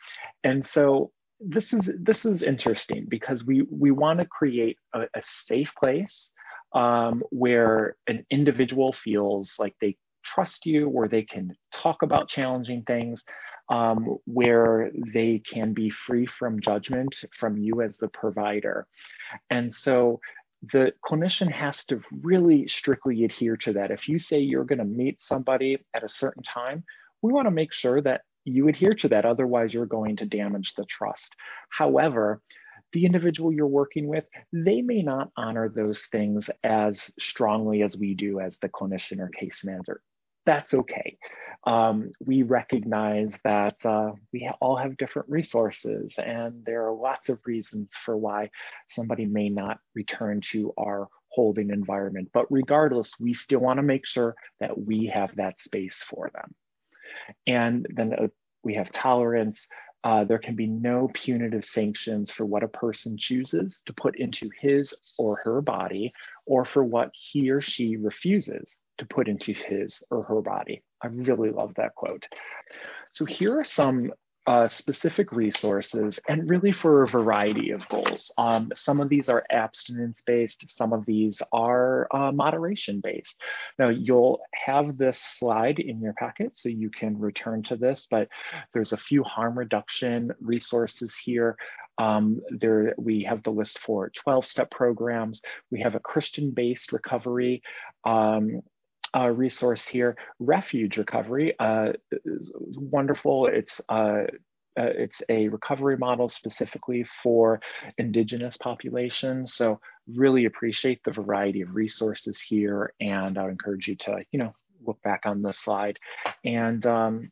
[0.44, 5.22] And so, this is this is interesting because we we want to create a, a
[5.46, 6.32] safe place
[6.74, 12.84] um, where an individual feels like they trust you, where they can talk about challenging
[12.84, 13.24] things,
[13.70, 18.88] um, where they can be free from judgment from you as the provider.
[19.50, 20.20] And so
[20.74, 23.92] the clinician has to really strictly adhere to that.
[23.92, 26.84] If you say you're going to meet somebody at a certain time,
[27.22, 29.26] we want to make sure that you adhere to that.
[29.26, 31.28] Otherwise, you're going to damage the trust.
[31.70, 32.42] However,
[32.94, 38.14] the individual you're working with, they may not honor those things as strongly as we
[38.16, 40.02] do as the clinician or case manager.
[40.46, 41.18] That's okay.
[41.66, 47.40] Um, we recognize that uh, we all have different resources, and there are lots of
[47.46, 48.50] reasons for why
[48.96, 52.30] somebody may not return to our holding environment.
[52.34, 56.56] But regardless, we still want to make sure that we have that space for them.
[57.46, 58.28] And then uh,
[58.64, 59.68] we have tolerance,
[60.08, 64.50] uh, there can be no punitive sanctions for what a person chooses to put into
[64.58, 66.14] his or her body
[66.46, 70.82] or for what he or she refuses to put into his or her body.
[71.04, 72.26] I really love that quote.
[73.12, 74.14] So here are some
[74.48, 78.32] uh, specific resources and really for a variety of goals.
[78.38, 83.36] Um, some of these are abstinence based, some of these are uh, moderation based.
[83.78, 88.30] Now, you'll have this slide in your packet so you can return to this, but
[88.74, 91.58] there's a few harm reduction resources here.
[91.98, 95.42] Um, there we have the list for 12 step programs.
[95.72, 97.64] We have a Christian based recovery.
[98.06, 98.62] Um,
[99.16, 101.94] uh, resource here, Refuge Recovery, uh,
[102.76, 103.48] wonderful.
[103.48, 104.24] It's uh,
[104.78, 107.60] uh, it's a recovery model specifically for
[107.98, 109.56] indigenous populations.
[109.56, 114.40] So really appreciate the variety of resources here, and I would encourage you to you
[114.40, 114.54] know
[114.86, 115.98] look back on this slide
[116.46, 117.32] and um,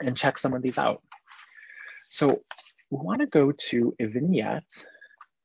[0.00, 1.02] and check some of these out.
[2.10, 2.42] So
[2.90, 4.64] we want to go to a vignette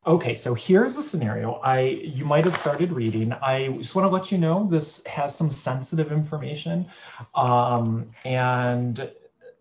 [0.07, 1.53] Okay, so here's a scenario.
[1.53, 3.33] I you might have started reading.
[3.33, 6.85] I just want to let you know this has some sensitive information,
[7.33, 9.09] um, and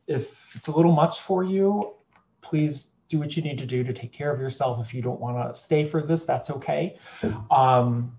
[0.07, 1.95] if it's a little much for you,
[2.43, 4.85] please do what you need to do to take care of yourself.
[4.87, 6.99] If you don't want to stay for this, that's okay.
[7.51, 8.15] Um,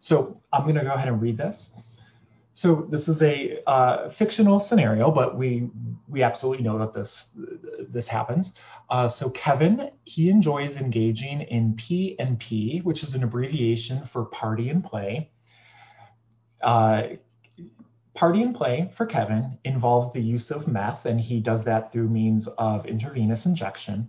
[0.00, 1.68] so I'm going to go ahead and read this.
[2.62, 5.68] So this is a uh, fictional scenario, but we
[6.08, 7.24] we absolutely know that this
[7.88, 8.52] this happens.
[8.88, 14.84] Uh, so Kevin he enjoys engaging in PNP, which is an abbreviation for party and
[14.84, 15.32] play.
[16.62, 17.02] Uh,
[18.14, 22.10] party and play for Kevin involves the use of meth, and he does that through
[22.10, 24.08] means of intravenous injection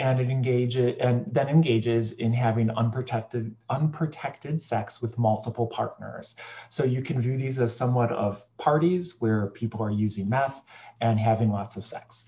[0.00, 6.34] and it engages and then engages in having unprotected unprotected sex with multiple partners.
[6.70, 10.56] So you can view these as somewhat of parties where people are using meth
[11.02, 12.24] and having lots of sex.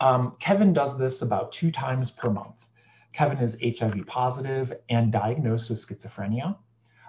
[0.00, 2.56] Um, Kevin does this about two times per month.
[3.12, 6.56] Kevin is HIV positive and diagnosed with schizophrenia.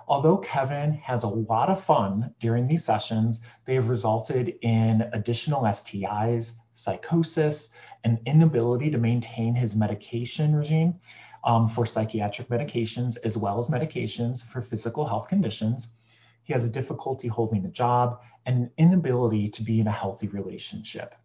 [0.08, 5.64] Although Kevin has a lot of fun during these sessions, they have resulted in additional
[5.64, 7.70] STIs, psychosis,
[8.04, 10.96] an inability to maintain his medication regime
[11.44, 15.88] um, for psychiatric medications as well as medications for physical health conditions.
[16.44, 20.28] He has a difficulty holding a job and an inability to be in a healthy
[20.28, 21.16] relationship.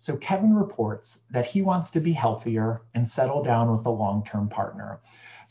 [0.00, 4.48] So Kevin reports that he wants to be healthier and settle down with a long-term
[4.48, 5.00] partner.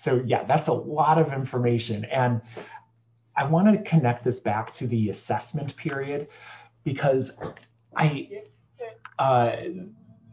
[0.04, 2.06] So yeah, that's a lot of information.
[2.06, 2.42] And
[3.36, 6.28] I want to connect this back to the assessment period
[6.84, 7.32] because
[7.96, 8.44] I
[9.20, 9.56] uh,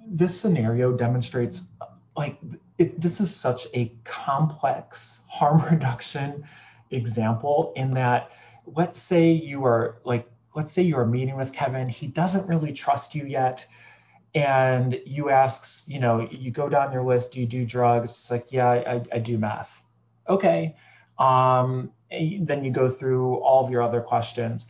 [0.06, 1.60] this scenario demonstrates
[2.16, 2.38] like
[2.78, 6.44] it, this is such a complex harm reduction
[6.90, 8.30] example in that
[8.66, 13.14] let's say you are like let's say you're meeting with Kevin, he doesn't really trust
[13.14, 13.60] you yet.
[14.34, 18.10] And you ask, you know, you go down your list, do you do drugs?
[18.10, 19.68] It's like, yeah, I, I do meth.
[20.28, 20.76] Okay.
[21.18, 24.64] Um, then you go through all of your other questions.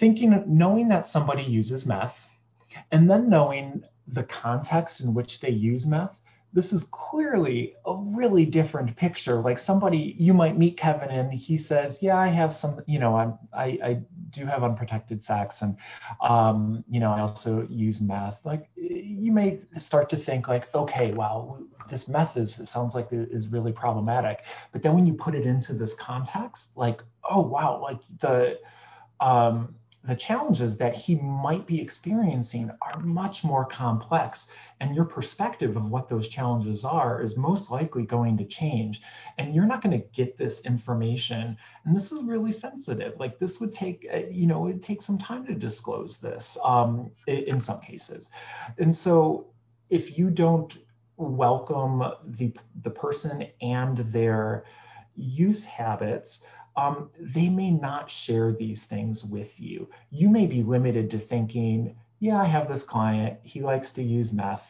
[0.00, 2.14] Thinking, knowing that somebody uses meth,
[2.90, 6.18] and then knowing the context in which they use meth,
[6.54, 9.40] this is clearly a really different picture.
[9.42, 13.16] Like somebody, you might meet Kevin and he says, yeah, I have some, you know,
[13.16, 14.00] I'm, I, I
[14.30, 15.76] do have unprotected sex and,
[16.22, 18.38] um, you know, I also use meth.
[18.44, 21.58] Like you may start to think like, okay, wow,
[21.90, 24.40] this meth is, sounds like it is really problematic.
[24.72, 28.58] But then when you put it into this context, like, oh, wow, like the,
[29.20, 29.74] um,
[30.08, 34.40] the challenges that he might be experiencing are much more complex.
[34.80, 39.02] And your perspective of what those challenges are is most likely going to change.
[39.36, 41.58] And you're not going to get this information.
[41.84, 43.20] And this is really sensitive.
[43.20, 47.10] Like this would take, uh, you know, it takes some time to disclose this um,
[47.26, 48.30] in some cases.
[48.78, 49.48] And so
[49.90, 50.72] if you don't
[51.18, 54.64] welcome the, the person and their
[55.16, 56.38] use habits,
[56.78, 59.88] um, they may not share these things with you.
[60.10, 64.32] You may be limited to thinking, yeah, I have this client, he likes to use
[64.32, 64.62] meth.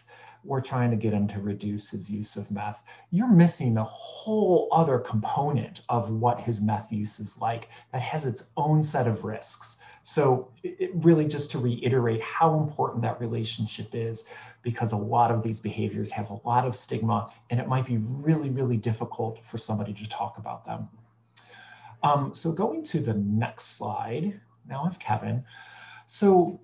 [0.43, 2.79] We're trying to get him to reduce his use of meth.
[3.11, 8.25] You're missing a whole other component of what his meth use is like that has
[8.25, 9.77] its own set of risks.
[10.05, 14.21] So, it really just to reiterate how important that relationship is,
[14.63, 17.99] because a lot of these behaviors have a lot of stigma, and it might be
[17.99, 20.89] really, really difficult for somebody to talk about them.
[22.03, 25.45] Um, so going to the next slide, now I have Kevin.
[26.07, 26.61] So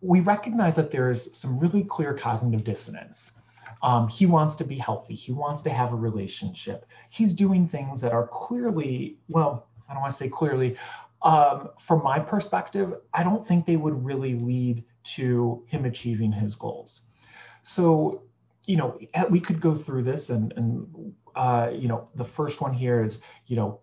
[0.00, 3.18] we recognize that there is some really clear cognitive dissonance.
[3.82, 5.14] Um, he wants to be healthy.
[5.14, 6.86] He wants to have a relationship.
[7.10, 10.76] He's doing things that are clearly, well, I don't want to say clearly,
[11.22, 14.84] um, from my perspective, I don't think they would really lead
[15.16, 17.02] to him achieving his goals.
[17.62, 18.22] So,
[18.66, 18.98] you know,
[19.30, 23.18] we could go through this and, and uh, you know, the first one here is,
[23.46, 23.80] you know,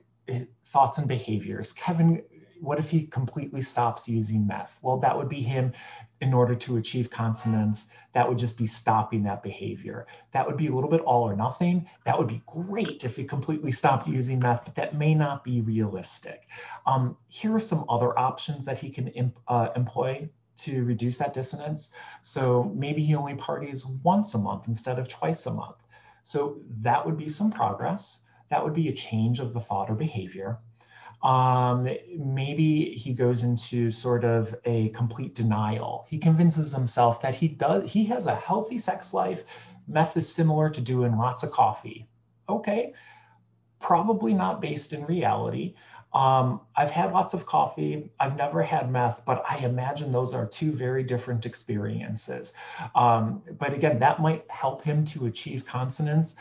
[0.71, 1.71] thoughts and behaviors.
[1.73, 2.21] Kevin,
[2.61, 4.71] what if he completely stops using meth?
[4.81, 5.73] Well, that would be him
[6.21, 7.79] in order to achieve consonance.
[8.13, 10.07] That would just be stopping that behavior.
[10.33, 11.87] That would be a little bit all or nothing.
[12.05, 15.61] That would be great if he completely stopped using meth, but that may not be
[15.61, 16.41] realistic.
[16.85, 20.29] Um, here are some other options that he can imp, uh, employ
[20.65, 21.89] to reduce that dissonance.
[22.23, 25.77] So maybe he only parties once a month instead of twice a month.
[26.25, 28.17] So that would be some progress
[28.49, 30.57] that would be a change of the thought or behavior.
[31.21, 31.87] Um,
[32.17, 36.05] maybe he goes into sort of a complete denial.
[36.09, 39.39] He convinces himself that he does he has a healthy sex life.
[39.87, 42.07] Meth is similar to doing lots of coffee.
[42.47, 42.93] Okay,
[43.81, 45.75] probably not based in reality.
[46.13, 48.09] Um, I've had lots of coffee.
[48.19, 52.51] I've never had meth, but I imagine those are two very different experiences.
[52.95, 56.33] Um, but again, that might help him to achieve consonance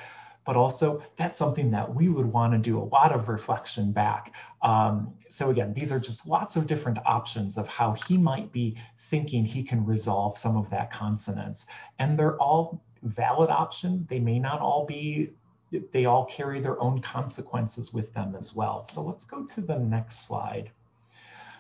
[0.49, 4.33] but also that's something that we would want to do a lot of reflection back.
[4.63, 8.75] Um, so again, these are just lots of different options of how he might be
[9.11, 11.67] thinking he can resolve some of that consonance.
[11.99, 14.09] And they're all valid options.
[14.09, 15.35] They may not all be,
[15.93, 18.89] they all carry their own consequences with them as well.
[18.95, 20.71] So let's go to the next slide.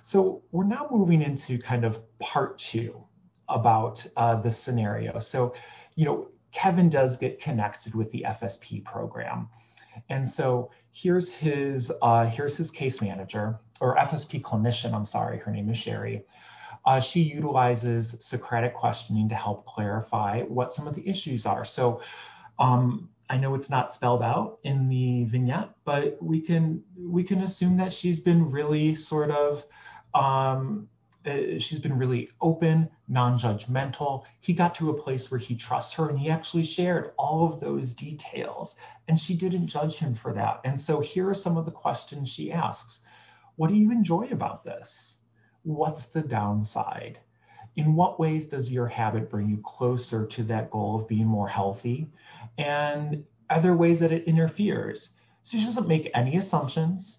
[0.02, 3.05] So we're now moving into kind of part two
[3.50, 5.20] about uh, the scenario.
[5.20, 5.52] So,
[5.94, 9.48] you know, Kevin does get connected with the FSP program.
[10.08, 14.94] And so here's his uh, here's his case manager or FSP clinician.
[14.94, 16.24] I'm sorry, her name is Sherry.
[16.84, 21.64] Uh, she utilizes Socratic questioning to help clarify what some of the issues are.
[21.64, 22.00] So
[22.58, 27.42] um, I know it's not spelled out in the vignette, but we can we can
[27.42, 29.64] assume that she's been really sort of
[30.14, 30.88] um,
[31.26, 34.24] uh, she's been really open, non judgmental.
[34.40, 37.60] He got to a place where he trusts her and he actually shared all of
[37.60, 38.74] those details.
[39.08, 40.60] And she didn't judge him for that.
[40.64, 42.98] And so here are some of the questions she asks
[43.56, 45.14] What do you enjoy about this?
[45.64, 47.18] What's the downside?
[47.76, 51.48] In what ways does your habit bring you closer to that goal of being more
[51.48, 52.10] healthy?
[52.56, 55.08] And are there ways that it interferes?
[55.42, 57.17] So she doesn't make any assumptions.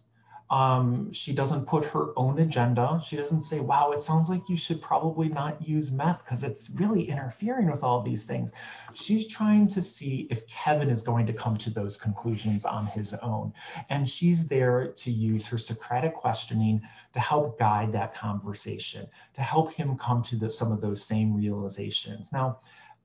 [0.49, 3.01] Um, she doesn't put her own agenda.
[3.07, 6.69] She doesn't say, wow, it sounds like you should probably not use meth because it's
[6.73, 8.49] really interfering with all these things.
[8.95, 13.13] She's trying to see if Kevin is going to come to those conclusions on his
[13.21, 13.53] own.
[13.89, 16.81] And she's there to use her Socratic questioning
[17.13, 21.35] to help guide that conversation, to help him come to the, some of those same
[21.35, 22.27] realizations.
[22.33, 22.59] Now,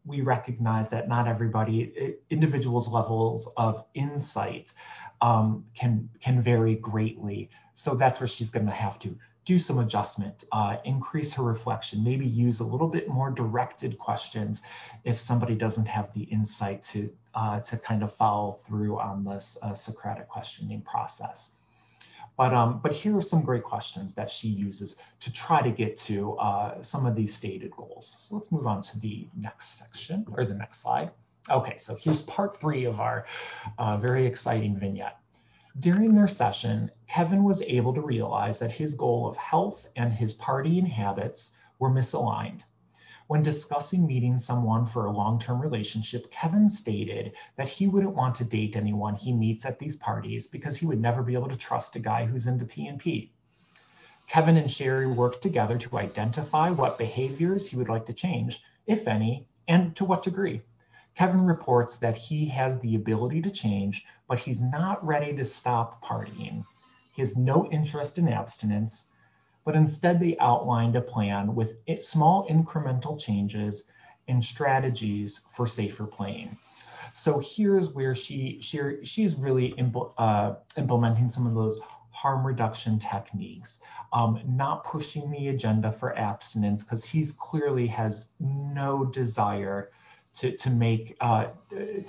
[0.06, 4.70] we recognize that not everybody, individuals' levels of insight
[5.20, 7.51] um, can can vary greatly.
[7.75, 12.02] So that's where she's going to have to do some adjustment, uh, increase her reflection,
[12.02, 14.59] maybe use a little bit more directed questions
[15.05, 19.57] if somebody doesn't have the insight to uh, to kind of follow through on this
[19.62, 21.51] uh, Socratic questioning process.
[22.36, 26.01] But, um, but here are some great questions that she uses to try to get
[26.07, 28.12] to uh, some of these stated goals.
[28.28, 31.10] So let's move on to the next section or the next slide.
[31.50, 33.26] Okay, so here's part three of our
[33.78, 35.18] uh, very exciting vignette.
[35.78, 40.32] During their session, Kevin was able to realize that his goal of health and his
[40.34, 42.60] partying habits were misaligned.
[43.26, 48.44] When discussing meeting someone for a long-term relationship, Kevin stated that he wouldn't want to
[48.44, 51.97] date anyone he meets at these parties because he would never be able to trust
[51.97, 53.32] a guy who's into P&P.
[54.28, 59.06] Kevin and Sherry worked together to identify what behaviors he would like to change, if
[59.06, 60.62] any, and to what degree.
[61.17, 66.02] Kevin reports that he has the ability to change, but he's not ready to stop
[66.02, 66.65] partying.
[67.12, 69.05] He has no interest in abstinence,
[69.65, 73.84] but instead they outlined a plan with small incremental changes
[74.26, 76.57] and strategies for safer playing.
[77.12, 81.78] So here's where she, she she's really impl, uh, implementing some of those
[82.10, 83.78] harm reduction techniques,
[84.12, 89.91] um, not pushing the agenda for abstinence because he's clearly has no desire
[90.40, 91.46] to, to make uh,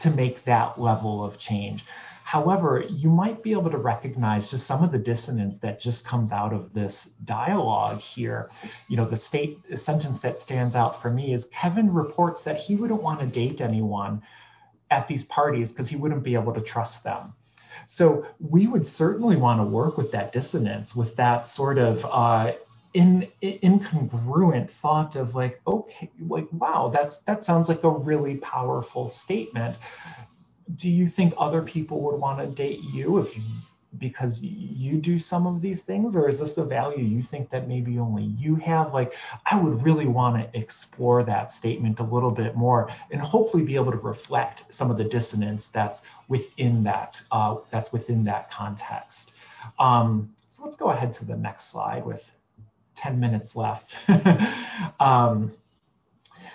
[0.02, 1.84] to make that level of change.
[2.24, 6.32] However, you might be able to recognize just some of the dissonance that just comes
[6.32, 8.50] out of this dialogue here.
[8.88, 12.58] You know, the state the sentence that stands out for me is Kevin reports that
[12.58, 14.24] he wouldn't want to date anyone
[14.90, 17.34] at these parties because he wouldn't be able to trust them.
[17.88, 22.54] So we would certainly want to work with that dissonance, with that sort of uh,
[22.96, 29.10] in, incongruent thought of like, okay, like wow, that's that sounds like a really powerful
[29.24, 29.78] statement.
[30.78, 33.44] Do you think other people would want to date you if you,
[33.98, 37.68] because you do some of these things, or is this a value you think that
[37.68, 38.94] maybe only you have?
[38.94, 39.14] Like,
[39.46, 43.76] I would really want to explore that statement a little bit more, and hopefully be
[43.76, 49.32] able to reflect some of the dissonance that's within that uh, that's within that context.
[49.80, 52.22] Um, so let's go ahead to the next slide with
[52.98, 53.94] 10 minutes left.
[55.00, 55.54] um,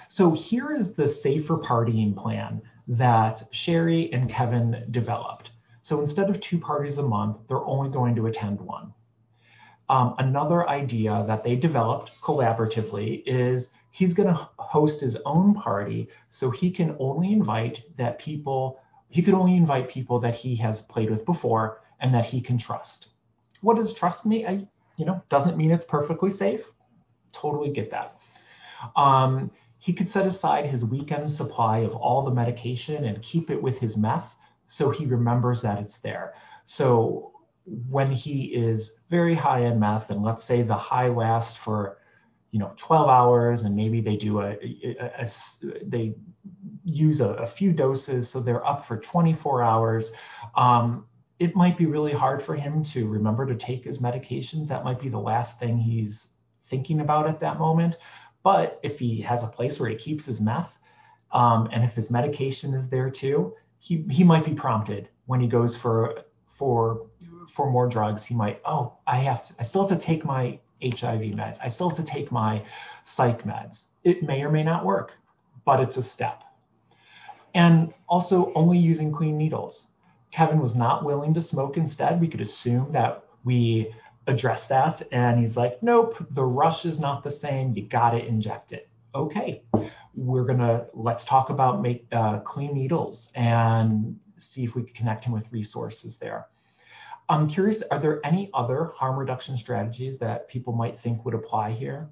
[0.09, 5.51] so here is the safer partying plan that Sherry and Kevin developed.
[5.83, 8.93] So instead of two parties a month, they're only going to attend one.
[9.89, 16.09] Um, another idea that they developed collaboratively is he's going to host his own party
[16.31, 18.79] so he can only invite that people
[19.09, 22.59] he could only invite people that he has played with before and that he can
[22.59, 23.09] trust.
[23.61, 24.69] What does trust mean?
[25.01, 26.61] You know, doesn't mean it's perfectly safe.
[27.33, 28.19] Totally get that.
[28.97, 33.63] Um, he could set aside his weekend supply of all the medication and keep it
[33.63, 34.31] with his meth
[34.69, 36.35] so he remembers that it's there.
[36.67, 37.33] So
[37.89, 41.97] when he is very high in meth, and let's say the high lasts for
[42.51, 45.31] you know 12 hours and maybe they do a, a, a, a
[45.87, 46.15] they
[46.85, 50.11] use a, few doses so they're up for 24 hours
[50.57, 51.07] um,
[51.41, 54.69] it might be really hard for him to remember to take his medications.
[54.69, 56.27] That might be the last thing he's
[56.69, 57.97] thinking about at that moment.
[58.45, 60.71] But if he has a place where he keeps his meth,
[61.33, 65.49] um, and if his medication is there too, he, he might be prompted when he
[65.49, 66.23] goes for
[66.59, 67.07] for
[67.57, 68.23] for more drugs.
[68.23, 71.57] He might, oh, I have to, I still have to take my HIV meds.
[71.63, 72.63] I still have to take my
[73.17, 73.79] psych meds.
[74.05, 75.13] It may or may not work,
[75.65, 76.43] but it's a step.
[77.55, 79.85] And also only using clean needles.
[80.33, 83.93] Kevin was not willing to smoke instead, we could assume that we
[84.27, 85.07] address that.
[85.13, 87.75] And he's like, nope, the rush is not the same.
[87.75, 88.89] You got to inject it.
[89.15, 89.63] Okay,
[90.15, 94.95] we're going to let's talk about make uh, clean needles and see if we can
[94.95, 96.47] connect him with resources there.
[97.29, 101.73] I'm curious, are there any other harm reduction strategies that people might think would apply
[101.73, 102.09] here?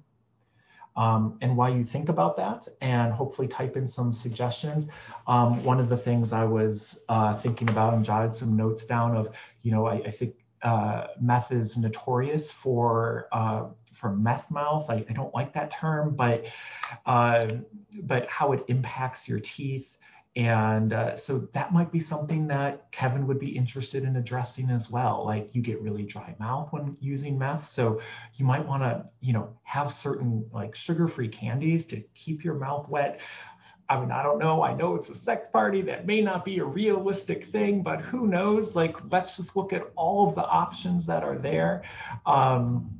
[0.95, 4.89] Um, and why you think about that, and hopefully type in some suggestions.
[5.27, 9.15] Um, one of the things I was uh, thinking about and jotted some notes down
[9.15, 9.27] of,
[9.61, 13.67] you know, I, I think uh, meth is notorious for uh,
[13.99, 14.89] for meth mouth.
[14.89, 16.43] I, I, don't like that term, but
[17.05, 17.47] uh,
[18.03, 19.87] but how it impacts your teeth
[20.35, 24.89] And uh, so that might be something that Kevin would be interested in addressing as
[24.89, 25.25] well.
[25.25, 27.67] Like you get really dry mouth when using meth.
[27.73, 27.99] So
[28.35, 32.87] you might want to, you know, have certain like sugar-free candies to keep your mouth
[32.87, 33.19] wet.
[33.89, 34.61] I mean, I don't know.
[34.61, 35.81] I know it's a sex party.
[35.81, 38.75] That may not be a realistic thing, but who knows?
[38.75, 41.83] Like, let's just look at all of the options that are there.
[42.27, 42.98] Um,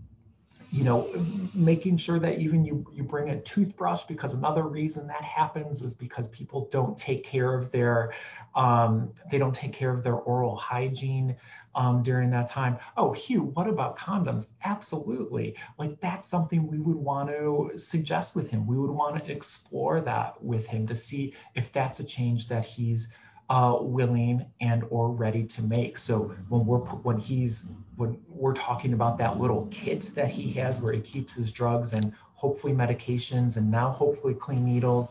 [0.72, 1.11] you know,
[1.53, 5.93] making sure that even you, you bring a toothbrush because another reason that happens is
[5.93, 8.14] because people don't take care of their,
[8.56, 11.35] um, they don't take care of their oral hygiene
[11.73, 12.77] um, during that time.
[12.98, 14.45] Oh, Hugh, what about condoms?
[14.64, 15.56] Absolutely.
[15.80, 18.67] Like that's something we would want to suggest with him.
[18.67, 22.65] We would want to explore that with him to see if that's a change that
[22.65, 23.07] he's
[23.49, 25.97] uh, willing and or ready to make.
[25.97, 27.59] So when we're when he's
[27.95, 31.93] when we're talking about that little kit that he has where he keeps his drugs
[31.93, 35.09] and hopefully medications and now hopefully clean needles,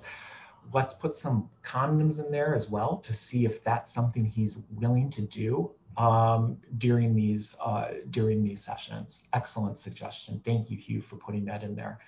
[0.73, 5.11] let's put some condoms in there as well to see if that's something he's willing
[5.11, 9.23] to do um, during these uh, during these sessions.
[9.33, 10.41] Excellent suggestion.
[10.45, 11.99] Thank you, Hugh, for putting that in there.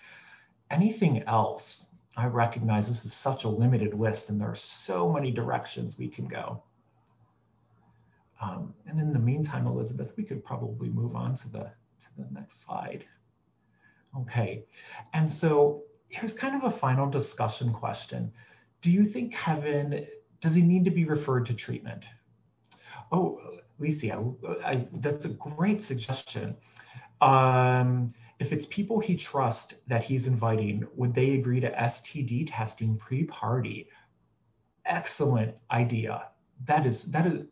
[0.71, 1.83] Anything else?
[2.17, 6.09] I recognize this is such a limited list and there are so many directions we
[6.09, 6.63] can go.
[8.43, 12.27] Um, and in the meantime, Elizabeth, we could probably move on to the, to the
[12.33, 13.05] next slide.
[14.19, 14.65] Okay,
[15.13, 18.33] and so here's kind of a final discussion question.
[18.83, 20.07] Do you think Kevin,
[20.41, 22.03] does he need to be referred to treatment?
[23.13, 23.41] Oh,
[23.79, 24.25] Alicia,
[24.65, 26.57] I, that's a great suggestion.
[27.21, 32.97] Um, if it's people he trusts that he's inviting, would they agree to STD testing
[32.97, 33.87] pre-party?
[34.87, 36.23] Excellent idea.
[36.67, 37.47] That is that is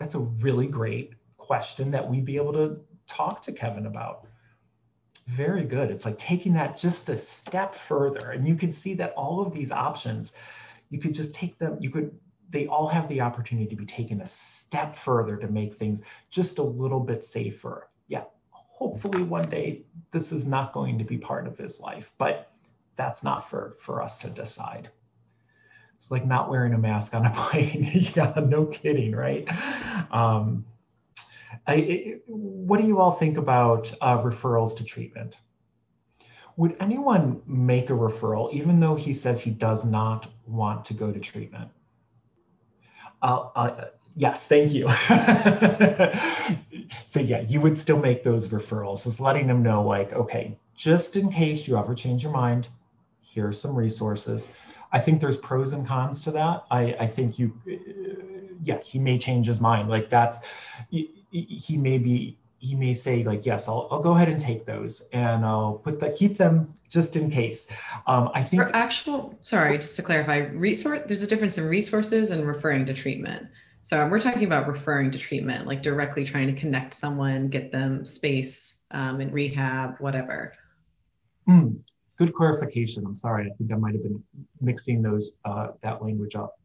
[0.00, 2.78] that's a really great question that we'd be able to
[3.08, 4.26] talk to Kevin about.
[5.36, 5.90] Very good.
[5.90, 8.30] It's like taking that just a step further.
[8.30, 10.30] And you can see that all of these options,
[10.88, 12.12] you could just take them, you could,
[12.50, 14.30] they all have the opportunity to be taken a
[14.66, 17.88] step further to make things just a little bit safer.
[18.08, 18.24] Yeah,
[18.76, 19.82] hopefully one day
[20.12, 22.52] this is not going to be part of his life, but
[22.98, 24.90] that's not for, for us to decide.
[25.98, 28.12] It's like not wearing a mask on a plane.
[28.16, 29.46] yeah, no kidding, right?
[30.10, 30.66] Um,
[31.66, 35.34] I, it, what do you all think about uh, referrals to treatment?
[36.58, 41.12] Would anyone make a referral even though he says he does not want to go
[41.12, 41.70] to treatment?
[43.22, 43.84] Uh, uh,
[44.18, 44.86] Yes, thank you.
[47.12, 49.04] so yeah, you would still make those referrals.
[49.04, 52.66] Just letting them know like, okay, just in case you ever change your mind,
[53.20, 54.42] here's some resources.
[54.90, 56.64] I think there's pros and cons to that.
[56.70, 57.52] I, I think you,
[58.62, 59.90] yeah, he may change his mind.
[59.90, 60.38] Like that's,
[60.88, 64.64] he, he may be, he may say like, yes, I'll, I'll go ahead and take
[64.64, 67.66] those and I'll put that, keep them just in case.
[68.06, 72.30] Um, I think for actual, sorry, just to clarify, resource, there's a difference in resources
[72.30, 73.48] and referring to treatment.
[73.88, 78.04] So we're talking about referring to treatment, like directly trying to connect someone, get them
[78.04, 78.54] space
[78.90, 80.54] um, in rehab, whatever.
[81.48, 81.78] Mm,
[82.18, 83.04] good clarification.
[83.06, 83.46] I'm sorry.
[83.46, 84.22] I think I might have been
[84.60, 86.58] mixing those uh, that language up.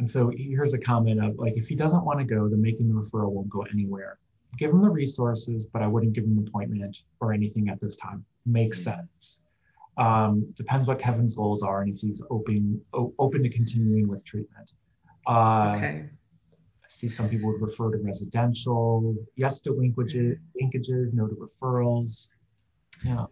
[0.00, 2.88] And so here's a comment of like, if he doesn't want to go, then making
[2.88, 4.18] the referral won't go anywhere.
[4.58, 7.96] Give him the resources, but I wouldn't give him an appointment or anything at this
[7.98, 8.24] time.
[8.46, 8.98] Makes mm-hmm.
[8.98, 9.36] sense.
[9.98, 14.70] Um, depends what Kevin's goals are and if he's open open to continuing with treatment.
[15.26, 16.08] Uh, okay.
[16.08, 22.28] I see some people would refer to residential, yes to linkages, linkages, no to referrals.
[23.04, 23.26] Yeah.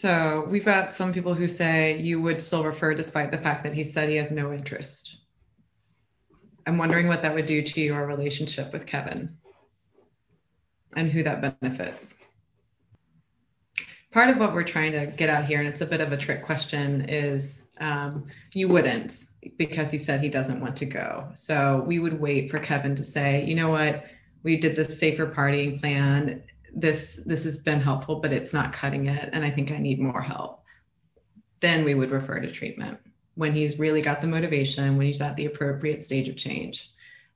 [0.00, 3.74] So we've got some people who say you would still refer despite the fact that
[3.74, 5.16] he said he has no interest.
[6.66, 9.36] I'm wondering what that would do to your relationship with Kevin
[10.94, 12.12] and who that benefits
[14.12, 16.16] part of what we're trying to get out here, and it's a bit of a
[16.16, 17.44] trick question, is
[17.80, 19.12] um, you wouldn't
[19.58, 21.28] because he said he doesn't want to go.
[21.46, 24.04] So we would wait for Kevin to say, you know what,
[24.44, 26.42] we did this safer partying plan.
[26.74, 30.00] This this has been helpful, but it's not cutting it, and I think I need
[30.00, 30.62] more help.
[31.60, 32.98] Then we would refer to treatment
[33.34, 36.88] when he's really got the motivation, when he's at the appropriate stage of change.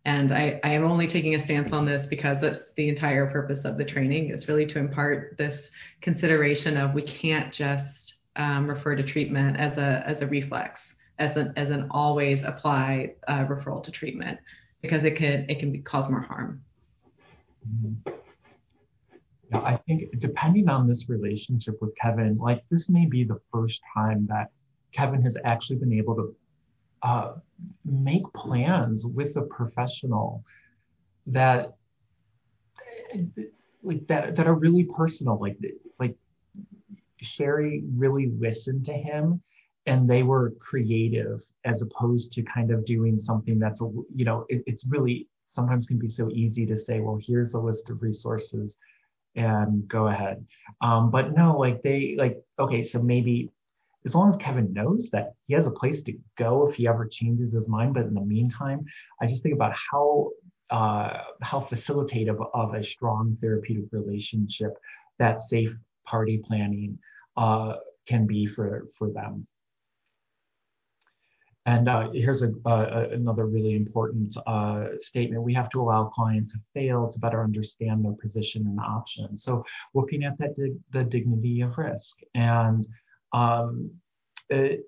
[0.06, 3.64] And I, I am only taking a stance on this because that's the entire purpose
[3.64, 5.58] of the training is really to impart this
[6.00, 10.80] consideration of we can't just um, refer to treatment as a as a reflex,
[11.18, 14.38] as an as an always apply uh, referral to treatment,
[14.80, 16.62] because it can it can be, cause more harm.
[17.68, 18.12] Mm-hmm.
[19.50, 23.80] Yeah, I think depending on this relationship with Kevin, like this may be the first
[23.92, 24.52] time that
[24.92, 26.32] Kevin has actually been able to
[27.06, 27.34] uh,
[27.84, 30.42] make plans with a professional
[31.26, 31.76] that
[33.82, 35.56] like that that are really personal like
[36.00, 36.16] like
[37.20, 39.40] Sherry really listened to him
[39.86, 43.80] and they were creative as opposed to kind of doing something that's
[44.14, 47.58] you know it, it's really sometimes can be so easy to say well here's a
[47.58, 48.76] list of resources
[49.36, 50.44] and go ahead.
[50.80, 53.50] Um, but no like they like okay so maybe
[54.06, 57.06] as long as kevin knows that he has a place to go if he ever
[57.06, 58.84] changes his mind but in the meantime
[59.20, 60.30] i just think about how
[60.70, 64.72] uh, how facilitative of a strong therapeutic relationship
[65.18, 65.70] that safe
[66.04, 66.98] party planning
[67.36, 67.74] uh,
[68.08, 69.46] can be for for them
[71.66, 75.42] and uh, here's a, uh, another really important uh, statement.
[75.42, 79.42] We have to allow clients to fail to better understand their position and options.
[79.42, 80.54] So looking at that
[80.92, 82.86] the dignity of risk and
[83.32, 83.90] um,
[84.50, 84.78] and,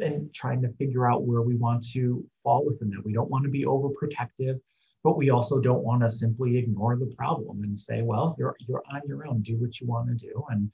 [0.00, 3.04] and trying to figure out where we want to fall within that.
[3.04, 4.60] We don't want to be overprotective,
[5.02, 8.82] but we also don't want to simply ignore the problem and say, well, you're you're
[8.92, 9.42] on your own.
[9.42, 10.70] Do what you want to do, and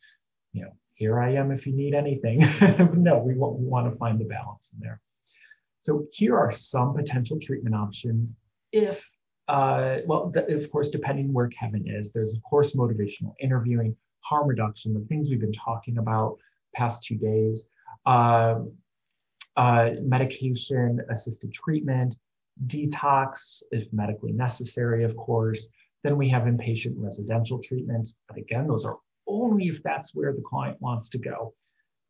[0.52, 2.40] you know, here I am if you need anything.
[2.94, 5.00] no, we want, we want to find the balance in there.
[5.80, 8.30] So here are some potential treatment options
[8.72, 9.02] if,
[9.46, 14.92] uh, well, of course, depending where Kevin is, there's of course motivational interviewing, harm reduction,
[14.92, 16.36] the things we've been talking about
[16.74, 17.64] past two days,
[18.06, 18.60] uh,
[19.56, 22.16] uh, medication assisted treatment,
[22.66, 25.66] detox if medically necessary, of course.
[26.04, 28.08] Then we have inpatient residential treatment.
[28.28, 31.54] But again, those are only if that's where the client wants to go.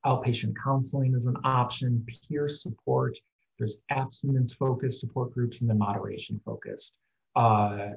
[0.05, 3.19] Outpatient counseling is an option, peer support,
[3.59, 6.95] there's abstinence focused support groups and then moderation focused
[7.35, 7.89] uh,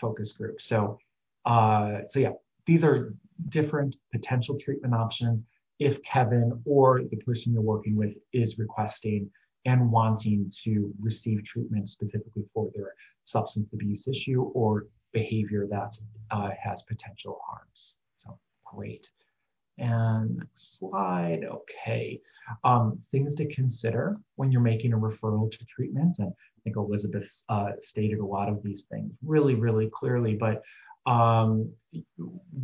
[0.00, 0.66] focus groups.
[0.66, 0.98] So,
[1.44, 2.32] uh, so yeah,
[2.66, 3.14] these are
[3.50, 5.42] different potential treatment options
[5.78, 9.30] if Kevin or the person you're working with is requesting
[9.66, 12.92] and wanting to receive treatment specifically for their
[13.24, 15.96] substance abuse issue or behavior that
[16.30, 17.94] uh, has potential harms.
[18.18, 19.08] So great.
[19.78, 21.40] And next slide.
[21.44, 22.20] Okay.
[22.62, 26.16] Um, things to consider when you're making a referral to treatment.
[26.18, 30.34] And I think Elizabeth uh, stated a lot of these things really, really clearly.
[30.34, 30.62] But
[31.06, 31.70] um,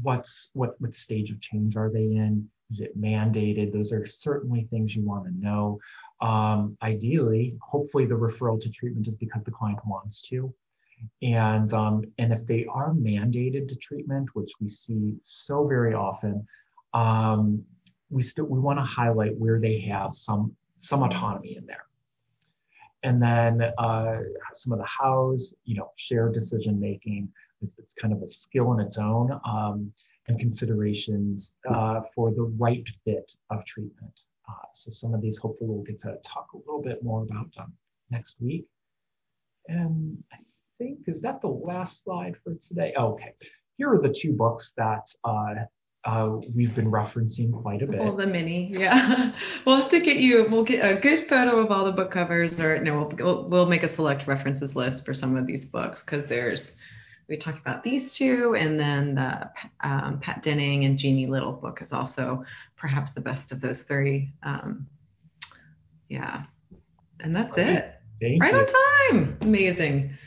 [0.03, 2.49] what's what what stage of change are they in?
[2.71, 3.73] Is it mandated?
[3.73, 5.79] Those are certainly things you want to know.
[6.21, 10.53] Um, ideally, hopefully, the referral to treatment is because the client wants to.
[11.23, 16.47] And um, and if they are mandated to treatment, which we see so very often,
[16.95, 17.63] um,
[18.11, 21.85] we still we want to highlight where they have some some autonomy in there.
[23.03, 24.19] And then uh,
[24.55, 27.31] some of the hows, you know, shared decision making.
[27.63, 29.93] It's, it's, kind of a skill in its own, um,
[30.29, 34.21] and considerations uh, for the right fit of treatment.
[34.49, 37.49] Uh, so some of these, hopefully, we'll get to talk a little bit more about
[37.59, 37.73] um,
[38.11, 38.67] next week.
[39.69, 40.37] And I
[40.79, 42.95] think is that the last slide for today?
[42.97, 43.35] Oh, okay.
[43.77, 45.55] Here are the two books that uh,
[46.05, 48.17] uh, we've been referencing quite a bit.
[48.17, 49.33] The mini, yeah.
[49.67, 50.47] we'll have to get you.
[50.51, 53.83] We'll get a good photo of all the book covers, or no, we'll we'll make
[53.83, 56.61] a select references list for some of these books because there's
[57.31, 59.49] we talked about these two, and then the
[59.89, 62.45] um, Patt Denning and Jeannie Little book is also
[62.77, 64.33] perhaps the best of those three.
[64.43, 64.89] Um,
[66.09, 66.43] yeah,
[67.21, 67.69] and that's Great.
[67.69, 67.95] it.
[68.21, 68.59] Thank right you.
[68.59, 68.67] on
[69.23, 69.39] time.
[69.41, 70.19] Amazing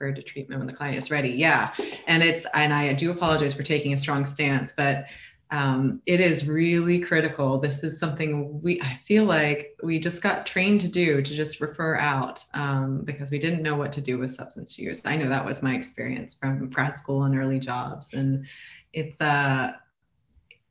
[0.00, 1.28] to treatment when the client is ready.
[1.28, 1.70] Yeah,
[2.08, 5.04] and it's and I do apologize for taking a strong stance, but
[5.52, 7.60] um, it is really critical.
[7.60, 11.60] This is something we I feel like we just got trained to do to just
[11.60, 14.98] refer out um, because we didn't know what to do with substance use.
[15.04, 18.46] I know that was my experience from grad school and early jobs, and
[18.94, 19.72] it's uh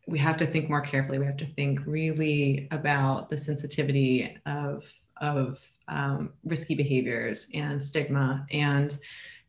[0.07, 1.19] we have to think more carefully.
[1.19, 4.83] We have to think really about the sensitivity of
[5.21, 8.97] of um, risky behaviors and stigma and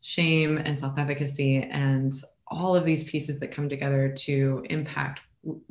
[0.02, 2.22] shame and self efficacy and
[2.52, 5.20] all of these pieces that come together to impact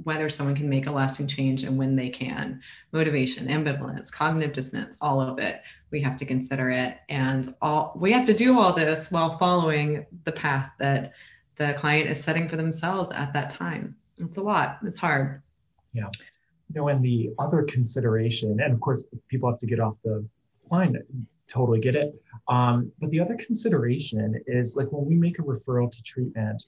[0.04, 2.62] whether someone can make a lasting change and when they can.
[2.92, 5.62] Motivation ambivalence cognitive dissonance all of it
[5.92, 6.98] we have to consider it.
[7.10, 11.12] And all we have to do all this while following the path that
[11.58, 13.96] the client is setting for themselves at that time.
[14.18, 14.80] It's a lot.
[14.84, 15.42] It's hard.
[15.94, 16.08] Yeah.
[16.70, 20.26] You know and the other consideration and of course people have to get off the
[20.72, 20.98] line
[21.52, 22.14] totally get it.
[22.48, 26.64] Um, but the other consideration is like when we make a referral to treatment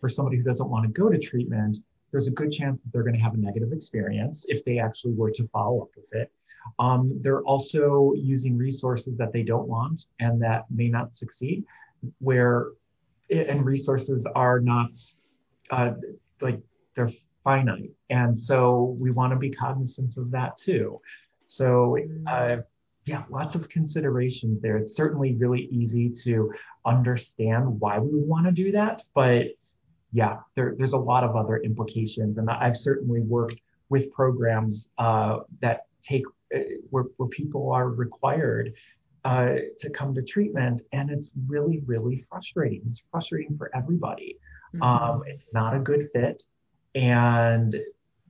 [0.00, 1.78] for somebody who doesn't want to go to treatment
[2.12, 5.14] there's a good chance that they're going to have a negative experience if they actually
[5.14, 6.30] were to follow up with it.
[6.78, 11.64] Um, they're also using resources that they don't want and that may not succeed
[12.18, 12.68] where
[13.30, 14.90] and resources are not
[15.70, 15.92] uh,
[16.40, 16.60] like
[16.94, 17.10] they're
[17.42, 17.90] finite.
[18.10, 21.00] And so we want to be cognizant of that too.
[21.46, 22.58] So uh,
[23.04, 24.76] yeah, lots of considerations there.
[24.76, 26.52] It's certainly really easy to
[26.86, 29.46] understand why we want to do that, but
[30.12, 32.38] yeah, there, there's a lot of other implications.
[32.38, 36.24] And I've certainly worked with programs uh, that take
[36.54, 36.58] uh,
[36.90, 38.74] where, where people are required
[39.24, 42.82] uh, to come to treatment, and it's really, really frustrating.
[42.88, 44.36] It's frustrating for everybody.
[44.74, 44.82] Mm-hmm.
[44.82, 46.42] Um, it's not a good fit,
[46.94, 47.76] and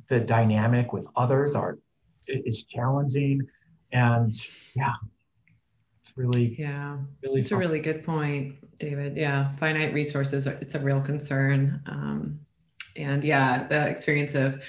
[0.09, 1.79] the dynamic with others are
[2.29, 3.41] is challenging,
[3.93, 4.35] and
[4.75, 4.95] yeah,
[6.03, 7.41] it's really yeah, really.
[7.41, 7.59] It's fun.
[7.59, 9.17] a really good point, David.
[9.17, 10.47] Yeah, finite resources.
[10.47, 12.41] It's a real concern, um,
[12.97, 14.61] and yeah, the experience of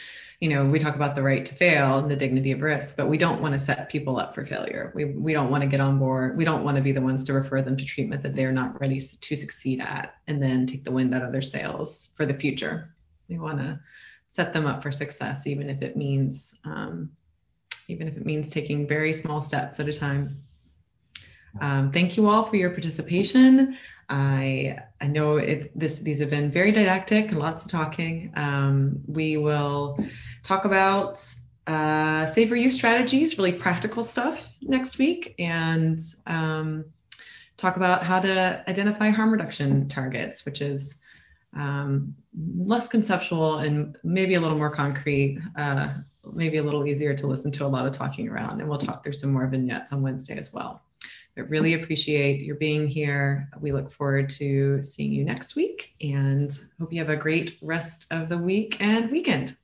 [0.43, 3.07] you know, we talk about the right to fail and the dignity of risk, but
[3.07, 4.91] we don't want to set people up for failure.
[4.93, 6.35] We, we don't want to get on board.
[6.35, 8.77] We don't want to be the ones to refer them to treatment that they're not
[8.81, 12.33] ready to succeed at and then take the wind out of their sails for the
[12.33, 12.93] future.
[13.29, 13.79] We want to
[14.35, 17.11] set them up for success, even if it means, um,
[17.87, 20.43] even if it means taking very small steps at a time.
[21.61, 23.77] Um, thank you all for your participation.
[24.09, 28.33] I I know it, this these have been very didactic and lots of talking.
[28.35, 29.97] Um, we will
[30.43, 31.19] talk about
[31.67, 36.85] uh, safer use strategies, really practical stuff next week, and um,
[37.57, 40.81] talk about how to identify harm reduction targets, which is
[41.55, 42.15] um,
[42.57, 45.93] less conceptual and maybe a little more concrete, uh,
[46.33, 48.59] maybe a little easier to listen to a lot of talking around.
[48.59, 50.81] And we'll talk through some more vignettes on Wednesday as well.
[51.37, 53.49] I really appreciate your being here.
[53.59, 58.05] We look forward to seeing you next week and hope you have a great rest
[58.11, 59.55] of the week and weekend.